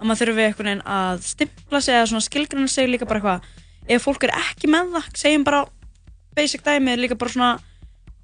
að 0.00 0.08
maður 0.08 0.30
þurfi 0.30 0.46
einhvern 0.46 0.70
veginn 0.70 0.86
að 0.96 1.24
stimpla 1.28 1.80
sig 1.84 1.96
eða 1.96 2.08
svona 2.10 2.26
skilgrunna 2.26 2.72
sig 2.72 2.88
líka 2.88 3.08
bara 3.08 3.20
eitthvað 3.20 3.94
ef 3.96 4.06
fólk 4.06 4.24
er 4.26 4.34
ekki 4.36 4.70
með 4.70 4.94
það, 4.94 5.10
segjum 5.20 5.46
bara 5.46 5.64
basic 6.36 6.64
dæmi 6.64 6.96
líka 7.00 7.18
bara 7.20 7.34
svona 7.34 7.50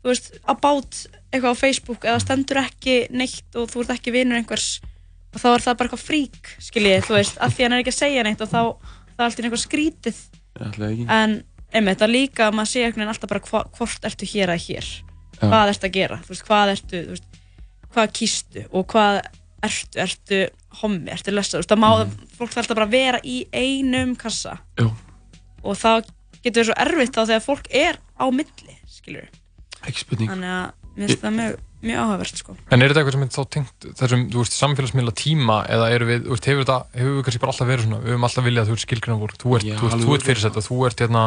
þú 0.03 0.13
veist, 0.13 0.31
about 0.47 1.01
eitthvað 1.33 1.57
á 1.57 1.63
Facebook 1.63 2.07
eða 2.07 2.23
stendur 2.23 2.63
ekki 2.63 2.99
neitt 3.11 3.59
og 3.59 3.69
þú 3.73 3.83
ert 3.85 3.97
ekki 3.97 4.15
vinur 4.15 4.39
einhvers 4.39 4.69
og 5.35 5.43
þá 5.43 5.49
er 5.51 5.65
það 5.67 5.79
bara 5.81 5.91
eitthvað 5.91 6.07
frík 6.07 6.53
skiljið, 6.63 7.03
þú 7.09 7.17
veist, 7.19 7.41
af 7.43 7.53
því 7.53 7.67
hann 7.67 7.77
er 7.77 7.83
ekki 7.83 7.93
að 7.93 7.99
segja 8.01 8.25
neitt 8.25 8.45
og 8.45 8.53
þá 8.53 8.61
það 9.17 9.19
er 9.19 9.27
alltaf 9.27 9.49
einhver 9.49 9.63
skrítið 9.63 10.21
Ætli 10.57 10.91
ekki. 10.93 11.09
en 11.13 11.35
einmitt, 11.75 12.01
það 12.01 12.15
líka 12.15 12.47
að 12.47 12.57
maður 12.57 12.71
sé 12.73 12.85
einhvern 12.85 13.03
veginn 13.03 13.13
alltaf 13.13 13.33
bara 13.33 13.45
hva, 13.51 13.65
hvort 13.77 14.07
ertu 14.09 14.29
hér 14.31 14.53
að 14.55 14.63
hér 14.69 14.87
Já. 14.87 15.43
hvað 15.43 15.73
ertu 15.73 15.89
að 15.89 15.97
gera, 15.99 16.21
þú 16.25 16.33
veist, 16.33 16.47
hvað 16.47 16.73
ertu 16.77 17.03
þú 17.03 17.17
veist, 17.17 17.41
hvað 17.97 18.15
kýstu 18.21 18.65
og 18.71 18.87
hvað 18.93 19.19
ertu, 19.67 20.01
ertu 20.07 20.41
hommi, 20.83 21.11
ertu 21.15 21.35
lessa, 21.35 21.57
þú 21.57 21.63
veist, 21.63 21.73
það 21.73 21.83
má, 21.83 21.91
fólk 22.39 22.55
þarf 22.55 22.63
alltaf 22.65 22.79
bara 22.81 22.89
að 22.89 22.97
vera 22.97 23.21
í 23.25 23.37
einum 23.53 24.17
kassa 24.21 24.59
Já. 24.79 24.89
og 25.63 25.79
það 25.81 26.11
getur 26.43 26.61
verið 26.63 26.71
svo 26.71 26.81
erfitt 26.87 27.15
þá 27.17 27.23
þegar 27.25 27.47
fólk 27.47 27.71
er 27.85 28.01
á 28.17 28.27
milli, 28.31 28.77
skilur 28.91 29.31
ekki 29.87 30.05
spurning 30.05 30.33
þannig 30.33 30.53
að 30.57 30.93
mér 30.97 31.11
finnst 31.11 31.25
það 31.25 31.39
mjög 31.41 31.63
mjög 31.87 32.03
áhugavert 32.03 32.41
sko. 32.41 32.55
En 32.73 32.83
er 32.83 32.91
þetta 32.91 33.03
eitthvað 33.03 33.15
sem 33.17 33.25
er 33.27 33.33
þá 33.35 33.43
tengt 33.55 33.87
þessum, 34.01 34.23
þú 34.33 34.43
veist, 34.43 34.57
samfélagsmiðla 34.57 35.13
tíma 35.21 35.59
eða 35.71 35.89
eru 35.95 36.09
við, 36.09 36.23
þú 36.25 36.35
veist, 36.35 36.49
hefur 36.51 36.65
þetta, 36.65 36.79
hefur 36.97 37.17
við 37.17 37.25
kannski 37.27 37.43
bara 37.43 37.53
alltaf 37.53 37.71
verið 37.71 37.87
svona, 37.87 38.01
við 38.03 38.15
höfum 38.15 38.27
alltaf 38.29 38.47
viljað 38.47 38.63
að 38.63 38.71
þú 38.71 38.77
ert 38.77 38.85
skilgrunna 38.87 39.21
voru, 39.21 39.39
þú 39.43 39.57
ert, 39.59 39.67
Já, 39.69 39.77
þú 39.77 39.91
alveg 39.91 39.93
þú 39.93 39.97
ert 39.97 40.07
örugglega. 40.07 40.27
fyrirsett 40.31 40.59
og 40.61 40.67
þú 40.67 40.79
ert 40.89 41.03
hérna, 41.05 41.25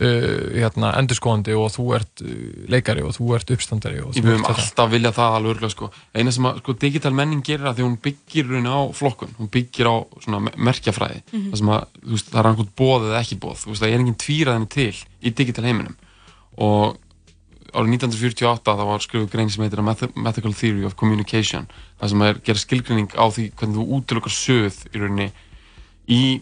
hérna, 0.00 0.90
endurskóðandi 1.00 1.54
og 1.60 1.68
þú 1.74 1.84
ert 1.98 2.22
uh, 2.24 2.30
leikari 2.72 3.02
og 3.04 3.12
þú 3.16 3.34
ert 3.36 3.50
uppstandari 3.52 4.00
og 4.00 4.14
þú 4.16 4.22
ert 4.24 4.40
þetta. 4.40 4.54
alltaf 4.54 4.90
viljað 4.94 5.16
það 5.18 5.36
alveg 5.36 5.52
örgulega 5.54 5.74
sko. 5.74 5.90
Eina 6.14 6.32
sem 6.32 6.48
að 6.48 6.58
sko, 6.62 6.72
digital 6.86 7.12
menning 7.18 7.42
gerir 7.44 7.68
að 7.68 7.76
því 7.80 7.84
hún 7.88 7.98
byggir 8.06 8.48
raun 8.48 8.70
á 8.72 8.78
flokkun, 8.96 9.34
hún 9.38 9.50
byggir 9.52 9.90
á 9.92 9.96
svona 10.24 10.40
me- 10.46 10.56
merkjafræði, 10.56 11.20
Mhm. 11.32 11.50
það 11.52 11.56
sem 11.58 11.68
að 11.68 11.84
veist, 12.14 12.30
það 12.32 12.40
er 12.40 12.50
einhvern 12.50 12.72
bóð 12.80 13.06
eða 13.10 13.20
ekki 13.20 13.38
bóð, 13.44 13.56
þú 13.60 13.68
veist, 13.74 13.82
það 13.82 13.88
er 13.92 13.98
engin 14.00 14.18
tvíraðinu 14.24 14.68
til 14.68 14.96
í 15.22 15.34
digital 15.34 15.64
heiminum 15.64 15.96
og 16.58 16.96
árið 17.70 17.92
1948 18.00 18.64
það 18.74 18.86
var 18.88 18.98
skrifuð 19.04 19.30
grein 19.30 19.50
sem 19.50 19.62
heitir 19.62 19.78
A 19.78 19.82
Math- 19.82 20.10
Mathematical 20.16 20.52
Theory 20.54 20.84
of 20.84 20.96
Communication 20.96 21.68
það 22.00 22.08
sem 22.08 22.22
er 22.22 22.34
gerð 22.42 22.58
skilgrinning 22.64 23.08
á 23.14 23.24
því 23.30 23.52
hvernig 23.54 23.76
þú 23.78 23.84
útilokar 24.00 24.32
söð 24.34 24.74
í 24.90 24.98
rauninni 24.98 25.28
í 26.10 26.40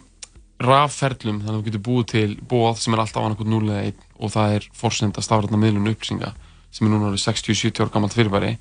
rafferlum 0.58 1.38
þannig 1.40 1.54
að 1.54 1.58
þú 1.60 1.64
getur 1.68 1.84
búið 1.86 2.06
til 2.12 2.28
bóð 2.50 2.78
sem 2.82 2.94
er 2.96 3.02
alltaf 3.04 3.22
annað 3.24 3.46
0 3.46 3.68
eða 3.70 3.82
1 3.92 4.04
og 4.18 4.32
það 4.34 4.54
er 4.56 4.68
forsenda 4.74 5.22
stafrætna 5.22 5.60
miðlun 5.62 5.90
upplýsinga 5.92 6.32
sem 6.74 6.86
er 6.86 6.92
núna 6.92 7.10
orðið 7.12 7.22
60-70 7.28 7.80
ára 7.84 7.92
gammalt 7.94 8.16
fyrirbæri. 8.16 8.56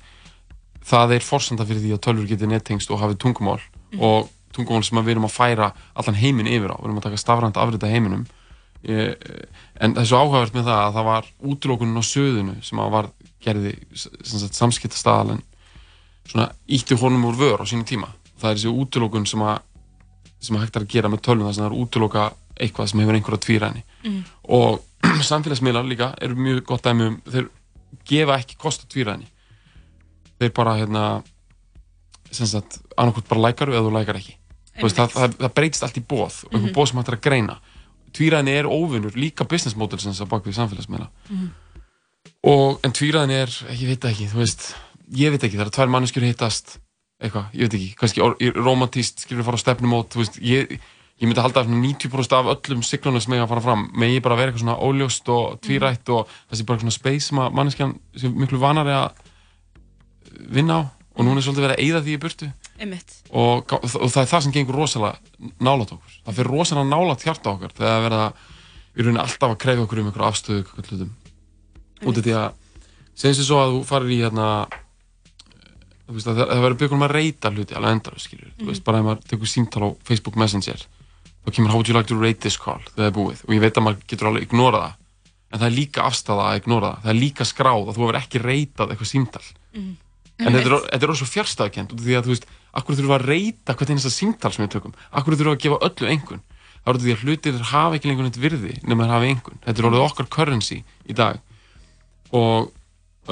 Það 0.88 1.14
er 1.18 1.26
forsenda 1.26 1.66
fyrir 1.68 1.82
því 1.82 1.90
að 1.96 2.02
tölfur 2.06 2.28
getur 2.30 2.48
nettengst 2.48 2.90
og 2.90 3.00
hafið 3.02 3.18
tungumál 3.24 3.60
Mhm. 3.92 4.00
og 4.00 4.28
tungumál 4.54 4.84
sem 4.84 4.98
við 4.98 5.10
erum 5.16 5.24
að 5.28 5.34
færa 5.36 5.72
allan 5.96 6.14
heiminn 6.14 6.46
yfir 6.46 6.70
á, 6.72 6.76
við 6.78 6.84
erum 6.88 6.98
að 6.98 7.02
taka 7.08 7.16
stafrænt 7.16 7.56
afrita 7.56 7.86
heiminum. 7.88 8.26
E, 8.84 9.14
en 9.80 9.94
það 9.94 10.00
er 10.00 10.06
svo 10.06 10.18
áhugavert 10.22 10.54
með 10.54 10.64
það 10.70 10.80
að 10.86 10.94
það 10.94 11.04
var 11.04 11.24
útlókunin 11.42 11.98
á 11.98 12.04
söðunu 12.04 12.54
sem 12.64 12.78
að 12.78 12.90
var 12.90 13.08
gerði 13.42 13.72
samskiptastadalinn 14.52 15.42
svona 16.28 16.50
ítti 16.68 16.96
honum 17.00 17.24
úr 17.30 17.36
vör 17.38 17.62
á 17.62 17.66
sínum 17.66 17.84
tíma. 17.88 18.08
Það 18.38 18.50
er 18.50 18.56
þessi 18.56 18.72
útlókun 18.82 19.26
sem 19.26 19.40
að 19.42 19.58
sem 20.40 20.56
að 20.56 20.60
hægt 20.66 20.76
er 20.76 20.82
að 20.86 20.92
gera 20.92 21.08
með 21.08 21.22
tölvun 21.26 21.46
þar 21.48 21.54
sem 21.54 21.64
það 21.64 21.70
er 21.72 21.80
útlóka 21.82 22.26
eitthvað 22.58 22.88
sem 22.90 23.00
hefur 23.00 23.14
einhverja 23.18 23.44
tvíræni 23.46 23.82
Mhm. 24.04 24.24
og 24.48 24.82
samfélagsmiðlar 25.30 25.86
líka 25.88 26.14
eru 26.20 26.34
mjög 26.36 26.64
gott 26.66 26.82
dæmi 26.86 27.06
um 27.06 27.20
þeir 27.26 27.48
gefa 28.08 28.38
ekki 28.38 28.56
kost 28.58 28.84
á 28.84 28.86
tvíræni 28.90 29.26
þeir 30.40 30.52
bara 30.54 30.76
hérna 30.78 31.22
annarkvæmt 32.98 33.28
bara 33.28 33.40
lækar 33.48 33.68
eða 33.72 33.84
þú 33.86 33.92
lækar 33.94 34.18
ekki. 34.20 34.34
Veist, 34.82 34.96
það, 34.98 35.12
það, 35.14 35.36
það 35.42 35.54
breytist 35.54 35.82
allt 35.86 35.96
í 35.98 36.02
bóð 36.06 36.34
og 36.44 36.52
einhver 36.52 36.68
Mhm. 36.70 36.74
bóð 36.76 36.88
sem 36.88 36.98
hægt 36.98 37.08
er 37.08 37.16
að 37.16 37.20
greina. 37.26 37.56
Tvíræðin 38.12 38.48
er 38.48 38.64
óvinnur 38.68 39.14
líka 39.16 39.44
business 39.48 39.76
model 39.76 39.98
sem 39.98 40.12
þess 40.12 40.22
að 40.22 40.28
baka 40.28 40.50
við 40.50 40.58
samfélagsmiðla. 40.58 41.08
Og 42.44 42.80
en 42.84 42.92
tvíræðin 42.92 43.30
er, 43.34 43.48
ég 43.74 43.86
veit 43.88 44.00
það 44.00 44.10
ekki 44.12 44.28
þú 44.32 44.38
veist, 44.42 44.74
ég 45.16 45.30
veit 45.30 45.42
ekki, 45.42 45.56
það 45.58 45.66
er 45.66 45.70
tvær 45.76 45.90
manneskjur 45.94 46.26
hittast 46.28 46.78
eitthvað, 47.18 47.48
ég 47.54 47.66
veit 47.66 47.76
ekki, 47.78 47.90
kannski 47.98 48.52
romantíst, 48.56 49.24
skilur 49.24 49.46
fara 49.46 49.58
á 49.58 49.62
stefnumót 49.64 50.14
þú 50.14 50.22
veist, 50.22 50.38
ég, 50.44 50.76
ég 51.18 51.26
myndi 51.26 51.42
halda 51.42 51.64
að 51.64 51.70
svona 51.70 51.82
90% 51.82 52.36
af 52.38 52.50
öllum 52.54 52.84
siglunum 52.86 53.22
sem 53.22 53.34
eiga 53.34 53.46
að 53.46 53.54
fara 53.54 53.64
fram. 53.64 53.88
Megi 53.98 54.20
bara 54.22 54.36
vera 54.38 54.52
eitthvað 54.52 54.64
svona 54.64 54.78
óljóst 54.86 55.32
og 55.34 55.58
tvírætt 55.64 56.12
og 56.14 56.30
þessi 56.52 56.66
bara 56.68 56.84
svona 56.84 56.94
space 56.94 57.26
sem 57.26 57.40
að 57.42 57.56
manneskjan 57.58 57.96
sem 58.22 58.38
miklu 58.38 58.60
vanari 58.62 58.94
að 58.94 59.24
vinna 60.54 60.78
á. 60.78 60.82
Og 61.18 61.26
núna 61.26 61.40
er 61.40 61.48
svolítið 61.48 61.64
verið 61.66 61.74
að 61.74 61.82
eyða 61.82 62.02
því 62.06 62.14
í 62.14 62.20
burtu. 62.22 62.46
Og, 63.34 63.72
og 63.74 64.10
það 64.14 64.20
er 64.22 64.30
það 64.30 64.44
sem 64.44 64.54
gengur 64.54 64.78
rosalega 64.78 65.50
nálat 65.66 65.94
okkur, 65.96 66.18
það 66.28 66.36
fyrir 66.38 66.52
rosalega 66.54 66.90
nálat 66.92 67.24
hjarta 67.26 67.54
okkar 67.56 67.74
þegar 67.74 67.90
það 67.90 68.04
verða 68.04 68.28
í 68.94 69.02
rauninni 69.02 69.22
alltaf 69.24 69.54
að 69.54 69.58
krefja 69.64 69.86
okkur 69.86 70.02
um 70.02 70.10
einhverju 70.12 70.28
afstöðu 70.28 71.08
út 72.06 72.20
af 72.20 72.22
því 72.22 72.36
að 72.38 72.46
segjum 73.18 73.36
sér 73.40 73.48
svo 73.48 73.58
að 73.58 73.74
þú 73.74 73.80
farir 73.88 74.14
í 74.14 74.20
hérna 74.22 74.48
veist 76.16 76.30
að 76.30 76.38
það, 76.40 76.50
það 76.52 76.62
verður 76.64 76.78
byggjum 76.82 77.04
að 77.04 77.14
reyta 77.14 77.50
hluti 77.52 77.76
alveg 77.76 77.96
endalust 77.96 78.28
skilur, 78.28 78.52
þú 78.58 78.70
veist 78.70 78.84
bara 78.86 79.00
ef 79.00 79.06
maður 79.08 79.26
tekur 79.28 79.50
símtal 79.52 79.82
á 79.84 79.88
Facebook 80.08 80.38
Messenger 80.40 80.86
þá 81.44 81.54
kemur 81.56 81.72
how 81.72 81.80
would 81.80 81.88
you 81.88 81.96
like 81.96 82.08
to 82.08 82.18
rate 82.18 82.40
this 82.44 82.58
call? 82.60 82.80
þegar 82.92 82.98
það 82.98 83.08
er 83.08 83.16
búið. 83.16 83.44
Og 83.46 83.54
ég 83.56 83.62
veit 83.64 83.78
að 83.78 83.86
maður 83.86 84.02
getur 84.10 84.30
alveg 84.30 84.48
ignora 84.48 84.82
það. 84.82 84.96
En 85.48 85.62
það 85.62 85.68
er 85.68 85.74
líka 85.78 86.04
afstæða 86.04 86.48
að 86.48 86.60
ignora 86.60 86.90
það. 86.90 87.04
Það 87.04 87.12
er 87.12 87.18
líka 87.22 87.46
skráð 87.48 87.86
að 87.88 87.96
þú 87.96 88.04
hefur 88.04 88.18
ekki 88.20 88.42
reytað 88.42 88.92
eitthvað 88.92 89.10
símtal. 89.12 89.44
En 90.38 90.54
þetta 90.54 90.60
er, 90.60 90.74
þetta 90.92 90.98
er 90.98 91.08
orðið 91.08 91.20
svo 91.22 91.30
fjárstæðakent 91.32 91.94
því 91.98 92.18
að 92.18 92.26
þú 92.26 92.34
veist, 92.34 92.46
akkur 92.78 92.98
þurfum 92.98 93.14
að 93.16 93.24
reyta 93.26 93.74
hvert 93.74 93.92
einasta 93.94 94.12
símtal 94.12 94.52
sem 94.54 94.64
við 94.64 94.74
tökum, 94.76 94.94
akkur 95.10 95.34
þurfum 95.38 95.56
að 95.56 95.62
gefa 95.64 95.78
öllu 95.88 96.10
engun 96.12 96.44
er 96.88 96.94
út 96.94 97.00
af 97.00 97.04
því 97.04 97.14
að 97.14 97.24
hlutir 97.24 97.56
hafa 97.72 97.98
ekki 97.98 98.08
lengur 98.08 98.26
neitt 98.28 98.38
virði 98.40 98.76
nema 98.86 99.04
þeir 99.04 99.14
hafa 99.14 99.28
engun, 99.32 99.58
þetta 99.64 99.82
er 99.82 99.88
orðið 99.88 100.04
okkar 100.04 100.28
currency 100.32 100.78
í 101.08 101.16
dag. 101.16 101.40
Og 102.38 102.70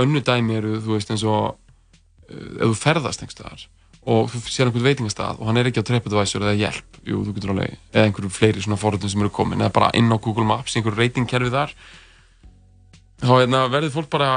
önnu 0.02 0.22
dæmi 0.24 0.58
eru, 0.58 0.74
þú 0.82 0.96
veist, 0.96 1.12
eins 1.14 1.24
og 1.24 1.56
ef 2.30 2.64
þú 2.64 2.76
ferðast 2.80 3.22
einhverstaðar 3.24 3.66
og 4.06 4.28
þú 4.30 4.42
sér 4.46 4.68
einhvern 4.68 4.86
veitingastað 4.86 5.40
og 5.40 5.48
hann 5.50 5.60
er 5.60 5.70
ekki 5.70 5.82
á 5.82 5.88
TripAdvisor 5.88 6.46
eða 6.46 6.58
Yelp, 6.60 7.00
jú, 7.02 7.22
þú 7.26 7.36
getur 7.36 7.54
alveg 7.54 7.78
eða 7.92 8.04
einhverju 8.06 8.34
fleiri 8.34 8.62
svona 8.62 8.78
forröndum 8.78 9.10
sem 9.10 9.24
eru 9.24 9.32
komin 9.34 9.64
eða 9.64 9.74
bara 9.74 9.90
inn 9.98 10.12
á 10.12 10.16
Google 10.16 10.46
Maps, 10.46 10.76
einhverju 10.78 11.00
ratingkerfi 11.00 11.50
þar 11.54 11.74
þá 13.24 13.32
hérna, 13.40 13.64
verður 13.72 13.96
fólk 13.96 14.12
bara 14.12 14.30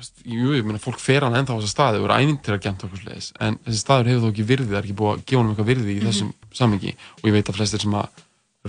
veist, 0.00 0.20
jú, 0.24 0.54
ég 0.56 0.66
meina 0.66 0.80
fólk 0.82 1.00
fer 1.00 1.24
hann 1.26 1.36
ennþá 1.38 1.56
á 1.56 1.58
þessa 1.60 1.72
staði 1.74 2.00
og 2.00 2.08
eru 2.08 2.18
ævintir 2.18 2.56
að 2.56 2.62
genta 2.66 2.86
okkur 2.88 3.02
sliðis 3.02 3.30
en 3.42 3.58
þessi 3.66 3.80
staður 3.82 4.10
hefur 4.10 4.24
þó 4.24 4.30
ekki 4.32 4.46
virði, 4.48 4.68
það 4.70 4.78
er 4.80 4.88
ekki 4.88 4.98
búið 5.00 5.12
að 5.12 5.24
gefa 5.24 5.40
honum 5.40 5.52
eitthvað 5.54 5.70
virði 5.70 5.96
í 5.96 6.04
þessum 6.04 6.30
samhengi. 6.60 6.94
Og 7.20 7.28
ég 7.28 7.36
veit 7.36 7.50
að 7.50 7.58
flestir 7.58 7.84
sem 7.84 7.96
að 8.00 8.22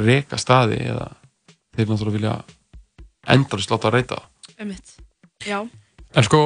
reka 0.07 0.39
staði 0.41 0.79
eða 0.87 1.07
þeir 1.75 1.91
náttúrulega 1.91 2.17
vilja 2.17 2.35
endalist 3.35 3.73
láta 3.73 3.91
að 3.91 3.97
reyta 3.97 4.19
það. 4.19 4.27
En 6.11 6.25
sko, 6.27 6.39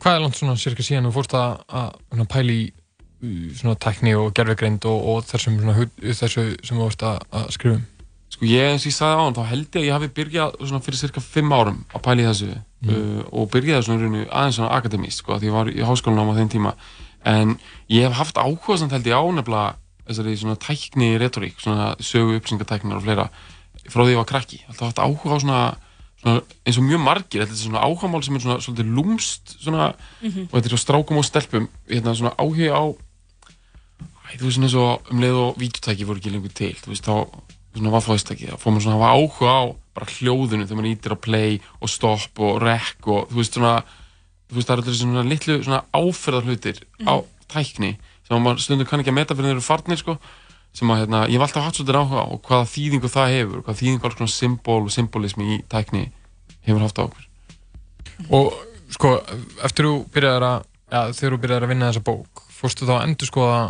hvað 0.00 0.14
er 0.14 0.22
langt 0.24 0.38
svona 0.38 0.56
cirka 0.60 0.84
síðan 0.84 1.10
þú 1.10 1.16
fórst 1.18 1.34
að, 1.36 1.58
að 1.68 2.22
pæli 2.32 2.58
í 2.62 2.70
svona 3.54 3.76
tækni 3.78 4.14
og 4.18 4.32
gerfegreind 4.34 4.86
og, 4.88 5.08
og 5.12 5.26
þessum 5.28 5.58
svona 5.60 5.86
þessu 6.00 6.46
sem 6.64 6.78
þú 6.78 6.86
fórst 6.86 7.04
að, 7.06 7.18
að 7.38 7.50
skrifa 7.56 7.78
um? 7.78 7.84
Sko 8.32 8.48
ég, 8.48 8.70
eins 8.72 8.86
og 8.86 8.88
ég 8.88 8.96
sagði 8.96 9.18
á 9.20 9.22
hann, 9.22 9.36
þá 9.36 9.42
held 9.50 9.66
ég 9.66 9.78
að 9.82 9.86
ég 9.86 9.96
hafi 9.98 10.08
byrjað 10.16 10.54
svona 10.62 10.82
fyrir 10.86 11.00
cirka 11.02 11.22
fimm 11.22 11.52
árum 11.52 11.82
að 11.92 12.04
pæla 12.06 12.22
í 12.22 12.28
þessu 12.30 12.48
uh, 12.56 13.20
og 13.28 13.50
byrjaði 13.52 13.86
svona 13.86 14.00
rauninu 14.00 14.24
aðeins 14.30 14.58
svona 14.58 14.72
akademíst, 14.78 15.20
sko, 15.20 15.36
því 15.36 15.50
ég 15.50 15.56
var 15.58 15.70
í 15.70 15.84
háskólanum 15.84 16.32
á 16.32 16.38
þeim 16.40 16.50
tíma. 16.54 16.72
En 17.28 17.54
ég 17.92 18.08
hef 18.08 18.16
haft 18.16 18.40
áhuga 18.40 18.78
samt 18.80 18.96
held 18.96 19.10
ég 19.12 19.20
á 19.20 19.22
nefnilega 19.36 19.76
þessari 20.08 20.38
svona 20.40 20.58
tækni 20.64 21.10
retorík, 21.20 21.60
svona 21.60 21.92
sögu 22.02 22.40
uppsingatæknar 22.40 22.98
og 22.98 23.04
fleira 23.04 23.28
frá 23.84 24.00
því 24.00 24.16
ég 24.16 24.22
var 24.22 24.30
krakki, 24.32 24.62
alltaf 24.70 24.88
haft 24.88 25.04
áhuga 25.04 25.36
á 25.36 25.42
svona 25.44 25.60
eins 26.22 26.78
og 26.78 26.84
mjög 26.86 27.00
margir, 27.02 27.42
þetta 27.42 27.52
er 27.56 27.62
svona 27.64 27.82
áhugamál 27.82 28.22
sem 28.22 28.36
er 28.36 28.40
svona 28.44 28.58
svolítið 28.62 28.92
lúmst 28.94 29.56
svona, 29.62 29.94
Mhm. 30.22 30.48
og 30.50 30.54
þetta 30.54 30.66
er 30.70 30.74
svo 30.76 30.82
strákum 30.84 31.18
og 31.18 31.24
stelpum, 31.26 31.68
hérna 31.90 32.14
svona 32.14 32.34
áhuga 32.38 32.70
á 32.78 32.84
Æ, 34.32 34.38
þú 34.38 34.44
veist 34.46 34.56
svona 34.56 34.68
eins 34.68 34.74
og 34.78 35.10
um 35.12 35.20
leið 35.20 35.34
og 35.36 35.56
vídeotæki 35.60 36.06
voru 36.08 36.18
ekki 36.22 36.30
lengur 36.32 36.52
til, 36.54 36.72
þú 36.80 36.88
veist 36.92 37.04
þá 37.04 37.14
svona 37.74 37.90
vaffáðistæki, 37.92 38.48
þá 38.52 38.56
fór 38.60 38.72
maður 38.72 38.84
svona 38.86 38.96
að 38.96 39.02
hafa 39.02 39.16
áhuga 39.18 39.50
á 39.52 39.62
bara 39.92 40.06
hljóðinu 40.06 40.64
þegar 40.68 40.78
maður 40.78 40.92
ítir 40.94 41.12
á 41.12 41.18
play 41.20 41.60
og 41.82 41.88
stopp 41.92 42.40
og 42.40 42.62
rec 42.62 43.06
og 43.12 43.28
þú 43.28 43.36
veist 43.42 43.52
svona 43.58 43.74
þú 44.48 44.54
veist 44.56 44.68
það 44.68 44.72
eru 44.78 44.82
allir 44.86 45.00
svona 45.02 45.24
litlu 45.28 45.58
svona 45.64 45.82
áferðar 45.92 46.46
hlutir 46.48 46.76
á 47.04 47.14
tækni 47.52 47.96
sem 48.28 48.40
maður 48.40 48.62
stundum 48.64 48.86
kann 48.88 49.00
ekki 49.02 49.10
að 49.12 49.18
meta 49.20 49.34
fyrir 49.34 49.50
þeir 49.52 49.58
eru 49.58 49.66
farnir 49.68 49.98
sko 50.00 50.18
sem 50.72 50.92
að 50.92 51.02
hérna, 51.02 51.22
ég 51.28 51.36
hef 51.36 51.46
alltaf 51.46 51.66
hatt 51.66 51.78
svolítið 51.78 52.00
áhuga 52.00 52.24
á 52.24 52.26
og 52.32 52.40
hvaða 52.48 52.70
þýðingu 52.72 53.10
það 53.12 53.34
hefur, 53.36 53.62
hvaða 53.66 53.80
þýðingu 53.82 54.08
alls 54.08 54.18
svona 54.18 54.34
symbol 54.34 54.80
og 54.86 54.94
symbolismi 54.94 55.48
í 55.56 55.58
tækni 55.72 56.06
hefur 56.64 56.84
haft 56.86 57.00
á 57.00 57.04
okkur 57.04 57.28
Og 58.32 58.54
sko, 58.92 59.16
eftir 59.66 59.88
þú 59.88 59.94
byrjaðir 60.14 60.46
að, 60.46 60.66
ja, 60.92 61.04
þegar 61.16 61.34
þú 61.34 61.40
byrjaðir 61.44 61.66
að 61.66 61.72
vinna 61.72 61.90
þessa 61.90 62.04
bók, 62.06 62.44
fórstu 62.54 62.88
þá 62.88 62.94
að 62.96 63.04
endur 63.08 63.30
skoða 63.30 63.60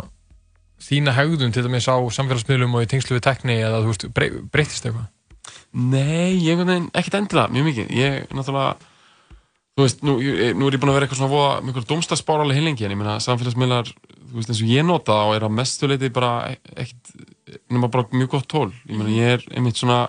þína 0.83 1.15
hegðun 1.15 1.53
til 1.55 1.63
dæmis 1.65 1.87
á 1.87 1.95
samfélagsmiðlum 1.95 2.77
og 2.77 2.85
í 2.85 2.89
tengslu 2.91 3.17
við 3.17 3.25
tekni 3.27 3.59
eða 3.61 3.83
þú 3.83 3.91
veist, 3.91 4.07
brey, 4.15 4.39
breytist 4.51 4.87
eitthvað? 4.87 5.07
Nei, 5.73 6.39
ég 6.43 6.59
veginn 6.59 6.89
ekkert 6.93 7.17
endilega, 7.17 7.51
mjög 7.53 7.69
mikið. 7.69 7.93
Ég, 7.97 8.17
náttúrulega, 8.35 8.91
þú 9.73 9.85
veist, 9.85 10.03
nú, 10.05 10.17
nú 10.19 10.67
er 10.67 10.75
ég 10.75 10.81
búinn 10.81 10.91
að 10.91 10.97
vera 10.99 11.07
eitthvað 11.07 11.19
svona 11.21 11.33
voða, 11.33 11.53
með 11.61 11.71
einhver 11.71 11.87
domstagsbár 11.89 12.43
alveg 12.43 12.59
heilengi, 12.59 12.85
en 12.85 12.93
ég 12.93 12.99
meina, 12.99 13.15
samfélagsmiðlar, 13.23 13.89
þú 14.19 14.35
veist, 14.37 14.51
eins 14.51 14.61
og 14.61 14.73
ég 14.73 14.85
nota 14.85 15.15
og 15.27 15.33
er 15.37 15.47
að 15.47 15.55
mestu 15.57 15.89
leiti 15.89 16.11
bara 16.13 16.33
e- 16.51 16.59
ekkert, 16.83 17.13
nema 17.73 17.89
bara 17.93 18.05
mjög 18.13 18.35
gott 18.35 18.47
tól. 18.53 18.67
Ég 18.85 18.99
meina, 18.99 19.15
ég 19.15 19.33
er 19.37 19.47
einmitt 19.57 19.81
svona, 19.81 20.05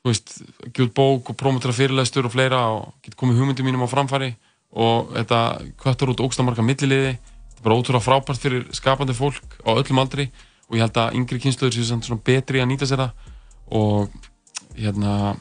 þú 0.00 0.12
veist, 0.12 0.34
gjóð 0.72 0.90
bók 0.96 1.30
og 1.32 1.38
promotera 1.40 1.76
fyrirlæstur 1.76 2.28
og 2.28 2.32
fleira 2.32 2.64
og 2.72 2.90
get 3.04 3.18
komið 3.20 3.42
hugmyndum 3.42 3.68
mínum 3.68 3.84
á 3.84 3.88
framfæri 3.92 4.32
og 4.74 5.12
þetta 5.14 5.40
kvöttar 5.80 6.10
út 6.12 6.24
ógstamarka 6.24 6.64
milliliði, 6.64 7.14
þetta 7.20 7.60
er 7.60 7.68
bara 7.68 7.78
ótrúlega 7.78 8.04
frábært 8.04 8.42
fyrir 8.42 8.66
skapandi 8.74 9.14
fólk 9.16 9.60
á 9.62 9.70
öllum 9.76 10.02
aldri 10.02 10.30
og 10.68 10.76
ég 10.76 10.82
held 10.82 10.98
að 10.98 11.16
yngri 11.20 11.40
kynsluður 11.44 11.76
séu 11.76 11.86
svona 11.86 12.24
betri 12.26 12.62
að 12.62 12.70
nýta 12.72 12.88
sér 12.88 13.04
það 13.04 13.12
og 13.78 14.16
hérna 14.74 15.36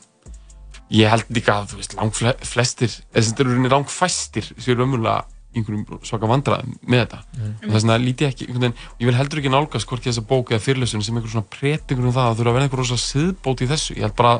ég 0.94 1.10
held 1.10 1.26
líka 1.34 1.56
að 1.62 1.72
þú 1.74 1.80
veist 1.82 1.96
lang 1.98 2.12
flestir, 2.46 2.92
eða 3.14 3.24
þetta 3.30 3.46
eru 3.46 3.70
lang 3.70 3.88
fæstir 3.90 4.46
séu 4.62 4.76
raunverulega 4.78 5.24
í 5.54 5.62
einhverjum 5.62 6.00
svaka 6.06 6.30
vandræðum 6.30 6.76
með 6.90 7.04
þetta 7.04 7.20
Mm. 7.34 7.54
og 7.68 7.70
þess 7.74 7.84
vegna 7.84 7.98
líti 8.02 8.26
ég 8.26 8.32
ekki 8.34 8.46
veginn, 8.54 8.74
og 8.74 9.00
ég 9.02 9.06
vil 9.10 9.16
heldur 9.18 9.40
ekki 9.42 9.52
nálgast 9.54 9.88
hvort 9.90 10.04
þessa 10.06 10.22
bók 10.26 10.50
eða 10.54 10.62
fyrirlessun 10.66 11.04
sem 11.04 11.16
einhver 11.18 11.30
svona 11.34 11.46
pretingur 11.50 12.06
um 12.08 12.14
það 12.14 12.26
að 12.26 12.30
það 12.34 12.38
þurfa 12.40 12.50
að 12.50 12.54
vera 12.58 12.66
einhver 12.68 12.82
rosa 12.82 12.98
siðbót 12.98 13.62
í 13.62 13.68
þessu 13.70 13.96
ég 13.98 14.02
held 14.06 14.16
bara, 14.16 14.34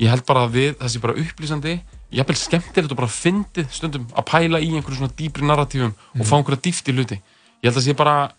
ég 0.00 0.08
held 0.08 0.24
bara 0.26 0.44
að 0.46 0.52
við 0.56 0.74
þessi 0.80 1.00
bara 1.00 1.14
upplýsandi 1.20 1.74
jafnvel 2.10 2.36
skemmtilegt 2.40 2.92
og 2.92 2.96
bara 3.00 3.08
fyndið 3.12 3.68
stundum 3.70 4.06
að 4.16 4.24
pæla 4.32 4.60
í 4.64 4.70
einhverju 4.72 4.96
svona 5.00 5.12
dýpri 5.16 5.44
narratífum 5.44 5.92
og 5.92 6.20
Mhm. 6.20 6.24
fá 6.28 6.34
einhverja 6.40 6.62
dýft 6.64 6.88
í 6.88 6.92
hluti 6.96 7.16
ég 7.20 7.68
held 7.68 7.76
að 7.76 7.84
sé 7.88 7.94
bara 7.96 8.32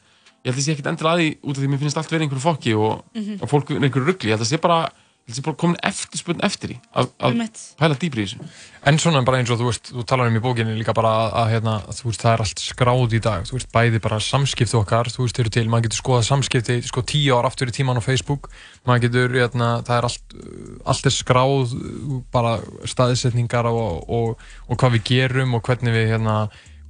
ég 0.44 0.50
held 0.50 0.58
að 0.58 0.66
sé 0.66 0.72
ekkert 0.74 0.90
endilega 0.90 1.14
að 1.14 1.22
því 1.22 1.30
út 1.46 1.58
af 1.58 1.62
því 1.64 1.70
mér 1.70 1.80
finnst 1.86 1.98
allt 1.98 2.10
verið 2.10 2.24
einhverju 2.26 2.46
fokki 2.50 2.74
og, 2.78 3.04
Mhm. 3.14 3.38
og 3.42 3.50
fólk 3.50 3.70
er 3.70 3.78
einhverju 3.80 4.06
ruggli 4.10 4.30
ég 4.30 4.38
held 4.38 4.42
að 4.42 4.50
sé 4.52 4.58
bara, 4.62 4.90
sé 5.38 5.44
bara 5.46 5.58
komin 5.62 5.78
eftirspurn 5.88 6.42
eftir 6.46 6.74
því 6.74 6.78
að, 6.96 7.10
að 7.22 7.34
pæla 7.80 7.98
dýpri 8.02 8.24
í 8.24 8.28
þessu. 8.30 8.48
En 8.90 8.98
svona 8.98 9.22
bara 9.28 9.38
eins 9.42 9.52
og 9.54 9.60
þú 9.62 9.68
veist, 9.70 9.92
þú 9.94 10.04
talar 10.10 10.32
um 10.32 10.38
í 10.40 10.42
bókinni 10.42 10.74
líka 10.80 10.94
bara 10.98 11.12
að, 11.20 11.28
að 11.42 11.50
hérna, 11.54 11.74
þú 12.00 12.08
veist, 12.10 12.24
það 12.24 12.32
er 12.34 12.44
allt 12.46 12.64
skráð 12.66 13.14
í 13.14 13.22
dag, 13.28 13.44
þú 13.50 13.58
veist, 13.58 13.70
bæði 13.76 14.02
bara 14.02 14.18
samskipti 14.26 14.78
okkar, 14.80 15.12
þú 15.14 15.28
veist, 15.28 15.42
eru 15.44 15.54
til, 15.54 15.66
maður 15.70 15.86
getur 15.90 16.02
skoðað 16.02 16.26
samskipti, 16.32 16.78
sko, 16.90 17.04
tíu 17.12 17.38
ár 17.38 17.50
aftur 17.52 17.70
í 17.70 17.76
tíman 17.78 18.02
á 18.02 18.04
Facebook, 18.04 18.50
maður 18.90 19.06
getur, 19.08 19.38
hérna, 19.38 19.70
það 19.86 20.00
er 20.00 20.10
allt, 20.10 20.36
uh, 20.40 20.74
allt 20.96 21.06
er 21.12 21.16
skráð, 21.18 21.76
uh, 21.78 22.18
bara 22.34 22.56
staðsetningar 22.90 23.70
og, 23.70 24.02
og, 24.10 24.44
og 24.68 24.82
hvað 24.82 24.98
við 24.98 25.08
gerum 25.12 25.54
og 25.60 25.64
hvernig 25.70 25.94
við, 25.96 26.10
hérna, 26.16 26.38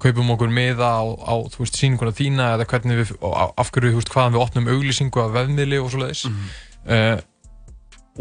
kaupum 0.02 0.32
okkur 0.34 0.50
miða 0.50 0.88
á, 0.98 1.04
á 1.30 1.34
þú 1.54 1.60
veist, 1.62 1.76
síninguna 1.78 2.16
þína 2.18 2.48
eða 2.56 2.66
hvernig 2.72 3.04
við, 3.04 3.12
og 3.22 3.36
á- 3.38 3.54
af 3.62 3.70
hverju, 3.76 3.92
þú 3.94 4.00
veist, 4.00 4.14
hvaðan 4.16 4.34
við 4.34 4.46
opnum 4.48 4.72
auglýsingu 4.74 5.22
af 5.22 5.36
vefmiðli 5.36 5.78
og 5.84 5.92
svoleiðis. 5.94 6.24
Mm 6.32 7.20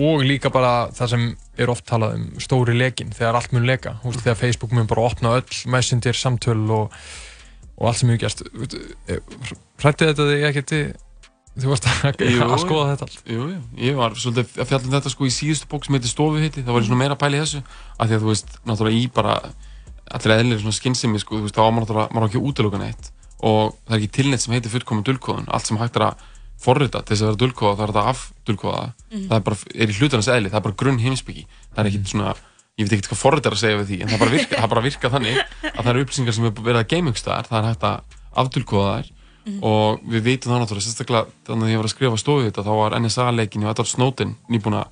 og 0.00 0.24
líka 0.24 0.50
bara 0.52 0.88
það 0.96 1.12
sem 1.14 1.26
er 1.60 1.72
oft 1.72 1.84
talað 1.88 2.16
um 2.16 2.24
stóri 2.42 2.76
lekin, 2.76 3.12
þegar 3.16 3.38
allt 3.40 3.52
mun 3.56 3.68
leka. 3.68 3.98
Þú 4.02 4.14
veist, 4.14 4.24
þegar 4.24 4.40
Facebook 4.40 4.72
mun 4.76 4.88
bara 4.90 5.04
opna 5.10 5.36
öll 5.40 5.60
messenger 5.70 6.16
samtöl 6.16 6.62
og, 6.76 6.96
og 7.76 7.90
allt 7.90 8.00
sem 8.00 8.12
hefur 8.12 8.24
gerst. 8.24 8.44
Hrætti 9.80 10.10
þetta 10.10 10.28
þig 10.32 10.48
ekkert 10.50 10.76
þú 11.60 11.72
varst 11.72 11.88
að, 11.90 12.22
Jú, 12.24 12.40
að 12.46 12.62
skoða 12.62 12.92
þetta 12.92 13.06
allt? 13.08 13.22
Jú, 13.26 13.46
jú, 13.50 13.60
ég 13.82 13.96
var 13.98 14.14
svolítið 14.16 14.60
að 14.62 14.68
fjalla 14.70 14.86
um 14.86 14.94
þetta 14.94 15.12
sko 15.12 15.26
í 15.26 15.32
síðustu 15.34 15.70
bók 15.70 15.86
sem 15.86 15.96
heitir 15.96 16.12
Stofuhitti, 16.12 16.64
það 16.64 16.76
var 16.76 16.86
svona 16.86 17.00
meira 17.00 17.16
í 17.18 17.40
þessu 17.40 17.60
af 17.64 18.04
því 18.06 18.14
að 18.16 18.22
þú 18.22 18.28
veist, 18.30 18.50
náttúrulega 18.68 19.00
í 19.00 19.04
bara 19.16 19.34
allir 20.10 20.34
eðlir 20.36 20.62
svona 20.62 20.78
skinnsemi 20.78 21.22
sko, 21.22 21.40
þú 21.40 21.48
veist, 21.48 21.56
þá 21.58 21.62
á 21.66 21.70
maður 21.70 21.84
náttúrulega, 21.84 22.14
maður 22.14 22.26
á 22.26 22.28
ekki 22.30 22.44
útiloka 22.50 22.80
neitt. 22.80 23.10
Og 23.40 23.74
það 23.88 23.94
er 23.96 23.98
ekki 23.98 24.14
tilneitt 24.18 24.44
sem 24.44 24.54
heitir 24.54 24.74
fullkomun 24.74 25.06
að 26.60 26.64
forrita 26.64 27.00
til 27.02 27.16
þess 27.16 27.22
að 27.24 27.30
vera 27.30 27.40
dulkóða, 27.40 27.76
það 27.76 27.82
er 27.86 27.92
þetta 27.92 28.06
af 28.10 28.32
dulkóða 28.46 28.92
Mhm. 29.10 29.28
það 29.28 29.36
er 29.36 29.40
bara, 29.40 29.56
er 29.74 29.88
í 29.88 29.94
hlutarnas 29.98 30.28
eðli, 30.28 30.50
það 30.50 30.56
er 30.60 30.66
bara 30.68 30.74
grunn 30.82 30.98
heimsbyggi 31.00 31.44
það 31.74 31.78
er 31.80 31.90
ekki 31.90 32.10
svona, 32.10 32.34
ég 32.78 32.84
veit 32.88 32.92
ekki 32.98 33.08
hvað 33.10 33.20
forrita 33.24 33.48
er 33.48 33.54
að 33.56 33.62
segja 33.62 33.78
við 33.80 33.86
því, 33.90 34.00
en 34.02 34.08
það 34.08 34.18
bara 34.18 34.30
virka, 34.30 34.56
það 34.60 34.68
bara 34.68 34.80
virka 34.84 35.10
þannig 35.10 35.36
að 35.64 35.80
það 35.84 35.90
eru 35.94 36.04
upplýsingar 36.04 36.34
sem 36.34 36.44
er 36.44 36.50
verið 36.50 36.80
að 36.84 36.90
gamingstaðar 36.92 37.48
það 37.48 37.58
er 37.58 37.68
hægt 37.70 37.84
að 37.88 38.00
afdulkóða 38.36 38.92
þær 39.00 39.10
Mhm. 39.46 39.58
og 39.64 40.00
við 40.04 40.20
veitum 40.22 40.52
það 40.52 40.60
náttúrulega 40.60 40.86
sérstaklega 40.86 41.26
þannig 41.48 41.64
að 41.64 41.72
ég 41.72 41.76
var 41.80 41.84
að 41.88 41.94
skrifa 41.96 42.18
stofu 42.20 42.44
þetta 42.50 42.62
þá 42.62 42.72
var 42.76 42.90
NSA-leikin 43.00 43.64
og 43.64 43.70
Edward 43.70 43.88
Snowden 43.88 44.36
að 44.50 44.86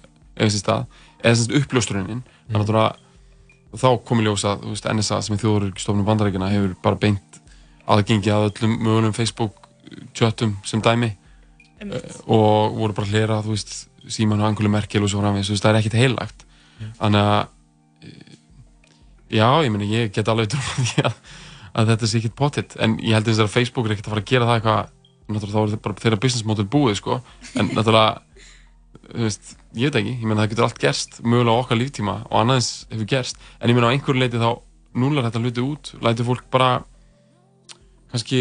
stað 0.62 0.86
eða 1.22 1.60
uppljóstrunin 1.60 2.22
Mhm. 2.22 2.52
þannig 2.52 2.68
að 2.74 2.96
þá 3.76 4.04
kom 4.04 4.18
í 4.20 4.24
ljós 4.24 4.44
að 4.48 4.62
þú 4.64 4.68
veist, 4.72 4.86
NSA 4.88 5.22
sem 5.22 5.34
er 5.36 5.40
þjóðurstofnum 5.42 6.04
bandarækina 6.04 6.48
hefur 6.50 6.76
bara 6.82 6.96
beint 6.96 7.20
aðgengi 7.86 8.30
að 8.32 8.50
öllum 8.50 8.78
mögulegum 8.80 9.14
Facebook 9.14 9.52
tjöttum 10.14 10.56
sem 10.64 10.80
dæmi. 10.82 11.04
Eh, 11.06 11.16
og 12.26 12.74
voru 12.78 12.96
bara 12.96 13.06
að 13.06 13.14
hlera 13.14 13.40
þú 13.44 13.54
veist, 13.54 13.74
síman 14.08 14.40
og 14.42 14.48
anguli 14.50 14.70
merkel 14.72 15.04
og 15.04 15.12
svo 15.12 15.22
veist, 15.22 15.62
það 15.62 15.70
er 15.70 15.80
ekkert 15.80 15.98
heilagt 16.00 16.46
þannig 16.98 17.20
að 17.20 17.40
eh, 18.08 18.36
já, 19.38 19.48
ég 19.64 19.72
meni, 19.74 19.90
ég 19.92 20.12
get 20.14 20.30
alveg 20.30 20.52
trúið 20.52 20.94
að, 21.08 21.18
að 21.74 21.92
þetta 21.92 22.10
sé 22.10 22.20
ekkert 22.20 22.38
pottitt. 22.38 22.76
En 22.82 22.96
ég 23.02 23.16
held 23.16 23.28
eins 23.28 23.40
og 23.42 23.48
að 23.48 23.56
Facebook 23.56 23.88
er 23.88 23.96
ekkert 23.96 24.10
að 24.10 24.14
fara 24.16 24.24
að 24.24 24.32
gera 24.32 24.48
það 24.48 24.60
eitthvað 24.60 24.94
náttúrulega 25.28 25.54
þá 25.54 25.60
er 25.60 25.72
þetta 25.72 25.84
bara 25.84 26.02
þeirra 26.04 26.20
business 26.22 26.48
model 26.48 26.68
búið 26.72 27.00
sko, 27.02 27.18
en 27.54 27.72
náttúrulega 27.74 28.28
þú 29.08 29.24
veist, 29.26 29.50
ég 29.76 29.90
veit 29.90 29.98
ekki, 30.00 30.14
ég 30.14 30.24
meina 30.24 30.42
það 30.42 30.52
getur 30.52 30.66
allt 30.68 30.80
gerst 30.80 31.18
mögulega 31.24 31.56
á 31.56 31.60
okkar 31.62 31.80
líftíma 31.80 32.14
og 32.28 32.38
annaðins 32.42 32.70
hefur 32.92 33.10
gerst, 33.12 33.42
en 33.60 33.70
ég 33.70 33.76
meina 33.76 33.90
á 33.90 33.94
einhverju 33.94 34.22
leiti 34.22 34.40
þá 34.40 34.48
núlar 34.98 35.28
þetta 35.28 35.42
hluti 35.44 35.64
út, 35.64 35.92
lætur 36.04 36.28
fólk 36.28 36.48
bara 36.52 36.70
kannski 38.08 38.40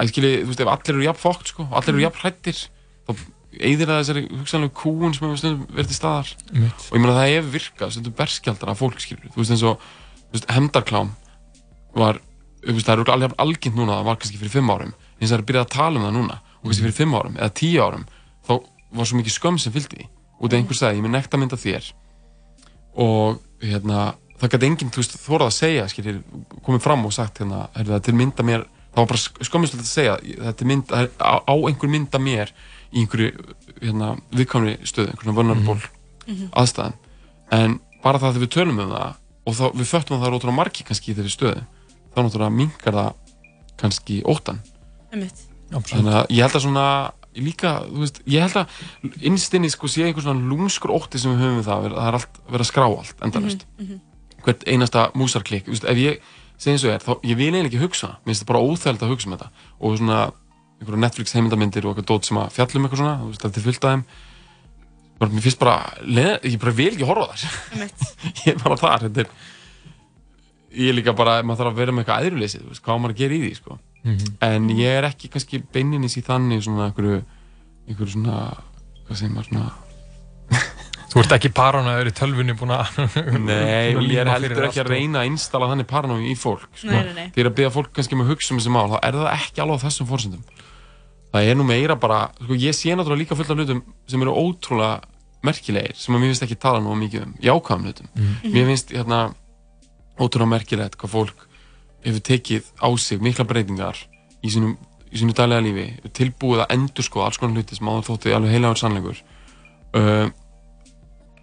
að 0.00 0.10
skilji, 0.12 0.32
þú 0.42 0.50
veist, 0.50 0.62
ef 0.64 0.72
allir 0.72 0.96
eru 0.96 1.06
jafn 1.06 1.20
fókt 1.20 1.52
sko, 1.52 1.66
allir 1.70 1.94
eru 1.94 2.04
jafn 2.06 2.22
hrættir 2.22 2.60
þá 3.06 3.12
eigðir 3.60 3.90
það 3.90 4.00
þessari 4.00 4.22
hugsanlega 4.30 4.76
kúun 4.78 5.14
sem 5.14 5.26
hefur 5.26 5.40
stundum 5.40 5.62
verið 5.74 5.90
til 5.90 5.98
staðar. 5.98 6.28
Einmitt. 6.52 6.84
og 6.86 6.94
ég 6.96 7.02
meina 7.02 7.16
það 7.16 7.30
hefur 7.34 7.54
virkað, 7.56 7.94
stundum 7.96 8.16
berskjaldar 8.20 8.70
af 8.70 8.80
fólk 8.80 9.02
skilur, 9.02 9.32
þú 9.34 9.42
veist 9.42 9.54
eins 9.56 9.64
og 9.66 9.82
þú 10.30 10.36
veist, 10.36 10.46
hemdarklám 10.54 11.10
var, 11.98 12.20
þú 12.62 12.76
veist, 12.76 12.86
það 12.86 12.92
er 12.94 13.02
örugglega 13.02 13.18
alveg 13.18 13.34
algengt 13.44 13.78
núna, 13.80 13.98
það 13.98 14.06
var 14.06 14.20
kannski 14.22 14.40
fyrir 14.40 14.54
fimm 14.54 14.70
árum. 14.70 14.94
Eins 15.18 15.26
og 15.26 15.34
það 15.34 15.40
er 15.40 15.46
byrjað 15.50 15.66
að 15.66 15.74
tala 15.74 15.98
um 15.98 16.06
það 16.06 16.16
núna 16.16 16.38
og 16.38 16.68
kannski 16.68 16.86
fyrir 16.86 16.98
fimm 17.00 17.18
árum 17.18 17.36
eða 17.40 17.50
tíu 17.60 17.82
árum 17.82 18.06
þá 18.46 18.54
var 19.00 19.10
svo 19.10 19.18
mikið 19.18 19.36
skömm 19.36 19.58
sem 19.60 19.74
fylgdi 19.74 19.98
því. 19.98 20.08
Einhver 20.40 20.78
og 27.04 27.12
það 27.12 27.90
að 27.90 27.98
er 27.98 28.04
til 28.06 28.14
mynda 28.16 28.46
mér, 28.46 28.64
það 28.90 29.00
var 29.02 29.06
bara 29.12 29.22
skömmislegt 29.48 29.84
að 29.84 29.90
segja 29.90 30.16
þetta 30.20 30.64
er 30.64 30.70
mynd, 30.70 30.90
á, 31.20 31.32
á 31.46 31.54
einhver 31.54 31.88
mynda 31.92 32.18
mér 32.22 32.50
í 32.92 33.04
einhverju 33.04 33.30
hérna, 33.80 34.08
viðkvæmri 34.34 34.76
stöðu, 34.84 35.12
einhverjum 35.14 35.36
vulnerable 35.38 35.78
Mhm. 36.26 36.50
aðstæðum. 36.52 36.92
En 37.50 37.80
bara 38.04 38.18
það 38.18 38.34
þegar 38.34 38.44
við 38.44 38.50
tölum 38.54 38.78
um 38.80 38.90
það 38.90 39.14
og 39.46 39.54
þá, 39.54 39.64
við 39.74 39.88
föttum 39.90 40.16
að 40.16 40.20
það 40.20 40.26
er 40.28 40.36
ótrúlega 40.38 40.56
margi 40.56 40.84
kannski 40.84 41.10
í 41.10 41.14
þeirri 41.16 41.32
stöðu 41.34 41.62
þá 42.14 42.18
náttúrulega 42.22 42.54
minkar 42.54 42.94
það 42.94 43.14
kannski 43.80 44.22
óttan 44.24 44.60
þannig 45.10 46.14
að 46.14 46.26
ég 46.30 46.42
held 46.44 46.54
að 46.58 46.62
svona 46.66 46.84
líka, 47.40 47.72
þú 47.86 48.00
veist, 48.02 48.20
ég 48.26 48.42
held 48.42 48.56
að 48.58 49.22
innstinni 49.30 49.70
sko 49.70 49.86
sé 49.90 50.02
einhver 50.06 50.22
svona 50.24 50.42
lúmskur 50.50 50.90
ótti 50.94 51.18
sem 51.18 51.30
við 51.34 51.42
höfum 51.44 51.58
við 51.60 51.68
það, 51.68 51.84
það 51.94 52.08
er 52.10 52.18
allt, 52.18 52.40
verið 52.50 52.64
að 52.66 52.70
skrá 52.72 52.86
allt 52.90 53.24
endalust, 53.26 53.64
Mhm, 53.78 54.00
hvert 54.44 54.64
einasta 54.66 55.10
músarklikk, 55.14 55.64
þú 55.66 55.70
veist, 55.74 55.84
ef 55.84 55.96
ég 55.96 56.20
eins 56.68 56.84
og 56.84 56.92
er, 56.92 57.04
þá 57.04 57.12
ég 57.24 57.38
vil 57.38 57.48
eiginlega 57.48 57.70
ekki 57.70 57.82
hugsa, 57.84 58.08
mér 58.20 58.32
finnst 58.32 58.44
það 58.44 58.50
bara 58.50 58.64
óþægild 58.66 59.04
að 59.06 59.12
hugsa 59.14 59.28
um 59.28 59.36
þetta. 59.36 59.48
Og 59.80 59.96
svona 60.00 60.18
einhverja 60.80 61.02
Netflix 61.04 61.36
heimildamindir 61.36 61.86
og 61.86 61.94
eitthvað 61.94 62.10
dót 62.10 62.28
sem 62.28 62.40
að 62.40 62.52
fjallum 62.56 62.84
eitthvað 62.86 63.02
svona, 63.02 63.14
þú 63.20 63.30
veist, 63.30 63.46
þetta 63.46 63.60
er 63.60 63.66
fullt 63.68 63.86
af 63.86 63.94
þeim. 63.94 64.04
Bara, 65.20 65.34
mér 65.36 65.44
finnst 65.44 65.60
bara, 65.60 65.76
leð, 66.04 66.30
ég 66.48 66.60
bara 66.60 66.76
vil 66.78 66.92
ekki 66.94 67.08
horfa 67.08 67.26
á 67.28 67.36
þar 67.36 67.88
ég 68.44 68.54
er 68.54 68.60
bara 68.62 68.78
þar, 68.80 69.06
þetta 69.08 69.24
er 69.24 69.32
ég 70.70 70.88
er 70.88 70.96
líka 70.96 71.12
bara, 71.18 71.40
maður 71.44 71.64
þarf 71.64 71.72
að 71.74 71.80
vera 71.82 71.94
með 71.94 72.04
eitthvað 72.04 72.26
æðruleysið, 72.26 72.62
þú 72.64 72.72
veist, 72.72 72.84
hvað 72.86 73.00
maður 73.02 73.14
að 73.14 73.20
gera 73.20 73.36
í 73.36 73.40
því, 73.42 73.50
sko. 73.58 73.78
Mhm. 74.00 74.30
en 74.46 74.68
ég 74.78 74.96
er 74.96 75.04
ekki 75.10 75.28
kannski 75.28 75.60
beininins 75.74 76.16
í 76.16 76.22
þannig 76.24 76.62
svona 76.64 76.86
einhverju, 76.88 77.18
einhverju 77.84 78.14
svona 78.14 78.36
hvað 79.04 79.18
segir 79.18 79.34
maður 79.34 79.50
svona 79.50 79.66
Þú 81.10 81.18
ert 81.24 81.32
ekki 81.34 81.50
paranoiður 81.50 82.08
í 82.10 82.14
tölvunni 82.14 82.54
búin 82.54 82.70
að 82.76 82.98
Nei, 83.42 83.96
og 83.98 84.04
ég 84.06 84.20
er 84.22 84.28
heldur 84.30 84.66
ekki 84.68 84.82
að 84.84 84.90
reyna 84.92 85.22
að 85.24 85.30
installa 85.32 85.66
þannig 85.72 85.88
paranoí 85.90 86.28
í 86.30 86.36
fólk 86.38 86.68
sko. 86.78 86.86
Nei, 86.90 87.00
nei, 87.08 87.14
nei. 87.16 87.28
Þegar 87.34 87.48
að 87.50 87.56
beða 87.58 87.72
fólk 87.74 87.90
kannski 87.96 88.14
um 88.14 88.22
að 88.24 88.30
hugsa 88.30 88.54
um 88.54 88.60
þessi 88.60 88.74
mál 88.76 88.86
þá 88.92 88.98
er 89.08 89.18
það 89.18 89.30
ekki 89.34 89.64
alveg 89.64 89.80
á 89.82 89.84
þessum 89.86 90.08
fórsendum 90.10 90.44
Það 91.30 91.48
er 91.50 91.58
nú 91.58 91.64
meira 91.66 91.94
bara 92.02 92.20
sko, 92.38 92.56
ég 92.58 92.74
sé 92.74 92.94
náttúrulega 92.94 93.22
líka 93.24 93.36
fullt 93.38 93.50
af 93.54 93.58
hlutum 93.58 93.82
sem 94.10 94.22
eru 94.24 94.32
ótrúlega 94.34 95.00
merkilegir 95.46 95.94
sem 95.98 96.14
að 96.14 96.22
mér 96.24 96.32
finnst 96.32 96.46
ekki 96.46 96.58
tala 96.62 96.80
nú 96.82 96.94
mikið 96.98 97.26
um 97.26 97.34
jákvæðum 97.42 97.84
hlutum 97.86 98.08
Mhm. 98.14 98.54
Mér 98.54 98.66
finnst 98.70 98.90
hérna 98.94 99.20
ótrúlega 100.20 100.50
merkilegt 100.54 100.98
hvað 101.00 101.14
fólk 101.14 101.46
hefur 102.06 102.22
tekið 102.30 102.70
á 102.82 102.88
sig 102.98 103.20
mikla 103.22 103.44
breytingar 103.50 103.98
í 104.42 104.50
sínum, 104.50 104.74
í 105.10 105.18
sínu 105.20 105.34
daglega 105.36 105.62
lífi 105.66 105.86
tilbúið 106.16 106.64
að 106.64 106.74
endur 106.76 107.04
sko 107.06 107.22
alls 107.26 107.38
konar 107.40 107.58
hluti 107.60 107.76
sem 107.78 107.86
áður 107.90 108.06
þótti 108.10 108.34
alveg 108.36 108.54
heilagur 108.56 108.80
sannleikur 108.80 109.18
uh, 109.94 110.26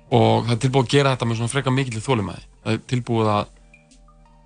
og 0.08 0.46
það 0.48 0.54
er 0.56 0.62
tilbúið 0.64 0.86
að 0.86 0.94
gera 0.94 1.14
þetta 1.16 1.28
með 1.28 1.40
svona 1.40 1.54
frekar 1.54 1.76
mikill 1.76 2.04
þólumæði 2.04 2.46
það 2.64 2.74
er 2.74 2.84
tilbúið 2.94 3.32
að 3.34 3.50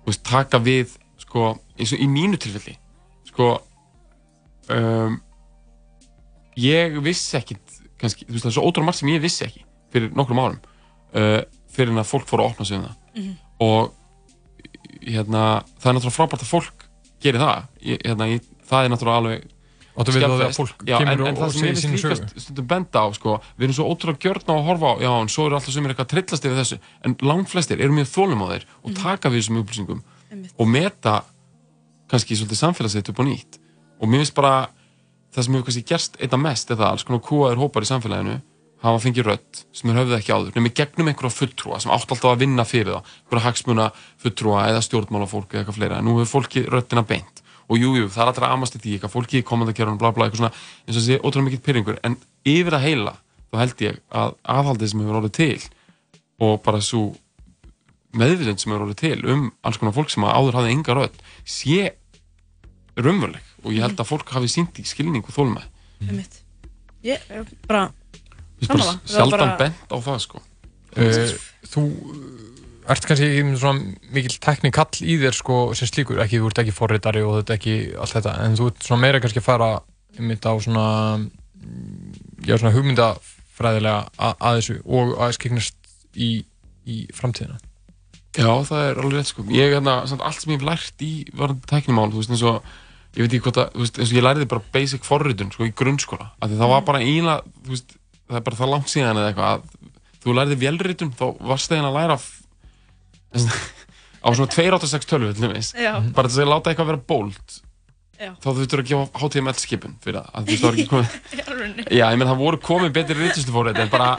veist, 0.06 0.24
taka 0.26 0.62
við 0.62 0.96
sko, 1.22 1.52
eins 1.78 1.94
og 1.94 2.02
í 2.02 2.08
mínu 2.10 2.40
tilfelli 2.42 2.76
sko 3.30 3.48
um, 4.72 5.20
ég 6.58 6.98
vissi 7.04 7.38
ekkit 7.38 7.80
kannski, 8.00 8.26
þú 8.26 8.34
veist 8.34 8.46
það 8.46 8.52
er 8.52 8.56
svo 8.58 8.66
ótrúlega 8.66 8.90
margt 8.90 9.00
sem 9.00 9.12
ég 9.12 9.22
vissi 9.22 9.46
ekki 9.46 9.64
fyrir 9.94 10.14
nokkrum 10.16 10.42
árum 10.42 10.60
uh, 11.14 11.40
fyrir 11.72 11.92
en 11.92 12.02
að 12.02 12.10
fólk 12.10 12.28
fór 12.28 12.42
að 12.42 12.52
opna 12.52 12.68
sig 12.68 12.78
um 12.78 12.86
það. 12.86 12.96
Mhm. 13.12 13.34
og 13.62 13.92
hérna, 15.02 15.62
það 15.80 15.88
er 15.88 15.96
náttúrulega 15.96 16.16
frábært 16.16 16.44
að 16.44 16.50
fólk 16.52 16.84
gerir 17.22 17.42
það. 17.42 17.66
Ég, 17.86 17.98
hérna, 18.06 18.28
ég, 18.30 18.46
það 18.68 18.84
er 18.84 18.92
náttúrulega 18.92 19.20
alveg 19.22 19.46
Áttu 19.92 20.12
við 20.16 20.22
það 20.24 20.42
að 20.46 20.54
fólk 20.56 20.84
já, 20.88 20.96
kemur 20.98 21.12
en, 21.12 21.20
og- 21.20 21.28
en 21.28 21.36
það 21.36 21.44
og 21.46 21.52
sem 21.52 21.60
segir 21.60 21.72
ég 21.72 21.82
finnst 21.82 22.04
líka 22.04 22.16
sögu? 22.16 22.28
st- 22.32 22.40
stundum 22.46 22.66
benda 22.70 22.98
á 23.04 23.06
sko, 23.12 23.34
við 23.58 23.64
erum 23.66 23.76
svo 23.76 23.88
ótrúlega 23.92 24.22
gjörn 24.24 24.48
á 24.48 24.54
að 24.56 24.64
horfa 24.68 24.88
á 24.88 24.94
já, 25.04 25.10
en 25.20 25.28
svo 25.28 25.46
eru 25.46 25.54
alltaf 25.58 25.74
sem 25.74 25.84
er 25.84 25.92
eitthvað 25.92 26.06
að 26.06 26.12
trillast 26.14 26.46
yfir 26.48 26.58
þessu. 26.62 26.78
En 27.04 27.16
langflestir 27.20 27.80
eru 27.84 27.92
mjög 27.92 28.08
þólum 28.14 28.44
á 28.44 28.46
þeir 28.52 28.64
og 28.88 28.94
taka 28.96 29.28
við 29.28 29.38
þessum 29.42 29.60
upplýsingum 29.60 30.00
og 30.58 30.66
meta 30.72 31.14
kannski 32.08 32.36
svolítið 32.40 32.60
samfélagsitt 32.62 33.10
upp 33.12 33.20
á 33.20 33.24
nýtt. 33.28 33.58
Og 34.00 34.08
mér 34.08 34.22
finnst 34.24 34.34
bara 34.36 34.54
það 35.32 35.44
sem 35.44 35.54
hefur 35.54 35.66
kannski 35.68 35.84
gerst 35.92 36.16
einna 36.20 36.40
mest 36.40 36.70
er 36.72 36.76
það 36.80 36.88
alls 36.92 37.04
konar 37.08 37.22
kúaður 37.24 37.60
hópar 37.62 37.84
í 37.84 37.88
samfélaginu 37.92 38.40
hafa 38.82 38.98
fengið 38.98 39.28
rödd 39.28 39.60
sem 39.72 39.88
þeir 39.92 39.98
höfðu 40.00 40.16
ekki 40.18 40.32
áður 40.34 40.56
nefnir 40.56 40.74
gegnum 40.74 41.08
einhverja 41.12 41.36
fulltrúa 41.36 41.78
sem 41.80 41.92
átt 41.94 42.10
alltaf 42.10 42.32
að 42.32 42.40
vinna 42.42 42.64
fyrir 42.66 42.90
það 42.96 43.12
einhverja 43.22 43.44
hagsmuna 43.46 43.86
fulltrúa 44.24 44.64
eða 44.72 44.80
stjórnmálafólk 44.88 45.52
eða 45.54 45.62
eitthvað 45.62 45.78
fleira. 45.78 45.98
En 46.02 46.04
nú 46.08 46.16
hefur 46.18 46.32
fólki 46.42 46.64
röddina 46.66 47.04
beint 47.06 47.31
og 47.68 47.78
jújú, 47.78 48.02
jú, 48.02 48.08
það 48.12 48.22
er 48.22 48.30
alltaf 48.32 48.46
að 48.46 48.54
amast 48.56 48.76
í 48.76 48.82
því 48.82 48.94
eitthvað 48.96 49.14
fólki 49.14 49.40
í 49.40 49.46
komandakjörunum, 49.46 50.00
bla 50.00 50.12
bla, 50.14 50.26
eitthvað 50.26 50.42
svona 50.42 50.54
eins 50.86 50.96
og 50.96 51.00
þessi 51.00 51.20
ótrúlega 51.20 51.46
mikill 51.48 51.64
pyrringur 51.66 52.00
en 52.06 52.16
yfir 52.48 52.76
að 52.78 52.86
heila 52.86 53.14
þá 53.52 53.58
held 53.62 53.84
ég 53.84 54.00
að 54.22 54.34
aðhaldið 54.56 54.92
sem 54.92 55.02
hefur 55.04 55.20
orðið 55.20 55.34
til 55.38 55.68
og 56.42 56.62
bara 56.66 56.82
svo 56.82 57.02
meðvitund 58.18 58.60
sem 58.60 58.74
eru 58.74 58.86
orðið 58.86 59.00
til 59.02 59.32
um 59.32 59.48
alls 59.64 59.80
konar 59.80 59.96
fólk 59.96 60.12
sem 60.12 60.24
áður 60.26 60.58
hafði 60.58 60.74
enga 60.76 60.96
rödd 60.98 61.18
sé 61.48 61.92
raunveruleg. 62.98 63.44
Og 63.62 63.76
ég 63.76 63.84
held 63.86 64.00
að 64.00 64.08
fólk 64.08 64.32
hafi 64.34 64.50
sínt 64.52 64.80
í 64.82 64.84
skilning 64.88 65.24
og 65.24 65.32
þólum 65.32 65.60
Einmitt. 66.02 66.40
Ég 67.06 67.22
er 67.30 67.46
bara 67.68 67.92
bara 68.66 68.96
sjaldan 69.08 69.54
bent 69.58 69.90
á 69.90 69.96
það 70.02 70.18
sko. 70.22 70.42
Uh, 70.92 71.32
þú 71.72 71.84
ert 72.90 73.06
kannski 73.06 73.28
ekki 73.28 73.56
svona 73.60 74.12
mikil 74.14 74.38
teknikall 74.42 75.02
í 75.04 75.16
þér 75.22 75.36
sko 75.36 75.58
sem 75.78 75.90
slíkur, 75.90 76.20
ekki, 76.24 76.40
þú 76.42 76.50
ert 76.50 76.62
ekki 76.62 76.74
forritari 76.74 77.22
og 77.26 77.38
þetta 77.40 77.58
ekki 77.58 77.76
allt 77.94 78.16
þetta, 78.16 78.36
en 78.46 78.56
þú 78.58 78.70
ert 78.72 78.86
svona 78.86 79.04
meira 79.04 79.20
kannski 79.22 79.42
að 79.42 79.48
fara 79.48 79.68
einmitt 80.18 80.46
á 80.48 80.52
svona 80.62 80.86
mm, 81.18 82.14
já 82.48 82.56
svona 82.56 82.74
hugmyndafræðilega 82.76 83.98
að, 84.18 84.48
þessu 84.58 84.78
og 84.84 85.14
að 85.22 85.36
skiknast 85.38 85.92
í, 86.14 86.32
í 86.84 87.04
framtíðina 87.14 87.60
Já, 88.32 88.48
það 88.64 88.86
er 88.86 88.98
alveg 89.02 89.18
rétt 89.18 89.28
sko. 89.28 89.42
Ég, 89.52 89.74
hérna, 89.74 89.98
samt, 90.08 90.22
allt 90.24 90.40
sem 90.40 90.54
ég 90.54 90.62
hef 90.62 90.64
lært 90.64 91.02
í 91.04 91.10
varðandi 91.36 91.68
tæknimál, 91.68 92.06
þú 92.08 92.22
veist, 92.22 92.30
eins 92.32 92.44
og, 92.48 92.70
ég 93.12 93.26
veit 93.26 93.34
ekki 93.34 93.44
hvort 93.44 93.58
að, 93.60 93.74
þú 93.74 93.82
veist, 93.82 93.98
eins 94.00 94.12
og 94.12 94.16
ég 94.16 94.24
læriði 94.24 94.46
bara 94.48 94.64
basic 94.72 95.04
forritun, 95.04 95.50
sko, 95.52 95.66
í 95.68 95.74
grunnskóla. 95.76 96.30
Af 96.40 96.48
því 96.48 96.60
það 96.62 96.72
var 96.72 96.86
bara 96.86 97.02
eiginlega, 97.04 97.52
þú 97.58 97.74
veist, 97.74 97.92
það 98.24 98.38
er 98.38 98.46
bara 98.46 98.60
það 98.62 98.72
langt 98.72 98.88
síðan 98.88 99.20
eða 99.20 99.34
eitthvað, 99.34 99.52
að 99.52 100.22
þú 100.24 100.36
læriði 100.38 100.58
vélritun, 100.62 101.12
þá 101.18 101.26
varst 101.50 101.74
það 101.74 101.90
að 101.90 101.98
læra 101.98 102.16
á 103.32 104.28
svona 104.32 104.50
286 104.52 105.06
tölvu, 105.10 105.32
til 105.34 105.48
dæmis. 105.48 105.72
Já. 105.74 105.94
Bara 106.14 106.28
þess 106.28 106.42
að 106.44 106.50
láta 106.52 106.70
eitthvað 106.72 106.90
vera 106.92 107.02
bólt, 107.12 107.56
Já. 108.20 108.30
þá 108.38 108.48
þurftur 108.54 108.82
að 108.82 108.90
gefa 108.92 109.22
HTML 109.22 109.54
skipun 109.58 109.96
fyrir 110.04 110.20
það, 110.20 110.28
að 110.34 110.50
þú 110.52 110.58
var 110.62 110.76
ekki 110.78 110.90
komið. 110.92 111.80
Já, 111.90 112.04
ég 112.12 112.18
menn, 112.20 112.28
það 112.30 112.42
voru 112.44 112.60
komið 112.62 112.92
betri 112.98 113.16
ritustufórið, 113.18 113.80
en 113.82 113.90
bara, 113.90 114.10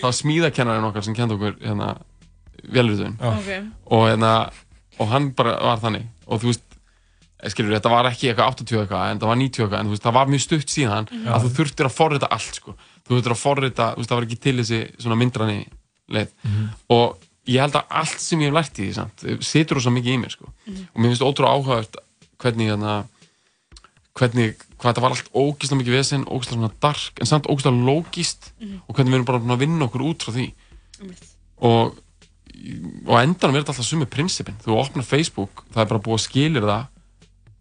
það 0.00 0.08
var 0.08 0.16
smíðakennarinn 0.18 0.88
okkar 0.90 1.06
sem 1.06 1.14
kendi 1.14 1.36
okkur, 1.38 1.54
hérna, 1.62 1.92
vélritun 2.74 3.14
Ok. 3.22 3.46
og, 3.86 4.02
hérna, 4.10 4.32
og 5.00 5.08
hann 5.14 5.30
bara 5.38 5.54
var 5.62 5.78
þannig 5.80 6.04
og 6.26 6.42
þú 6.42 6.50
veist, 6.50 6.66
eh, 7.40 7.48
skilur 7.54 7.72
þetta 7.78 7.88
var 7.94 8.04
ekki 8.10 8.28
eitthvað 8.32 8.50
80 8.66 8.82
eitthvað 8.82 9.06
en 9.14 9.20
það 9.22 9.30
var 9.30 9.38
90 9.40 9.62
eitthvað 9.64 9.80
en 9.80 9.86
þú 9.88 9.94
veist, 9.94 10.04
það 10.04 10.16
var 10.18 10.26
mjög 10.34 10.42
stutt 10.44 10.68
síðan 10.74 11.08
Mhm. 11.08 11.30
að 11.32 11.46
þú 11.46 11.52
þurftir 11.56 11.86
að 11.88 11.94
forrita 11.96 12.28
allt 12.30 12.54
sko. 12.60 12.74
þú 13.08 13.14
þurftir 13.16 13.32
að 13.32 13.40
forrita, 13.40 13.86
þú 13.94 13.96
veist, 14.02 14.10
það 14.10 14.18
var 14.20 14.26
ekki 14.26 14.40
til 14.40 14.56
þessi 14.60 14.80
svona 15.00 15.16
myndrani 15.22 15.66
leið 16.10 16.28
Mhm. 16.44 16.68
og 16.90 17.16
ég 17.48 17.60
held 17.60 17.74
að 17.74 17.86
allt 17.90 18.20
sem 18.20 18.40
ég 18.40 18.50
hef 18.50 18.54
lært 18.54 18.78
í 18.78 18.88
því 18.88 18.94
samt, 18.94 19.24
situr 19.44 19.76
rosa 19.80 19.90
mikið 19.90 20.14
í 20.14 20.18
mér 20.20 20.30
sko. 20.34 20.50
Mhm. 20.66 20.86
og 20.94 21.00
mér 21.00 21.08
finnst 21.14 21.22
ótrúlega 21.24 21.54
áhugavert 21.56 21.96
hvernig 22.40 22.68
hérna, 22.70 23.06
hvernig, 24.16 24.56
hvað 24.78 24.90
þetta 24.92 25.02
var 25.04 25.10
allt 25.14 25.30
ógislega 25.36 25.80
mikið 25.80 25.96
vesen, 25.96 26.24
ógislega 26.28 26.58
svona 26.58 26.72
dark 26.80 27.20
en 27.20 27.26
samt 27.30 27.46
ógislega 27.46 27.84
lógist 27.86 28.52
Mhm. 28.60 28.80
og 28.88 28.94
hvernig 28.96 29.10
við 29.12 29.14
erum 29.14 29.24
bara 29.24 29.38
að 29.40 29.58
vinna 29.58 29.84
okkur 29.88 30.02
út 30.10 30.22
frá 30.24 30.32
því 30.34 30.52
Einmitt. 31.00 31.26
og 31.60 31.98
og 33.08 33.16
endanum 33.16 33.56
er 33.56 33.62
þetta 33.62 33.72
alltaf 33.72 33.86
sumi 33.86 34.04
prinsipin 34.04 34.56
þú 34.60 34.76
opnar 34.76 35.02
Facebook, 35.04 35.64
það 35.72 35.80
er 35.80 35.86
bara 35.86 36.00
búið 36.00 36.18
að 36.18 36.26
skilir 36.28 36.62
það 36.62 36.86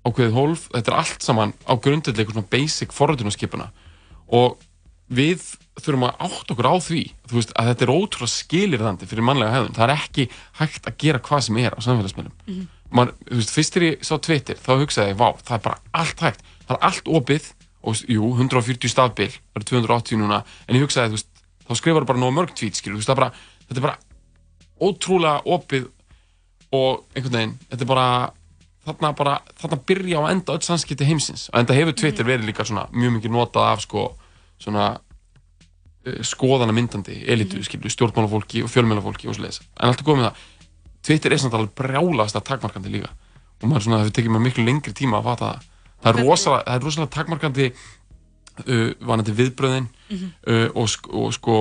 ákveðið 0.05 0.33
hólf, 0.33 0.69
þetta 0.73 0.87
er 0.91 0.97
allt 0.97 1.21
saman 1.23 1.53
á 1.63 1.73
grundvelli 1.79 2.17
eitthvað 2.19 2.33
svona 2.35 2.49
basic 2.49 2.91
forritunarskipuna 2.91 3.69
og 4.31 4.57
við 5.09 5.45
þurfum 5.79 6.05
að 6.09 6.25
átt 6.27 6.51
okkur 6.53 6.69
á 6.69 6.75
því 6.83 7.03
veist, 7.31 7.53
að 7.57 7.69
þetta 7.71 7.85
er 7.85 7.93
ótrúlega 7.93 8.33
skilirðandi 8.33 9.07
fyrir 9.09 9.25
mannlega 9.25 9.55
hefðun, 9.55 9.77
það 9.77 9.85
er 9.85 9.93
ekki 9.95 10.25
hægt 10.59 10.89
að 10.89 10.97
gera 11.03 11.21
hvað 11.25 11.45
sem 11.45 11.59
er 11.61 11.77
á 11.77 11.79
samfélagsmiðlum. 11.85 12.35
Mhm. 12.45 12.67
Man, 12.89 13.11
þú 13.29 13.39
veist, 13.39 13.53
fyrst 13.53 13.75
þegar 13.75 13.87
ég 13.87 14.05
sá 14.05 14.13
Twitter 14.17 14.57
þá 14.57 14.71
hugsaði 14.81 15.13
ég, 15.13 15.19
vá, 15.19 15.27
það 15.45 15.55
er 15.57 15.63
bara 15.67 15.81
allt 15.93 16.23
hægt. 16.25 16.41
Það 16.65 16.75
er 16.75 16.85
allt 16.89 17.11
opið 17.19 17.51
og 17.85 18.01
jú, 18.09 18.31
140 18.33 18.89
stafbil, 18.89 19.29
það 19.29 19.61
er 19.61 19.67
280 19.69 20.19
núna. 20.19 20.43
En 20.67 20.75
ég 20.75 20.83
hugsaði, 20.83 21.13
veist, 21.15 21.29
þá 21.69 21.73
skrifar 21.77 22.07
bara 22.09 22.19
nóg 22.19 22.33
mörg 22.33 22.55
tweet, 22.57 22.75
skilur, 22.75 22.99
er 22.99 23.15
bara 23.15 23.31
þetta 23.69 23.77
er 23.77 23.85
bara 23.85 23.97
ótrúlega 24.81 25.45
opið 25.45 25.87
og 26.73 27.05
einhvern 27.13 27.37
veginn, 27.37 27.55
þetta 27.69 27.85
er 27.85 27.89
bara 27.93 28.07
þarna 28.89 29.11
bara, 29.17 29.35
þarna 29.59 29.79
byrja 29.85 30.21
og 30.21 30.29
enda 30.31 30.55
öll 30.55 30.65
samskipti 30.65 31.05
heimsins. 31.07 31.47
Og 31.53 31.61
enda 31.61 31.77
hefur 31.77 31.95
Twitter 31.97 32.25
verið 32.25 32.49
líka 32.49 32.65
svona 32.65 32.87
mjög 32.93 33.19
mikið 33.19 33.35
notað 33.35 33.69
af 33.69 33.83
sko 33.85 34.05
svona 34.59 34.85
uh, 34.99 36.21
skoðana 36.25 36.75
myndandi 36.75 37.21
elitu, 37.31 37.63
skilur, 37.65 37.91
stjórnmálafólki 37.93 38.63
og 38.65 38.71
fjölmjölafólki 38.73 39.29
og 39.31 39.37
svoleiðis, 39.37 39.61
en 39.79 39.89
allt 39.91 40.03
er 40.03 40.07
komið 40.09 40.29
það 40.29 40.47
Twitter 41.09 41.31
er 41.31 41.39
samt 41.39 41.53
alveg 41.55 41.71
brjálast 41.79 42.35
að 42.35 42.43
takmarkandi 42.49 42.89
líka. 42.91 43.13
Og 43.63 43.69
maður 43.71 43.85
svona, 43.85 44.01
það 44.03 44.17
tekið 44.17 44.33
mér 44.35 44.41
miklu 44.43 44.65
lengri 44.67 44.91
tíma 44.95 45.21
að 45.21 45.29
fatta 45.29 45.47
það. 45.53 45.69
Það 46.03 46.09
er 46.11 46.25
rosalega, 46.27 46.63
það 46.67 46.75
er 46.75 46.83
rosalega 46.85 47.13
takmarkandi 47.15 47.67
uh, 48.67 48.91
vanandi 49.07 49.35
viðbröðin 49.39 49.87
Mhm. 50.09 50.29
uh, 50.49 50.69
og, 50.73 50.89
og 51.13 51.33
sko 51.35 51.55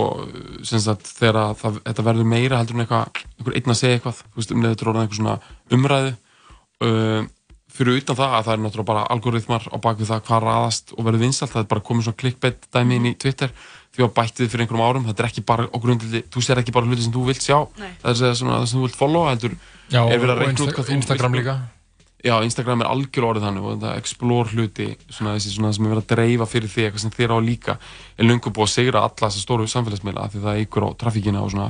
sem 0.65 0.81
sagt 0.81 1.07
þegar 1.19 1.37
að 1.37 1.51
það, 1.61 1.75
þetta 1.85 2.05
verður 2.07 2.29
meira 2.31 2.59
heldur 2.59 2.79
en 2.79 2.85
eitthvað, 2.87 3.19
einhver 3.39 3.57
einn 3.59 3.73
að 3.75 3.77
segja 3.77 3.99
eitthvað 3.99 4.23
þú 4.23 4.41
veist, 4.41 4.53
um 4.55 4.63
leður 4.63 4.73
þetta 4.75 4.85
er 4.87 4.91
orðið 4.93 5.03
einhver 5.03 5.19
svona 5.19 5.35
umræðu 5.77 6.13
uh, 6.89 7.27
fyrir 7.79 8.01
utan 8.03 8.19
það 8.19 8.35
að 8.39 8.45
það 8.49 8.55
er 8.57 8.63
náttúrulega 8.65 8.89
bara 8.91 9.07
algoritmar 9.15 9.65
á 9.71 9.77
bakvið 9.87 10.11
það 10.13 10.23
hvað 10.29 10.45
raðast 10.49 10.93
og 10.97 11.05
verður 11.07 11.23
vinsalt, 11.25 11.53
það 11.55 11.63
er 11.65 11.69
bara 11.73 11.85
komið 11.89 12.09
svona 12.09 12.21
clickbait 12.23 12.69
dæmi 12.75 12.99
inn 12.99 13.09
í 13.11 13.15
Twitter 13.19 13.55
því 13.95 14.05
að 14.05 14.13
bætti 14.19 14.43
þið 14.45 14.51
fyrir 14.53 14.65
einhverjum 14.67 14.85
árum, 14.89 15.07
þetta 15.09 15.23
er 15.25 15.29
ekki 15.31 15.43
bara 15.49 15.65
á 15.71 15.77
grundildi, 15.81 16.21
þú 16.31 16.43
sér 16.45 16.61
ekki 16.63 16.75
bara 16.77 16.87
hluti 16.91 17.03
sem 17.07 17.15
þú 17.15 17.25
vilt 17.31 17.43
sjá 17.43 17.59
Nei. 17.81 17.91
það 18.03 18.23
er 18.29 18.37
svona 18.43 18.59
það 18.61 18.67
sem 18.71 18.79
þú 18.79 18.85
vilt 18.89 18.99
followa 19.01 19.33
heldur 19.33 19.57
Já, 19.89 20.01
er 20.05 20.21
verið 20.23 20.35
að 20.37 20.49
Insta- 20.53 20.67
út 20.69 20.75
hvað 20.77 20.89
þú 20.91 20.97
Instagram 20.99 21.33
vilt- 21.33 21.45
líka. 21.47 21.57
Já, 22.19 22.35
Instagram 22.43 22.81
er 22.83 22.89
algjör 22.91 23.27
orðið 23.31 23.45
þannig 23.47 23.63
og 23.65 23.75
þetta 23.79 23.91
explore 24.03 24.49
hluti 24.53 24.87
svona 25.09 25.35
þessi 25.39 25.53
svona 25.55 25.73
sem 25.73 25.87
er 25.87 25.93
verið 25.95 26.03
að 26.03 26.15
dreifa 26.17 26.47
fyrir 26.51 26.69
því 26.73 26.83
eitthvað 26.89 27.03
sem 27.05 27.13
þér 27.15 27.31
á 27.31 27.39
líka 27.47 27.77
er 28.19 28.25
lungu 28.27 28.51
búið 28.51 28.67
að 28.67 28.73
segra 28.75 29.03
alla 29.07 29.23
þessar 29.29 29.45
stóru 29.47 29.69
samfélagsmiðla 29.71 30.25
af 30.27 30.33
því 30.35 30.43
það 30.43 30.63
ykkur 30.67 30.83
á 30.83 30.91
trafíkina 30.99 31.43
og 31.47 31.53
svona 31.55 31.69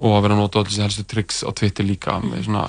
og 0.00 0.16
að 0.16 0.22
vera 0.24 0.34
að 0.34 0.40
nota 0.40 0.58
öll 0.58 0.64
þessi 0.72 0.82
helstu 0.86 1.04
tricks 1.04 1.42
á 1.44 1.50
Twitter 1.52 1.84
líka 1.84 2.16
með 2.24 2.46
svona 2.48 2.64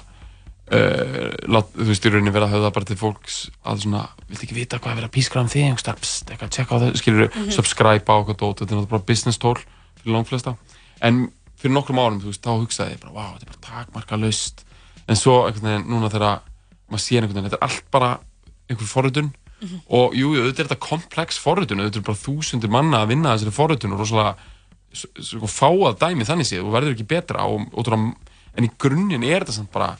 lát, 0.66 1.68
þú 1.78 1.86
veist, 1.92 2.06
í 2.06 2.10
rauninni 2.10 2.32
vera 2.34 2.48
að 2.50 2.56
höfða 2.56 2.72
bara 2.74 2.86
til 2.90 2.98
fólks 2.98 3.36
að 3.70 3.84
svona, 3.86 4.00
viltu 4.30 4.48
ekki 4.48 4.56
vita 4.58 4.80
hvað 4.82 4.92
er 4.92 4.98
verið 5.02 5.10
að 5.12 5.16
pískra 5.18 5.42
um 5.46 5.50
þig 5.52 5.66
einhverstaðar, 5.68 6.00
pst, 6.02 6.32
eitthvað, 6.34 6.54
tjekka 6.56 6.74
á 6.74 6.78
það 6.82 6.96
skilur, 7.02 7.30
Mhm. 7.36 7.52
subscribe 7.54 8.06
á 8.10 8.16
eitthvað 8.18 8.40
dót 8.42 8.58
þetta 8.60 8.72
er 8.72 8.78
náttúrulega 8.80 8.90
bara 8.96 9.08
business 9.12 9.38
tool 9.38 9.56
fyrir 10.02 10.14
langflesta 10.16 10.56
en 11.02 11.32
fyrir 11.60 11.74
nokkrum 11.76 12.00
árum, 12.02 12.20
þú 12.22 12.32
veist, 12.34 12.42
þá 12.42 12.52
hugsaði 12.58 12.92
ég 12.96 13.00
bara, 13.02 13.14
wow, 13.14 13.34
þetta 13.38 13.46
er 13.46 13.54
bara 13.54 13.86
takmarka 13.86 14.18
laust 14.18 14.66
en 15.08 15.16
svo 15.16 15.46
einhvern 15.46 15.62
veginn, 15.70 15.88
núna 15.92 16.10
þegar 16.10 16.42
maður 16.90 17.06
sér 17.06 17.22
einhvern 17.22 17.36
veginn, 17.36 17.50
þetta 17.52 17.62
er 17.62 17.68
allt 17.70 17.92
bara 17.92 18.20
einhver 18.70 18.88
forritun 18.90 19.34
Mhm. 19.62 19.82
og 19.90 20.14
jú, 20.14 20.34
jú, 20.34 20.42
auðvitað 20.42 20.60
er 20.60 20.68
þetta 20.68 20.80
komplex 20.90 21.38
forritun, 21.40 21.80
auðvitað 21.80 22.02
er 22.02 22.10
bara 22.10 22.24
þúsundir 22.26 22.70
manna 22.70 23.06
að 23.06 23.08
vinna 23.14 23.38
þessari 23.38 23.54
forritun 23.54 23.94
og 23.94 24.00
rosalega 24.00 24.36
s- 24.94 25.06
sko, 25.22 25.46
fáað 25.48 26.00
dæmi 26.00 26.26
þannig 26.26 26.50
séð 26.50 26.66
og 26.66 26.74
verður 26.74 26.94
ekki 26.96 27.08
betra 27.08 27.46
og, 27.46 27.70
og, 27.74 27.88
og, 27.88 28.16
en 28.58 28.64
í 28.66 28.70
grunninn 28.80 29.24
er 29.24 29.42
þetta 29.46 29.52
samt 29.54 29.72
bara 29.72 29.98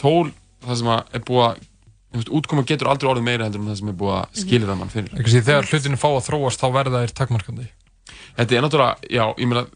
tól 0.00 0.30
það 0.64 0.80
sem 0.80 0.92
að 0.92 1.16
er 1.16 1.26
búið 1.26 1.44
að 1.46 1.58
þú 2.10 2.20
veist, 2.20 2.30
útkoma 2.40 2.64
getur 2.66 2.90
aldrei 2.90 3.10
orðið 3.10 3.26
meira 3.26 3.46
heldur 3.46 3.62
en 3.62 3.70
það 3.70 3.80
sem 3.80 3.90
er 3.92 3.98
búið 4.00 4.16
að 4.18 4.40
skilir 4.42 4.70
það 4.70 4.80
mann 4.80 4.94
fyrir. 4.94 5.12
Ekki, 5.16 5.42
þegar 5.46 5.68
hlutinu 5.70 6.00
fá 6.00 6.08
að 6.10 6.24
þróast 6.26 6.62
þá 6.62 6.66
verða 6.74 7.02
þeir 7.04 7.14
takmarkandi. 7.20 7.68
Þetta 8.38 8.56
er 8.56 8.64
náttúrulega, 8.64 9.12
já, 9.14 9.22
ég 9.38 9.50
meina 9.50 9.66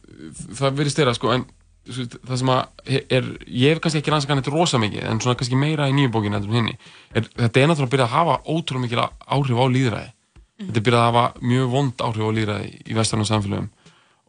það 0.59 0.81
verið 0.81 0.95
styrra, 0.95 1.15
sko, 1.15 1.31
en 1.35 1.47
það 1.85 2.36
sem 2.41 2.51
að 2.55 2.99
er, 3.12 3.31
ég 3.45 3.74
hef 3.74 3.81
kannski 3.85 4.01
ekki 4.01 4.12
rannsakað 4.15 4.41
þetta 4.41 4.55
rosa 4.55 4.81
mikið, 4.82 5.07
en 5.11 5.23
svona 5.23 5.39
kannski 5.39 5.59
meira 5.61 5.89
í 5.91 5.95
nýju 5.95 6.11
bókinu 6.15 6.39
heldur 6.39 6.55
en 6.55 6.61
hinni, 6.62 6.77
er, 7.12 7.27
þetta 7.39 7.61
er 7.61 7.70
náttúrulega 7.70 7.91
að 7.91 7.95
byrja 7.95 8.07
að 8.09 8.15
hafa 8.15 8.36
ótrúlega 8.49 8.85
mikil 8.86 9.03
áhrif 9.05 9.61
á 9.61 9.66
líðræði 9.74 10.15
þetta 10.61 10.81
er 10.81 10.86
byrjað 10.86 11.03
að 11.03 11.09
hafa 11.09 11.24
mjög 11.51 11.70
vond 11.73 12.05
áhrif 12.07 12.24
á 12.24 12.36
líðræði 12.39 12.70
í 12.86 12.97
vestarnum 12.97 13.28
samfélögum. 13.28 13.69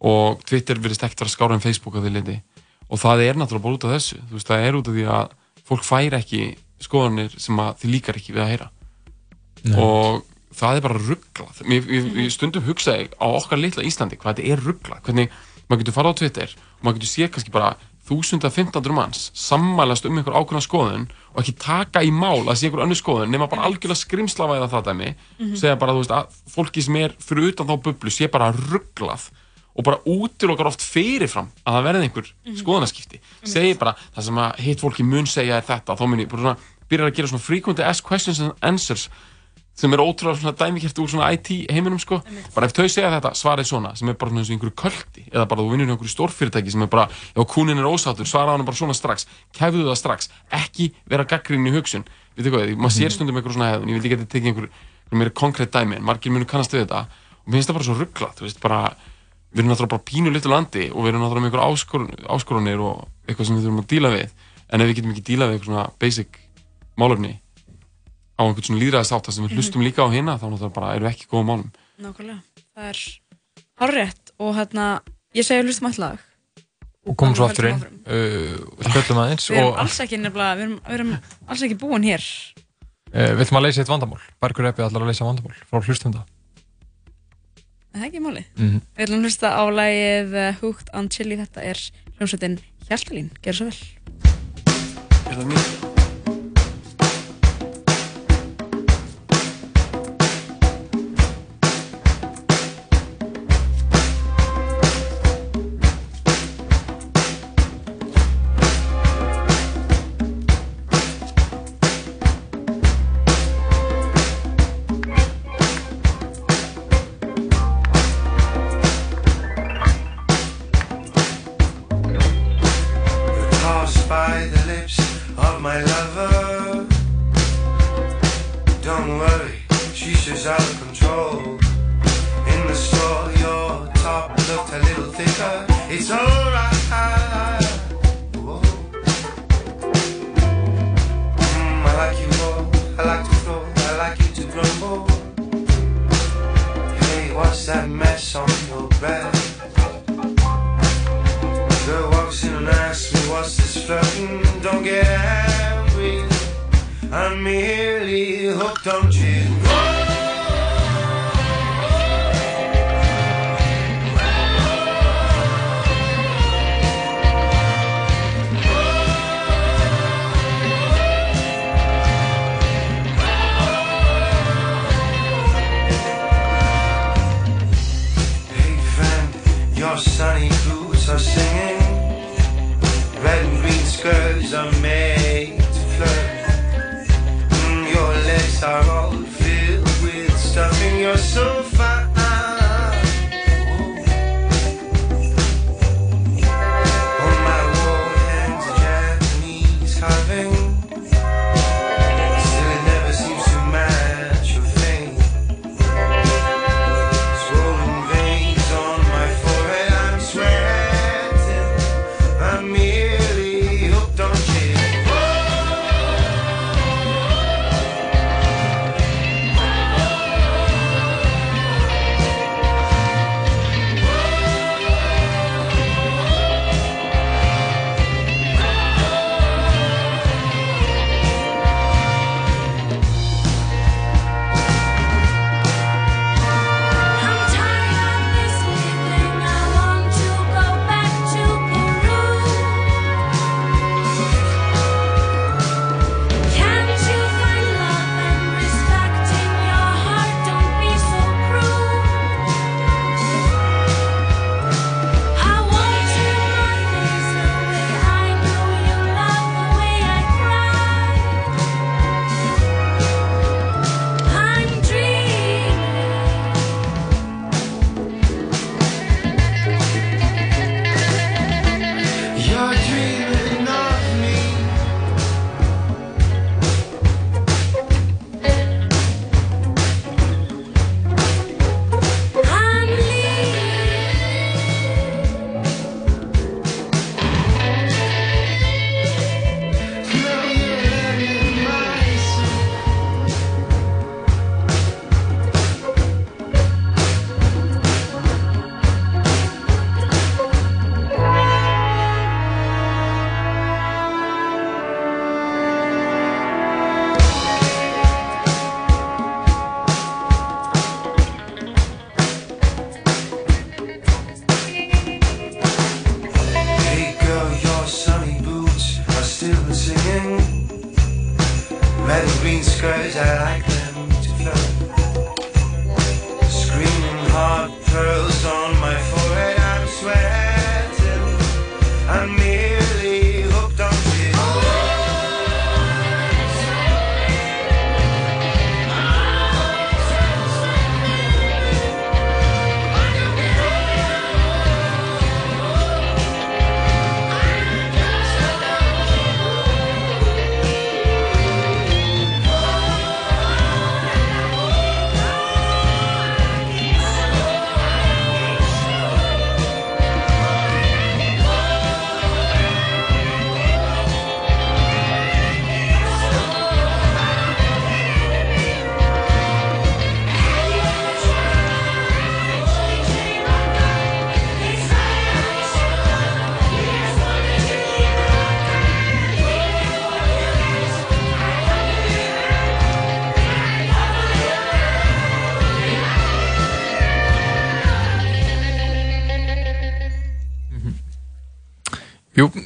Og 0.06 0.41
Twitter 0.45 0.80
verðist 0.82 1.06
ekkert 1.06 1.24
vera 1.24 1.34
skára 1.34 1.57
en 1.57 1.64
Facebook 1.64 1.98
á 1.98 2.03
því 2.03 2.14
liti 2.16 2.38
og 2.90 3.02
það 3.02 3.26
er 3.26 3.40
náttúrulega 3.40 3.66
bara 3.66 3.78
út 3.80 3.88
af 3.88 3.95
þessu. 3.95 4.22
Veist, 4.32 4.48
það 4.48 4.68
er 4.68 4.80
út 4.80 4.88
af 4.91 4.95
því 4.95 5.06
að 5.16 5.36
fólk 5.66 5.86
fær 5.88 6.18
ekki 6.20 6.41
skoðanir 6.86 7.36
sem 7.41 7.60
að 7.60 7.78
því 7.82 7.91
líkar 7.95 8.20
ekki 8.20 8.36
við 8.36 8.44
að 8.45 8.52
heyra. 8.53 8.70
Nei. 9.66 9.80
og 9.82 10.22
það 10.56 10.78
er 10.78 10.86
bara 10.86 11.02
rugglað 11.02 11.64
mér, 11.66 11.90
ég, 11.90 12.07
ég 12.22 12.32
stundum 12.34 12.66
hugsaði 12.68 13.10
á 13.18 13.26
okkar 13.28 13.60
litla 13.60 13.86
Íslandi 13.88 14.20
hvað 14.20 14.38
þetta 14.38 14.53
er 14.53 14.64
rugglað 14.64 15.02
hvernig 15.07 15.34
maður 15.66 15.82
getur 15.82 15.95
farað 15.98 16.16
á 16.16 16.20
Twitter 16.22 16.56
og 16.56 16.86
maður 16.86 16.99
getur 16.99 17.12
séð 17.12 17.32
kannski 17.34 17.53
bara 17.56 17.72
1500 18.06 18.94
manns 18.94 19.24
sammælast 19.34 20.06
um 20.06 20.20
einhver 20.20 20.38
ákveðna 20.38 20.62
skoðun 20.62 21.07
og 21.34 21.40
ekki 21.41 21.56
taka 21.64 22.03
í 22.06 22.12
mál 22.14 22.45
að 22.45 22.60
sé 22.60 22.70
einhver 22.70 22.86
önnur 22.86 22.99
skoðun 22.99 23.34
nema 23.34 23.49
bara 23.49 23.66
algjörlega 23.66 23.98
skrimslavæða 24.03 24.70
það 24.76 24.91
dæmi. 24.91 25.10
Mhm. 25.40 25.56
segja 25.57 25.80
bara 25.82 25.95
þú 25.95 26.03
veist 26.03 26.14
að 26.14 26.38
fólki 26.53 26.86
sem 26.86 26.99
er 27.02 27.16
fyrir 27.18 27.49
utan 27.49 27.68
þá 27.72 27.76
bublu 27.90 28.14
sé 28.14 28.30
bara 28.30 28.52
rugglað 28.53 29.32
og 29.76 29.84
bara 29.84 29.99
útilokkar 30.07 30.68
oft 30.72 30.81
fyrirfram 30.81 31.49
að 31.68 31.73
það 31.76 31.84
verði 31.89 32.03
einhver 32.07 32.31
Mhm. 32.45 32.56
skoðanaskipti. 32.64 33.19
Segi 33.43 33.77
bara 33.80 33.95
það 34.15 34.23
sem 34.23 34.35
að 34.35 34.56
hitt 34.64 34.80
fólki 34.80 35.03
mun 35.03 35.26
segja 35.26 35.57
er 35.57 35.61
þetta 35.68 35.97
þá 35.97 36.07
mun 36.07 36.19
ég 36.19 36.30
bara 36.30 36.41
svona 36.41 36.57
byrjar 36.89 37.10
að 37.11 37.15
gera 37.15 37.27
svona 37.27 37.41
frequently 37.41 37.84
asked 37.84 38.06
questions 38.06 38.39
and 38.39 38.53
answers 38.61 39.10
sem 39.76 39.91
er 39.91 39.97
ótrúlega 39.99 40.39
svona 40.39 40.56
dæmikert 40.56 40.95
úr 41.03 41.10
svona 41.11 41.34
IT 41.34 41.68
heiminum 41.69 41.99
sko. 41.99 42.22
Bara 42.56 42.68
ef 42.68 42.72
þau 42.72 42.88
segja 42.88 43.10
þetta, 43.11 43.34
svarið 43.35 43.65
svona 43.68 43.95
sem 43.97 44.07
er 44.07 44.14
bara 44.14 44.30
svona 44.31 44.39
eins 44.39 44.49
og 44.49 44.56
einhverju 44.56 44.76
köldi 44.80 45.23
eða 45.34 45.45
bara 45.49 45.61
þú 45.61 45.72
vinnur 45.73 45.88
í 45.88 45.91
einhverju 45.91 46.14
stórfyrirtæki 46.15 46.72
sem 46.72 46.81
er 46.81 46.88
bara 46.88 47.10
ef 47.35 47.43
kúnin 47.52 47.77
er 47.77 47.84
ósáttur, 47.84 48.23
svara 48.26 48.56
hann 48.56 48.64
bara 48.64 48.77
svona 48.77 48.95
strax. 48.95 49.26
Kæfðu 49.52 49.84
það 49.84 49.97
strax, 49.99 50.30
ekki 50.49 50.93
vera 51.10 51.26
gaggrinni 51.26 51.69
í 51.69 51.76
hugsun, 51.76 52.06
veitu 52.38 52.52
hvað, 52.56 52.72
maður 52.77 52.95
sér 52.95 53.11
stundum 53.11 53.35
einhverju 53.35 53.57
svona 53.60 53.73
hefðun, 53.76 53.89
ég 53.91 53.99
vil 53.99 54.06
ekki 54.07 54.15
að 54.15 54.23
þetta 54.23 54.31
tekið 54.31 54.47
einhver, 54.53 54.69
einhver 55.11 55.19
meira 55.19 55.30
konkrétt 55.35 55.72
dæmi 55.76 55.95
en 55.97 56.03
margir 56.07 56.31
munu 56.31 56.45
kannast 56.47 56.72
við 56.72 56.88
þetta. 56.88 57.07
Og 57.43 57.47
mér 57.52 57.60
finnst 57.60 57.68
það 57.69 57.76
bara 57.76 57.84
svo 57.84 57.95
rugglað, 57.99 58.34
þú 58.39 58.41
veist, 58.47 58.61
bara 58.64 58.95
við 59.56 59.61
erum 59.64 59.72
náttúrulega 59.72 59.94
bara 59.95 60.06
pínu 60.11 60.34
litur 60.36 60.52
landi 60.52 60.90
og 60.91 60.99
við 61.06 61.14
erum 61.14 61.23
náttúrulega 61.23 61.45
með 61.45 61.49
einhver 61.53 61.65
áskorun, 61.65 62.11
áskorunir 62.36 62.82
og 62.84 63.07
eitthvað 63.27 63.48
sem 63.48 63.56
við 63.57 63.64
þurfum 63.65 63.82
að 63.84 63.90
díla 63.95 64.11
við. 64.11 64.30
En 64.69 64.82
ef 64.84 64.88
við 64.90 64.95
getum 64.99 65.11
ekki 65.15 65.26
díla 65.32 65.48
við 65.48 65.57
eitthvað 65.57 65.72
svona 65.72 65.86
basic 66.02 66.40
málefni 66.99 67.34
á 68.36 68.41
einhvern 68.44 68.68
svona 68.68 68.82
líðræðisátt 68.84 69.32
sem 69.32 69.45
við 69.45 69.52
Mhm. 69.52 69.57
hlustum 69.60 69.82
líka 69.86 70.03
á 70.03 70.07
hérna 70.11 70.36
þá 70.36 70.45
náttúrulega 70.52 70.73
bara 70.76 70.94
erum 70.95 71.07
við 71.07 71.14
ekki 71.15 71.27
góða 71.32 71.45
málum. 71.48 71.69
Nákvæmlega, 72.02 72.40
það 72.76 72.90
er 72.91 72.99
horrið 73.80 74.34
og 74.40 74.56
hérna, 74.56 74.86
ég 75.34 75.45
segi 75.48 75.64
hlustum 75.64 75.88
all 75.88 75.99
lag. 76.03 76.19
Og 77.07 77.15
komum 77.15 77.36
svo 77.38 77.45
Og 77.45 77.52
aftur 77.52 77.68
inn. 77.69 77.80
höldum 77.80 78.02
uh, 78.10 78.90
spjöllum 78.90 79.19
aðeins 79.22 79.45
Við 79.49 79.57
erum 79.61 79.72
og 79.72 79.77
alls 79.80 79.99
ekki 80.02 80.18
nefnilega, 80.18 80.56
við 80.57 80.64
erum, 80.65 80.80
við 80.88 80.94
erum 80.99 81.11
alls 81.48 81.61
ekki 81.61 81.77
búin 81.77 82.03
hér. 82.03 82.23
Uh, 83.14 83.32
við 83.38 83.45
ætlum 83.45 83.60
að 83.61 83.65
leysa 83.68 83.82
eitt 83.86 83.91
vandamál? 83.94 84.19
Bergur 84.41 84.65
Eppi 84.68 84.82
ætlar 84.84 85.06
að 85.06 85.11
leysa 85.14 85.23
vandamál. 85.30 85.53
Frá 85.69 85.80
hlustum 85.86 86.11
það 87.96 88.04
Er 88.04 88.10
ekki 88.10 88.20
máli? 88.24 88.44
Mhm. 88.60 88.80
Við 88.96 89.06
ætlum 89.06 89.20
að 89.20 89.26
hlusta 89.30 89.48
á 89.56 89.64
lagið 89.72 90.30
uh, 90.36 90.54
Hooked 90.62 90.90
on 90.94 91.10
Chili. 91.10 91.40
Þetta 91.40 91.64
er 91.64 91.78
hljómsveitin 92.20 92.60
Hjaltalín. 92.90 93.30
Gerðu 93.42 93.72
svo 93.72 93.72
vel 95.86 95.95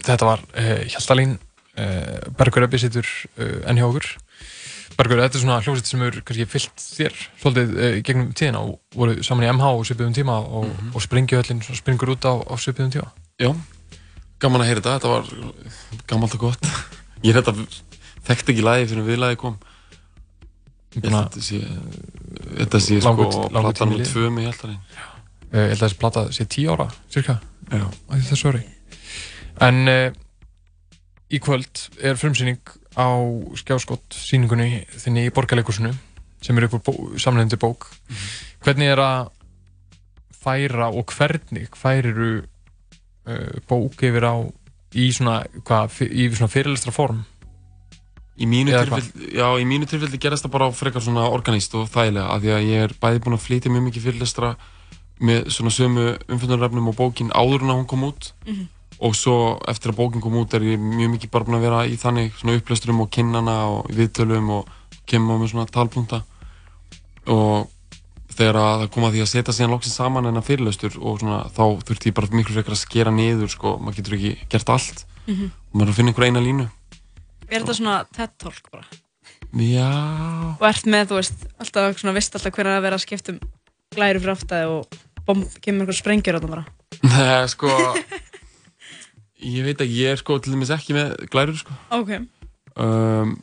þetta 0.10 0.28
var 0.30 0.42
uh, 0.42 0.82
Hjaltalín 0.90 1.38
uh, 1.38 2.18
Bergur 2.40 2.66
Ebbi 2.66 2.82
sittur 2.82 3.08
uh, 3.08 3.62
enn 3.70 3.80
hjá 3.80 3.88
okkur. 3.88 4.08
Bergur, 5.00 5.22
þetta 5.24 5.40
er 5.40 5.44
svona 5.44 5.60
hljómsveit 5.64 5.88
sem 5.88 6.02
er 6.04 6.18
kannski 6.28 6.48
fyllt 6.50 6.84
þér 6.84 7.20
svolítið 7.40 8.00
gegnum 8.08 8.32
tíðina 8.36 8.64
og 8.66 8.80
voru 8.98 9.24
saman 9.24 9.46
í 9.46 9.52
MH 9.54 9.70
og 9.78 9.86
svipiðum 9.88 10.16
tíma 10.18 10.40
og, 10.42 10.66
mm 10.66 10.74
-hmm. 10.74 10.96
og 10.96 11.06
springjuhöllin 11.06 11.62
springur 11.78 12.12
út 12.16 12.26
á, 12.28 12.34
á 12.36 12.54
svipiðum 12.60 12.92
tíma. 12.92 13.12
Já, 13.40 13.54
gaman 14.40 14.62
að 14.62 14.68
heyra 14.68 14.82
þetta, 14.82 14.98
þetta 14.98 15.14
var 15.14 15.26
gammalt 16.08 16.36
og 16.36 16.40
gott. 16.40 16.66
Ég 17.24 17.36
þetta 17.38 17.56
þekkt 18.28 18.50
ekki 18.50 18.66
lagi 18.66 18.88
fyrir 18.92 19.08
viðlagi 19.08 19.40
kom. 19.40 19.56
Ég 20.96 21.06
held 21.06 21.16
að 21.16 21.24
þetta 21.30 21.42
sé 21.48 21.60
þetta 22.58 22.80
sé 22.80 23.00
sko 23.00 23.30
platan 23.48 23.90
nummer 23.90 24.06
2 24.06 24.30
með 24.34 24.50
Hjaltalín. 24.50 24.82
Ég 25.54 25.72
held 25.72 25.80
að 25.80 25.86
þessi 25.86 26.00
platta 26.02 26.26
sé 26.32 26.46
10 26.46 26.68
ára, 26.74 26.90
cirka 27.10 27.40
þessu 27.70 28.52
ári 28.52 28.66
en 29.66 29.92
uh, 29.92 30.12
í 31.30 31.40
kvöld 31.44 31.88
er 32.02 32.20
frumsýning 32.20 32.62
á 32.98 33.10
skjáskott 33.60 34.16
síningunni 34.16 34.86
þinni 34.98 35.28
í 35.28 35.34
borgarleikursinu 35.34 35.94
sem 36.44 36.58
er 36.58 36.70
upp 36.70 36.80
bó, 36.86 36.94
samlendi 37.20 37.60
bók. 37.60 37.90
Hvernig 38.64 38.94
er 38.94 39.02
að 39.04 39.34
færa 40.40 40.90
og 40.96 41.12
hvernig 41.12 41.76
færiru 41.76 42.32
uh, 42.40 43.60
bók 43.70 44.00
yfir 44.08 44.26
á 44.26 44.36
í 44.96 45.12
svona, 45.14 45.44
svona 45.68 46.52
fyrirlistra 46.52 46.96
form? 46.96 47.22
Í 48.40 48.48
mínu 48.48 48.72
tilfelli, 48.72 49.34
já, 49.36 49.48
í 49.60 49.66
mínu 49.68 49.88
tilfelli 49.90 50.18
gerast 50.22 50.46
það 50.46 50.54
bara 50.54 50.68
á 50.72 50.78
frekar 50.80 51.04
svona 51.04 51.28
organíst 51.28 51.74
og 51.76 51.90
þægilega 51.92 52.30
af 52.32 52.44
því 52.44 52.52
að 52.56 52.68
ég 52.70 52.84
er 52.86 52.94
bæði 53.02 53.24
búinn 53.26 53.36
að 53.36 53.44
flytja 53.44 53.72
mjög 53.74 53.90
mikið 53.90 54.06
fyrirlestra 54.08 54.52
með 55.20 55.50
svona 55.52 55.74
sömu 55.76 56.06
umfjöndunarefnum 56.32 56.88
og 56.88 56.96
bókin 56.96 57.34
áður 57.36 57.66
en 57.66 57.74
að 57.74 57.82
hún 57.82 57.90
kom 57.92 58.06
út. 58.08 58.32
Mhm. 58.48 58.68
Og 59.00 59.16
svo 59.16 59.36
eftir 59.72 59.94
að 59.94 60.00
bókin 60.02 60.22
kom 60.24 60.36
út 60.42 60.54
er 60.58 60.66
ég 60.74 60.80
mjög 60.82 61.14
mikið 61.16 61.32
bara 61.32 61.46
búinn 61.48 61.60
að 61.60 61.66
vera 61.70 61.82
í 61.88 61.96
þannig 62.02 62.34
svona 62.36 62.58
upplesturum 62.60 63.00
og 63.06 63.12
kynnana 63.16 63.58
og 63.72 63.92
viðtölum 63.96 64.50
og 64.58 64.68
kemur 65.08 65.40
með 65.40 65.54
svona 65.54 65.70
talpunta 65.72 66.22
og 67.30 67.70
þegar 68.36 68.60
að 68.60 68.82
það 68.84 68.92
kom 68.94 69.06
að 69.08 69.16
því 69.16 69.22
að 69.24 69.30
setja 69.34 69.56
síðan 69.56 69.74
loksins 69.76 69.96
saman 70.00 70.28
en 70.30 70.40
að 70.40 70.48
fyrirlestur 70.50 70.98
og 71.00 71.20
svona 71.22 71.40
þá 71.56 71.64
þurfti 71.88 72.12
ég 72.12 72.16
bara 72.20 72.30
miklu 72.36 72.56
frekar 72.58 72.76
að 72.76 72.82
skera 72.84 73.12
niður 73.16 73.52
sko, 73.52 73.74
maður 73.82 74.00
getur 74.02 74.18
ekki 74.20 74.36
gert 74.54 74.70
allt 74.76 75.06
Mhm. 75.30 75.50
og 75.52 75.76
maður 75.78 75.86
er 75.88 75.92
að 75.92 75.98
finna 76.00 76.10
einhver 76.12 76.26
eina 76.26 76.42
línu 76.42 76.70
Er 77.50 77.62
þetta 77.62 77.74
svona 77.78 77.96
TED 78.14 78.32
Talk 78.38 78.72
bara? 78.72 78.84
Já, 79.54 79.90
Og 80.60 80.66
ert 80.68 80.86
með, 80.86 81.08
þú 81.10 81.16
veist, 81.20 81.46
alltaf 81.60 81.98
svona 82.00 82.14
vist 82.14 82.36
alltaf 82.38 82.54
hvernig 82.54 82.78
að 82.78 82.82
vera 82.86 82.98
að 82.98 83.04
skipta 83.06 83.34
um 83.34 83.40
glæru 83.96 84.20
fyrir 84.22 84.34
aftæði 84.36 84.68
og 84.70 84.98
bomb, 85.26 85.46
kemur 85.62 85.86
einhver 85.86 85.98
sprengjur 85.98 86.38
á 86.38 86.42
það 86.42 86.50
bara. 86.54 86.66
Nei, 87.10 87.48
sko 87.50 87.70
Ég 89.40 89.64
veit 89.64 89.80
ekki, 89.80 90.00
ég 90.04 90.14
er 90.14 90.20
sko 90.20 90.40
til 90.44 90.54
dæmis 90.56 90.72
ekki 90.76 90.96
með 90.98 91.14
glærur 91.32 91.60
sko. 91.60 91.76
Ok. 91.96 92.16
um, 92.76 93.36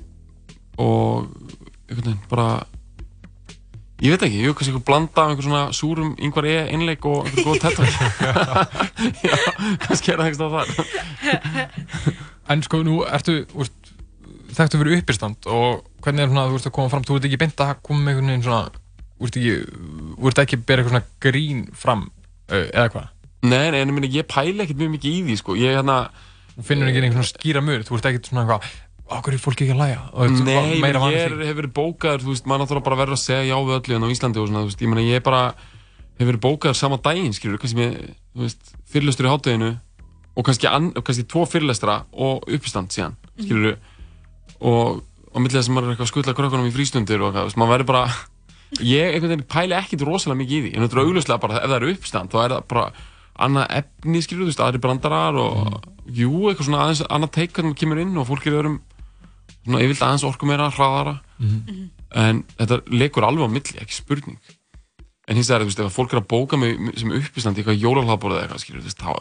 Og 0.76 1.28
einhvern 1.88 2.10
veginn 2.10 2.24
bara 2.28 2.66
Ég 4.04 4.12
veit 4.12 4.26
ekki, 4.26 4.42
ég 4.42 4.50
hef 4.50 4.58
kannski 4.58 4.74
einhver 4.74 4.84
blanda 4.84 5.22
af 5.22 5.30
einhver 5.30 5.46
svona 5.46 5.62
súrum 5.72 6.10
yngvar 6.20 6.44
e. 6.44 6.56
innleik 6.68 7.04
og 7.08 7.24
einhver 7.24 7.46
góð 7.46 7.60
tettak 7.64 7.88
Já, 9.24 9.36
kannski 9.86 10.12
er 10.12 10.20
það 10.20 10.26
einhvers 10.26 10.42
það 10.42 10.50
þar. 10.52 12.18
En 12.52 12.64
sko, 12.66 12.82
nú 12.84 12.98
ertu, 13.08 13.38
úrst, 13.56 13.94
þekktu 14.52 14.82
fyrir 14.82 15.00
uppistand 15.00 15.48
og 15.48 15.80
hvernig 16.04 16.26
er 16.26 16.28
svona, 16.28 16.44
þú 16.50 16.60
ert 16.60 16.68
að 16.68 16.74
koma 16.76 16.92
fram, 16.92 17.06
þú 17.08 17.16
ert 17.16 17.30
ekki 17.30 17.40
beint 17.40 17.64
að 17.64 17.72
koma 17.88 18.04
með 18.04 18.12
einhvern 18.12 18.32
veginn 18.34 18.44
svona, 18.44 18.84
þú 19.16 19.30
ert 19.30 19.40
ekki, 19.40 19.56
þú 20.12 20.30
ert 20.30 20.42
ekki 20.44 20.60
að 20.60 20.66
bera 20.68 20.84
eitthvað 20.84 20.94
svona 20.94 21.24
grín 21.26 21.64
fram, 21.86 22.04
uh, 22.52 22.66
eða 22.68 22.92
hvað? 22.92 23.10
Nei, 23.46 23.66
nei, 23.74 23.82
en 23.82 23.94
ég 24.04 24.18
ég 24.20 24.28
pæli 24.30 24.64
ekkert 24.64 24.80
mjög 24.80 24.96
mikið 24.96 25.12
í 25.12 25.22
því 25.26 25.38
sko. 25.42 25.56
Ég 25.60 25.78
hérna 25.78 26.00
Þú 26.56 26.64
finnur 26.64 26.88
ekki 26.88 27.00
einhvern 27.02 27.20
svona 27.20 27.28
skýra 27.28 27.60
mör, 27.60 27.82
þú 27.84 27.96
ert 27.98 28.06
ekkert 28.08 28.28
svona 28.30 28.42
eitthvað, 28.46 28.76
okkur 29.12 29.34
er 29.36 29.40
fólki 29.42 29.66
ekki 29.66 29.74
að 29.74 29.80
ert 30.24 30.38
Nei, 30.46 30.78
ég 30.80 31.16
er, 31.20 31.34
hef 31.44 31.56
verið 31.58 31.72
bókaður, 31.76 32.22
þú 32.24 32.30
veist, 32.32 32.46
maður 32.48 32.62
náttúrulega 32.62 32.86
bara 32.86 32.98
verður 33.02 33.16
að 33.16 33.20
segja 33.20 33.42
já 33.44 33.56
við 33.60 33.74
öllu 33.76 33.92
hérna 33.92 34.08
á 34.08 34.14
Íslandi 34.14 34.40
og 34.40 34.46
svona, 34.48 34.62
þú 34.62 34.70
veist, 34.70 34.84
ég 34.84 34.92
meina, 34.92 35.04
ég 35.04 35.20
er 35.20 35.24
bara, 35.26 35.42
hef 36.16 36.30
verið 36.30 36.42
bókaður 36.46 36.78
sama 36.80 36.98
daginn, 37.04 37.34
skilur, 37.36 37.60
kannski 37.60 37.76
með, 37.76 37.98
þú 38.32 38.46
veist, 38.46 38.72
fyrirlestur 38.88 39.28
í 39.28 39.32
hátteginu 39.34 39.68
og 40.32 40.48
kannski, 40.48 40.70
an, 40.70 40.88
kannski 40.96 41.26
tvo 41.28 41.44
fyrirlestra 41.44 41.98
og 42.16 42.48
uppistand 42.56 42.96
síðan, 42.96 43.18
skilur, 43.36 43.76
og 44.64 45.02
á 45.04 45.36
millið 45.36 45.58
þess 45.58 45.68
að 45.68 45.76
maður 45.76 45.90
er 45.90 45.92
eitthvað 45.92 46.08
að 46.08 46.12
skutla 46.14 46.36
krökkunum 46.40 46.70
í 46.70 46.72
frístundir 46.72 47.20
og 47.20 47.28
eitthvað, 47.28 47.44
þú 47.44 47.52
veist, 47.52 47.60
maður 47.60 47.74
verður 47.76 47.90
bara, 47.92 48.06
ég 48.80 49.12
einhvern 49.12 49.34
veginn 49.34 49.50
pæli 49.52 49.76
ekkit 49.76 50.06
rosalega 50.08 50.40
mikið 50.40 50.56
í 50.56 50.64
því, 50.64 50.72
en 50.72 50.86
þetta 50.86 50.96
er 50.96 51.04
augljóslega 51.04 51.42
bara, 51.44 51.60
ef 51.60 51.68
það 51.68 51.76
er 51.76 51.88
uppstand, 51.92 52.32
þá 52.32 52.40
er 52.42 52.54
það 52.56 52.66
bara 52.72 52.86
annað 53.42 53.66
efni, 53.80 54.22
skilur, 54.24 54.46
þú 54.46 54.50
veist, 54.50 54.62
aðri 54.64 54.80
brandarar 54.82 55.38
og, 55.40 55.80
jú, 56.08 56.30
eitthvað 56.48 56.68
svona 56.68 56.82
aðeins 56.84 57.02
annað 57.08 57.34
teik 57.36 57.52
hvernig 57.56 57.72
maður 57.72 57.80
kemur 57.82 58.02
inn 58.02 58.20
og 58.20 58.28
fólk 58.30 58.46
er 58.46 58.58
öðrum 58.60 58.78
svona 59.66 59.82
yfirleitt 59.82 60.04
aðeins 60.06 60.26
orku 60.28 60.48
meira, 60.48 60.70
hraðara. 60.70 61.20
Mhm. 61.38 61.90
en 62.16 62.44
þetta 62.56 62.76
leikur 62.88 63.26
alveg 63.26 63.44
á 63.44 63.50
milli, 63.50 63.80
ekki 63.82 63.92
spurning. 63.92 64.38
En 65.28 65.36
hins 65.36 65.50
vegar, 65.50 65.64
þú 65.66 65.68
veist, 65.68 65.80
ef 65.84 65.96
fólk 65.96 66.12
er 66.14 66.20
að 66.22 66.28
bóka 66.30 66.56
mig 66.56 66.78
sem 66.96 67.10
uppistand 67.12 67.58
í 67.58 67.60
eitthvað 67.64 67.82
jólalhlaðborð 67.82 68.36
eða 68.36 68.44
eitthvað, 68.46 68.62
skilur, 68.62 68.80
þú 68.80 68.86
veist, 68.86 69.02
þá 69.02 69.12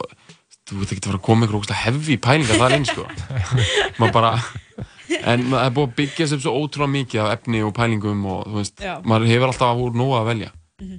þú 0.66 0.78
veit 0.80 0.92
ekki 0.94 1.02
að 1.02 1.08
fara 1.10 1.18
að 1.18 1.26
koma 1.26 1.46
eitthvað 1.46 1.80
hefði 1.82 2.16
pælingar 2.22 2.60
það 2.62 2.76
inn, 2.76 2.86
sko. 2.88 3.04
Maður 3.98 4.14
bara 4.16 4.30
en 5.26 5.44
það 5.50 5.64
er 5.64 5.74
búið 5.76 5.86
að 5.88 5.96
byggja 6.00 6.28
sem 6.30 6.40
svo 6.42 6.54
ótrúlega 6.58 6.94
mikið 6.94 7.22
af 7.22 7.34
efni 7.36 7.62
og 7.66 7.74
pælingum 7.76 8.24
og 8.30 8.46
þú 8.46 8.56
veist, 8.60 8.82
Já. 8.82 8.94
maður 9.06 9.30
hefur 9.30 9.52
alltaf 9.52 9.82
úr 9.82 9.98
nóga 9.98 10.22
að 10.22 10.30
velja. 10.32 10.50
Já, 10.80 10.96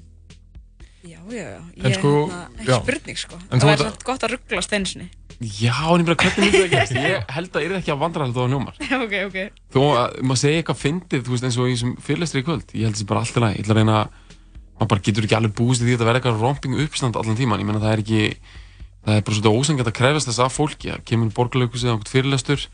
já, 1.33 1.45
já. 1.47 1.61
Ég 1.87 1.95
sko, 1.97 2.11
hérna, 2.27 2.41
ekki 2.57 2.69
já. 2.71 2.77
spurning 2.81 3.17
sko. 3.21 3.39
Þú 3.47 3.59
það 3.61 3.71
er 3.71 3.77
að- 3.77 3.87
samt 3.87 4.03
gott 4.07 4.23
að 4.27 4.33
rugglast 4.35 4.73
einu 4.77 4.85
sinni. 4.91 5.07
Já, 5.37 5.75
en 5.93 6.01
ég 6.01 6.07
bara, 6.07 6.17
hvernig 6.17 6.39
myndi 6.47 6.61
það 6.63 6.71
gerast? 6.71 6.93
Ég 7.07 7.25
held 7.35 7.49
að 7.51 7.53
það 7.53 7.65
er 7.67 7.73
ekki 7.77 7.91
að 7.93 7.99
vandra 8.01 8.25
þetta 8.25 8.41
á 8.41 8.49
njómar 8.49 8.77
ok, 9.05 9.11
ok. 9.27 9.35
að 9.77 10.15
maður 10.25 10.39
segja 10.41 10.61
eitthvað 10.63 10.79
fyndið, 10.81 11.21
þú 11.27 11.33
veist, 11.35 11.45
eins 11.45 11.57
og 11.61 11.67
í 11.67 11.73
þessum 11.75 11.91
fyrirlestri 12.07 12.41
í 12.41 12.45
kvöld 12.47 12.73
ég 12.73 12.87
held 12.87 12.97
þessi 12.97 13.05
bara 13.11 13.21
alltaf 13.21 13.43
læg, 13.43 13.53
ég 13.53 13.61
ætla 13.61 13.75
að 13.75 13.77
reyna 13.77 13.99
maður 14.79 14.89
bara 14.95 15.05
getur 15.05 15.27
ekki 15.27 15.37
alveg 15.37 15.53
búist 15.59 15.83
í 15.83 15.85
því 15.85 15.91
að 15.93 15.97
þetta 15.99 16.07
verða 16.09 16.21
eitthvað 16.23 16.41
romping 16.41 16.79
uppstand 16.87 17.19
allan 17.21 17.37
tíman, 17.37 17.61
ég 17.61 17.69
meina 17.69 17.83
það 17.85 17.93
er 17.93 18.01
ekki 18.01 18.23
það 19.05 19.13
er 19.13 19.21
bara 19.27 19.37
svolítið 19.37 19.59
ósengjart 19.61 19.91
að 19.93 19.97
krefast 20.01 20.31
þess 20.31 20.41
af 20.47 20.57
fólki 20.57 20.89
að 20.95 21.05
kemur 21.05 21.29
borgarleikus 21.37 21.85
eða 21.85 21.93
einhvern 21.93 22.13
fyrirlestur 22.15 22.65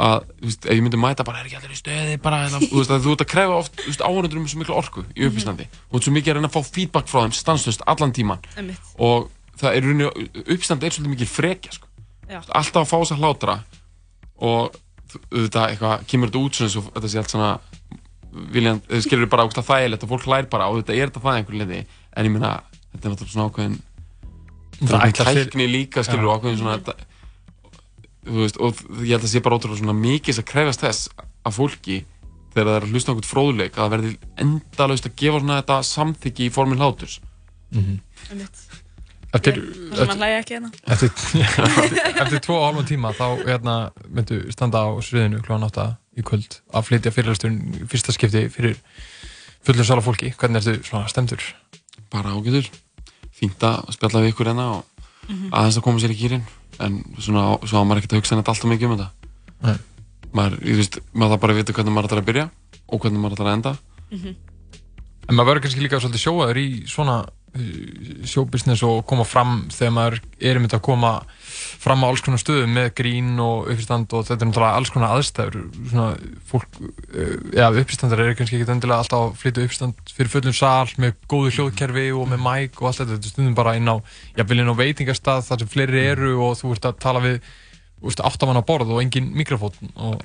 að, 0.00 0.28
þú 0.40 0.48
veist, 0.48 0.66
ef 0.66 0.78
ég 0.78 0.84
myndi 0.84 1.00
mæta 1.00 1.26
bara 1.26 1.42
er 1.42 1.48
ekki 1.48 1.58
allir 1.58 1.74
í 1.74 1.78
stöði, 1.78 2.16
bara, 2.24 2.40
eða, 2.48 2.60
þú 2.64 2.78
veist, 2.80 2.92
að 2.94 3.06
þú 3.06 3.14
ert 3.14 3.24
að 3.24 3.30
krefa 3.34 3.58
oft, 3.58 3.74
þú 3.76 3.90
veist, 3.90 4.04
áhörundur 4.06 4.40
um 4.40 4.46
svo 4.48 4.60
miklu 4.62 4.76
orku 4.78 5.04
í 5.12 5.26
uppstandi, 5.28 5.66
þú 5.90 5.98
ert 5.98 6.06
svo 6.06 6.14
mikið 6.16 6.32
að 6.32 6.38
reyna 6.38 6.50
að 6.50 6.56
fá 6.56 6.72
feedback 6.76 7.10
frá 7.10 7.20
þeim 7.24 7.34
stanslust 7.36 7.84
allan 7.90 8.14
tíman 8.16 8.46
Einmitt. 8.56 8.92
og 8.96 9.28
það 9.60 9.76
er 9.76 9.80
í 9.80 9.90
rauninni, 9.90 10.28
uppstand 10.56 10.86
er 10.86 10.96
svolítið 10.96 11.14
mikið 11.16 11.32
frekja, 11.34 11.74
sko. 11.76 11.90
Já. 12.30 12.40
alltaf 12.40 12.80
að 12.84 12.88
fá 12.88 12.96
þess 12.96 13.14
að 13.16 13.24
hlátra 13.24 13.58
og 14.40 14.80
auðvitað 15.34 15.66
eitthvað 15.66 16.08
kemur 16.08 16.30
þetta 16.30 16.44
út 16.46 16.56
svona 16.56 16.70
eins 16.70 16.78
og 16.78 16.90
þetta 16.94 17.10
sé 17.10 17.20
allt 17.20 17.34
svona 17.34 17.52
viljan, 18.54 18.80
þau 18.86 19.00
skilur 19.04 19.30
bara 19.30 19.46
ógst 19.48 19.58
að 19.58 19.68
þægilegt 19.70 20.04
og 20.06 20.12
fólk 20.12 20.26
hlær 20.28 20.48
bara 20.52 20.68
og 20.70 20.80
þetta 20.80 20.96
er 20.96 21.10
þetta 21.10 21.22
það 21.24 21.38
einhvern 21.40 21.62
leiti 21.64 21.80
en 21.82 22.28
ég 22.28 22.34
meina, 22.34 22.52
þetta 22.94 23.08
er 23.08 23.14
náttúrulega 23.14 23.34
svona 23.34 23.48
ákveðin 23.50 23.78
Það 24.80 25.02
það 25.18 25.36
er 25.36 25.44
tækni 25.44 25.66
líka 25.68 26.04
skilur 26.06 26.30
og 26.30 26.38
ákveðin 26.38 26.60
svona 26.62 26.76
þetta, 26.78 27.08
veist, 28.24 28.56
og 28.60 28.76
ég 29.04 29.14
held 29.16 29.24
að 29.24 29.32
sé 29.32 29.40
bara 29.44 29.56
ótrúlega 29.58 29.80
svona 29.80 29.94
mikið 29.96 30.40
að 30.42 30.48
krefast 30.50 30.80
þess 30.84 31.08
að 31.46 31.56
fólki 31.56 31.98
þegar 32.54 32.66
það 32.66 32.76
er 32.76 32.84
að 32.86 32.90
hlusta 32.94 33.08
á 33.08 33.12
einhvern 33.14 33.30
fróðuleik 33.30 33.72
að 33.78 33.82
það 33.84 33.92
verði 33.94 34.12
endalaust 34.44 35.06
að 35.06 35.16
gefa 35.22 35.40
svona 35.40 35.58
þetta 35.60 35.76
samþyggi 35.90 36.46
í 36.48 36.52
formin. 36.54 36.82
Eftir, 39.30 39.60
Það 39.62 40.00
sem 40.00 40.10
að 40.10 40.22
hlæja 40.24 40.38
ekki 40.42 40.54
hérna. 40.56 40.70
eftir, 40.90 41.10
eftir, 41.38 41.98
eftir 42.24 42.40
tvo 42.42 42.56
og 42.58 42.64
halvan 42.66 42.88
tíma 42.88 43.12
þá 43.14 43.26
hérna, 43.46 43.74
myndu 44.10 44.40
standa 44.50 44.80
á 44.82 44.90
sviðinu 45.06 45.38
kl. 45.46 45.54
8 45.68 45.84
í 46.18 46.24
kvöld 46.26 46.56
að 46.74 46.88
flytja 46.88 47.12
fyrirlasturinn 47.14 47.86
fyrsta 47.92 48.10
skipti 48.16 48.42
fyrir 48.50 48.74
fullur 49.62 49.86
sala 49.86 50.02
fólki. 50.02 50.32
Hvernig 50.34 50.64
ertu 50.66 50.82
svona 50.88 51.06
stemdur? 51.12 51.44
bara 52.10 52.32
ágætur 52.34 52.66
fínt 53.38 53.62
að 53.62 53.92
spjalla 53.94 54.24
við 54.24 54.32
ykkur 54.32 54.48
hérna 54.50 54.64
og 54.80 54.86
Mhm. 55.30 55.52
aðeins 55.54 55.76
að 55.78 55.84
koma 55.86 56.00
sér 56.02 56.10
í 56.10 56.16
kýrin 56.18 56.42
en 56.78 57.00
svona, 57.18 57.44
svo 57.64 57.80
að 57.80 57.88
maður 57.88 58.02
ekkert 58.02 58.14
að 58.14 58.22
hugsa 58.22 58.38
neitt 58.38 58.52
alltaf 58.52 58.70
mikið 58.70 58.88
um 58.88 58.96
þetta. 58.96 59.10
Nei. 59.60 59.76
maður, 60.32 60.54
ég 60.64 60.78
veist, 60.78 61.00
maður 61.12 61.34
það 61.34 61.42
bara 61.42 61.52
að 61.52 61.58
vita 61.60 61.74
hvernig 61.76 61.94
maður 61.94 62.08
ætlar 62.08 62.22
að 62.22 62.28
byrja 62.30 62.44
og 62.86 63.02
hvernig 63.02 63.20
maður 63.20 63.36
ætlar 63.36 63.50
að 63.50 63.56
enda. 63.58 63.72
En 65.28 65.36
maður 65.36 65.48
verður 65.50 65.64
kannski 65.66 65.84
líka 65.84 66.00
svolítið 66.00 66.24
sjóaður 66.24 66.60
í 66.60 66.68
svona 66.90 67.16
sjóbusiness 68.30 68.82
og 68.86 69.02
koma 69.08 69.24
fram 69.26 69.64
þegar 69.74 69.94
maður 69.96 70.18
er 70.38 70.58
um 70.58 70.66
þetta 70.66 70.78
að 70.78 70.84
koma 70.86 71.12
fram 71.80 72.04
á 72.04 72.06
alls 72.06 72.22
konar 72.24 72.40
stöðum 72.40 72.74
með 72.76 72.90
grín 73.00 73.30
og 73.42 73.70
uppistand 73.72 74.12
og 74.14 74.26
þetta 74.28 74.44
er 74.46 74.50
náttúrulega 74.50 74.80
alls 74.80 74.92
konar 74.94 75.14
aðstæður. 75.16 75.56
Svona 75.90 76.10
fólk, 76.50 76.78
uh, 76.80 77.32
já 77.56 77.66
uppistandar 77.70 78.22
eru 78.24 78.36
kannski 78.38 78.60
ekki 78.60 78.74
endilega 78.76 79.00
alltaf 79.02 79.24
að 79.24 79.40
flytja 79.40 79.64
uppistand 79.66 80.14
fyrir 80.16 80.34
fullum 80.34 80.56
sal 80.56 80.92
með 81.02 81.16
góðu 81.30 81.54
hljóðkerfi 81.56 82.06
og 82.14 82.28
með 82.30 82.44
mæk 82.46 82.78
og 82.82 82.90
allt 82.90 83.02
þetta, 83.02 83.16
þetta 83.16 83.32
stundum 83.34 83.58
bara 83.58 83.74
inn 83.80 83.90
á 83.90 83.96
jafnvel 84.38 84.62
inn 84.62 84.70
á 84.70 84.80
veitingastað 84.82 85.48
þar 85.48 85.64
sem 85.64 85.74
fleiri 85.74 86.06
eru 86.12 86.36
og 86.44 86.54
þú 86.60 86.76
ert 86.76 86.90
að 86.90 87.02
tala 87.02 87.24
við 87.24 87.42
úst, 88.00 88.20
áttamann 88.24 88.60
á 88.60 88.64
borð 88.64 88.94
og 88.94 89.02
engin 89.02 89.28
mikrofón 89.36 89.74
og 90.00 90.22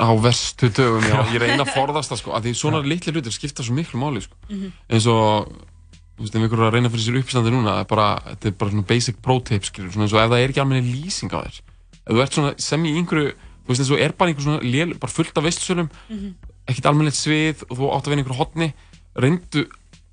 á 0.00 0.08
verstu 0.24 0.70
dögum, 0.72 1.04
já, 1.04 1.18
ég 1.34 1.42
reyna 1.42 1.66
að 1.66 1.74
forðast 1.74 2.12
það 2.12 2.22
sko, 2.22 2.32
að 2.36 2.46
því 2.46 2.54
svona 2.56 2.80
litli 2.84 3.12
hlutir 3.12 3.34
skipta 3.34 3.66
svo 3.66 3.76
miklu 3.76 4.00
máli 4.00 4.22
sko. 4.24 4.38
Mhm. 4.48 4.72
eins 4.88 5.08
og 5.10 5.50
þú 6.20 6.26
veist, 6.26 6.34
ef 6.36 6.42
einhver 6.44 6.60
er 6.60 6.66
að 6.68 6.74
reyna 6.76 6.90
fyrir 6.92 7.04
sér 7.06 7.18
uppstandi 7.22 7.50
núna, 7.54 7.72
það 7.78 7.80
er 7.80 7.88
bara, 7.88 8.08
þetta 8.28 8.48
er 8.50 8.56
bara 8.60 8.70
svona 8.74 8.86
basic 8.90 9.16
pro 9.24 9.38
tip, 9.40 9.64
skilur, 9.64 9.90
svona 9.94 10.04
eins 10.04 10.12
og 10.12 10.20
ef 10.20 10.30
það 10.30 10.42
er 10.44 10.52
ekki 10.52 10.60
almenni 10.60 10.92
lýsing 11.00 11.32
á 11.32 11.38
þér, 11.40 11.56
ef 12.04 12.12
þú 12.12 12.20
ert 12.24 12.36
svona 12.36 12.50
sem 12.60 12.84
í 12.84 12.92
einhverju, 13.00 13.30
þú 13.64 13.72
veist, 13.72 13.80
eins 13.80 13.90
og 13.96 14.02
er 14.04 14.12
bara 14.20 14.30
einhver 14.34 14.44
svona 14.44 14.60
lél, 14.60 14.92
bara 15.00 15.12
fullt 15.16 15.38
af 15.40 15.44
veistsölum, 15.48 15.88
Mhm. 16.10 16.34
ekkert 16.68 16.86
almennilegt 16.90 17.16
svið 17.16 17.64
og 17.70 17.78
þú 17.80 17.88
átt 17.96 18.04
að 18.04 18.10
vinna 18.12 18.22
einhverju 18.22 18.38
hotni, 18.42 18.68
reyndu, 19.16 19.64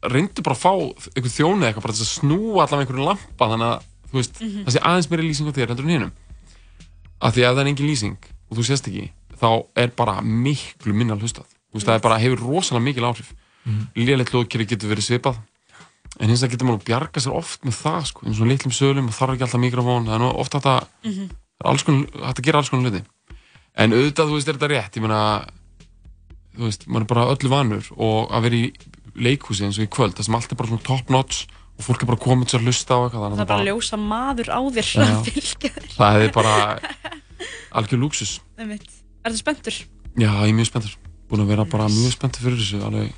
reyndu 0.07 0.41
bara 0.41 0.55
að 0.55 0.63
fá 0.63 0.71
einhver 1.17 1.33
þjónu 1.35 1.59
eða 1.61 1.67
eitthvað, 1.73 1.85
bara 1.85 1.93
þess 1.93 2.07
að 2.07 2.15
snúa 2.21 2.63
allavega 2.63 2.83
einhverju 2.87 3.05
lampa, 3.05 3.43
þannig 3.51 3.67
að, 3.67 3.83
þú 4.07 4.15
veist, 4.21 4.41
Mhm. 4.41 4.63
það 4.63 4.71
sé 4.73 4.79
aðeins 4.87 5.09
meiri 5.11 5.27
lýsing 5.27 5.47
á 5.47 5.51
þér 5.51 5.67
heldur 5.67 5.83
en 5.85 5.93
hinum. 5.97 6.11
Af 7.21 7.33
því 7.35 7.41
að 7.43 7.51
ef 7.51 7.55
það 7.57 7.61
er 7.61 7.67
engin 7.67 7.89
lýsing 7.89 8.17
og 8.49 8.57
þú 8.57 8.63
sést 8.63 8.87
ekki, 8.87 9.09
þá 9.41 9.65
er 9.75 9.87
bara 9.97 10.21
miklu 10.21 10.93
minna 10.93 11.15
hlustað. 11.17 11.45
Þú 11.73 11.75
veist, 11.75 11.87
það 11.87 11.95
er 11.95 11.99
bara, 11.99 12.19
hefur 12.19 12.39
rosalega 12.39 12.83
mikil 12.83 13.03
áhrif. 13.03 13.33
Mhm. 13.65 13.87
Lélegt 13.97 14.31
hljóðkerfi 14.31 14.67
getur 14.69 14.89
verið 14.95 15.05
svipað 15.09 15.35
en 16.19 16.29
hins 16.31 16.41
vegar 16.41 16.55
getur 16.55 16.67
maður 16.69 16.81
að 16.81 16.87
bjarga 16.89 17.23
sér 17.23 17.35
oft 17.37 17.65
með 17.67 17.75
það 17.81 17.99
sko, 18.09 18.25
eins 18.25 18.39
og 18.41 18.49
litlum 18.49 18.73
sölum 18.73 19.09
og 19.11 19.15
þarf 19.17 19.35
ekki 19.35 19.45
alltaf 19.47 19.61
mikrofón 19.63 20.07
það 20.07 20.15
er 20.17 20.23
nú 20.23 20.29
ofta 20.41 20.61
alls 21.65 21.83
konar, 21.83 22.07
hægt 22.27 22.39
að 22.41 22.47
gera 22.47 22.61
alls 22.61 22.69
konar 22.71 22.89
hluti. 22.89 23.03
En 23.77 23.93
auðvitað, 23.93 24.31
þú 24.31 24.37
veist, 24.37 24.47
er 24.49 24.57
þetta 24.57 24.69
rétt 24.71 24.97
ég 24.97 25.03
meina, 25.05 25.19
þú 26.57 26.63
veist, 26.65 26.87
maður 26.89 27.05
er 27.05 27.11
bara 27.11 27.27
öllu 27.33 27.51
vanur 27.53 27.89
og 27.97 28.31
að 28.33 28.47
vera 28.47 28.55
í 28.55 28.71
leikhúsi 29.17 29.65
eins 29.65 29.77
og 29.77 29.85
í 29.85 29.91
kvöld, 29.93 30.15
það 30.17 30.27
sem 30.29 30.37
allt 30.37 30.51
er 30.51 30.59
bara 30.59 30.71
svona 30.71 30.87
top 30.87 31.13
notch 31.13 31.45
og 31.77 31.85
fólk 31.85 32.01
er 32.01 32.09
bara 32.09 32.21
komið 32.21 32.49
til 32.49 32.57
að 32.59 32.65
hlusta 32.69 32.97
á 32.97 32.99
eitthvað 33.05 33.35
Það 33.37 33.41
er 33.43 33.49
bara 33.51 33.61
að 33.61 33.67
ljósa 33.69 33.99
maður 34.01 34.49
á 34.49 34.59
þér 34.73 34.87
það 35.93 36.21
er 36.23 36.31
bara 36.33 36.53
algjör 37.77 38.07
Einmitt. 38.57 38.89
Er 39.21 39.33
það 39.33 39.41
spenntur? 39.43 39.77
já, 40.17 40.31
ég 40.33 40.49
er 40.49 40.55
mjög 40.57 40.69
spenntur, 40.71 40.95
búin 41.29 41.43
að 41.43 41.51
vera 41.51 41.65
bara 41.69 41.89
mjög 41.91 42.15
spenntur 42.15 42.45
fyrir 42.47 42.61
þessu, 42.61 42.79
alveg 42.87 43.13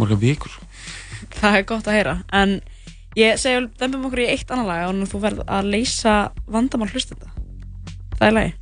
marga 0.00 0.16
vikur 0.20 0.54
Það 1.40 1.58
er 1.58 1.66
gott 1.68 1.88
að 1.88 1.98
heyra. 1.98 2.14
En 2.32 2.56
ég 3.18 3.38
segi, 3.40 3.66
dæmpum 3.80 4.08
okkur 4.08 4.24
í 4.24 4.30
eitt 4.32 4.50
annan 4.50 4.70
lag 4.70 4.88
og 4.88 5.10
þú 5.10 5.22
verð 5.24 5.44
að 5.46 5.70
leysa 5.74 6.14
vandamál 6.50 6.90
hlustenda. 6.92 7.30
Það 8.18 8.26
er 8.28 8.36
lagi. 8.38 8.54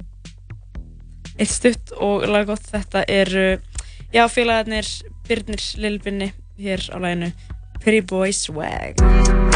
Eitt 1.38 1.52
stutt 1.52 1.94
og 1.96 2.26
lag 2.28 2.46
gott 2.50 2.68
þetta 2.68 3.04
er, 3.08 3.32
já, 4.12 4.26
félagarnir 4.28 4.88
Byrnir 5.28 5.64
Lilbinni 5.80 6.32
hér 6.60 6.84
á 6.92 6.96
laginu 7.00 7.32
Pretty 7.80 8.04
Boy 8.06 8.32
Swag. 8.32 9.51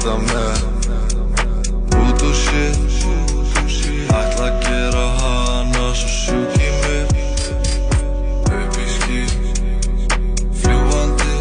Fyrta 0.00 0.16
með. 0.16 0.60
Út 1.92 2.22
og 2.24 2.32
shit 2.32 2.76
Ætla 4.08 4.46
að 4.46 4.54
gera 4.64 5.02
hana 5.18 5.90
svo 5.92 6.08
sjúk 6.08 6.54
í 6.56 6.70
mig. 6.80 7.04
Í 8.80 8.86
ský 8.94 9.18
Fljúandi 10.62 11.36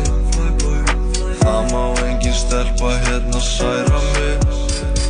Það 1.39 1.71
má 1.71 1.85
engin 2.03 2.35
stelpa 2.35 2.91
hérna 3.05 3.39
særa 3.39 4.03
mig. 4.09 4.43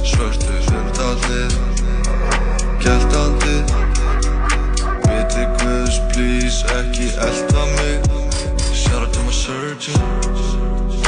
Svörtu 0.05 0.61
hundallir 0.69 1.57
Geltandi 2.85 3.57
Viti 5.07 5.49
guðs 5.57 5.97
please 6.13 6.61
ekki 6.77 7.09
elda 7.17 7.65
mig. 7.79 7.97
Shout 8.77 9.01
out 9.01 9.13
to 9.13 9.19
my 9.25 9.33
surgeon. 9.33 9.97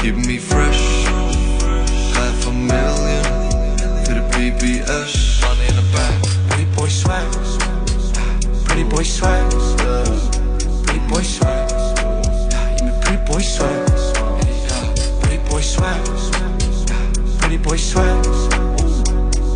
Keep 0.02 0.26
me 0.26 0.40
fresh 0.40 0.71
BBS 4.62 5.42
Money 5.42 5.66
in 5.70 5.76
the 5.76 5.82
bank. 5.92 6.22
Pretty 6.50 6.66
boy 6.76 6.88
swag 6.88 7.26
Pretty 8.66 8.84
boy 8.84 9.02
swag 9.02 9.50
Pretty 10.86 11.00
boy 11.10 11.24
swag 11.24 11.72
er 11.72 12.86
með 12.86 12.94
pretty 13.02 13.18
boy 13.26 13.42
swag 13.42 13.90
Pretty 15.18 15.40
boy 15.50 15.62
swag 15.66 16.06
Pretty 17.42 17.58
boy 17.58 17.78
swag 17.78 18.22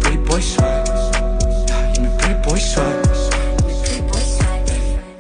Pretty 0.02 0.18
boy 0.26 0.42
swag 0.42 0.90
er 0.90 2.02
með 2.02 2.18
pretty 2.18 2.42
boy 2.42 2.58
swag 2.58 3.06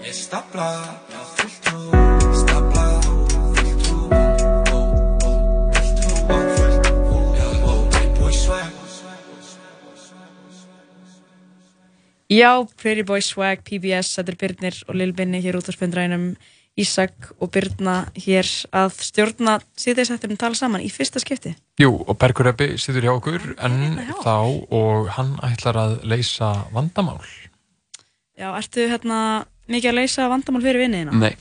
Ég 0.01 0.17
stapla 0.17 1.04
Já, 12.35 12.67
Pretty 12.81 13.03
Boy 13.07 13.21
Swag, 13.23 13.61
PBS, 13.63 14.17
þetta 14.17 14.33
er 14.33 14.37
Byrnir 14.41 14.77
og 14.89 14.97
Lil 14.99 15.13
Binni 15.15 15.39
hér 15.43 15.55
út 15.59 15.69
á 15.69 15.73
spendrænum 15.75 16.33
Ísak 16.75 17.29
og 17.39 17.53
Byrna 17.55 18.09
hér 18.19 18.47
að 18.75 18.97
stjórna 19.05 19.53
síðdeisættunum 19.79 20.39
tala 20.39 20.57
saman 20.59 20.83
í 20.83 20.89
fyrsta 20.91 21.21
skipti. 21.23 21.53
Jú, 21.79 21.93
og 21.95 22.17
Bergur 22.19 22.49
Ebbi 22.51 22.73
situr 22.81 23.05
hjá 23.07 23.13
okkur 23.13 23.53
en 23.63 24.01
þá 24.25 24.35
og 24.75 25.07
hann 25.15 25.37
ætlar 25.47 25.79
að 25.79 25.95
leysa 26.03 26.51
vandamál. 26.75 27.21
Já, 28.35 28.49
ertu 28.51 28.89
hérna 28.91 29.19
mikið 29.71 29.93
að 29.93 29.99
leysa 30.01 30.27
vandamál 30.31 30.65
fyrir 30.65 30.83
vinniðina? 30.83 31.15
Nei. 31.15 31.31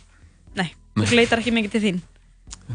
Nei, 0.54 0.70
þú 1.00 1.18
leitar 1.18 1.42
ekki 1.42 1.56
mikið 1.58 1.74
til 1.74 1.84
þín. 1.88 2.00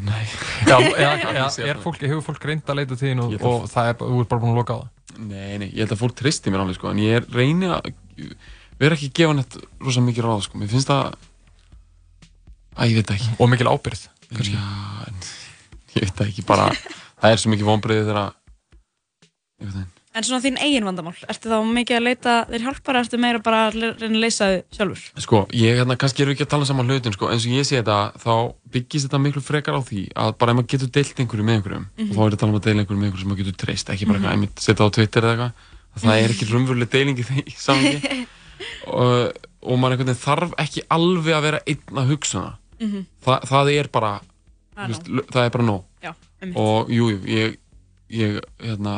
Nei. 0.03 0.25
Já, 0.67 0.75
eða, 0.81 1.47
er 1.71 1.79
fólk, 1.79 2.03
hefur 2.03 2.25
fólk 2.33 2.51
reynd 2.51 2.67
að 2.67 2.81
leita 2.81 2.99
til 2.99 3.13
þín 3.13 3.23
og, 3.23 3.39
og 3.39 3.69
það 3.71 3.93
er, 3.93 3.99
þú 4.03 4.19
ert 4.25 4.33
bara 4.33 4.43
búin 4.43 4.57
að 4.57 4.59
loka 4.65 4.75
á 4.75 4.79
það? 4.81 4.95
Nei, 5.19 5.57
nei, 5.59 5.69
ég 5.71 5.83
held 5.83 5.95
að 5.95 6.03
fólk 6.03 6.19
tristi 6.19 6.51
mér 6.51 6.65
alveg 6.65 6.77
sko, 6.77 6.91
en 6.91 6.99
ég 7.01 7.21
er 7.21 7.25
reyni 7.33 7.71
að 7.71 7.89
vera 8.79 8.95
ekki 8.97 9.09
að 9.11 9.17
gefa 9.19 9.37
neitt 9.39 9.57
rosa 9.83 10.01
mikið 10.05 10.25
ráð 10.27 10.41
sko, 10.47 10.57
mér 10.61 10.71
finnst 10.73 10.91
það 10.91 11.13
Æ, 12.79 12.81
ég 12.87 12.95
veit 13.01 13.13
ekki 13.15 13.29
Og 13.39 13.49
mikil 13.51 13.67
ábyrgð, 13.69 14.07
kannski 14.33 14.55
Já, 14.55 14.65
en 15.09 15.23
ég 15.97 16.03
veit 16.07 16.25
ekki, 16.27 16.45
bara 16.47 16.69
það 17.19 17.31
er 17.33 17.41
svo 17.41 17.51
mikið 17.55 17.67
vonbreiði 17.73 18.05
þegar 18.07 18.19
að 18.25 18.35
ég 19.59 19.65
veit 19.67 19.73
það 19.73 19.81
ekki 19.85 19.97
En 20.19 20.25
svona 20.25 20.41
þín 20.41 20.55
eigin 20.57 20.83
vandamál, 20.87 21.11
ertu 21.29 21.51
þá 21.51 21.57
mikið 21.69 21.95
að 21.99 22.01
leita 22.07 22.31
þér 22.49 22.63
hjálpar 22.65 22.97
eða 22.97 23.05
ertu 23.05 23.17
meira 23.21 23.39
bara 23.45 23.59
að 23.67 23.75
reyna 23.77 24.07
að 24.17 24.23
leysa 24.23 24.47
þau 24.49 24.63
sjálfur? 24.73 25.03
Sko, 25.21 25.41
ég, 25.53 25.75
hérna, 25.77 25.95
kannski 26.01 26.23
erum 26.23 26.31
við 26.33 26.39
ekki 26.39 26.45
að 26.47 26.51
tala 26.55 26.65
saman 26.65 26.89
hlutin, 26.89 27.13
sko, 27.13 27.29
eins 27.29 27.45
og 27.45 27.53
ég 27.53 27.67
sé 27.69 27.77
þetta, 27.77 27.97
þá 28.17 28.31
byggist 28.73 29.05
þetta 29.05 29.19
miklu 29.21 29.43
frekar 29.45 29.77
á 29.77 29.81
því 29.85 30.01
að 30.17 30.31
bara 30.41 30.55
ef 30.55 30.57
maður 30.57 30.69
getur 30.73 30.89
deilt 30.97 31.21
einhverju 31.21 31.45
með 31.45 31.55
einhverjum, 31.59 31.85
Mhm. 31.93 32.09
og 32.09 32.15
þá 32.17 32.21
er 32.25 32.25
þetta 32.25 32.35
að 32.35 32.41
tala 32.41 32.51
um 32.51 32.57
að 32.59 32.65
deila 32.65 32.81
einhverju 32.81 32.99
með 32.99 33.05
einhverju 33.11 33.21
sem 33.21 33.29
maður 33.29 33.41
getur 33.43 33.59
treyst, 33.61 33.89
ekki 33.93 34.07
bara 34.09 34.17
Mhm. 34.17 34.25
eitthvað, 34.25 34.33
einmitt 34.33 34.65
setja 34.65 34.81
á 34.81 34.89
Twitter 34.97 35.21
eða 35.21 35.31
eitthvað, 35.37 35.51
að 35.53 35.68
það 35.97 36.21
er 36.23 36.29
ekki 36.35 36.47
raunveruleg 36.51 36.89
deiling 36.93 37.19
í 37.19 37.25
því 37.27 37.43
samangi, 37.57 38.25
og, 38.99 39.33
og 39.61 39.79
maður 39.79 39.95
einhvern 39.97 40.09
veginn 40.11 40.23
þarf 40.23 40.53
ekki 40.63 40.83
alveg 40.95 41.35
að 41.37 41.45
vera 41.47 41.61
einn 41.67 42.01
að 42.03 42.11
hugsa 42.15 42.39
um 42.39 42.45
það, 42.49 42.55
Mhm. 42.79 43.01
Þa, 43.25 43.33
það 43.43 43.69
er 43.75 43.87
bara, 43.91 44.09
Það 44.77 44.87
veist, 44.87 45.07
það 45.35 45.41
er 45.43 45.49
bara 45.51 45.63
nóg, 45.67 45.81
Já, 46.01 46.11
einmitt. 46.39 46.55
og 46.61 46.87
jú, 46.95 47.07
jú, 47.11 47.17
ég, 47.27 47.57
ég, 48.15 48.37
hérna, 48.63 48.93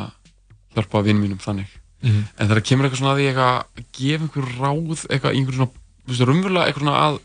hjálpa 0.76 1.00
vinn 1.02 1.18
mínum 1.18 1.40
þannig 1.42 1.66
Mhm. 2.02 2.20
en 2.38 2.46
þegar 2.48 2.62
kemur 2.68 2.86
eitthvað 2.86 3.00
svona 3.00 3.14
að 3.16 3.18
því 3.18 3.26
eitthvað 3.32 3.56
að 3.58 3.84
gefa 3.98 4.22
einhver 4.28 4.46
ráð 4.60 5.02
eitthvað 5.10 5.34
í 5.34 5.38
einhver 5.40 5.56
svona 5.58 6.30
raunverulega 6.30 6.66
eitthvað 6.70 6.84
svona 6.84 7.02
að 7.08 7.18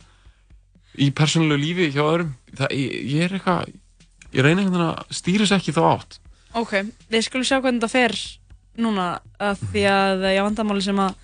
í 0.98 1.12
persónulegu 1.14 1.62
lífi 1.62 1.92
hjá 1.94 2.02
öðrum 2.10 2.34
það, 2.58 2.74
ég, 2.74 2.92
ég 3.06 3.22
er 3.28 3.38
eitthvað 3.38 3.74
ég 4.34 4.42
reyna 4.44 4.62
einhvern 4.62 4.74
veginn 4.74 4.90
að 4.98 5.14
stýra 5.14 5.46
sér 5.46 5.62
ekki 5.62 5.76
þá 5.78 5.82
átt 5.94 6.20
Ok, 6.58 6.74
við 7.14 7.22
skulum 7.30 7.46
sjá 7.46 7.62
hvernig 7.62 7.82
þetta 7.86 7.94
fer 7.94 8.18
núna 8.82 9.08
að 9.42 9.64
því 9.72 9.84
að 9.92 10.26
ég 10.34 10.46
vandamáli 10.46 10.84
sem 10.86 11.02
að 11.02 11.16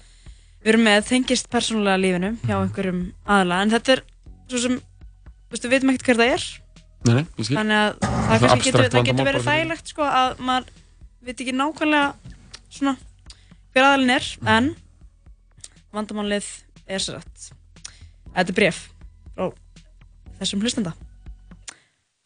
við 0.64 0.72
erum 0.74 0.86
með 0.88 1.08
þengist 1.10 1.50
persónulega 1.54 2.02
lífinu 2.02 2.32
hjá 2.44 2.56
einhverjum 2.58 3.02
aðla 3.36 3.62
en 3.64 3.74
þetta 3.74 3.96
er 3.96 4.04
svo 4.50 4.62
sem, 4.64 4.78
þú 4.80 5.56
veist, 5.56 5.66
við 5.66 5.74
veitum 5.76 5.94
ekkert 5.94 6.10
hver 6.10 6.22
það 6.22 6.34
er. 6.36 6.46
Nei, 7.04 7.14
nei, 7.18 7.26
þannig 7.50 7.80
að 7.80 7.90
það, 8.04 8.44
Það 8.44 8.64
getur, 8.64 9.00
getur 9.10 9.28
verið 9.28 9.48
þægilegt 9.48 9.92
sko 9.92 10.06
að 10.08 10.38
maður 10.48 10.70
veit 11.24 11.42
ekki 11.44 11.56
nákvæmlega 11.56 12.36
svona 12.72 12.96
hver 13.74 13.88
aðalinn 13.90 14.14
er 14.16 14.30
en 14.56 14.70
vandamálið 15.94 16.48
er 16.88 17.04
sér 17.04 17.20
að 17.20 17.50
þetta 18.34 18.48
er 18.48 18.58
bref 18.58 18.86
frá 19.34 19.50
þessum 20.40 20.64
hlustenda 20.64 20.96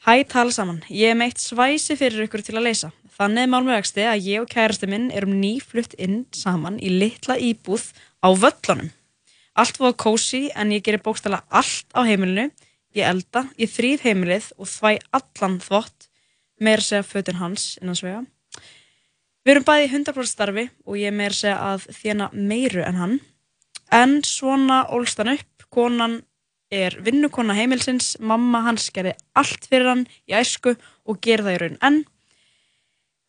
Hæ, 0.07 0.23
tala 0.23 0.53
saman. 0.55 0.77
Ég 0.87 1.11
hef 1.11 1.17
meitt 1.19 1.41
svæsi 1.41 1.97
fyrir 1.99 2.23
ykkur 2.23 2.39
til 2.39 2.53
að 2.55 2.69
leysa. 2.69 2.93
Þannig 3.17 3.47
er 3.47 3.49
málmögasti 3.49 4.03
að 4.05 4.27
ég 4.29 4.43
og 4.43 4.51
kærasti 4.51 4.87
minn 4.89 5.07
erum 5.09 5.39
nýflutt 5.41 5.95
inn 5.97 6.19
saman 6.37 6.75
í 6.77 6.91
litla 6.93 7.33
íbúð 7.41 7.87
á 8.21 8.29
völlunum. 8.29 8.91
Allt 9.57 9.79
var 9.81 9.95
kósi 9.97 10.51
en 10.53 10.69
ég 10.75 10.83
gerir 10.85 11.01
bókstala 11.01 11.39
allt 11.49 11.89
á 11.97 12.05
heimilinu. 12.05 12.51
Ég 12.93 13.09
elda, 13.09 13.47
ég 13.57 13.71
þrýð 13.73 14.03
heimilið 14.05 14.51
og 14.61 14.69
þvæ 14.69 14.91
allan 15.17 15.55
þvott, 15.65 16.05
meira 16.61 16.85
segja 16.85 17.07
fötun 17.09 17.39
hans 17.41 17.63
innan 17.81 17.97
svega. 17.97 18.19
Við 19.41 19.53
erum 19.55 19.65
bæði 19.65 19.87
í 19.87 19.91
100% 19.95 20.29
starfi 20.29 20.65
og 20.85 20.99
ég 21.01 21.15
meira 21.17 21.33
segja 21.33 21.57
að 21.71 21.87
þjána 21.97 22.27
meiru 22.37 22.83
en 22.85 22.99
hann. 23.01 23.15
En 23.89 24.19
svona 24.27 24.83
ólst 24.93 25.17
hann 25.17 25.33
upp, 25.33 25.65
konan 25.73 26.19
er 26.69 26.99
vinnukona 27.01 27.55
heimilsins, 27.57 28.13
mamma 28.19 28.61
hans 28.67 28.91
gerði 28.93 29.15
allt 29.33 29.65
fyrir 29.65 29.89
hann 29.89 30.05
í 30.29 30.37
æsku 30.37 30.75
og 31.07 31.21
ger 31.23 31.41
það 31.41 31.57
í 31.57 31.61
raun 31.63 31.81
enn. 31.89 31.99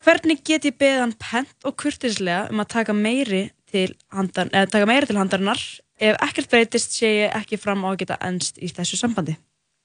Hvernig 0.05 0.43
get 0.47 0.65
ég 0.65 0.77
beðið 0.79 1.01
hann 1.03 1.15
pent 1.19 1.67
og 1.67 1.75
kurtislega 1.81 2.45
um 2.53 2.61
að 2.63 2.69
taka 2.75 2.93
meiri 2.95 3.49
til, 3.69 3.89
handan, 4.15 4.49
eða, 4.55 4.69
taka 4.71 4.87
meiri 4.89 5.09
til 5.09 5.17
handarinnar 5.19 5.59
ef 5.99 6.15
ekkert 6.23 6.49
breytist 6.51 6.95
sé 6.95 7.09
ég 7.25 7.35
ekki 7.35 7.59
fram 7.59 7.83
á 7.83 7.91
að 7.91 7.99
geta 8.05 8.17
ennst 8.23 8.57
í 8.63 8.69
þessu 8.71 8.99
sambandi. 9.01 9.35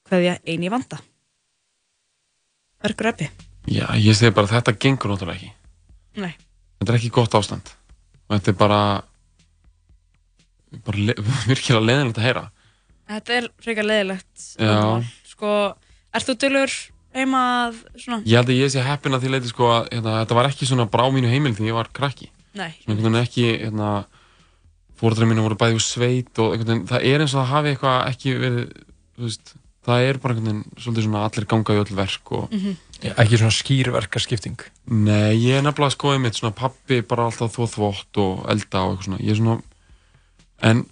Hvað 0.07 0.23
ég 0.29 0.47
eini 0.47 0.71
vanda? 0.71 1.01
Verkur 2.85 3.11
eppi? 3.11 3.29
já, 3.65 3.85
ég 3.97 4.13
segi 4.13 4.29
bara 4.35 4.47
þetta 4.51 4.75
gengur 4.77 5.09
náttúrulega 5.09 5.39
ekki 5.39 6.21
Nei. 6.21 6.35
þetta 6.77 6.91
er 6.91 6.97
ekki 6.99 7.09
gott 7.15 7.33
ástand 7.33 7.71
og 8.27 8.35
þetta 8.35 8.51
er 8.51 8.57
bara 8.59 8.81
bara 10.85 11.05
le 11.07 11.15
virkilega 11.49 11.81
leðinlegt 11.81 12.19
að 12.21 12.27
heyra 12.29 12.43
Þetta 13.05 13.33
er 13.37 13.47
frekar 13.61 13.85
leðilegt. 13.85 14.43
Já. 14.57 14.77
Sko, 15.29 15.49
ert 16.17 16.25
þú 16.25 16.33
dölur 16.41 16.71
heima 17.15 17.41
að 17.65 17.81
svona? 17.95 18.21
Ég 18.25 18.39
held 18.39 18.51
að 18.51 18.61
ég 18.61 18.71
sé 18.73 18.83
heppin 18.85 19.17
að 19.17 19.25
því 19.25 19.33
leiti 19.33 19.51
sko 19.51 19.71
að 19.71 19.89
hérna, 19.93 20.15
þetta 20.21 20.37
var 20.39 20.49
ekki 20.51 20.69
svona 20.69 20.87
brá 20.91 21.05
mínu 21.13 21.31
heimil 21.31 21.55
því 21.57 21.69
ég 21.71 21.77
var 21.77 21.91
krakki. 21.95 22.29
Nei. 22.55 22.71
Svona 22.83 22.95
einhvern 22.95 23.17
veginn 23.17 23.21
ekki, 23.23 23.45
hérna, 23.65 23.91
fóreldrar 24.99 25.29
mínu 25.29 25.45
voru 25.45 25.59
bæði 25.59 25.77
úr 25.79 25.85
sveit 25.85 26.41
og 26.41 26.55
einhvern 26.55 26.71
veginn, 26.71 26.89
það 26.91 27.07
er 27.11 27.23
eins 27.23 27.35
og 27.35 27.41
það 27.41 27.51
hafi 27.51 27.71
eitthvað 27.73 27.99
ekki 28.13 28.35
verið, 28.41 28.65
þú 29.15 29.27
veist, 29.27 29.53
það 29.85 30.07
er 30.07 30.19
bara 30.23 30.35
einhvern 30.35 30.49
veginn 30.51 30.81
svolítið 30.85 31.07
svona 31.07 31.23
allir 31.27 31.47
ganga 31.51 31.75
í 31.75 31.81
öll 31.83 31.95
verk 31.99 32.35
og... 32.39 32.51
Mhm. 32.55 32.81
Ekki 33.05 33.37
svona 33.37 33.53
skýrverkaskipting. 33.53 34.61
Nei, 34.87 35.35
ég 35.35 35.59
er 35.59 35.65
nefnilega 35.65 35.93
sko 35.93 36.13
einmitt 36.15 36.37
svona 36.39 36.55
pappi 36.55 37.01
bara 37.05 37.27
alltaf 37.27 37.51
þvó 37.53 37.67
þvótt 37.73 38.19
og 38.23 38.45
elda 38.49 38.85
og 38.85 38.95
eitthvað 38.95 39.09
svona, 39.09 39.19
ég 39.19 39.35
er 39.35 39.39
svona, 39.41 39.57
en 40.71 40.85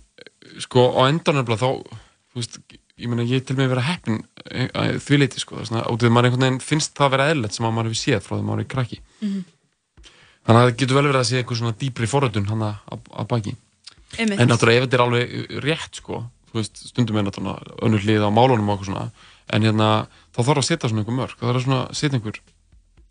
sko 0.61 0.83
á 0.99 1.01
endan 1.07 1.39
nefnilega 1.39 1.63
þá, 1.63 2.01
þú 2.33 2.41
veist, 2.41 2.59
ég 3.01 3.09
meina 3.09 3.25
ég 3.25 3.45
til 3.47 3.57
mig 3.57 3.69
vera 3.71 3.83
heppin 3.87 4.21
eh, 4.51 4.69
að 4.69 4.99
því 5.03 5.19
leiti 5.21 5.41
sko, 5.41 5.59
að 5.63 5.73
maður 5.73 6.29
einhvern 6.29 6.45
veginn 6.45 6.61
finnst 6.63 6.93
það 6.97 7.07
að 7.07 7.15
vera 7.15 7.27
eðlilegt 7.31 7.57
sem 7.57 7.67
að 7.67 7.75
maður 7.75 7.89
hefur 7.89 8.01
séð 8.01 8.23
frá 8.25 8.35
því 8.35 8.41
að 8.41 8.47
maður 8.49 8.63
er 8.63 8.71
krakki. 8.73 8.99
Mhm. 9.23 9.43
Þannig 10.43 10.59
að 10.59 10.67
það 10.67 10.79
getur 10.81 10.97
vel 10.97 11.05
verið 11.07 11.21
að 11.21 11.27
sé 11.29 11.39
eitthvað 11.39 11.59
svona 11.61 11.77
dýpri 11.79 12.07
forröndun 12.11 12.49
hann 12.49 12.63
að, 12.67 13.27
baki. 13.31 13.53
Einmitt. 14.17 14.41
En 14.43 14.49
náttúrulega 14.51 14.81
ef 14.81 14.87
þetta 14.87 14.97
er 14.97 15.03
alveg 15.05 15.53
rétt 15.63 15.99
sko, 16.01 16.19
þú 16.51 16.59
veist, 16.59 16.81
stundum 16.91 17.19
er 17.19 17.25
náttúrulega 17.29 17.77
önnur 17.87 18.03
hlið 18.03 18.25
á 18.27 18.29
málunum 18.35 18.67
og 18.67 18.75
eitthvað 18.75 18.89
svona, 18.89 19.05
en 19.55 19.67
hérna, 19.67 19.87
þá 20.35 20.41
þarf 20.41 20.61
að 20.61 20.67
setja 20.67 20.91
svona 20.91 21.03
einhver 21.03 21.17
mörg, 21.17 21.37
það 21.39 21.49
þarf 21.49 21.71
að 21.77 21.95
setja 21.97 22.19
einhver, 22.19 22.41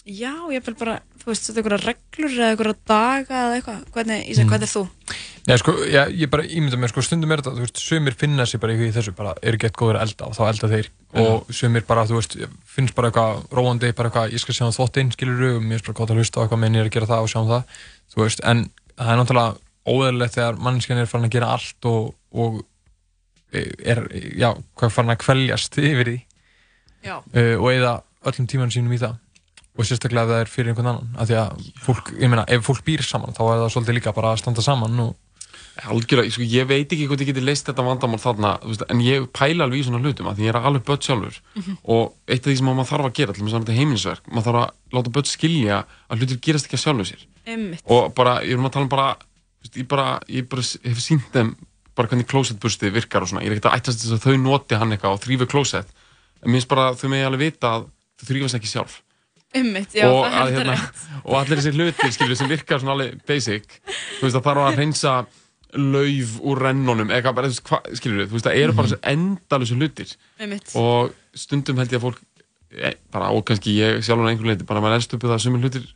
Já, 0.03 0.33
ég 0.51 0.65
vil 0.67 0.75
bara, 0.75 0.97
þú 1.21 1.29
veist, 1.31 1.45
þetta 1.47 1.61
er 1.61 1.63
einhverja 1.63 1.87
reglur 1.87 2.33
eða 2.35 2.47
einhverja 2.51 2.77
daga 2.91 3.37
eða 3.47 3.59
eitthvað. 3.61 3.83
Hvernig, 3.95 4.23
Ísak, 4.33 4.45
Mm. 4.45 4.51
hvað 4.51 4.63
er 4.67 4.71
þú? 4.73 4.83
Já, 5.47 5.57
sko, 5.59 5.73
já, 5.87 6.03
ég 6.11 6.31
bara 6.31 6.43
ímynda 6.43 6.77
mér, 6.79 6.89
sko, 6.91 7.03
stundum 7.03 7.31
er 7.33 7.39
þetta, 7.39 7.53
þú 7.55 7.63
veist, 7.63 7.79
sumir 7.79 8.15
finna 8.19 8.43
sér 8.47 8.59
bara 8.61 8.73
í 8.75 8.91
þessu, 8.91 9.15
bara 9.15 9.35
eru 9.43 9.59
gett 9.59 9.77
góður 9.79 9.99
að 10.01 10.03
elda 10.09 10.27
og 10.27 10.35
þá 10.35 10.43
elda 10.49 10.69
þeir 10.73 10.89
og 11.23 11.47
sumir 11.55 11.87
bara, 11.87 12.05
þú 12.05 12.19
veist, 12.19 12.37
finnst 12.67 12.95
bara 12.95 13.11
eitthvað 13.11 13.47
róandi, 13.55 13.93
bara 13.95 14.11
eitthvað, 14.11 14.33
ég 14.33 14.41
skal 14.43 14.55
sjá 14.55 14.67
um 14.67 14.75
þvottinn, 14.75 15.13
skilur 15.15 15.57
og 15.57 15.63
mér 15.63 15.79
er 15.79 15.87
bara 15.87 15.95
gott 15.95 16.11
að 16.11 16.19
hlusta 16.19 16.39
á 16.39 16.43
eitthvað, 16.43 16.59
menn 16.59 16.75
ég 16.75 16.81
er 16.83 16.91
að 16.91 16.95
gera 16.99 17.07
það 17.07 17.23
og 17.23 17.31
sjá 17.31 17.41
um 17.43 17.51
það, 17.53 17.65
þú 18.15 18.23
veist, 18.23 18.41
en 18.45 18.71
það 18.99 19.13
er 19.13 19.19
náttúrulega 19.23 19.57
óeðlilegt 19.87 20.35
þegar 20.35 20.59
mannskjan 20.63 20.99
er 20.99 21.07
farin 21.07 21.27
að 21.31 21.35
gera 21.39 21.53
allt 21.55 21.85
og, 21.91 22.15
og 22.35 22.65
er, 23.53 24.03
já, 24.39 24.51
hvað 24.79 24.91
farin 24.95 25.15
að 25.15 25.23
kveljast 25.23 25.79
yfir 25.79 26.05
því 26.11 26.19
Já. 27.03 27.17
uh, 27.19 27.57
og 27.59 27.69
eða 27.71 28.03
öllum 28.31 28.47
tímanum 28.51 28.71
sínum 28.75 28.95
í 28.95 28.99
það 29.03 29.19
og 29.73 29.89
sérstaklega 29.89 30.25
ef 30.27 30.33
það 30.33 30.41
er 30.43 30.51
fyrir 30.53 30.73
einhvern 30.73 30.91
annan 30.93 31.13
af 31.17 31.29
því 31.31 31.37
að 31.41 31.69
fólk, 31.81 32.15
ég 32.21 32.29
meina, 32.33 32.45
ef 32.49 32.65
fólk 32.67 32.83
býr 32.87 33.05
saman 33.07 33.37
þá 33.37 33.43
er 33.47 33.61
það 33.63 33.71
svolítið 33.77 33.99
líka 33.99 34.17
bara 34.17 34.33
að 34.35 34.43
standa 34.43 34.65
saman 34.65 35.05
og 35.07 35.15
algjörlega, 35.89 36.33
sko, 36.35 36.45
ég 36.45 36.67
veit 36.69 36.93
ekki 36.93 37.07
hvort 37.09 37.23
ég 37.23 37.31
geti 37.31 37.43
leist 37.45 37.69
þetta 37.69 37.85
vandamál 37.87 38.21
þarna, 38.21 38.51
þú 38.61 38.73
veist, 38.73 38.85
en 38.93 39.01
ég 39.05 39.27
pæla 39.33 39.65
alveg 39.65 39.81
í 39.81 39.87
svona 39.87 40.01
hlutum, 40.03 40.29
af 40.29 40.37
því 40.37 40.47
ég 40.47 40.53
er 40.53 40.59
alveg 40.61 40.85
börn 40.89 41.05
sjálfur. 41.07 41.39
Mhm. 41.57 41.77
og 41.85 42.13
eitt 42.29 42.45
af 42.45 42.51
því 42.51 42.57
sem 42.59 42.67
maður 42.69 42.91
þarf 42.93 43.09
að 43.09 43.15
gera, 43.17 43.33
til 43.33 43.45
þess 43.45 43.55
að 43.55 43.63
þetta 43.63 43.73
er 43.73 43.81
heimilisverk, 43.81 44.25
maður 44.29 44.47
þarf 44.49 44.61
að 44.63 44.71
láta 44.93 45.15
börn 45.17 45.31
skilja 45.33 45.79
að 46.11 46.19
hlutir 46.19 46.41
gerast 46.45 46.67
ekki 46.69 46.77
að 46.77 46.85
sjálfu 46.85 47.05
sér. 47.09 47.23
Einmitt. 47.47 47.83
og 47.87 48.15
bara, 48.15 48.35
ég 48.45 48.53
er 48.53 48.59
um 48.59 48.69
að 48.69 48.73
tala 48.73 48.85
um 48.85 48.93
bara 48.93 49.17
þú 49.17 49.65
veist, 49.65 49.77
ég 49.81 49.89
bara, 49.89 50.21
ég 50.29 50.49
bara 50.49 50.63
hef 50.63 51.01
sínt 51.01 51.33
þeim 51.33 51.57
bara 51.95 52.09
hvernig 52.09 52.27
klósettbursti 52.27 52.93
virkar 52.93 53.23
og 53.23 53.29
svona. 53.29 53.43
Ég 53.43 53.53
er 53.53 53.57
ekkert 53.57 53.73
að 53.73 53.79
ættast 53.81 54.01
þess 54.01 54.17
að 54.17 54.25
þau 54.25 54.37
noti 54.41 54.75
hann 54.75 54.93
eitthvað 54.93 55.17
og 55.17 55.25
þrýfu 55.25 55.49
klósett 55.49 55.89
en 56.43 56.49
mér 56.51 56.61
finnst 56.61 56.69
bara, 56.69 56.95
þau 56.97 57.09
megi 57.13 57.27
alveg 57.27 57.53
vita 57.53 57.69
að 57.69 57.89
þau 58.17 58.27
þrýfast 58.31 58.59
ekki 58.59 58.71
sjálf 58.71 59.03
Einmitt, 59.53 59.93
já, 59.95 60.07
og, 60.09 60.25
það 60.25 60.39
að, 60.41 60.51
hérna, 60.57 60.75
og 61.23 61.37
allir 61.37 61.61
þessi 61.61 61.73
hlutir 61.77 62.13
skilur, 62.17 62.39
sem 62.41 62.51
virkar 62.51 62.81
svona 62.81 62.95
alveg 62.97 63.19
basic 63.29 63.79
þú 63.85 64.25
veist 64.25 64.39
að 64.39 64.47
þarf 64.49 64.63
að 64.67 64.79
reynsa 64.81 65.15
lauf 65.77 66.35
úr 66.45 66.61
rennunum 66.67 67.13
eitthvað 67.13 67.37
bara, 67.39 67.51
hva, 67.69 67.81
skilur 67.97 68.29
þú 68.29 68.37
veist 68.39 68.49
að 68.49 68.59
eru 68.61 68.77
bara 68.77 68.91
þessi 68.91 69.01
endalusu 69.13 69.79
hlutir. 69.79 70.15
Einmitt. 70.41 70.73
og 70.77 71.13
stundum 71.37 71.81
held 71.81 71.93
ég 71.95 72.01
að 72.01 72.07
fólk 72.09 72.21
e, 72.73 72.93
bara, 73.13 73.31
og 73.33 73.45
kannski 73.49 73.77
ég 73.79 74.03
sjálfur 74.05 74.29
á 74.29 74.31
einhvern 74.33 74.53
leiti 74.53 74.69
bara 74.69 74.83
maður 74.85 75.01
elst 75.01 75.17
upp 75.17 75.25
við 75.25 75.33
það 75.33 75.39
að 75.39 75.45
sumir 75.47 75.65
hlutir 75.65 75.87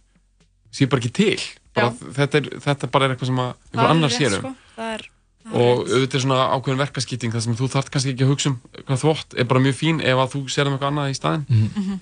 sé 0.77 0.89
bara 0.93 1.05
ekki 1.05 1.13
til. 1.17 1.45
Bara, 1.77 1.93
þetta, 2.21 2.41
er, 2.41 2.49
þetta 2.65 2.89
bara 2.93 3.09
er 3.09 3.15
eitthvað 3.15 3.31
sem 3.33 3.45
að 3.45 3.53
Það 3.53 3.69
einhver 3.73 3.87
er 3.87 3.95
annar 3.97 4.13
rétt, 4.13 4.19
sér 4.21 4.37
um. 4.37 4.41
sko. 4.41 4.55
Það 4.77 5.13
og 5.47 5.85
auðvitað 5.87 6.17
er 6.19 6.23
svona 6.25 6.45
ákveðin 6.57 6.81
verkaskipting 6.81 7.35
þar 7.35 7.43
sem 7.45 7.57
þú 7.59 7.69
þarf 7.71 7.91
kannski 7.95 8.13
ekki 8.15 8.25
að 8.27 8.31
hugsa 8.33 8.51
um 8.51 8.57
hvað 8.89 9.03
þvott 9.05 9.37
er 9.39 9.47
bara 9.47 9.63
mjög 9.63 9.77
fín 9.79 10.01
ef 10.03 10.23
að 10.25 10.33
þú 10.33 10.41
sér 10.51 10.67
um 10.67 10.75
eitthvað 10.75 10.91
annað 10.91 11.13
í 11.13 11.19
staðinn. 11.21 11.45
Mhm. 11.47 12.01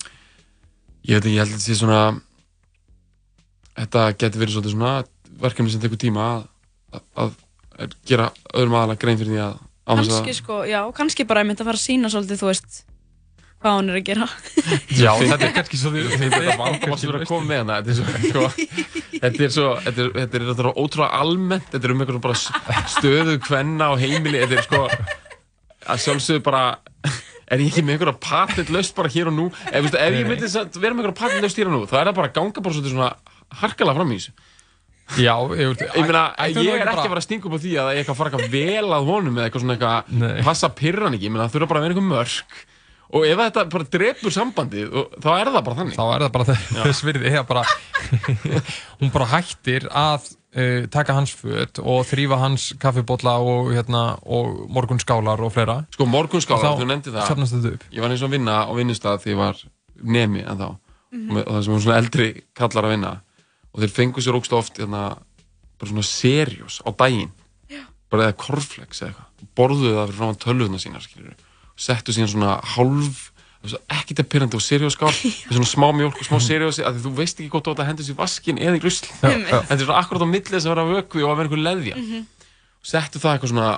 Ég 1.05 1.19
veit 1.19 1.25
ekki, 1.27 1.35
ég 1.35 1.43
held 1.43 1.51
að 1.51 1.57
þetta 1.57 1.67
sé 1.69 1.77
svona 1.81 2.01
þetta 3.79 4.05
getur 4.23 4.43
verið 4.45 4.57
svolítið 4.57 4.75
svona 4.77 4.95
verkefni 5.45 5.73
sem 5.75 5.83
tekur 5.83 6.01
tíma 6.01 6.25
að, 6.31 7.05
að, 7.25 7.37
að 7.85 7.95
gera 8.09 8.29
öðrum 8.55 8.77
aðalega 8.79 9.03
grein 9.05 9.21
fyrir 9.21 9.35
því 9.35 9.43
að 9.45 9.63
kannski 9.95 10.35
sko, 10.39 10.59
já, 10.69 10.81
kannski 10.97 11.27
bara 11.29 11.43
einmitt 11.45 11.61
að 11.61 11.69
fara 11.69 11.81
að 11.81 11.85
sína 11.85 12.11
svolítið, 12.13 12.39
þú 12.41 12.47
veist, 12.49 12.79
hvað 13.65 13.75
hún 13.79 13.91
er 13.93 13.99
að 13.99 14.05
gera. 14.07 14.27
Já, 15.03 15.11
þetta 15.21 15.47
er 15.49 15.53
kannski 15.57 15.79
svo 15.81 15.91
því 15.93 16.05
þetta 16.13 16.39
er 16.39 16.49
er 17.09 17.19
að 17.19 17.27
koma 17.29 17.47
með 17.49 17.61
hana 17.63 17.77
þetta 17.81 17.93
er 17.93 17.99
svo 17.99 18.07
sko, 18.25 18.47
þetta 19.25 19.45
er 19.49 19.53
svo 19.57 19.69
þetta 19.85 20.03
er, 20.05 20.11
þetta 20.21 20.39
er, 20.41 20.47
þetta 20.51 20.65
er 20.65 20.71
ótrúlega 20.85 21.21
almennt 21.25 21.69
þetta 21.73 21.89
er 21.89 21.95
um 21.95 22.03
einhvern 22.05 22.25
bara 22.25 22.37
s- 22.39 22.89
stöðu 22.95 23.37
kvenna 23.45 23.89
á 23.89 23.93
heimili 24.01 24.43
þetta 24.45 24.59
er 24.61 24.67
sko 24.69 24.83
að 25.85 26.03
sjálfsögðu 26.07 26.45
bara 26.47 26.65
er 27.55 27.63
ég 27.65 27.71
ekki 27.73 27.85
með 27.87 27.97
einhverja 27.97 28.17
patentlaust 28.25 28.95
bara 28.97 29.13
hér 29.15 29.31
og 29.31 29.37
nú? 29.39 29.47
Ef, 29.71 29.79
veistu, 29.87 30.01
ef 30.01 30.19
ég 30.19 30.29
myndi 30.31 30.51
að 30.51 30.81
vera 30.83 30.95
með 30.95 31.05
einhverja 31.05 31.21
patentlaust 31.23 31.61
hér 31.61 31.71
og 31.71 31.75
nú 31.77 31.81
þá 31.91 31.95
er 32.01 32.11
það 32.11 32.19
bara 32.19 32.31
að 32.31 32.37
ganga 32.41 32.65
bara 32.67 32.83
svona 32.83 33.09
harkalega 33.63 33.97
fram 34.01 34.13
í 34.15 34.19
þessu. 34.21 34.35
Já, 35.21 35.35
ég, 35.53 35.75
ég 35.85 36.07
meina, 36.09 36.23
ég 36.49 36.69
er 36.81 36.89
ekki 36.89 37.03
að 37.05 37.11
fara 37.13 37.21
að 37.21 37.27
stinga 37.27 37.45
upp 37.51 37.57
á 37.57 37.61
því 37.61 37.73
að 37.77 37.89
ég 37.93 37.99
eitthvað 38.01 38.17
fara 38.21 38.31
eitthvað 38.31 38.55
vel 38.55 38.95
að 38.97 39.09
honum 39.11 39.35
eða 39.37 39.49
eitthvað 39.51 39.65
svona 39.67 39.75
eitthvað 39.77 40.47
passa 40.47 40.71
pirran 40.79 41.17
ekki, 41.19 41.27
ég 41.29 41.35
meina 41.35 41.45
það 41.45 41.59
þurfa 41.59 41.69
bara 41.73 41.83
að 41.83 41.85
vera 41.85 41.95
einhver 41.95 42.09
mörk. 42.09 42.63
Og 43.15 43.27
ef 43.29 43.37
þetta 43.43 43.65
bara 43.75 43.87
drepur 43.95 44.33
sambandið 44.35 44.95
og- 44.97 45.13
þá 45.21 45.29
er 45.37 45.51
það 45.53 45.67
bara 45.69 45.77
þannig. 45.83 45.99
Þá 45.99 46.05
er 46.15 46.25
það 46.25 46.33
bara 46.39 46.57
þess, 46.89 47.03
virði 47.05 47.29
eða 47.35 47.45
bara 47.51 47.65
hún 49.03 49.13
bara 49.15 49.29
hættir 49.35 49.87
að 49.93 50.31
uh, 50.57 50.87
taka 50.91 51.17
hans 51.17 51.35
föt 51.35 51.79
og 51.83 52.05
þrýfa 52.09 52.39
hans 52.39 52.73
kaffibotla 52.81 53.37
og, 53.43 53.73
hérna, 53.75 54.19
og 54.25 54.65
morgunskálar 54.71 55.43
og 55.45 55.53
fleira. 55.55 55.81
Sko 55.95 56.07
morgunskálar, 56.07 56.79
þú 56.81 56.89
nefndi 56.89 57.13
það. 57.15 57.29
safnast 57.29 57.57
þetta 57.59 57.75
upp. 57.75 57.85
Ég 57.93 58.01
var 58.05 58.15
eins 58.15 58.23
og 58.25 58.31
að 58.31 58.37
vinna 58.39 58.57
á 58.65 58.73
vinnustaf 58.77 59.23
þegar 59.25 59.35
ég 59.35 59.43
var 59.43 59.63
nemi 60.03 60.43
en 60.45 60.59
þá. 60.59 60.69
Mhm. 61.15 61.37
og 61.45 61.53
það 61.53 61.63
sem 61.65 61.73
var 61.73 61.81
svona 61.81 61.99
eldri 62.03 62.29
kallar 62.55 62.85
að 62.89 62.95
vinna. 62.97 63.13
Og 63.75 63.81
þeir 63.83 63.93
fengu 63.95 64.21
sér 64.23 64.35
ógst 64.39 64.53
oft 64.53 64.79
hérna, 64.79 65.19
bara 65.79 65.91
svona 65.91 66.07
seriós 66.07 66.81
á 66.83 66.91
daginn. 66.95 67.31
Bara 68.11 68.29
eða 68.29 68.37
korflex 68.39 69.03
eða 69.03 69.11
eitthvað. 69.11 69.49
Borðuðu 69.59 69.95
það 69.95 70.07
fyrir 70.07 70.19
fram 70.19 70.35
á 70.35 70.43
tölvuna 70.45 70.79
sína 70.79 71.01
skilur 71.03 71.35
og 71.75 71.81
settu 71.83 72.13
síðan 72.15 72.31
svona 72.31 72.61
hálf 72.63 73.33
ekki 73.65 74.13
þetta 74.15 74.27
pyrrandi 74.33 74.59
og 74.59 74.65
serióskál 74.65 75.11
með 75.11 75.55
svona 75.57 75.71
smá 75.71 75.87
mjölk 75.97 76.21
og 76.21 76.29
smá 76.29 76.39
seriósi 76.43 76.85
að 76.85 77.01
þú 77.05 77.13
veist 77.19 77.41
ekki 77.41 77.51
hvort 77.53 77.67
þú 77.67 77.75
átt 77.75 77.83
að 77.85 77.89
henda 77.91 78.03
þessu 78.03 78.15
í 78.15 78.19
vaskin 78.19 78.61
eða 78.61 78.79
í 78.79 78.83
grusl 78.83 79.09
þetta 79.23 79.63
er 79.73 79.83
svona 79.83 80.01
akkurat 80.03 80.25
á 80.25 80.29
milli 80.29 80.53
þess 80.53 80.69
að 80.69 80.75
vera 80.75 80.87
vökvi 80.91 81.25
og 81.25 81.33
að 81.33 81.41
vera 81.41 81.49
einhver 81.49 81.65
leðja. 81.65 81.97
Mhm. 81.97 82.27
og 82.85 82.91
settu 82.91 83.23
það 83.23 83.35
eitthvað 83.35 83.53
svona 83.55 83.69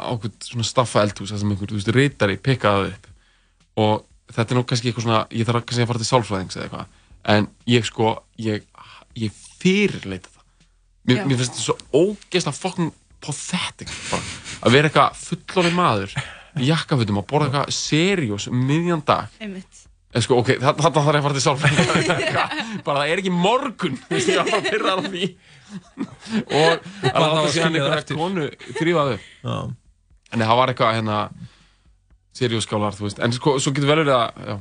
svona 0.49 0.67
staffa 0.67 1.03
eldhús 1.07 1.31
sem 1.31 1.51
einhver, 1.51 1.71
þú 1.71 1.79
veist, 1.79 1.93
reytari 1.95 2.37
pikkaði 2.43 2.89
upp. 2.91 3.07
Og 3.79 4.07
þetta 4.35 4.51
er 4.51 4.59
nú 4.59 4.65
kannski 4.67 4.91
eitthvað 4.91 5.07
svona 5.07 5.21
ég 5.31 5.47
þarf 5.47 5.67
kannski 5.67 5.85
að 5.85 5.91
fara 5.93 6.03
til 6.03 6.11
sálfræðings 6.11 6.57
eða 6.57 6.65
eitthvað. 6.67 6.87
En 7.37 7.47
ég 7.71 7.87
sko, 7.87 8.17
ég, 8.43 8.67
ég 9.15 9.37
fyrirleita 9.61 10.33
það. 10.33 10.43
Mér, 11.07 11.23
mér 11.23 11.39
finnst 11.39 11.55
þetta 11.55 11.63
svo 11.63 11.77
ógeðslega 11.95 12.59
fucking 12.59 12.91
pathetic 13.23 13.93
bara, 14.11 14.23
að 14.67 14.75
vera 14.77 14.91
eitthvað 14.91 15.21
fullorinn 15.23 15.77
maður 15.77 16.17
í 16.63 16.71
jakkafutum 16.71 17.21
að 17.21 17.27
borða 17.31 17.49
eitthvað 17.51 17.75
seriós 17.77 18.47
um 18.51 18.63
miðjan 18.69 19.03
dag 19.09 19.37
Einmitt. 19.43 19.83
En 20.17 20.23
sko, 20.25 20.39
ok, 20.41 20.55
þa- 20.63 20.73
þarna 20.79 21.01
þarf 21.05 21.09
ég 21.11 21.19
að 21.19 21.25
fara 21.27 21.37
til 21.37 21.45
sálfræðingar. 21.45 22.53
bara 22.87 23.01
það 23.03 23.11
er 23.13 23.21
ekki 23.21 23.33
morgun, 23.35 23.99
ég 24.17 24.29
var 24.39 24.47
bara 24.49 24.71
pyrrað 24.71 24.97
á 24.97 25.05
því. 25.11 25.27
og 26.47 26.87
að 27.11 27.19
það 27.27 27.35
var 27.37 27.51
síðan 27.53 27.77
einhverja 27.77 27.99
eftir. 28.01 28.17
konu 28.21 28.47
þrýfaðu. 28.79 29.19
En 30.33 30.45
það 30.47 30.57
var 30.61 30.73
eitthvað 30.73 30.95
hérna, 30.97 31.19
veist. 33.05 33.21
En 33.27 33.37
sko, 33.37 33.57
svo 33.61 33.75
getur 33.77 33.91
vel 33.91 33.99
verið 34.07 34.15
að, 34.17 34.41
já, 34.47 34.57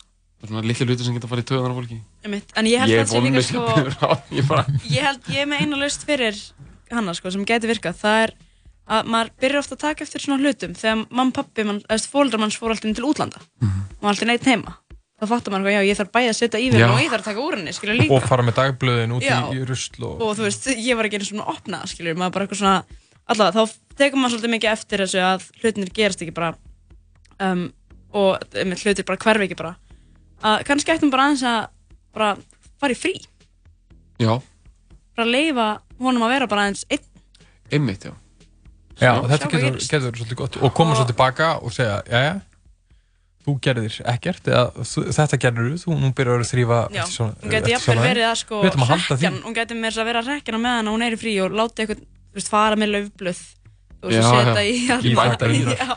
það 0.00 0.46
er 0.46 0.52
svona 0.54 0.64
litli 0.70 0.88
hlutur 0.88 1.08
sem 1.10 1.18
geta 1.18 1.28
að 1.28 1.34
fara 1.34 1.44
í 1.44 1.48
töðunar 1.50 1.76
á 1.76 1.78
fólki. 1.82 2.00
Einmitt. 2.24 2.56
En 2.56 2.70
ég 2.70 2.80
að 2.86 2.96
er 3.02 3.10
það 3.10 3.28
vonlaus 3.28 3.50
sko 3.52 3.66
að 3.66 3.76
byrja 3.82 3.94
því, 4.00 4.18
ég 4.38 4.48
bara, 4.54 4.64
ég 4.96 5.06
held, 5.10 5.30
ég 5.34 5.44
er 5.44 5.50
með 5.52 5.66
eina 5.66 5.82
laust 5.84 6.08
fyrir 6.08 6.40
hana 6.94 7.14
sko, 7.18 7.34
sem 7.36 7.44
gæti 7.48 7.68
virkað, 7.74 8.00
það 8.00 8.22
er 8.24 8.34
að 8.86 9.08
maður 9.12 9.30
byrjar 9.42 9.62
ofta 9.62 9.76
að 9.76 9.84
taka 9.84 10.04
eftir 10.06 10.22
svona 10.22 10.42
hlutum 10.42 10.74
þegar 10.78 10.98
mamma, 11.10 11.32
pappi, 11.34 11.64
mann, 11.66 11.80
eða 11.90 12.10
fóldrar 12.12 12.42
manns 12.42 12.58
fór 12.58 12.74
alltaf 12.74 12.86
inn 12.90 12.96
til 12.98 13.06
útlanda. 13.08 13.40
Og 13.62 14.02
var 14.04 14.12
alltaf 14.12 14.28
neitt 14.30 14.46
heima. 14.46 14.76
Þá 15.16 15.24
fattar 15.30 15.54
maður, 15.54 15.72
já, 15.72 15.80
ég 15.88 15.96
þarf 15.96 16.10
bæði 16.12 16.28
að 16.28 16.36
setja 16.36 16.58
í 16.60 16.66
mér 16.74 16.90
og 16.92 16.98
ég 17.00 17.08
þarf 17.08 17.22
að 17.24 17.28
taka 17.30 17.40
úr 17.40 17.54
henni, 17.56 17.72
skilur 17.72 17.96
líka. 17.96 18.12
og 18.12 18.26
fara 18.28 18.44
með 18.44 18.58
dagblöðin 18.58 19.14
út 19.16 19.24
Já. 19.24 19.38
í 19.48 19.62
rusl 19.64 20.04
og 20.04 20.20
og 20.26 20.34
þú 20.36 20.44
veist, 20.44 20.66
ég 20.76 20.98
var 20.98 21.08
ekki 21.08 21.16
einu 21.16 21.28
svona 21.30 21.46
að 21.46 21.52
opna 21.54 21.78
það, 21.80 21.92
skilur, 21.94 22.18
maður 22.20 22.34
bara 22.34 22.44
eitthvað 22.44 22.60
svona 22.60 22.74
allavega, 23.32 23.56
þá 23.56 23.96
tekur 23.96 24.20
maður 24.20 24.34
svolítið 24.34 24.52
mikið 24.52 24.72
eftir 24.74 25.02
þessu 25.06 25.22
að 25.24 25.46
hlutinir 25.62 25.94
gerast 25.96 26.26
ekki 26.26 26.34
bara 26.36 26.50
um, 27.48 27.64
og 28.12 28.60
hlutir 28.84 29.08
bara 29.08 29.22
hverfi 29.24 29.48
ekki 29.48 29.56
bara. 29.62 29.72
Að 30.44 30.66
kannski 30.68 30.92
ættum 30.92 31.14
bara 31.14 31.30
aðeins 31.30 31.46
að 31.48 31.58
bara 32.12 32.30
fara 32.76 32.92
í 32.92 33.00
frí, 33.00 33.14
já, 34.20 34.36
bara 35.16 35.32
leifa 35.32 35.70
honum 35.96 36.28
að 36.28 36.36
vera 36.36 36.52
bara 36.52 36.68
aðeins 36.68 36.84
einn. 36.92 37.08
Einmitt, 37.72 38.04
já. 38.04 38.12
Já, 38.96 39.12
þetta 39.28 39.48
getur, 39.52 39.80
getur 39.80 40.12
svolítið 40.12 40.38
gott. 40.40 40.60
Og 40.64 40.72
koma 40.76 40.96
svo 40.96 41.04
tilbaka 41.08 41.56
og 41.60 41.74
segja, 41.74 42.00
jæja 42.08 42.36
þú 43.46 43.54
gerðir 43.62 43.96
ekkert 44.10 44.48
eða 44.50 44.84
þetta 45.14 45.38
gerður 45.44 45.74
þú, 45.78 45.96
nú 46.02 46.10
byrjar 46.18 46.42
að 46.42 46.48
þrýfa 46.50 46.78
Já, 46.96 47.02
hún 47.20 47.52
geti 47.52 47.74
jafnvel 47.76 47.98
verið 48.02 48.26
að 48.26 48.38
sko 48.40 48.62
hrekkjan, 48.66 49.38
hún 49.44 49.54
geti 49.54 49.76
með 49.78 49.92
þess 49.92 50.02
að 50.02 50.08
vera 50.10 50.22
að 50.22 50.30
rekja 50.32 50.58
með 50.58 50.78
hana 50.80 50.94
hún 50.96 51.04
er 51.06 51.14
í 51.14 51.20
frí 51.20 51.34
og 51.44 51.54
láta 51.54 51.84
eitthvað, 51.84 52.02
fara 52.50 52.80
með 52.80 52.92
laufblöð 52.96 53.42
og 54.02 54.16
svo 54.16 54.32
setja 54.34 54.64
í. 54.66 54.74
Já, 55.78 55.90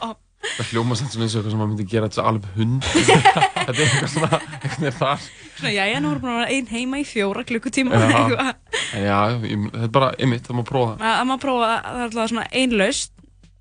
Það 0.57 0.71
hljóma 0.73 0.95
svona 0.99 1.09
eins 1.25 1.35
og 1.35 1.39
eitthvað 1.39 1.51
sem 1.53 1.59
maður 1.61 1.71
myndi 1.73 1.85
gera 1.91 2.09
þetta 2.09 2.25
alveg 2.29 2.57
hund. 2.57 2.83
þetta 2.89 3.73
er 3.73 3.81
eitthvað 3.85 4.11
svona, 4.13 4.39
eitthvað 4.59 4.87
er 4.89 4.97
þar. 4.99 5.23
svona, 5.59 5.71
já, 5.75 5.83
já, 5.91 5.99
nú 6.03 6.09
erum 6.11 6.19
við 6.19 6.25
búin 6.25 6.33
að 6.33 6.39
vera 6.39 6.57
ein 6.57 6.67
heima 6.73 6.99
í 6.99 7.05
fjóra 7.07 7.45
klukkutíma 7.47 7.95
Já, 7.95 8.05
eitthvað. 8.19 8.51
En 8.97 9.05
já, 9.05 9.17
ég, 9.45 9.63
þetta 9.71 9.87
er 9.87 9.93
bara, 9.99 10.09
einmitt, 10.19 10.45
það 10.49 10.59
má 10.59 10.63
prófa 10.67 10.91
það. 10.97 11.07
að 11.09 11.15
að 11.23 11.29
maður 11.31 11.43
prófa, 11.45 11.71
það 11.85 11.99
er 11.99 12.05
alltaf 12.09 12.29
svona 12.33 12.45
ein 12.61 12.75
laust 12.81 13.13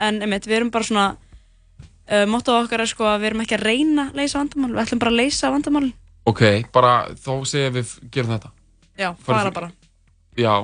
en 0.09 0.20
einmitt, 0.27 0.47
við 0.48 0.59
erum 0.60 0.70
bara 0.74 0.89
svona 0.89 1.06
uh, 1.15 2.27
mottoð 2.32 2.60
okkar 2.65 2.85
er 2.86 2.90
sko 2.93 3.09
að 3.10 3.20
við 3.24 3.31
erum 3.32 3.44
ekki 3.47 3.59
að 3.59 3.65
reyna 3.69 4.09
að 4.12 4.20
leysa 4.23 4.39
vandamál, 4.43 4.70
við 4.77 4.82
ætlum 4.86 5.02
bara 5.05 5.15
að 5.15 5.20
leysa 5.23 5.52
vandamál 5.55 5.89
Ok, 6.28 6.43
bara 6.74 6.93
þá 7.16 7.31
segja 7.48 7.73
við 7.78 7.94
gerum 8.15 8.35
þetta. 8.36 8.51
já, 9.01 9.10
fara 9.24 9.51
bara 9.55 9.70
Já. 10.39 10.55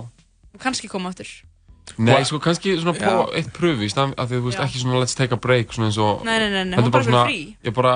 og 0.55 0.61
kannski 0.63 0.87
koma 0.93 1.11
aftur 1.11 1.27
Nei, 1.99 2.25
sko 2.25 2.39
kannski 2.43 2.73
svona 2.81 2.95
prófa 2.97 3.27
eitt 3.39 3.51
pröfu 3.55 3.85
í 3.85 3.91
staðan 3.93 4.15
af 4.19 4.29
því 4.31 4.35
að 4.39 4.41
þú 4.41 4.49
veist 4.49 4.59
Já. 4.59 4.65
ekki 4.65 4.81
svona 4.83 5.01
let's 5.03 5.15
take 5.19 5.35
a 5.37 5.39
break 5.39 5.73
svona 5.77 5.91
eins 5.91 5.99
og 6.01 6.25
Nei, 6.25 6.39
nei, 6.41 6.49
nei, 6.51 6.65
nei, 6.65 6.77
heldur 6.79 6.89
hún 6.89 6.95
bara 6.95 7.05
fyrir 7.05 7.13
svona, 7.15 7.27
frí. 7.29 7.57
Ég 7.69 7.75
bara, 7.77 7.95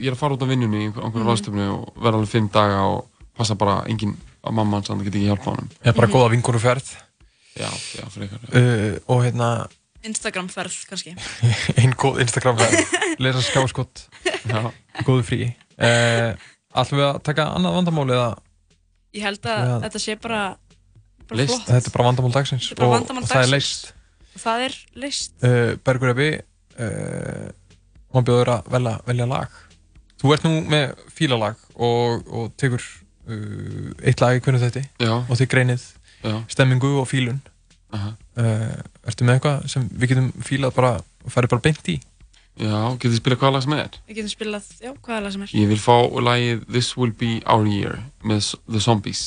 ég 0.00 0.06
er 0.08 0.16
að 0.16 0.20
fara 0.22 0.34
út 0.38 0.42
af 0.42 0.48
vinnunni 0.48 0.78
í 0.80 0.86
einhver- 0.88 1.04
einhverju 1.04 1.24
Mhm. 1.24 1.30
ráðstöfnu 1.30 1.66
og 1.74 1.92
verða 2.00 2.16
alveg 2.20 2.28
fimm 2.32 2.48
daga 2.52 2.80
og 2.86 3.06
passa 3.36 3.54
bara 3.54 3.84
engin 3.86 4.16
að 4.44 4.52
mamma 4.56 4.76
hans 4.80 4.88
að 4.90 4.96
það 4.96 5.04
get 5.04 5.14
ekki 5.14 5.26
hjálpa 5.28 5.50
honum 5.52 5.68
Eða 5.84 5.94
bara 5.96 6.06
góða 6.08 6.30
vingur 6.32 6.58
ferð 6.58 6.88
Já, 7.56 7.68
já, 7.96 8.04
fyrir 8.12 8.28
ykkur 8.28 8.56
uh, 8.56 8.98
og 9.08 9.22
hérna 9.24 9.66
Instagram 10.06 10.48
ferð 10.48 10.74
kannski 10.88 11.14
einn 11.80 11.92
góð 11.98 12.20
Instagram 12.24 12.56
ferð 12.56 13.18
lesa 13.18 13.42
skjáskott 13.42 14.06
Já. 14.48 14.70
góðu 15.04 15.22
frí 15.24 15.40
uh, 15.78 16.34
Ætlum 16.76 17.00
við 17.00 17.06
að 17.08 17.22
taka 17.22 17.46
annað 17.56 17.74
vandamál 17.78 18.08
eða 18.12 18.28
ég 19.16 19.22
held 19.24 19.40
að 19.48 19.62
Já. 19.64 19.76
þetta 19.86 19.98
sé 20.04 20.16
bara, 20.20 20.40
bara 20.48 20.65
List. 21.34 21.54
flott. 21.54 21.68
Þetta 21.70 21.90
er 21.90 21.94
bara 21.96 22.08
vandamál 22.08 22.34
dagsins 22.36 22.68
bara 22.74 22.86
og, 22.88 22.94
vandamál 22.96 23.22
og 23.24 23.30
það 23.30 23.42
er 23.46 23.52
leist 23.54 23.92
og 24.36 24.42
það 24.42 24.66
er 24.66 24.74
list. 25.04 25.32
Uh, 25.42 25.72
Bergur 25.86 26.12
Ebbi 26.12 26.28
uh, 26.36 27.48
maður 28.12 28.26
bjóður 28.28 28.52
að 28.56 28.70
velja, 28.76 28.94
velja 29.08 29.26
lag? 29.30 29.58
Þú 30.20 30.32
ert 30.34 30.46
nú 30.46 30.52
með 30.72 30.94
fílalag 31.12 31.60
og, 31.76 32.26
og 32.28 32.50
tekur 32.60 32.84
uh, 32.84 33.92
eitt 34.04 34.20
lag 34.22 34.36
í 34.36 34.42
hvernig 34.44 34.64
þetta 34.64 34.84
Já. 35.02 35.14
og 35.24 35.32
þið 35.40 35.50
greinið 35.54 35.86
Já. 36.26 36.36
stemmingu 36.52 36.94
og 37.00 37.08
fílun. 37.10 37.40
Aha. 37.96 38.12
uh, 38.36 38.76
ertu 39.06 39.24
með 39.24 39.38
eitthvað 39.38 39.66
sem 39.70 39.84
við 39.94 40.10
getum 40.12 40.30
fílað 40.44 40.74
bara 40.76 40.92
og 40.98 41.32
farið 41.32 41.52
bara 41.54 41.64
beint 41.68 41.90
í? 41.92 41.96
Já, 42.56 42.76
getið 42.96 43.12
þið 43.12 43.18
spila 43.20 43.36
hvaða 43.40 43.52
lag 43.54 43.64
sem 43.66 43.74
er? 43.76 43.96
Við 44.08 44.18
getum 44.18 44.32
spilað, 44.32 44.68
já, 44.80 44.90
hvað 45.04 45.16
er 45.16 45.26
það 45.26 45.34
sem 45.34 45.42
er. 45.44 45.50
Ég 45.60 45.68
vil 45.70 45.80
fá 45.80 45.96
lagið 46.26 46.62
This 46.72 46.88
Will 46.96 47.12
Be 47.12 47.30
Our 47.44 47.68
Year 47.68 47.98
með 48.24 48.54
The 48.64 48.80
Zombies 48.82 49.24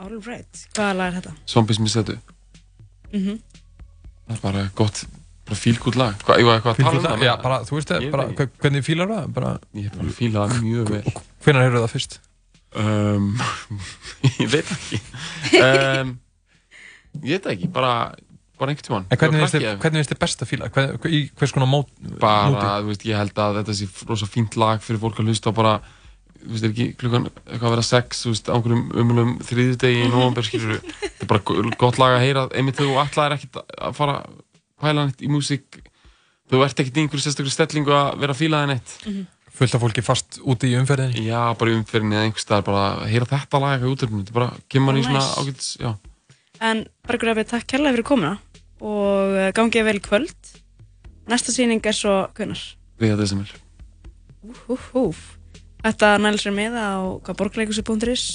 alright, 0.00 0.62
hvaða 0.76 0.96
lag 0.98 1.10
er 1.12 1.16
þetta? 1.20 1.32
Zombies 1.54 1.80
með 1.82 1.94
setu 1.96 2.18
Mm 3.10 3.40
Það 4.30 4.36
er 4.36 4.40
bara 4.44 4.60
gott, 4.78 4.98
bara 5.48 5.58
fílgút 5.58 5.96
lag 5.98 6.18
Hvað, 6.22 6.38
ég 6.42 6.46
var 6.46 6.58
eitthvað 6.60 6.76
að 6.76 6.84
tala 6.86 6.98
um 7.00 7.06
það 7.08 7.24
Já, 7.26 7.32
bara, 7.42 7.56
þú 7.66 7.76
veist 7.78 7.90
það, 7.90 8.04
bara, 8.14 8.26
veit 8.30 8.38
hve- 8.38 8.60
hvernig 8.62 8.84
fílar 8.86 9.08
það? 9.10 9.28
Bara, 9.34 9.52
Ég 9.74 9.88
er 9.90 9.94
bara 9.96 10.06
að 10.06 10.18
fíla 10.20 10.44
það 10.46 10.60
mjög 10.66 10.92
vel 10.94 11.14
Hvenær 11.44 11.64
hefur 11.66 11.80
það 11.84 11.94
fyrst? 11.96 12.18
Um, 12.80 13.30
ég 14.42 14.50
veit 14.52 14.70
ekki 14.76 15.00
um, 15.58 16.12
Ég 17.26 17.40
veit 17.40 17.48
ekki, 17.56 17.70
bara, 17.74 17.94
bara 18.60 18.70
einhvern 18.70 18.86
tímann 18.86 19.08
En 19.10 19.18
hvernig 19.18 19.42
finnst 19.42 19.56
þið- 19.56 19.64
krakki, 19.66 19.82
hvernig 19.82 19.98
finnst 20.04 20.12
þið 20.14 20.20
best 20.22 20.44
að 20.46 20.50
fíla? 20.52 20.68
Hver, 20.76 20.92
hver, 21.02 21.16
í 21.18 21.22
hvers 21.34 21.54
konar 21.56 21.70
mót, 21.72 21.90
Bara, 22.22 22.46
móti? 22.54 22.68
þú 22.84 22.92
veist, 22.92 23.08
ég 23.10 23.18
held 23.18 23.42
að 23.42 23.58
þetta 23.58 23.74
sé 23.80 23.88
rosa 24.12 24.28
fínt 24.30 24.54
lag 24.62 24.84
fyrir 24.86 25.02
fólk 25.02 25.18
að 25.18 25.32
hlusta 25.32 25.50
á 25.50 25.58
bara 25.58 25.74
Þú 26.40 26.54
veist, 26.54 26.64
er 26.64 26.70
ekki 26.72 26.88
klukkan 27.00 27.26
eitthvað 27.28 27.68
að 27.68 27.74
vera 27.76 27.86
sex, 27.90 28.22
þú 28.24 28.32
veist, 28.34 28.48
á 28.48 28.54
einhverjum 28.56 28.84
umulum 29.02 29.32
þriðjudegi 29.44 30.00
í 30.04 30.08
nóvambur, 30.08 30.46
skilur 30.48 30.78
Þetta 31.02 31.26
er 31.26 31.30
bara 31.34 31.44
go- 31.44 31.76
gott 31.82 32.00
lag 32.00 32.16
að 32.16 32.24
heyra, 32.24 32.46
einmitt 32.56 32.80
þú 32.80 32.94
ætlaðir 33.02 33.36
ekkert 33.36 33.60
að 33.76 33.96
fara 33.98 34.16
pæla 34.80 35.04
neitt 35.06 35.20
í 35.20 35.28
músík 35.30 35.80
Þú 36.50 36.64
ert 36.66 36.80
ekkert 36.82 36.96
í 36.98 37.02
einhverju 37.04 37.22
sérstaklega 37.22 37.54
stellingu 37.54 37.92
að 37.94 38.08
vera 38.24 38.34
að 38.34 38.40
fíla 38.40 38.60
það 38.64 38.70
neitt. 38.72 38.94
Fullt 39.60 39.74
af 39.76 39.82
fólki 39.84 40.02
fast 40.02 40.38
úti 40.42 40.70
í 40.72 40.76
umferðinni? 40.80 41.22
Já, 41.28 41.54
bara 41.54 41.70
í 41.70 41.76
umferðinni 41.78 42.16
eða 42.16 42.26
einhvers 42.26 42.42
staðar, 42.46 42.64
bara 42.66 42.84
að 42.90 43.04
heyra 43.12 43.28
þetta 43.30 43.60
lag 43.62 43.74
eitthvað 43.76 43.90
í 43.90 43.94
útverfinu, 43.94 44.22
þetta 44.24 44.32
er 44.34 44.38
bara, 44.40 44.50
kemur 44.72 44.88
mann 44.88 44.98
í 44.98 45.04
svona 45.06 45.22
nice. 45.22 45.38
ágætis, 45.38 45.68
já. 45.78 45.90
En 46.70 46.82
Bergur 47.06 47.30
Efi, 47.34 47.46
takk 47.52 47.66
kærlega 47.70 47.94
fyrir 47.94 48.08
komuna 48.10 48.32
og 48.80 49.36
eh, 49.38 49.50
gangið 49.54 49.86
vel 49.92 50.00
kvöld. 50.02 50.54
Næsta 51.30 51.54
sýning 51.54 51.86
er 51.86 51.94
svo, 51.94 52.16
hvernar? 52.34 52.64
Við 52.98 53.14
þetta 55.84 56.12
nælir 56.22 56.42
sér 56.42 56.56
með 56.56 56.78
á 56.80 56.92
hvað 57.26 57.40
borgleikusi.is 57.42 58.26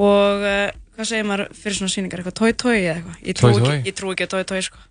og 0.00 0.44
uh, 0.46 0.66
hvað 0.96 1.10
segir 1.12 1.28
maður 1.28 1.54
fyrir 1.56 1.78
svona 1.78 1.94
sýningar, 1.94 2.22
eitthvað 2.22 2.38
tói-tói 2.40 2.76
eða 2.80 2.96
eitthvað? 2.98 3.22
Ég 3.26 3.40
trú 3.40 3.52
ekki, 3.54 3.94
ekki 4.14 4.28
að 4.28 4.34
tói-tói 4.34 4.60
sko. 4.66 4.84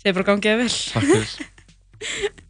Segir 0.00 0.16
bara 0.18 0.28
gangið 0.32 0.64
vel. 0.64 0.72
Takk 0.94 1.12
fyrir 1.12 2.40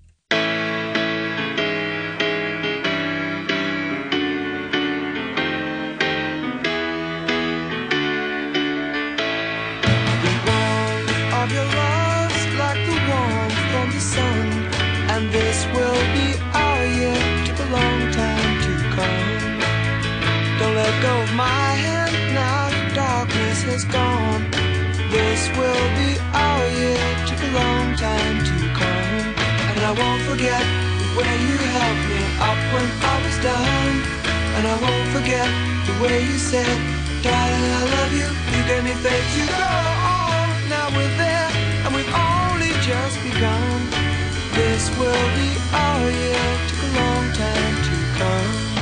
my 21.37 21.71
hand 21.85 22.15
now 22.35 22.71
the 22.71 22.95
darkness 22.95 23.63
has 23.65 23.85
gone 23.87 24.43
this 25.11 25.49
will 25.59 25.87
be 25.99 26.11
our 26.33 26.65
year 26.81 27.07
took 27.27 27.43
a 27.49 27.53
long 27.61 27.95
time 27.97 28.39
to 28.49 28.57
come 28.81 29.15
and 29.71 29.81
i 29.83 29.93
won't 30.01 30.23
forget 30.31 30.63
the 30.63 31.11
way 31.19 31.35
you 31.47 31.57
held 31.77 31.99
me 32.11 32.21
up 32.51 32.61
when 32.75 32.87
i 33.13 33.17
was 33.25 33.37
down 33.43 33.91
and 34.57 34.65
i 34.67 34.77
won't 34.85 35.09
forget 35.17 35.49
the 35.87 35.95
way 36.03 36.23
you 36.25 36.39
said 36.39 37.05
Darling, 37.25 37.73
I 37.73 37.85
love 37.97 38.13
you. 38.13 38.29
You 38.53 38.63
gave 38.69 38.85
me 38.85 38.93
faith 38.93 39.29
to 39.35 39.47
go 39.49 39.65
on. 39.65 40.69
Now 40.69 40.89
we're 40.95 41.17
there, 41.17 41.49
and 41.87 41.95
we've 41.97 42.15
only 42.15 42.69
just 42.85 43.17
begun. 43.25 43.81
This 44.53 44.91
will 44.99 45.27
be 45.41 45.49
our 45.73 46.05
year. 46.11 46.45
Took 46.69 46.83
a 46.85 46.91
long 47.01 47.33
time 47.33 47.77
to 47.89 47.97
come. 48.21 48.74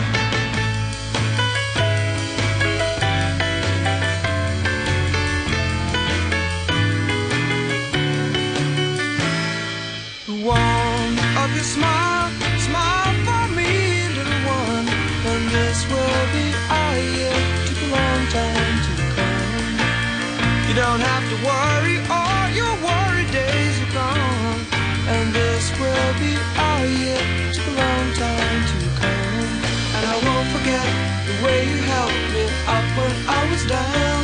You 20.73 20.81
don't 20.81 21.01
have 21.01 21.24
to 21.28 21.36
worry, 21.44 22.01
all 22.09 22.49
your 22.49 22.73
worry 22.81 23.28
days 23.28 23.77
are 23.85 23.93
gone. 23.93 24.61
And 25.05 25.28
this 25.28 25.69
will 25.77 26.12
be 26.16 26.32
our 26.57 26.86
year. 26.89 27.20
Took 27.53 27.69
a 27.69 27.77
long 27.77 28.09
time 28.16 28.61
to 28.73 28.77
come. 28.97 29.53
And 29.93 30.05
I 30.09 30.16
won't 30.24 30.49
forget 30.49 30.89
the 31.28 31.36
way 31.44 31.69
you 31.69 31.77
helped 31.77 32.24
me 32.32 32.49
up 32.65 32.89
when 32.97 33.12
I 33.28 33.40
was 33.53 33.62
down. 33.69 34.20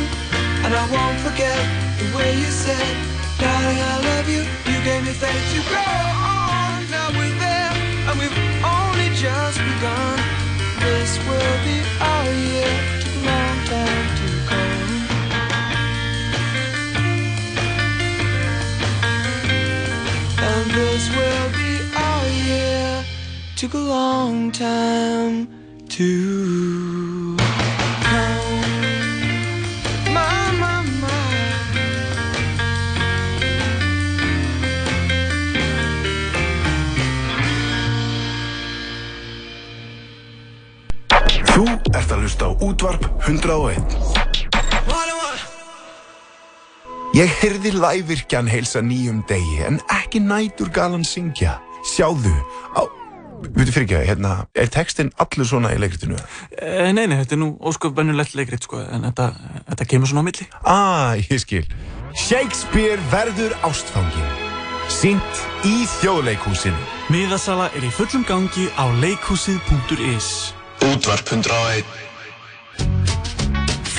And 0.65 0.73
I 0.73 0.89
won't 0.89 1.21
forget 1.21 1.61
the 2.01 2.17
way 2.17 2.33
you 2.41 2.49
said, 2.49 2.97
Darling, 3.37 3.77
I 3.77 3.95
love 4.09 4.27
you. 4.27 4.41
You 4.73 4.77
gave 4.81 5.05
me 5.05 5.13
faith 5.13 5.45
to 5.53 5.61
go 5.69 5.85
on. 5.85 6.81
Now 6.89 7.13
we're 7.13 7.37
there, 7.37 7.73
and 8.09 8.17
we've 8.17 8.39
only 8.65 9.13
just 9.13 9.61
begun. 9.61 10.17
This 10.81 11.13
will 11.29 11.57
be 11.61 11.77
our 12.01 12.25
year. 12.25 12.98
Took 23.59 23.73
a 23.73 23.77
long 23.77 24.53
time 24.53 25.49
to. 25.89 27.35
Þú 41.43 41.67
ert 41.91 42.07
að 42.07 42.15
hlusta 42.15 42.47
á 42.47 42.55
útvarp 42.63 43.03
101. 43.27 43.83
Ég 47.11 47.27
heyrði 47.41 47.75
lævirkjan 47.75 48.47
heilsa 48.47 48.79
nýjum 48.79 49.19
degi 49.27 49.59
en 49.67 49.83
ekki 49.91 50.23
nætur 50.23 50.71
galan 50.71 51.03
syngja. 51.03 51.59
Sjáðu 51.83 52.31
á... 52.79 52.98
Veitu 53.55 53.71
fyrir 53.71 53.85
ekki, 53.87 53.99
hérna, 54.09 54.31
er 54.55 54.67
textin 54.71 55.11
allur 55.21 55.47
svona 55.47 55.71
í 55.75 55.79
leikritinu? 55.79 56.17
Eh, 56.57 56.91
Nei, 56.95 57.05
nei, 57.07 57.17
þetta 57.21 57.35
er 57.37 57.41
nú 57.41 57.49
ósköp 57.69 57.95
bennulegt 57.97 58.35
leikrit, 58.35 58.63
sko, 58.67 58.81
en 58.83 59.07
þetta, 59.07 59.29
þetta 59.69 59.87
kemur 59.93 60.11
svona 60.11 60.23
á 60.23 60.27
milli. 60.27 60.47
Ah, 60.63 61.15
ég 61.19 61.39
skil. 61.43 61.65
Shakespeare 62.17 62.99
verður 63.11 63.55
ástfangin. 63.67 64.29
Sýnt 64.89 65.43
í 65.69 65.85
þjóðleikhúsinu. 65.99 66.79
Miðasala 67.13 67.69
er 67.77 67.85
í 67.85 67.91
fullum 67.93 68.23
gangi 68.27 68.65
á 68.73 68.89
leikhúsið.is. 69.03 70.29
Útvarp 70.89 71.27
101 71.29 71.85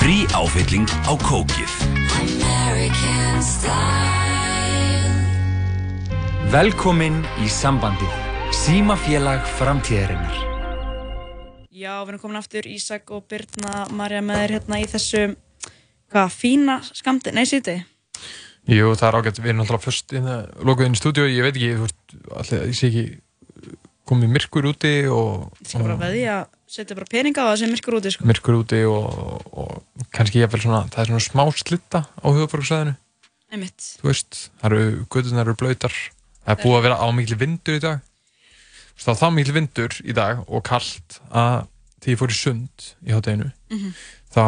Frí 0.01 0.25
áfylling 0.35 0.89
á 1.07 1.13
kókið. 1.21 1.71
American 2.17 3.39
style. 3.45 4.01
Velkomin 6.51 7.21
í 7.39 7.47
sambandið. 7.47 8.30
Símafélag 8.51 9.45
framtíðarinnar. 9.55 10.33
Já, 11.71 11.93
við 12.03 12.09
erum 12.11 12.19
komin 12.19 12.39
aftur 12.41 12.67
Ísak 12.67 13.11
og 13.15 13.23
Birna 13.31 13.85
Marja 13.95 14.19
með 14.25 14.41
þér 14.41 14.53
hérna 14.57 14.79
í 14.81 14.87
þessu 14.91 15.21
hvað, 16.11 16.33
fína 16.35 16.75
skamti, 16.83 17.31
nei 17.31 17.47
sýti 17.47 17.77
Jú, 18.67 18.91
það 18.99 19.07
er 19.07 19.17
ágætt, 19.17 19.39
við 19.39 19.53
erum 19.53 19.63
alltaf 19.63 19.87
fyrst 19.87 20.13
inn 20.19 20.27
að 20.29 20.51
lokuð 20.67 20.89
inn 20.89 20.97
í 20.97 20.99
stúdíu, 20.99 21.29
ég 21.31 21.47
veit 21.47 21.55
ekki, 21.55 21.71
þú 21.79 21.87
veist, 21.87 22.17
alltaf, 22.27 22.67
ég 22.67 22.77
sé 22.77 22.91
ekki 22.91 23.05
komið 24.11 24.33
myrkur 24.35 24.69
úti 24.73 24.93
og, 25.07 25.47
Ég 25.63 25.71
skal 25.71 25.87
bara 25.87 25.97
veðja 26.03 26.35
að 26.41 26.75
setja 26.75 26.99
bara 26.99 27.11
peninga 27.15 27.47
á 27.47 27.49
það 27.53 27.57
sem 27.63 27.73
myrkur 27.77 27.99
úti 28.01 28.13
sko. 28.17 28.29
myrkur 28.33 28.59
úti 28.59 28.83
og, 28.91 29.49
og 29.55 30.05
kannski 30.11 30.43
ég 30.43 30.59
svona, 30.59 30.83
það 30.91 31.05
er 31.05 31.11
svona 31.13 31.25
smá 31.29 31.45
slitta 31.55 32.03
á 32.11 32.27
Einmitt. 33.51 33.83
þú 33.99 34.07
veist, 34.07 34.37
það 34.61 34.69
eru, 34.69 35.05
gödunar 35.11 35.47
eru 35.47 35.57
blöytar, 35.59 35.95
það 36.45 36.53
er 36.53 36.63
búið 36.63 36.77
að 36.77 36.85
vera 36.85 36.99
á 37.03 37.07
miklu 37.15 37.37
vindur 37.41 37.79
í 37.79 37.83
dag, 37.83 38.03
það 39.01 39.11
var 39.11 39.19
það 39.21 39.35
miklu 39.37 39.53
vindur 39.57 39.97
í 40.05 40.13
dag 40.17 40.41
og 40.47 40.63
kallt 40.67 41.19
að 41.31 41.67
þegar 42.01 42.13
ég 42.15 42.21
fór 42.21 42.33
í 42.33 42.37
sund 42.37 42.87
í 43.05 43.11
hátteginu, 43.15 43.51
Mhm. 43.71 43.93
þá 44.33 44.43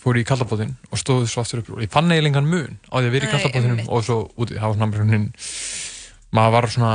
fór 0.00 0.16
ég 0.16 0.24
í 0.24 0.28
kallabóðin 0.30 0.74
og 0.90 0.98
stóði 0.98 1.28
svo 1.28 1.42
aftur 1.42 1.60
upp 1.60 1.70
og 1.76 1.82
ég 1.84 1.90
fann 1.92 2.08
eiginlega 2.10 2.40
mun 2.44 2.78
á 2.88 2.96
því 3.00 3.06
að 3.08 3.14
vera 3.16 3.26
í 3.26 3.32
kallabóðinum 3.34 3.88
og 3.88 4.04
svo 4.04 4.16
úti, 4.36 4.56
það 4.56 4.68
var 4.68 4.76
svona 4.76 4.96
svona 4.96 5.30
maður 6.32 6.52
var 6.54 6.66
svona 6.70 6.92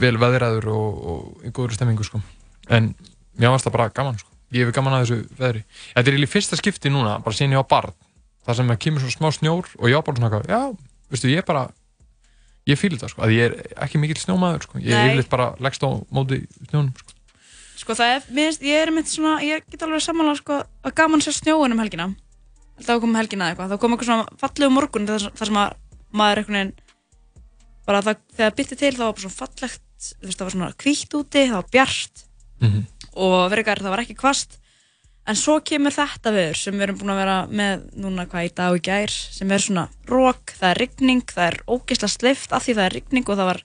vel 0.00 0.16
veðraður 0.16 0.66
og, 0.72 0.98
og 1.12 1.44
í 1.44 1.50
góður 1.52 1.76
stemmingu 1.76 2.04
sko. 2.06 2.20
en 2.68 2.94
mér 3.38 3.52
varst 3.52 3.66
það 3.68 3.72
bara 3.76 3.88
gaman 3.94 4.18
sko. 4.18 4.28
ég 4.52 4.64
hef 4.66 4.74
gaman 4.74 4.96
að 4.96 5.04
þessu 5.06 5.18
veðri 5.38 5.64
þetta 5.94 6.08
er 6.08 6.18
í 6.18 6.26
fyrsta 6.26 6.56
skipti 6.56 6.90
núna, 6.90 7.18
bara 7.22 7.36
síðan 7.36 7.52
ég 7.52 7.62
var 7.62 7.68
barn 7.68 7.92
þar 8.46 8.56
sem 8.56 8.68
það 8.72 8.78
kemur 8.78 9.00
svona 9.04 9.16
smá 9.18 9.28
snjór 9.36 9.66
og 9.78 9.88
ég 9.88 9.94
var 9.94 10.02
bara 10.02 10.16
svona, 10.16 10.42
já, 10.48 10.76
veistu, 11.12 11.28
ég 11.28 11.38
er 11.42 11.48
bara 11.48 11.68
ég 12.68 12.78
fýl 12.80 12.92
þetta, 12.94 13.08
sko, 13.12 13.22
að 13.24 13.34
ég 13.36 13.46
er 13.48 13.54
ekki 13.86 14.00
mikill 14.02 14.20
snjómaður 14.20 14.66
sko. 14.68 14.78
ég 14.84 14.92
er 14.92 15.08
yfirleitt 15.12 15.30
bara 15.32 15.46
leggst 15.64 15.84
á 15.84 15.88
móti 16.12 16.42
snjónum 16.68 16.92
sko. 16.98 17.14
Sko 17.78 17.94
það 17.94 18.14
er, 18.16 18.24
mér 18.34 18.48
finnst, 18.50 18.64
ég 18.66 18.82
er 18.82 18.90
mynd 18.92 19.08
svona, 19.08 19.36
ég 19.46 19.64
get 19.70 19.82
alveg 19.86 20.02
samanlega 20.04 20.40
sko 20.42 20.58
að 20.84 20.94
gaman 20.98 21.22
sér 21.24 21.36
snjóin 21.38 21.72
um 21.76 21.78
helgina 21.82 22.08
að 22.78 23.00
koma 23.02 23.18
helgina 23.22 23.48
eitthvað, 23.52 23.72
þá 23.72 23.80
kom 23.82 23.94
eitthvað 23.94 24.10
svona 24.10 24.38
fallegu 24.42 24.70
morgun 24.74 25.06
þar, 25.08 25.28
þar 25.38 25.50
sem 25.50 25.58
að 25.62 25.76
maður 26.18 26.40
einhvern 26.42 26.58
veginn 26.58 26.74
bara 27.88 28.02
það, 28.04 28.20
þegar 28.36 28.56
bytti 28.58 28.76
til 28.82 28.92
þá 28.98 29.02
var 29.06 29.12
bara 29.16 29.24
svona 29.24 29.38
fallegt, 29.38 29.82
þú 30.18 30.28
veist 30.28 30.38
það 30.42 30.46
var 30.48 30.54
svona 30.56 30.70
hvítt 30.84 31.16
úti, 31.18 31.44
það 31.48 31.56
var 31.58 31.70
bjart 31.72 32.24
Mhm. 32.60 32.80
og 33.14 33.50
verikar 33.52 33.78
það 33.78 33.92
var 33.94 34.02
ekki 34.02 34.16
kvast 34.18 34.57
en 35.28 35.36
svo 35.36 35.58
kemur 35.64 35.92
þetta 35.92 36.32
viður 36.32 36.58
sem 36.58 36.76
við 36.76 36.86
erum 36.86 36.98
búin 37.02 37.12
að 37.12 37.20
vera 37.20 37.36
með 37.60 37.84
núna 38.00 38.24
hvað 38.30 38.48
í 38.48 38.52
dag 38.56 38.72
og 38.72 38.80
í 38.80 38.84
gær 38.88 39.12
sem 39.12 39.50
er 39.52 39.64
svona 39.64 39.86
rók, 40.08 40.54
það 40.56 40.70
er 40.70 40.80
rigning 40.82 41.24
það 41.28 41.46
er 41.50 41.58
ógeðslega 41.68 42.14
sleift 42.14 42.54
af 42.56 42.64
því 42.64 42.76
það 42.78 42.86
er 42.86 42.96
rigning 42.96 43.28
og 43.28 43.38
það 43.38 43.50
var 43.50 43.62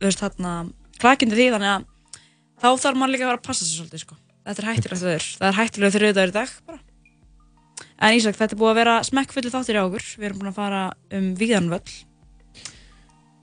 þú 0.00 0.08
veist 0.08 0.22
þarna 0.24 0.54
klakindi 1.00 1.38
því 1.38 1.48
þannig 1.56 1.72
að 1.74 1.88
þá 2.60 2.68
þarf 2.84 3.00
maður 3.00 3.14
líka 3.14 3.26
að 3.26 3.32
vera 3.32 3.40
að 3.40 3.48
passa 3.48 3.66
sig 3.66 3.76
svolítið 3.76 4.04
sko. 4.04 4.20
þetta 4.48 4.62
er 4.62 4.70
hættilegt 4.70 5.04
viður, 5.04 5.28
það 5.40 5.48
er 5.50 5.58
hættilega 5.60 5.96
þrjöðu 5.96 6.18
dagur 6.18 6.32
í 6.32 6.36
dag 6.38 6.54
bara. 6.70 6.80
en 8.00 8.16
Ísak, 8.16 8.38
þetta 8.40 8.56
er 8.56 8.60
búið 8.62 8.72
að 8.72 8.80
vera 8.80 8.98
smekkfullu 9.10 9.52
þáttir 9.52 9.80
í 9.80 9.82
okkur 9.84 10.06
við 10.16 10.30
erum 10.30 10.40
búin 10.40 10.52
að 10.52 10.60
fara 10.60 10.84
um 11.16 11.32
Víðanvöll 11.40 11.98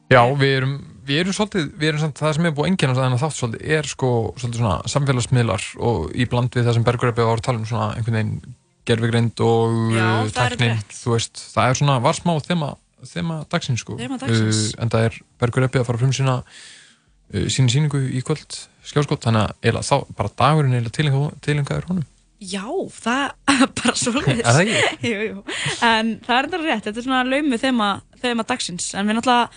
Já, 0.07 0.21
við 0.39 0.53
erum, 0.55 0.75
við 1.07 1.21
erum 1.23 1.35
svolítið, 1.37 1.67
við 1.79 1.89
erum 1.91 2.01
samt, 2.03 2.19
það 2.21 2.33
sem 2.37 2.47
er 2.49 2.55
búið 2.57 2.69
enginn 2.71 2.93
að 2.93 3.01
þennan 3.01 3.21
þátt 3.21 3.37
svolítið 3.37 3.73
er 3.77 3.89
sko 3.89 4.09
svolítið 4.37 4.61
svona 4.61 4.93
samfélagsmiðlar 4.93 5.67
og 5.89 6.07
í 6.15 6.27
bland 6.31 6.55
við 6.57 6.67
það 6.67 6.77
sem 6.77 6.87
Bergur 6.87 7.11
Eppi 7.13 7.27
var 7.27 7.41
að 7.41 7.45
tala 7.47 7.61
um 7.61 7.67
svona 7.69 7.87
einhvern 7.97 8.17
veginn 8.19 8.55
gerfigreind 8.87 9.43
og 9.43 9.77
Já, 9.95 10.07
uh, 10.07 10.31
það 10.35 10.57
rétt. 10.61 10.95
þú 10.95 11.13
veist, 11.15 11.43
það 11.53 11.71
er 11.71 11.79
svona, 11.81 11.97
var 12.03 12.17
smá 12.17 12.33
þema, 12.45 12.69
þema 13.11 13.39
dagsins 13.51 13.83
sko. 13.83 13.97
Þema 13.99 14.19
dagsins. 14.21 14.61
Uh, 14.71 14.81
en 14.83 14.93
það 14.93 15.07
er 15.09 15.17
Bergur 15.43 15.67
Eppi 15.67 15.81
að 15.81 15.87
fara 15.89 16.01
frum 16.03 16.13
sína 16.15 16.37
uh, 16.43 17.47
sína 17.51 17.73
síningu 17.73 18.03
í 18.07 18.23
kvöld 18.23 18.59
skjáskott, 18.87 19.25
þannig 19.25 19.43
að 19.43 19.57
eiginlega 19.65 19.89
þá 19.89 20.19
bara 20.21 20.35
dagurinn 20.39 20.77
eiginlega 20.79 21.31
tilengaður 21.43 21.89
honum. 21.91 22.05
Já, 22.37 22.63
það 22.93 23.23
er 23.49 23.71
bara 23.81 23.95
svolítið 23.97 24.43
Er 24.45 24.59
það. 24.59 25.39
En 25.87 26.11
það 26.23 26.35
er 26.37 26.47
enda 26.47 26.59
rétt, 26.61 26.83
þetta 26.85 27.01
er 27.01 27.05
svona 27.07 27.23
laumu 27.25 27.57
þema, 27.57 27.87
þema 28.21 28.45
dagsins 28.47 28.91
En 28.93 29.09
við 29.09 29.17
náttúrulega, 29.17 29.49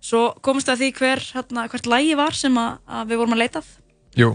svo 0.00 0.22
komumst 0.40 0.70
að 0.72 0.84
því 0.84 0.92
hver, 0.98 1.24
hérna, 1.34 1.66
hvert 1.68 1.88
lægi 1.90 2.14
var 2.18 2.36
sem 2.36 2.56
að, 2.58 2.78
að 2.88 3.10
við 3.10 3.20
vorum 3.20 3.36
að 3.36 3.42
leitað 3.44 3.68
Jú, 4.18 4.30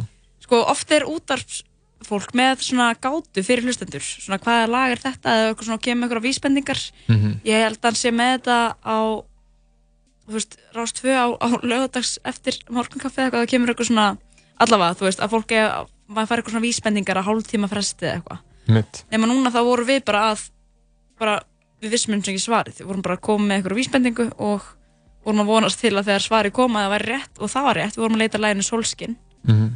Sko, 0.45 0.59
oft 0.69 0.91
er 0.93 1.07
útarpsfólk 1.09 2.35
með 2.37 2.61
svona 2.67 2.91
gátu 3.01 3.41
fyrir 3.43 3.65
hlustendur. 3.65 4.03
Svona 4.05 4.37
hvaða 4.43 4.67
lag 4.69 4.93
er 4.93 5.01
þetta? 5.01 5.33
Eða 5.41 5.55
svona 5.65 5.81
kemur 5.81 6.05
eitthvað 6.05 6.27
vísbendingar. 6.27 6.81
Mhm. 7.09 7.39
Ég 7.47 7.63
held 7.65 7.79
að 7.79 7.89
hann 7.89 7.97
sé 7.97 8.11
með 8.13 8.31
þetta 8.35 8.57
á, 8.85 8.97
þú 10.27 10.37
veist, 10.37 10.57
rást 10.75 11.01
tvö 11.01 11.17
á, 11.17 11.25
á 11.33 11.47
lögadags 11.65 12.19
eftir 12.23 12.61
morgunkaffi 12.69 13.25
eða 13.25 13.41
Það 13.41 13.49
kemur 13.55 13.73
eitthvað 13.73 13.89
svona, 13.89 14.07
allavega, 14.61 14.97
þú 14.99 15.07
veist, 15.09 15.19
að 15.19 15.33
fólk 15.33 15.51
er, 15.51 15.89
maður 16.07 16.29
fær 16.29 16.37
eitthvað 16.37 16.53
svona 16.53 16.67
vísbendingar 16.67 17.17
að 17.17 17.27
hálftíma 17.31 17.71
fresti 17.73 18.05
eða 18.05 18.15
eitthvað. 18.21 18.39
Nema 19.11 19.27
núna 19.29 19.49
þá 19.53 19.61
vorum 19.65 19.89
við 19.89 20.05
bara 20.05 20.31
að 20.31 20.49
bara, 21.19 21.39
við 21.81 21.89
vissum 21.95 22.13
eins 22.13 22.27
og 22.27 22.33
ekki 22.33 22.45
svarið. 22.45 22.79
Við 22.81 22.89
vorum 22.89 23.01
bara 23.01 23.17
að 23.17 23.25
koma 23.25 23.45
með 23.49 23.57
eitthvað 23.59 23.79
vísbendingu 23.81 24.29
og 24.37 24.61
vorum 25.25 25.41
að 25.43 25.49
vonast 25.51 25.79
til 25.81 25.93
að 25.97 26.05
þegar 26.09 26.23
svarið 26.27 26.53
koma 26.55 26.83
það 26.85 26.93
væri 26.95 27.09
rétt 27.13 27.39
og 27.41 27.51
það 27.53 27.67
var 27.69 27.79
rétt, 27.81 27.95
við 27.97 28.03
vorum 28.05 28.17
að 28.17 28.23
leita 28.23 28.37
að 28.39 28.45
læginu 28.47 28.65
Solskin 28.69 29.15
Mhm. 29.45 29.67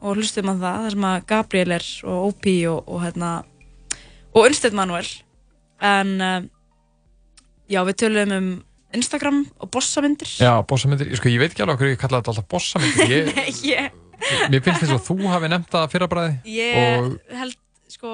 og 0.00 0.16
hlustum 0.16 0.48
að 0.48 0.60
það 0.64 0.78
þar 0.84 0.90
sem 0.94 1.04
að 1.10 1.26
Gabriel 1.28 1.72
er 1.76 1.86
og 2.04 2.18
Opie 2.30 2.68
og, 2.70 2.84
og 2.88 3.02
hérna 3.04 3.30
og 4.34 4.46
Unstead 4.46 4.72
Manuel. 4.76 5.08
En 5.80 6.20
uh, 6.20 6.40
já, 7.68 7.80
við 7.88 7.96
tölum 8.00 8.32
um 8.36 8.48
Instagram 8.92 9.46
og 9.60 9.70
bossamyndir 9.70 10.28
Já, 10.40 10.60
bossamyndir, 10.66 11.10
sko, 11.16 11.28
ég 11.30 11.38
veit 11.40 11.52
ekki 11.54 11.62
alveg 11.62 11.76
okkur 11.78 11.90
ég 11.92 12.00
kalla 12.00 12.18
þetta 12.20 12.32
alltaf 12.34 12.48
bossamyndir 12.50 13.12
ég, 13.12 13.30
Nei, 13.36 13.52
ég, 13.70 13.92
Mér 14.50 14.60
finnst 14.64 14.82
þess 14.82 14.96
að 14.96 15.04
þú 15.06 15.28
hafi 15.30 15.48
nefnt 15.52 15.70
það 15.72 15.86
fyrra 15.94 16.08
bræði 16.10 16.34
ég 16.52 16.98
og 16.98 17.36
held 17.38 17.56
sko, 17.88 18.10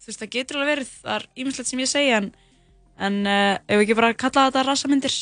þú 0.00 0.08
veist, 0.12 0.20
það 0.22 0.30
getur 0.36 0.56
alveg 0.60 0.70
verið 0.76 0.92
það 1.02 1.16
er 1.18 1.26
ímislegt 1.42 1.68
sem 1.72 1.82
ég 1.82 1.90
segja 1.90 2.20
en, 2.22 2.30
en 3.02 3.18
uh, 3.26 3.58
ef 3.66 3.76
við 3.80 3.84
ekki 3.88 3.98
bara 3.98 4.12
kalla 4.14 4.46
þetta 4.48 4.64
rassamyndir 4.70 5.16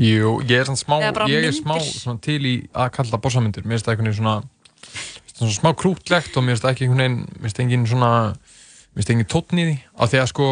jú, 0.00 0.32
ég 0.46 0.62
er 0.62 0.72
smá, 0.78 0.98
ég 1.30 1.48
er 1.50 1.54
smá 1.56 1.76
svona, 1.82 2.20
til 2.24 2.40
í 2.42 2.56
að 2.72 2.90
kalla 2.98 3.14
það 3.14 3.24
bossamyndir 3.28 3.66
mér 3.66 3.76
finnst 3.76 3.88
það 3.88 3.96
einhvern 3.96 4.10
veginn 4.10 4.20
svona, 4.20 4.36
svona 5.34 5.56
smá 5.58 5.70
krútlegt 5.78 6.36
og 6.36 6.46
mér 6.46 6.56
finnst 6.56 6.66
það 6.66 6.74
ekki 6.74 6.88
einhvern 6.88 7.04
veginn 7.04 7.22
mér 7.36 7.46
finnst 7.46 7.62
engin 7.64 7.88
svona 7.92 8.12
mér 8.32 9.00
finnst 9.00 9.14
engin 9.14 9.30
tónn 9.32 9.62
í 9.62 9.68
því 9.70 9.78
af 9.94 10.12
því 10.12 10.22
að 10.22 10.28
sko 10.34 10.50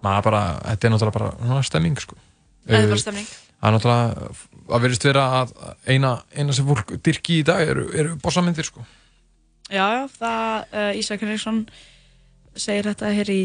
maður 0.00 0.26
bara, 0.30 0.42
þetta 0.70 0.86
er 0.88 0.94
náttúrulega 0.94 1.18
bara 1.18 1.32
svona 1.44 1.68
stemming 1.68 2.00
sko 2.00 2.20
Það 2.70 2.84
er 2.84 2.90
bara 2.92 3.02
stemming. 3.02 3.28
Það 3.60 3.68
er 3.68 3.76
náttúrulega, 3.76 4.32
að 4.70 4.84
verðist 4.84 5.06
vera 5.08 5.26
að 5.40 5.54
eina, 5.90 6.14
eina 6.36 6.56
sem 6.56 6.68
fólk 6.68 6.92
dyrki 7.04 7.40
í 7.40 7.46
dag 7.46 7.62
eru, 7.72 7.86
eru 7.96 8.16
bossamyndir 8.22 8.68
sko. 8.68 8.84
Já, 9.70 9.84
já, 9.94 10.02
það 10.18 10.76
uh, 10.80 10.98
Ísak 10.98 11.24
Henriksson 11.24 11.62
segir 12.58 12.88
þetta 12.88 13.10
hér 13.14 13.30
í 13.32 13.40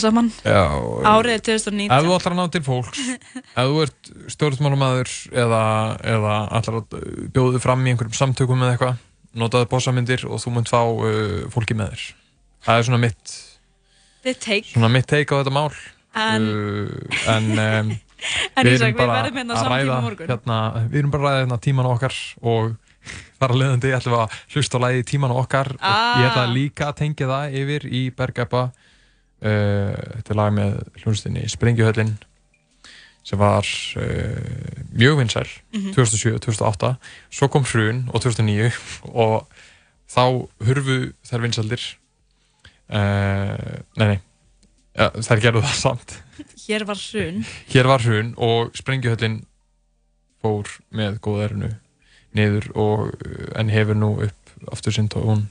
saman 0.00 0.30
Já, 0.42 0.64
Árið 1.06 1.34
er 1.36 1.44
2019 1.46 1.94
Ef 1.94 2.06
þú 2.06 2.16
ætlar 2.16 2.34
að 2.34 2.40
ná 2.40 2.50
til 2.54 2.62
fólks, 2.66 3.04
ef 3.54 3.70
þú 3.70 3.84
ert 3.84 4.10
stjórnmálumæður 4.34 5.12
eða, 5.44 5.62
eða 6.16 6.34
ætlar 6.58 6.80
að 6.80 6.98
bjóða 7.34 7.54
þig 7.56 7.64
fram 7.66 7.86
í 7.86 7.94
einhverjum 7.94 8.18
samtökum 8.18 8.64
eða 8.64 8.74
eitthvað, 8.74 9.00
notaðu 9.44 9.70
bossamyndir 9.70 10.26
og 10.28 10.42
þú 10.42 10.54
munt 10.56 10.72
fá 10.72 10.80
uh, 10.82 11.46
fólki 11.54 11.78
með 11.78 11.94
þér. 11.94 12.04
Það 12.66 12.80
er 12.82 12.88
svona 12.90 13.02
mitt, 13.06 13.34
svona 14.74 14.92
mitt 14.92 15.10
take 15.10 15.30
á 15.30 15.40
þetta 15.40 15.54
mál. 15.54 15.70
En- 16.18 16.48
uh, 16.50 17.26
en, 17.30 17.50
um, 17.80 17.98
En 18.58 18.66
við 18.66 18.82
erum 18.82 18.98
bara 18.98 19.22
hérna 19.24 19.56
að 19.56 19.68
ræða 19.70 19.98
hérna, 20.18 20.56
við 20.90 20.98
erum 21.00 21.12
bara 21.14 21.22
að 21.22 21.28
ræða 21.30 21.42
hérna 21.44 21.58
tíman 21.64 21.88
okkar 21.88 22.16
og 22.42 22.74
þar 23.40 23.54
að 23.54 23.60
leiðandi 23.62 23.92
ætlum 23.96 24.14
við 24.16 24.22
að 24.24 24.38
hlusta 24.54 24.78
á 24.78 24.84
lægi 24.84 25.04
tíman 25.10 25.32
okkar 25.36 25.72
Ah. 25.80 25.94
og 26.14 26.22
ég 26.22 26.30
ætla 26.30 26.46
líka 26.54 26.88
að 26.90 26.98
tengja 27.02 27.26
það 27.30 27.54
yfir 27.62 27.86
í 27.88 28.02
Bergæpa 28.16 28.62
uh, 28.70 29.94
þetta 30.20 30.34
er 30.34 30.38
lag 30.42 30.52
með 30.52 30.76
hljónstinni 31.02 31.46
Sprengjuhöllin 31.48 32.14
sem 33.24 33.38
var 33.38 33.64
uh, 34.00 34.84
mjög 34.96 35.18
vinsæl 35.20 35.48
Mhm. 35.72 35.92
2007-2008 35.96 36.94
svo 37.30 37.48
kom 37.48 37.64
hrun 37.64 38.04
og 38.12 38.22
2009 38.22 38.70
og 39.24 39.46
þá 40.10 40.22
hurfu 40.66 41.12
þær 41.28 41.44
vinsældir. 41.44 41.82
Uh, 42.90 43.78
nei 44.00 44.06
nei. 44.14 44.18
Ja, 44.98 45.06
þær 45.22 45.40
gerðu 45.44 45.60
það 45.62 45.76
samt. 45.78 46.16
Hér 46.66 46.82
var 46.88 46.98
hrun. 46.98 47.44
Hér 47.70 47.86
var 47.86 48.02
hrun 48.02 48.32
og 48.42 48.72
Sprengjuhöllin 48.74 49.36
fór 50.42 50.66
með 50.90 51.20
góðærinu 51.22 51.70
niður 52.36 52.70
og 52.78 53.24
en 53.58 53.72
hefur 53.72 53.98
nú 53.98 54.12
upp 54.26 54.70
aftur 54.72 54.94
sinn 54.94 55.08
tón 55.10 55.48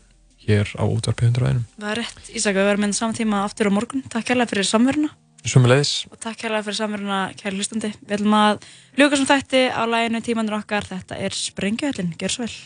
hér 0.49 0.69
á 0.80 0.84
útvarpi 0.88 1.30
101. 1.30 1.65
Það 1.77 1.91
er 1.91 2.01
rétt, 2.01 2.22
Ísak, 2.34 2.56
við 2.57 2.69
verðum 2.69 2.85
með 2.88 2.95
saman 2.97 3.18
tíma 3.18 3.41
aftur 3.45 3.69
á 3.69 3.72
morgun. 3.73 4.06
Takk 4.10 4.30
kærlega 4.30 4.53
fyrir 4.53 4.68
samveruna. 4.69 5.11
Sumulegis. 5.47 5.91
og 6.11 6.19
takk 6.19 6.41
kærlega 6.41 6.65
fyrir 6.68 6.80
samveruna, 6.80 7.19
kæri 7.39 7.60
hlustandi. 7.60 7.91
Við 8.01 8.18
ætlum 8.18 8.35
að 8.39 8.65
ljúka 8.99 9.19
sem 9.19 9.30
þætti 9.30 9.61
á 9.72 9.81
læginu 9.88 10.22
tímanur 10.26 10.57
okkar. 10.60 10.88
Þetta 10.89 11.19
er 11.19 11.35
Sprengjuhöllin, 11.35 12.15
gjör 12.19 12.34
svo 12.34 12.47
vel. 12.47 12.57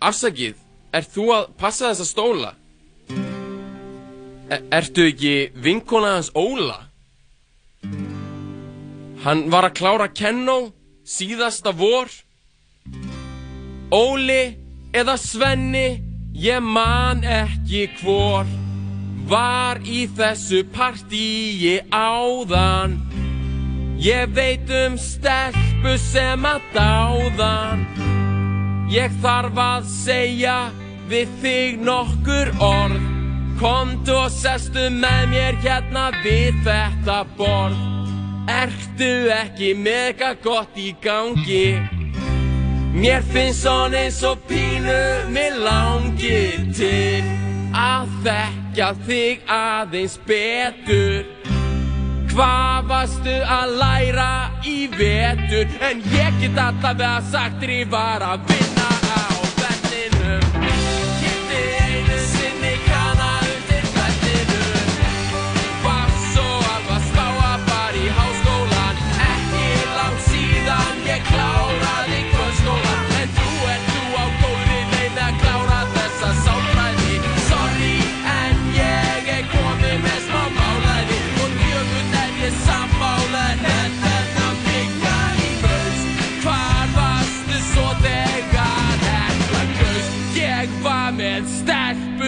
Afsakið, 0.00 0.54
ert 0.94 1.12
þú 1.14 1.26
að 1.34 1.48
passa 1.58 1.90
þessa 1.90 2.06
stóla? 2.08 2.52
E 4.46 4.60
ertu 4.70 5.08
ekki 5.10 5.34
vinkona 5.58 6.14
hans 6.16 6.30
Óla? 6.38 6.84
Hann 9.26 9.48
var 9.50 9.66
að 9.66 9.74
klára 9.80 10.06
kennó 10.06 10.70
síðasta 11.02 11.72
vor 11.74 12.12
Óli 13.90 14.56
eða 14.92 15.14
Svenni, 15.16 16.02
ég 16.34 16.62
man 16.62 17.22
ekki 17.22 17.86
hvor 18.00 18.46
Var 19.26 19.80
í 19.82 20.04
þessu 20.14 20.60
partíi 20.70 21.80
áðan. 21.90 22.92
Ég 23.98 24.30
veit 24.36 24.70
um 24.70 24.94
stelpu 25.02 25.96
sem 25.98 26.46
að 26.46 26.62
dáðan. 26.76 27.82
Ég 28.92 29.10
þarf 29.24 29.58
að 29.58 29.90
segja 29.90 30.56
við 31.10 31.34
þig 31.42 31.82
nokkur 31.88 32.52
orð. 32.62 33.02
Komdu 33.58 34.14
og 34.14 34.30
sestu 34.30 34.86
með 34.94 35.26
mér 35.34 35.60
hérna 35.66 36.06
við 36.22 36.62
þetta 36.62 37.20
borð. 37.34 37.82
Ertu 38.46 39.12
ekki 39.40 39.74
mega 39.74 40.36
gott 40.38 40.78
í 40.78 40.92
gangi 41.02 41.95
Mér 42.96 43.22
finnst 43.32 43.60
svona 43.60 43.98
eins 44.06 44.22
og 44.24 44.38
pínu 44.48 45.00
Mér 45.28 45.58
langi 45.60 46.72
til 46.72 47.26
að 47.76 48.08
þekka 48.24 48.88
þig 49.04 49.42
aðeins 49.52 50.16
betur. 50.24 51.28
Hvað 52.32 52.88
varstu 52.88 53.36
að 53.44 53.76
læra 53.82 54.32
í 54.64 54.78
vetur? 54.96 55.68
En 55.84 56.00
ég 56.16 56.40
get 56.40 56.56
allavega 56.56 57.20
sagt 57.28 57.60
þér 57.60 57.76
ég 57.82 57.92
var 57.92 58.24
að 58.24 58.48
vinna 58.48 58.95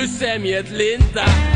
stelpu 0.09 0.19
sem 0.19 0.45
ég 0.45 0.67
linda 0.71 1.48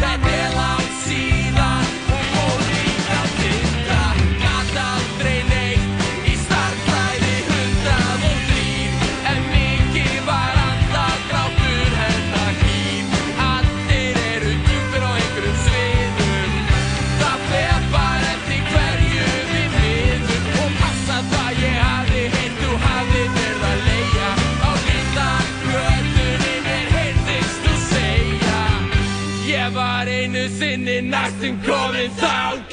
sinni 31.42 31.56
næstum 31.56 31.74
komin 31.74 32.71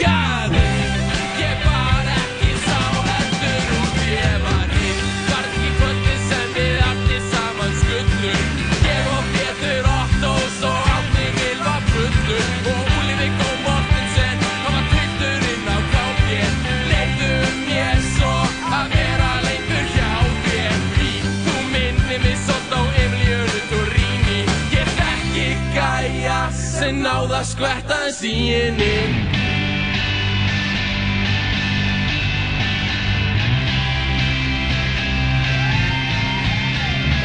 náða 27.39 27.47
skvetta 27.47 27.97
þess 28.03 28.23
í 28.27 28.35
henni. 28.51 28.95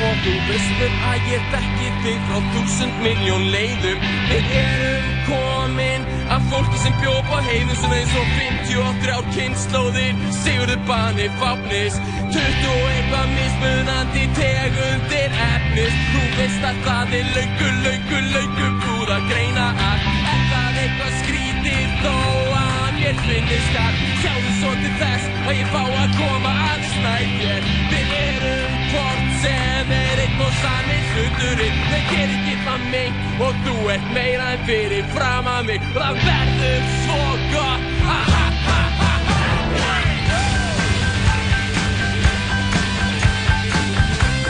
Og 0.05 0.15
þú 0.23 0.35
veistur 0.51 0.95
að 1.11 1.33
ég 1.33 1.51
þekki 1.51 1.91
þig 2.05 2.23
frá 2.29 2.39
þúsund 2.55 3.03
miljón 3.03 3.51
leiðum. 3.51 4.07
Við 4.31 4.57
erum 4.61 5.14
komin 5.29 6.09
Af 6.35 6.43
fólki 6.51 6.79
sem 6.83 6.95
bjóð 7.03 7.33
á 7.33 7.39
heiðum 7.49 7.79
svona 7.79 8.01
eins 8.01 8.19
og 8.21 8.35
58 8.41 9.15
ár 9.15 9.31
kynnslóðir 9.37 10.21
Sigurðu 10.43 10.79
banni 10.89 11.31
fápnis 11.41 12.01
21 12.35 13.11
var 13.13 13.29
mismunandi 13.31 14.25
tegundir 14.35 15.35
efnis. 15.47 15.99
Þú 16.11 16.23
veist 16.39 16.65
að 16.71 16.81
það 16.87 17.15
er 17.19 17.29
laungu, 17.37 17.69
laungu, 17.85 18.23
laungu 18.33 18.71
búð 18.83 19.13
að 19.17 19.29
greina 19.31 19.67
allt. 19.91 20.09
En 20.33 20.43
það 20.51 20.81
eitthvað 20.83 21.15
skrítir 21.21 21.95
þó 22.03 22.17
að 22.63 22.91
mér 22.99 23.23
finnist 23.29 23.79
að 23.85 24.03
Sjáðu 24.25 24.57
svo 24.59 24.75
til 24.81 24.93
þess 25.03 25.31
að 25.45 25.55
ég 25.61 25.73
fá 25.77 25.83
að 25.85 26.19
koma 26.19 26.57
að 26.73 26.91
snæðir 26.95 27.73
Við 27.93 28.15
erum 28.25 28.79
hvort 28.91 29.34
sem 29.45 29.93
er 29.93 30.23
einn 30.25 30.43
og 30.47 30.57
sami 30.63 30.99
hluturinn. 31.13 31.79
Þeir 31.91 32.09
ger 32.11 32.35
ekki 32.39 32.57
það 32.65 32.89
meint 32.95 33.45
og 33.47 33.63
þú 33.67 33.77
ert 33.97 34.11
meira 34.17 34.51
en 34.57 34.67
fyrir 34.71 35.13
fram 35.17 35.51
að 35.57 35.71
mig. 35.71 35.89
Og 35.95 36.01
það 36.01 36.23
verður 36.25 36.91
svo 37.05 37.23
gott. 37.53 37.89
Að 38.05 38.29
hafa 38.33 38.54